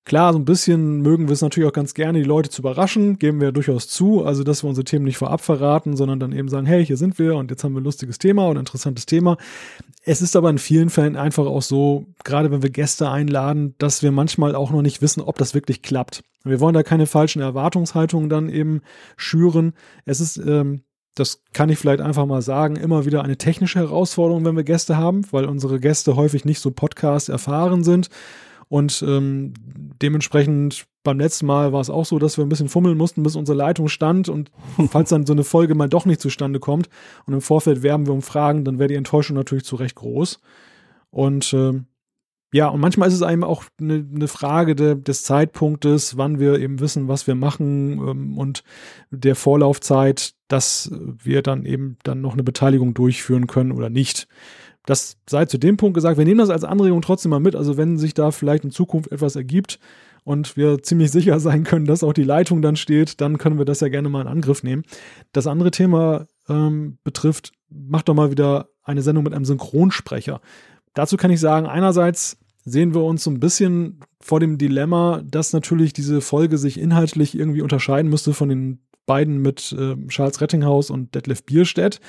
Klar, 0.06 0.32
so 0.32 0.38
ein 0.38 0.44
bisschen 0.44 1.02
mögen 1.02 1.26
wir 1.26 1.32
es 1.32 1.42
natürlich 1.42 1.68
auch 1.68 1.72
ganz 1.72 1.92
gerne, 1.92 2.20
die 2.20 2.24
Leute 2.24 2.48
zu 2.48 2.62
überraschen, 2.62 3.18
geben 3.18 3.40
wir 3.40 3.50
durchaus 3.50 3.88
zu, 3.88 4.24
also 4.24 4.44
dass 4.44 4.62
wir 4.62 4.68
unsere 4.68 4.84
Themen 4.84 5.04
nicht 5.04 5.18
vorab 5.18 5.40
verraten, 5.40 5.96
sondern 5.96 6.20
dann 6.20 6.30
eben 6.30 6.48
sagen, 6.48 6.64
hey, 6.64 6.86
hier 6.86 6.96
sind 6.96 7.18
wir 7.18 7.34
und 7.34 7.50
jetzt 7.50 7.64
haben 7.64 7.74
wir 7.74 7.80
ein 7.80 7.84
lustiges 7.84 8.18
Thema 8.18 8.44
oder 8.44 8.60
ein 8.60 8.66
interessantes 8.66 9.06
Thema. 9.06 9.36
Es 10.04 10.22
ist 10.22 10.36
aber 10.36 10.48
in 10.48 10.58
vielen 10.58 10.90
Fällen 10.90 11.16
einfach 11.16 11.46
auch 11.46 11.60
so, 11.60 12.06
gerade 12.22 12.52
wenn 12.52 12.62
wir 12.62 12.70
Gäste 12.70 13.10
einladen, 13.10 13.74
dass 13.78 14.04
wir 14.04 14.12
manchmal 14.12 14.54
auch 14.54 14.70
noch 14.70 14.80
nicht 14.80 15.02
wissen, 15.02 15.22
ob 15.22 15.38
das 15.38 15.54
wirklich 15.54 15.82
klappt. 15.82 16.22
Wir 16.44 16.60
wollen 16.60 16.74
da 16.74 16.84
keine 16.84 17.06
falschen 17.06 17.42
Erwartungshaltungen 17.42 18.28
dann 18.28 18.48
eben 18.48 18.82
schüren. 19.16 19.72
Es 20.04 20.20
ist, 20.20 20.36
ähm, 20.36 20.82
das 21.16 21.42
kann 21.52 21.68
ich 21.68 21.80
vielleicht 21.80 22.00
einfach 22.00 22.26
mal 22.26 22.42
sagen, 22.42 22.76
immer 22.76 23.06
wieder 23.06 23.24
eine 23.24 23.38
technische 23.38 23.80
Herausforderung, 23.80 24.44
wenn 24.44 24.54
wir 24.54 24.62
Gäste 24.62 24.96
haben, 24.96 25.26
weil 25.32 25.46
unsere 25.46 25.80
Gäste 25.80 26.14
häufig 26.14 26.44
nicht 26.44 26.60
so 26.60 26.70
Podcast 26.70 27.28
erfahren 27.28 27.82
sind 27.82 28.08
und 28.68 29.04
ähm, 29.06 29.54
dementsprechend 30.02 30.86
beim 31.04 31.20
letzten 31.20 31.46
Mal 31.46 31.72
war 31.72 31.80
es 31.80 31.90
auch 31.90 32.04
so, 32.04 32.18
dass 32.18 32.36
wir 32.36 32.44
ein 32.44 32.48
bisschen 32.48 32.68
fummeln 32.68 32.98
mussten, 32.98 33.22
bis 33.22 33.36
unsere 33.36 33.56
Leitung 33.56 33.88
stand. 33.88 34.28
Und 34.28 34.50
falls 34.90 35.10
dann 35.10 35.24
so 35.24 35.32
eine 35.32 35.44
Folge 35.44 35.74
mal 35.74 35.88
doch 35.88 36.04
nicht 36.04 36.20
zustande 36.20 36.58
kommt 36.58 36.88
und 37.26 37.34
im 37.34 37.40
Vorfeld 37.40 37.82
werben 37.82 38.06
wir 38.06 38.12
um 38.12 38.22
Fragen, 38.22 38.64
dann 38.64 38.78
wäre 38.78 38.88
die 38.88 38.96
Enttäuschung 38.96 39.36
natürlich 39.36 39.64
zu 39.64 39.76
Recht 39.76 39.94
groß. 39.94 40.40
Und 41.10 41.52
äh, 41.52 41.80
ja, 42.52 42.68
und 42.68 42.80
manchmal 42.80 43.08
ist 43.08 43.14
es 43.14 43.22
einem 43.22 43.44
auch 43.44 43.64
eine, 43.80 44.06
eine 44.14 44.28
Frage 44.28 44.74
de, 44.74 45.00
des 45.00 45.22
Zeitpunktes, 45.22 46.16
wann 46.16 46.40
wir 46.40 46.58
eben 46.58 46.80
wissen, 46.80 47.06
was 47.06 47.26
wir 47.26 47.34
machen 47.34 47.98
ähm, 47.98 48.38
und 48.38 48.64
der 49.10 49.36
Vorlaufzeit, 49.36 50.34
dass 50.48 50.90
wir 50.92 51.42
dann 51.42 51.64
eben 51.64 51.98
dann 52.02 52.20
noch 52.20 52.32
eine 52.32 52.44
Beteiligung 52.44 52.94
durchführen 52.94 53.46
können 53.46 53.72
oder 53.72 53.90
nicht. 53.90 54.26
Das 54.86 55.18
sei 55.28 55.44
zu 55.44 55.58
dem 55.58 55.76
Punkt 55.76 55.94
gesagt, 55.94 56.16
wir 56.16 56.24
nehmen 56.24 56.38
das 56.38 56.48
als 56.48 56.64
Anregung 56.64 57.02
trotzdem 57.02 57.30
mal 57.30 57.40
mit. 57.40 57.54
Also 57.54 57.76
wenn 57.76 57.98
sich 57.98 58.14
da 58.14 58.30
vielleicht 58.30 58.64
in 58.64 58.70
Zukunft 58.70 59.12
etwas 59.12 59.36
ergibt 59.36 59.78
und 60.24 60.56
wir 60.56 60.82
ziemlich 60.82 61.10
sicher 61.12 61.38
sein 61.40 61.64
können, 61.64 61.84
dass 61.86 62.02
auch 62.02 62.14
die 62.14 62.24
Leitung 62.24 62.62
dann 62.62 62.76
steht, 62.76 63.20
dann 63.20 63.36
können 63.36 63.58
wir 63.58 63.64
das 63.64 63.80
ja 63.80 63.88
gerne 63.88 64.08
mal 64.08 64.22
in 64.22 64.28
Angriff 64.28 64.62
nehmen. 64.62 64.84
Das 65.32 65.46
andere 65.46 65.72
Thema 65.72 66.26
ähm, 66.48 66.98
betrifft, 67.04 67.52
macht 67.68 68.08
doch 68.08 68.14
mal 68.14 68.30
wieder 68.30 68.68
eine 68.82 69.02
Sendung 69.02 69.24
mit 69.24 69.34
einem 69.34 69.44
Synchronsprecher. 69.44 70.40
Dazu 70.94 71.16
kann 71.16 71.30
ich 71.30 71.40
sagen, 71.40 71.66
einerseits 71.66 72.38
sehen 72.64 72.94
wir 72.94 73.02
uns 73.02 73.24
so 73.24 73.30
ein 73.30 73.40
bisschen 73.40 74.00
vor 74.20 74.40
dem 74.40 74.58
Dilemma, 74.58 75.22
dass 75.24 75.52
natürlich 75.52 75.92
diese 75.92 76.20
Folge 76.20 76.58
sich 76.58 76.78
inhaltlich 76.78 77.36
irgendwie 77.38 77.62
unterscheiden 77.62 78.10
müsste 78.10 78.32
von 78.32 78.48
den 78.48 78.80
beiden 79.06 79.40
mit 79.40 79.74
äh, 79.78 79.96
Charles 80.08 80.40
Rettinghaus 80.40 80.90
und 80.90 81.14
Detlef 81.14 81.44
Bierstedt 81.44 82.00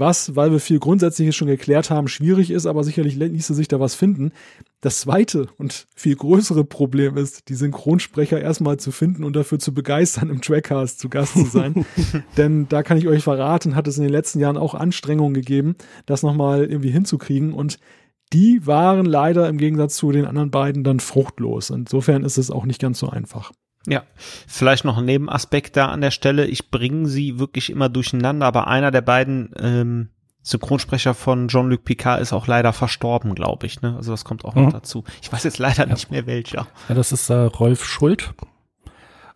was, 0.00 0.34
weil 0.36 0.50
wir 0.50 0.60
viel 0.60 0.78
Grundsätzliches 0.78 1.36
schon 1.36 1.48
geklärt 1.48 1.90
haben, 1.90 2.08
schwierig 2.08 2.50
ist, 2.50 2.66
aber 2.66 2.82
sicherlich 2.82 3.16
ließe 3.16 3.54
sich 3.54 3.68
da 3.68 3.78
was 3.78 3.94
finden. 3.94 4.32
Das 4.80 5.00
zweite 5.00 5.48
und 5.58 5.86
viel 5.94 6.16
größere 6.16 6.64
Problem 6.64 7.16
ist, 7.16 7.48
die 7.48 7.54
Synchronsprecher 7.54 8.40
erstmal 8.40 8.78
zu 8.78 8.90
finden 8.90 9.24
und 9.24 9.36
dafür 9.36 9.58
zu 9.58 9.74
begeistern, 9.74 10.30
im 10.30 10.40
Trackcast 10.40 10.98
zu 10.98 11.08
Gast 11.08 11.34
zu 11.34 11.44
sein. 11.44 11.84
Denn 12.36 12.66
da 12.68 12.82
kann 12.82 12.98
ich 12.98 13.06
euch 13.06 13.22
verraten, 13.22 13.76
hat 13.76 13.86
es 13.86 13.98
in 13.98 14.02
den 14.02 14.12
letzten 14.12 14.40
Jahren 14.40 14.56
auch 14.56 14.74
Anstrengungen 14.74 15.34
gegeben, 15.34 15.76
das 16.06 16.22
nochmal 16.22 16.64
irgendwie 16.64 16.90
hinzukriegen. 16.90 17.52
Und 17.52 17.78
die 18.32 18.66
waren 18.66 19.06
leider 19.06 19.48
im 19.48 19.58
Gegensatz 19.58 19.96
zu 19.96 20.12
den 20.12 20.24
anderen 20.24 20.50
beiden 20.50 20.84
dann 20.84 21.00
fruchtlos. 21.00 21.70
Insofern 21.70 22.24
ist 22.24 22.38
es 22.38 22.50
auch 22.50 22.64
nicht 22.64 22.80
ganz 22.80 22.98
so 22.98 23.08
einfach. 23.08 23.52
Ja, 23.86 24.02
vielleicht 24.46 24.84
noch 24.84 24.98
ein 24.98 25.06
Nebenaspekt 25.06 25.76
da 25.76 25.86
an 25.86 26.02
der 26.02 26.10
Stelle. 26.10 26.46
Ich 26.46 26.70
bringe 26.70 27.08
sie 27.08 27.38
wirklich 27.38 27.70
immer 27.70 27.88
durcheinander, 27.88 28.46
aber 28.46 28.68
einer 28.68 28.90
der 28.90 29.00
beiden 29.00 29.54
ähm, 29.58 30.10
Synchronsprecher 30.42 31.14
von 31.14 31.48
Jean-Luc 31.48 31.84
Picard 31.84 32.20
ist 32.20 32.32
auch 32.32 32.46
leider 32.46 32.72
verstorben, 32.72 33.34
glaube 33.34 33.66
ich. 33.66 33.80
Ne? 33.82 33.96
Also 33.96 34.10
das 34.12 34.24
kommt 34.24 34.44
auch 34.44 34.54
mhm. 34.54 34.64
noch 34.64 34.72
dazu. 34.72 35.04
Ich 35.22 35.32
weiß 35.32 35.44
jetzt 35.44 35.58
leider 35.58 35.86
ja. 35.86 35.92
nicht 35.92 36.10
mehr 36.10 36.26
welcher. 36.26 36.66
Ja, 36.88 36.94
das 36.94 37.12
ist 37.12 37.30
äh, 37.30 37.34
Rolf 37.34 37.84
Schuld. 37.84 38.34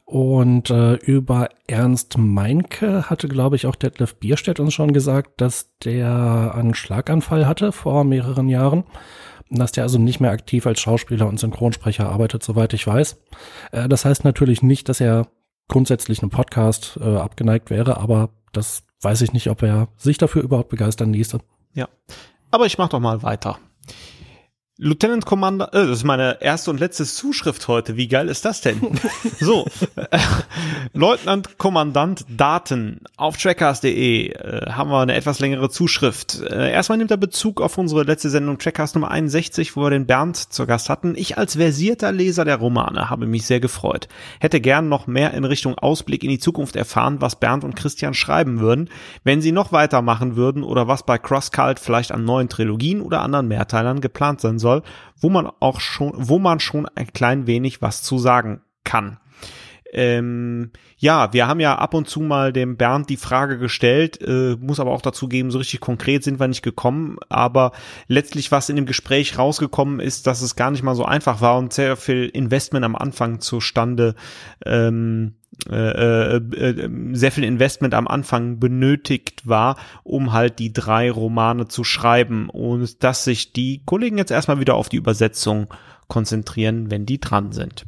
Und 0.07 0.69
äh, 0.69 0.95
über 0.97 1.49
Ernst 1.67 2.19
Meinke 2.19 3.09
hatte, 3.09 3.27
glaube 3.27 3.57
ich, 3.57 3.67
auch 3.67 3.75
Detlef 3.75 4.17
Bierstedt 4.17 4.61
uns 4.61 4.75
schon 4.75 4.93
gesagt, 4.93 5.41
dass 5.41 5.71
der 5.79 6.55
einen 6.55 6.75
Schlaganfall 6.75 7.47
hatte 7.47 7.73
vor 7.73 8.05
mehreren 8.05 8.49
Jahren 8.51 8.85
dass 9.51 9.73
der 9.73 9.85
also 9.85 9.99
nicht 9.99 10.21
mehr 10.21 10.31
aktiv 10.31 10.67
als 10.67 10.81
Schauspieler 10.81 11.27
und 11.27 11.39
Synchronsprecher 11.39 12.09
arbeitet, 12.09 12.43
soweit 12.43 12.73
ich 12.73 12.87
weiß. 12.87 13.21
Äh, 13.73 13.89
das 13.89 14.05
heißt 14.05 14.25
natürlich 14.25 14.63
nicht, 14.63 14.89
dass 14.89 15.01
er 15.01 15.29
grundsätzlich 15.69 16.23
einem 16.23 16.31
Podcast 16.31 16.99
äh, 17.01 17.17
abgeneigt 17.17 17.71
wäre, 17.71 17.99
aber 17.99 18.31
das 18.53 18.85
weiß 19.01 19.23
ich 19.23 19.33
nicht, 19.33 19.51
ob 19.51 19.63
er 19.63 19.89
sich 19.97 20.19
dafür 20.19 20.43
überhaupt 20.43 20.69
begeistern 20.71 21.13
ließe. 21.13 21.39
Ja, 21.75 21.89
aber 22.51 22.67
ich 22.67 22.79
mach 22.79 22.89
doch 22.89 23.01
mal 23.01 23.23
weiter. 23.23 23.59
Lieutenant 24.77 25.25
Commander, 25.25 25.73
äh, 25.73 25.87
das 25.87 25.99
ist 25.99 26.05
meine 26.05 26.43
erste 26.43 26.69
und 26.69 26.81
letzte 26.81 27.05
Zuschrift 27.05 27.69
heute. 27.69 27.97
Wie 27.97 28.09
geil 28.09 28.29
ist 28.29 28.45
das 28.45 28.61
denn? 28.61 28.99
so, 29.39 29.67
äh, 29.95 30.19
Leutnant 30.93 31.59
Kommandant 31.59 32.27
Daten 32.29 32.99
auf 33.17 33.37
trackcast.de 33.37 34.31
äh, 34.31 34.71
haben 34.73 34.91
wir 34.91 34.99
eine 34.99 35.15
etwas 35.15 35.39
längere 35.39 35.71
Zuschrift. 35.71 36.41
Äh, 36.41 36.73
erstmal 36.73 36.99
nimmt 36.99 37.13
er 37.13 37.19
Bezug 37.19 37.61
auf 37.61 37.79
unsere 37.79 38.03
letzte 38.03 38.31
Sendung 38.31 38.59
Trackcast 38.59 38.97
Nummer 38.97 39.13
61, 39.13 39.77
wo 39.77 39.83
wir 39.83 39.91
den 39.91 40.07
Bernd 40.07 40.37
zu 40.53 40.67
Gast 40.67 40.91
hatten. 40.91 41.15
Ich 41.17 41.39
als 41.39 41.55
versierter 41.55 42.11
Leser 42.11 42.45
der 42.45 42.57
Romane 42.57 43.11
habe 43.11 43.27
mich 43.29 43.47
sehr 43.47 43.61
gefreut. 43.61 44.09
Hätte 44.41 44.61
gern 44.61 44.89
noch 44.89 45.07
mehr 45.07 45.35
in 45.35 45.45
Richtung 45.45 45.79
Ausblick 45.79 46.25
in 46.25 46.31
die 46.31 46.41
Zukunft 46.41 46.75
erfahren, 46.75 47.21
was 47.21 47.37
Bernd 47.37 47.63
und 47.63 47.77
Christian 47.77 48.13
schreiben 48.13 48.59
würden, 48.59 48.91
wenn 49.23 49.41
sie 49.41 49.53
noch 49.53 49.71
weitermachen 49.71 50.35
würden 50.35 50.65
oder 50.65 50.89
was 50.89 51.07
bei 51.07 51.17
CrossCult 51.17 51.79
vielleicht 51.79 52.11
an 52.11 52.25
neuen 52.25 52.49
Trilogien 52.49 53.03
oder 53.03 53.21
anderen 53.21 53.47
Mehrteilern 53.47 54.01
geplant 54.01 54.41
sein 54.41 54.59
soll 54.59 54.64
soll, 54.65 54.83
wo 55.21 55.29
man 55.29 55.47
auch 55.61 55.81
schon, 55.81 56.13
wo 56.17 56.39
man 56.39 56.59
schon 56.59 56.89
ein 56.95 57.13
klein 57.13 57.47
wenig 57.47 57.83
was 57.83 58.03
zu 58.03 58.19
sagen 58.19 58.63
kann. 58.83 59.19
Ähm, 59.95 60.71
ja, 60.97 61.33
wir 61.33 61.47
haben 61.47 61.61
ja 61.61 61.77
ab 61.77 61.95
und 61.95 62.09
zu 62.09 62.21
mal 62.21 62.53
dem 62.53 62.77
Bernd 62.77 63.09
die 63.09 63.17
Frage 63.17 63.59
gestellt, 63.59 64.21
äh, 64.21 64.57
muss 64.61 64.81
aber 64.81 64.91
auch 64.91 65.03
dazu 65.03 65.29
geben, 65.29 65.51
so 65.51 65.59
richtig 65.59 65.81
konkret 65.81 66.25
sind 66.25 66.41
wir 66.41 66.49
nicht 66.49 66.63
gekommen, 66.63 67.17
aber 67.29 67.73
letztlich 68.09 68.51
was 68.51 68.69
in 68.69 68.77
dem 68.77 68.87
Gespräch 68.87 69.39
rausgekommen 69.39 70.01
ist, 70.01 70.27
dass 70.27 70.43
es 70.43 70.57
gar 70.57 70.71
nicht 70.71 70.83
mal 70.83 70.97
so 70.97 71.05
einfach 71.05 71.41
war 71.41 71.59
und 71.59 71.73
sehr 71.73 71.97
viel 71.97 72.27
Investment 72.27 72.85
am 72.85 72.97
Anfang 72.97 73.41
zustande 73.41 74.17
ähm, 74.67 75.35
äh, 75.71 76.37
äh, 76.37 76.37
äh, 76.39 76.91
sehr 77.13 77.31
viel 77.31 77.45
Investment 77.45 77.95
am 77.95 78.09
Anfang 78.09 78.59
benötigt 78.59 79.47
war, 79.47 79.77
um 80.03 80.33
halt 80.33 80.59
die 80.59 80.73
drei 80.73 81.11
Romane 81.11 81.69
zu 81.69 81.85
schreiben 81.85 82.51
und 82.51 83.05
dass 83.05 83.25
sich 83.25 83.53
die 83.53 83.83
Kollegen 83.85 84.19
jetzt 84.19 84.33
erstmal 84.33 84.59
wieder 84.59 84.75
auf 84.75 84.89
die 84.89 84.97
Übersetzung 84.97 85.69
konzentrieren, 86.09 86.91
wenn 86.91 87.07
die 87.07 87.21
dran 87.21 87.53
sind. 87.53 87.87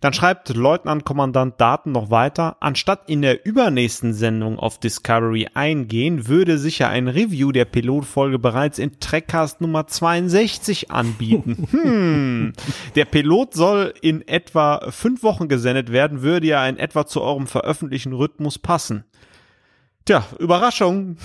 Dann 0.00 0.14
schreibt 0.14 0.48
Leutnant 0.48 1.04
Kommandant 1.04 1.60
Daten 1.60 1.92
noch 1.92 2.10
weiter, 2.10 2.56
anstatt 2.60 3.10
in 3.10 3.20
der 3.20 3.44
übernächsten 3.44 4.14
Sendung 4.14 4.58
auf 4.58 4.78
Discovery 4.78 5.48
eingehen, 5.52 6.26
würde 6.26 6.56
sich 6.56 6.78
ja 6.78 6.88
ein 6.88 7.06
Review 7.06 7.52
der 7.52 7.66
Pilotfolge 7.66 8.38
bereits 8.38 8.78
in 8.78 8.98
Trackcast 8.98 9.60
Nummer 9.60 9.86
62 9.86 10.90
anbieten. 10.90 11.68
Hm. 11.70 12.52
Der 12.94 13.04
Pilot 13.04 13.54
soll 13.54 13.94
in 14.00 14.26
etwa 14.26 14.90
fünf 14.90 15.22
Wochen 15.22 15.48
gesendet 15.48 15.92
werden, 15.92 16.22
würde 16.22 16.46
ja 16.46 16.66
in 16.66 16.78
etwa 16.78 17.06
zu 17.06 17.20
eurem 17.20 17.46
veröffentlichen 17.46 18.12
Rhythmus 18.12 18.58
passen. 18.58 19.04
Tja, 20.04 20.24
Überraschung. 20.38 21.16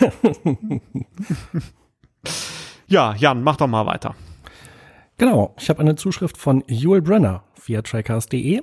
ja, 2.86 3.14
Jan, 3.16 3.42
mach 3.42 3.56
doch 3.56 3.66
mal 3.66 3.86
weiter. 3.86 4.14
Genau, 5.18 5.54
ich 5.58 5.68
habe 5.68 5.80
eine 5.80 5.94
Zuschrift 5.94 6.36
von 6.36 6.64
Joel 6.66 7.02
Brenner 7.02 7.44
via 7.66 7.82
trackers.de 7.82 8.62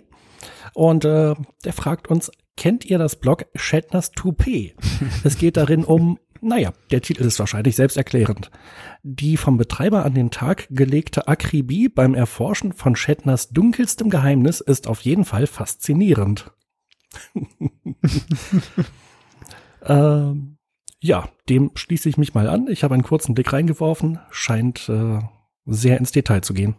und 0.74 1.06
äh, 1.06 1.36
der 1.66 1.74
fragt 1.74 2.08
uns, 2.08 2.32
kennt 2.58 2.86
ihr 2.86 2.98
das 2.98 3.16
Blog 3.16 3.46
Shatners 3.56 4.12
Toupet? 4.12 4.76
es 5.24 5.38
geht 5.38 5.58
darin 5.58 5.84
um, 5.84 6.20
naja, 6.42 6.74
der 6.92 7.02
Titel 7.02 7.24
ist 7.24 7.40
wahrscheinlich 7.40 7.76
selbsterklärend. 7.76 8.52
Die 9.04 9.38
vom 9.38 9.58
Betreiber 9.58 10.06
an 10.06 10.14
den 10.14 10.32
Tag 10.32 10.68
gelegte 10.70 11.28
Akribie 11.28 11.90
beim 11.90 12.14
Erforschen 12.14 12.74
von 12.74 12.96
Shatners 12.96 13.50
dunkelstem 13.50 14.10
Geheimnis 14.10 14.62
ist 14.62 14.88
auf 14.88 15.02
jeden 15.02 15.26
Fall 15.26 15.48
faszinierend. 15.48 16.52
ähm, 19.86 20.58
ja, 21.02 21.30
dem 21.48 21.72
schließe 21.76 22.10
ich 22.10 22.18
mich 22.18 22.34
mal 22.34 22.48
an. 22.48 22.68
Ich 22.70 22.84
habe 22.84 22.94
einen 22.94 23.04
kurzen 23.04 23.34
Blick 23.34 23.52
reingeworfen. 23.52 24.20
Scheint 24.32 24.90
äh, 24.90 25.20
sehr 25.66 25.98
ins 25.98 26.12
Detail 26.12 26.42
zu 26.42 26.54
gehen. 26.54 26.76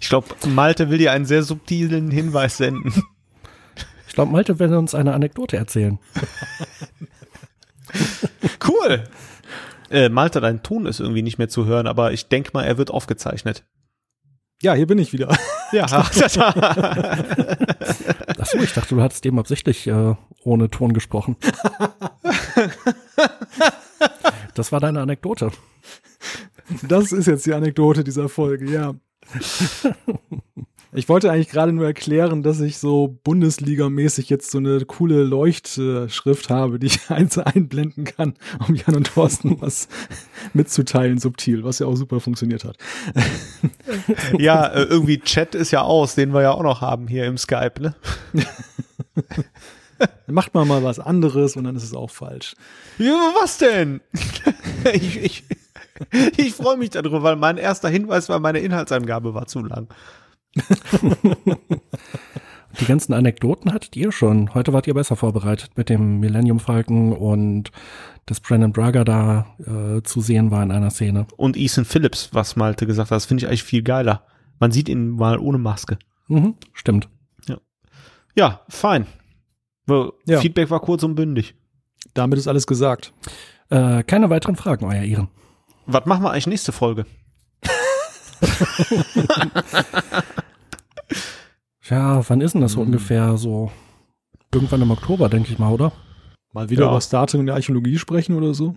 Ich 0.00 0.08
glaube, 0.08 0.28
Malte 0.48 0.90
will 0.90 0.98
dir 0.98 1.12
einen 1.12 1.26
sehr 1.26 1.42
subtilen 1.42 2.10
Hinweis 2.10 2.56
senden. 2.56 2.92
Ich 4.08 4.14
glaube, 4.14 4.32
Malte 4.32 4.58
will 4.58 4.74
uns 4.74 4.94
eine 4.94 5.12
Anekdote 5.12 5.56
erzählen. 5.56 5.98
cool. 8.68 9.04
Äh, 9.90 10.08
Malte, 10.08 10.40
dein 10.40 10.62
Ton 10.62 10.86
ist 10.86 11.00
irgendwie 11.00 11.22
nicht 11.22 11.38
mehr 11.38 11.48
zu 11.48 11.66
hören, 11.66 11.86
aber 11.86 12.12
ich 12.12 12.28
denke 12.28 12.50
mal, 12.54 12.64
er 12.64 12.78
wird 12.78 12.90
aufgezeichnet. 12.90 13.64
Ja, 14.62 14.74
hier 14.74 14.86
bin 14.86 14.98
ich 14.98 15.12
wieder. 15.12 15.36
Ja. 15.72 15.84
Achso, 18.38 18.58
ich 18.58 18.72
dachte, 18.72 18.96
du 18.96 19.02
hattest 19.02 19.24
eben 19.24 19.38
absichtlich 19.38 19.86
äh, 19.86 20.16
ohne 20.42 20.68
Ton 20.68 20.92
gesprochen. 20.92 21.36
Das 24.54 24.72
war 24.72 24.80
deine 24.80 25.00
Anekdote. 25.00 25.52
Das 26.82 27.12
ist 27.12 27.26
jetzt 27.26 27.46
die 27.46 27.54
Anekdote 27.54 28.02
dieser 28.02 28.28
Folge, 28.28 28.68
ja. 28.68 28.96
Ich 30.92 31.08
wollte 31.08 31.30
eigentlich 31.30 31.50
gerade 31.50 31.72
nur 31.72 31.86
erklären, 31.86 32.42
dass 32.42 32.60
ich 32.60 32.78
so 32.78 33.16
Bundesliga-mäßig 33.24 34.28
jetzt 34.28 34.50
so 34.50 34.58
eine 34.58 34.84
coole 34.84 35.22
Leuchtschrift 35.22 36.50
habe, 36.50 36.80
die 36.80 36.88
ich 36.88 36.98
eins 37.10 37.38
einblenden 37.38 38.04
kann, 38.04 38.34
um 38.66 38.74
Jan 38.74 38.96
und 38.96 39.06
Thorsten 39.06 39.56
was 39.60 39.86
mitzuteilen, 40.52 41.18
subtil, 41.18 41.62
was 41.62 41.78
ja 41.78 41.86
auch 41.86 41.94
super 41.94 42.18
funktioniert 42.18 42.64
hat. 42.64 42.76
Ja, 44.36 44.66
äh, 44.66 44.82
irgendwie 44.82 45.20
Chat 45.20 45.54
ist 45.54 45.70
ja 45.70 45.82
aus, 45.82 46.16
den 46.16 46.34
wir 46.34 46.42
ja 46.42 46.50
auch 46.52 46.62
noch 46.64 46.80
haben 46.80 47.06
hier 47.06 47.26
im 47.26 47.38
Skype, 47.38 47.80
ne? 47.80 47.94
Dann 49.98 50.34
macht 50.34 50.54
man 50.54 50.66
mal 50.66 50.82
was 50.82 50.98
anderes 50.98 51.56
und 51.56 51.64
dann 51.64 51.76
ist 51.76 51.84
es 51.84 51.94
auch 51.94 52.10
falsch. 52.10 52.54
Ja, 52.98 53.32
was 53.40 53.58
denn? 53.58 54.00
ich, 54.92 55.18
ich, 55.18 55.44
ich 56.36 56.54
freue 56.54 56.76
mich 56.76 56.90
darüber, 56.90 57.22
weil 57.22 57.36
mein 57.36 57.56
erster 57.56 57.88
Hinweis 57.88 58.28
war, 58.28 58.40
meine 58.40 58.58
Inhaltsangabe 58.60 59.34
war 59.34 59.46
zu 59.46 59.60
lang. 59.60 59.88
Die 62.80 62.84
ganzen 62.86 63.12
Anekdoten 63.14 63.72
hattet 63.72 63.96
ihr 63.96 64.12
schon. 64.12 64.54
Heute 64.54 64.72
wart 64.72 64.86
ihr 64.86 64.94
besser 64.94 65.16
vorbereitet 65.16 65.72
mit 65.76 65.88
dem 65.88 66.20
Millennium 66.20 66.60
Falcon 66.60 67.12
und 67.12 67.72
dass 68.26 68.38
Brandon 68.40 68.72
Braga 68.72 69.02
da 69.02 69.56
äh, 69.58 70.02
zu 70.02 70.20
sehen 70.20 70.52
war 70.52 70.62
in 70.62 70.70
einer 70.70 70.90
Szene. 70.90 71.26
Und 71.36 71.56
Ethan 71.56 71.84
Phillips, 71.84 72.30
was 72.32 72.54
Malte 72.54 72.86
gesagt 72.86 73.10
hat, 73.10 73.16
das 73.16 73.26
finde 73.26 73.42
ich 73.42 73.48
eigentlich 73.48 73.64
viel 73.64 73.82
geiler. 73.82 74.24
Man 74.60 74.70
sieht 74.70 74.88
ihn 74.88 75.10
mal 75.10 75.38
ohne 75.38 75.58
Maske. 75.58 75.98
Mhm, 76.28 76.54
stimmt. 76.72 77.08
Ja, 78.36 78.60
fein. 78.68 79.06
Well, 79.86 80.12
Ja. 80.24 80.38
Feedback 80.40 80.70
war 80.70 80.78
kurz 80.78 81.02
und 81.02 81.16
bündig. 81.16 81.56
Damit 82.14 82.38
ist 82.38 82.46
alles 82.46 82.66
gesagt. 82.68 83.12
Äh, 83.70 84.04
keine 84.04 84.30
weiteren 84.30 84.54
Fragen, 84.54 84.84
euer 84.84 85.02
Ehren. 85.02 85.28
Was 85.92 86.06
machen 86.06 86.22
wir 86.22 86.30
eigentlich 86.30 86.46
nächste 86.46 86.72
Folge? 86.72 87.04
Ja, 91.88 92.22
wann 92.28 92.40
ist 92.40 92.52
denn 92.52 92.60
das 92.60 92.72
so 92.72 92.80
ungefähr? 92.82 93.36
So 93.36 93.72
irgendwann 94.54 94.82
im 94.82 94.92
Oktober, 94.92 95.28
denke 95.28 95.50
ich 95.52 95.58
mal, 95.58 95.72
oder? 95.72 95.90
Mal 96.52 96.70
wieder 96.70 96.84
Ja. 96.84 96.90
über 96.90 97.00
Star 97.00 97.26
Trek 97.26 97.40
in 97.40 97.46
der 97.46 97.56
Archäologie 97.56 97.98
sprechen 97.98 98.36
oder 98.36 98.54
so. 98.54 98.76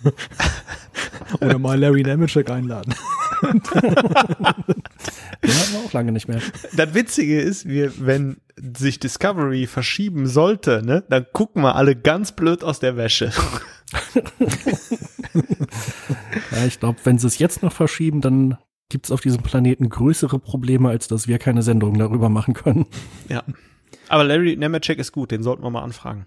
oder 1.40 1.58
mal 1.60 1.78
Larry 1.78 2.02
Nemeczek 2.02 2.50
einladen. 2.50 2.92
Den 5.42 5.50
hatten 5.50 5.72
wir 5.72 5.80
auch 5.80 5.92
lange 5.92 6.12
nicht 6.12 6.28
mehr. 6.28 6.40
Das 6.76 6.94
Witzige 6.94 7.40
ist, 7.40 7.66
wir, 7.66 7.92
wenn 8.04 8.38
sich 8.56 8.98
Discovery 8.98 9.66
verschieben 9.66 10.26
sollte, 10.26 10.82
ne, 10.84 11.04
dann 11.08 11.26
gucken 11.32 11.62
wir 11.62 11.76
alle 11.76 11.94
ganz 11.96 12.32
blöd 12.32 12.64
aus 12.64 12.80
der 12.80 12.96
Wäsche. 12.96 13.32
Ja, 16.50 16.64
ich 16.66 16.80
glaube, 16.80 16.98
wenn 17.04 17.18
sie 17.18 17.26
es 17.26 17.38
jetzt 17.38 17.62
noch 17.62 17.72
verschieben, 17.72 18.20
dann 18.20 18.56
gibt 18.88 19.06
es 19.06 19.10
auf 19.12 19.20
diesem 19.20 19.42
Planeten 19.42 19.88
größere 19.88 20.38
Probleme, 20.38 20.88
als 20.88 21.08
dass 21.08 21.28
wir 21.28 21.38
keine 21.38 21.62
Sendung 21.62 21.98
darüber 21.98 22.28
machen 22.28 22.54
können. 22.54 22.86
Ja. 23.28 23.42
Aber 24.08 24.24
Larry 24.24 24.56
Nemeczek 24.56 24.98
ist 24.98 25.12
gut, 25.12 25.30
den 25.30 25.42
sollten 25.42 25.62
wir 25.62 25.70
mal 25.70 25.82
anfragen. 25.82 26.26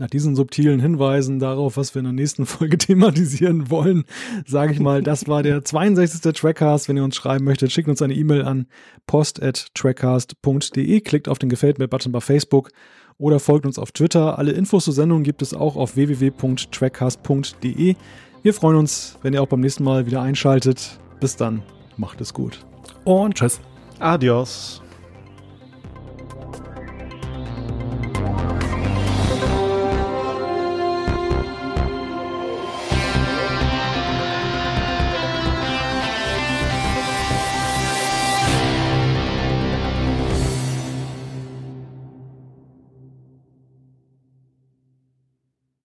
Nach 0.00 0.08
diesen 0.08 0.36
subtilen 0.36 0.78
Hinweisen 0.78 1.40
darauf, 1.40 1.76
was 1.76 1.92
wir 1.94 1.98
in 1.98 2.04
der 2.04 2.12
nächsten 2.12 2.46
Folge 2.46 2.78
thematisieren 2.78 3.68
wollen, 3.68 4.04
sage 4.46 4.72
ich 4.72 4.78
mal, 4.78 5.02
das 5.02 5.26
war 5.26 5.42
der 5.42 5.64
62. 5.64 6.34
Trackcast. 6.34 6.88
Wenn 6.88 6.96
ihr 6.96 7.02
uns 7.02 7.16
schreiben 7.16 7.44
möchtet, 7.44 7.72
schickt 7.72 7.88
uns 7.88 8.00
eine 8.00 8.14
E-Mail 8.14 8.42
an 8.42 8.68
post.trackcast.de, 9.06 11.00
klickt 11.00 11.28
auf 11.28 11.40
den 11.40 11.48
Gefällt 11.48 11.80
mir-Button 11.80 12.12
bei 12.12 12.20
Facebook 12.20 12.70
oder 13.18 13.40
folgt 13.40 13.66
uns 13.66 13.76
auf 13.78 13.90
Twitter. 13.90 14.38
Alle 14.38 14.52
Infos 14.52 14.84
zur 14.84 14.94
Sendung 14.94 15.24
gibt 15.24 15.42
es 15.42 15.52
auch 15.52 15.74
auf 15.74 15.96
www.trackcast.de. 15.96 17.96
Wir 18.42 18.54
freuen 18.54 18.76
uns, 18.76 19.18
wenn 19.22 19.34
ihr 19.34 19.42
auch 19.42 19.48
beim 19.48 19.60
nächsten 19.60 19.82
Mal 19.82 20.06
wieder 20.06 20.22
einschaltet. 20.22 21.00
Bis 21.18 21.34
dann, 21.34 21.64
macht 21.96 22.20
es 22.20 22.32
gut. 22.32 22.64
Und 23.04 23.34
tschüss. 23.34 23.58
Adios. 23.98 24.80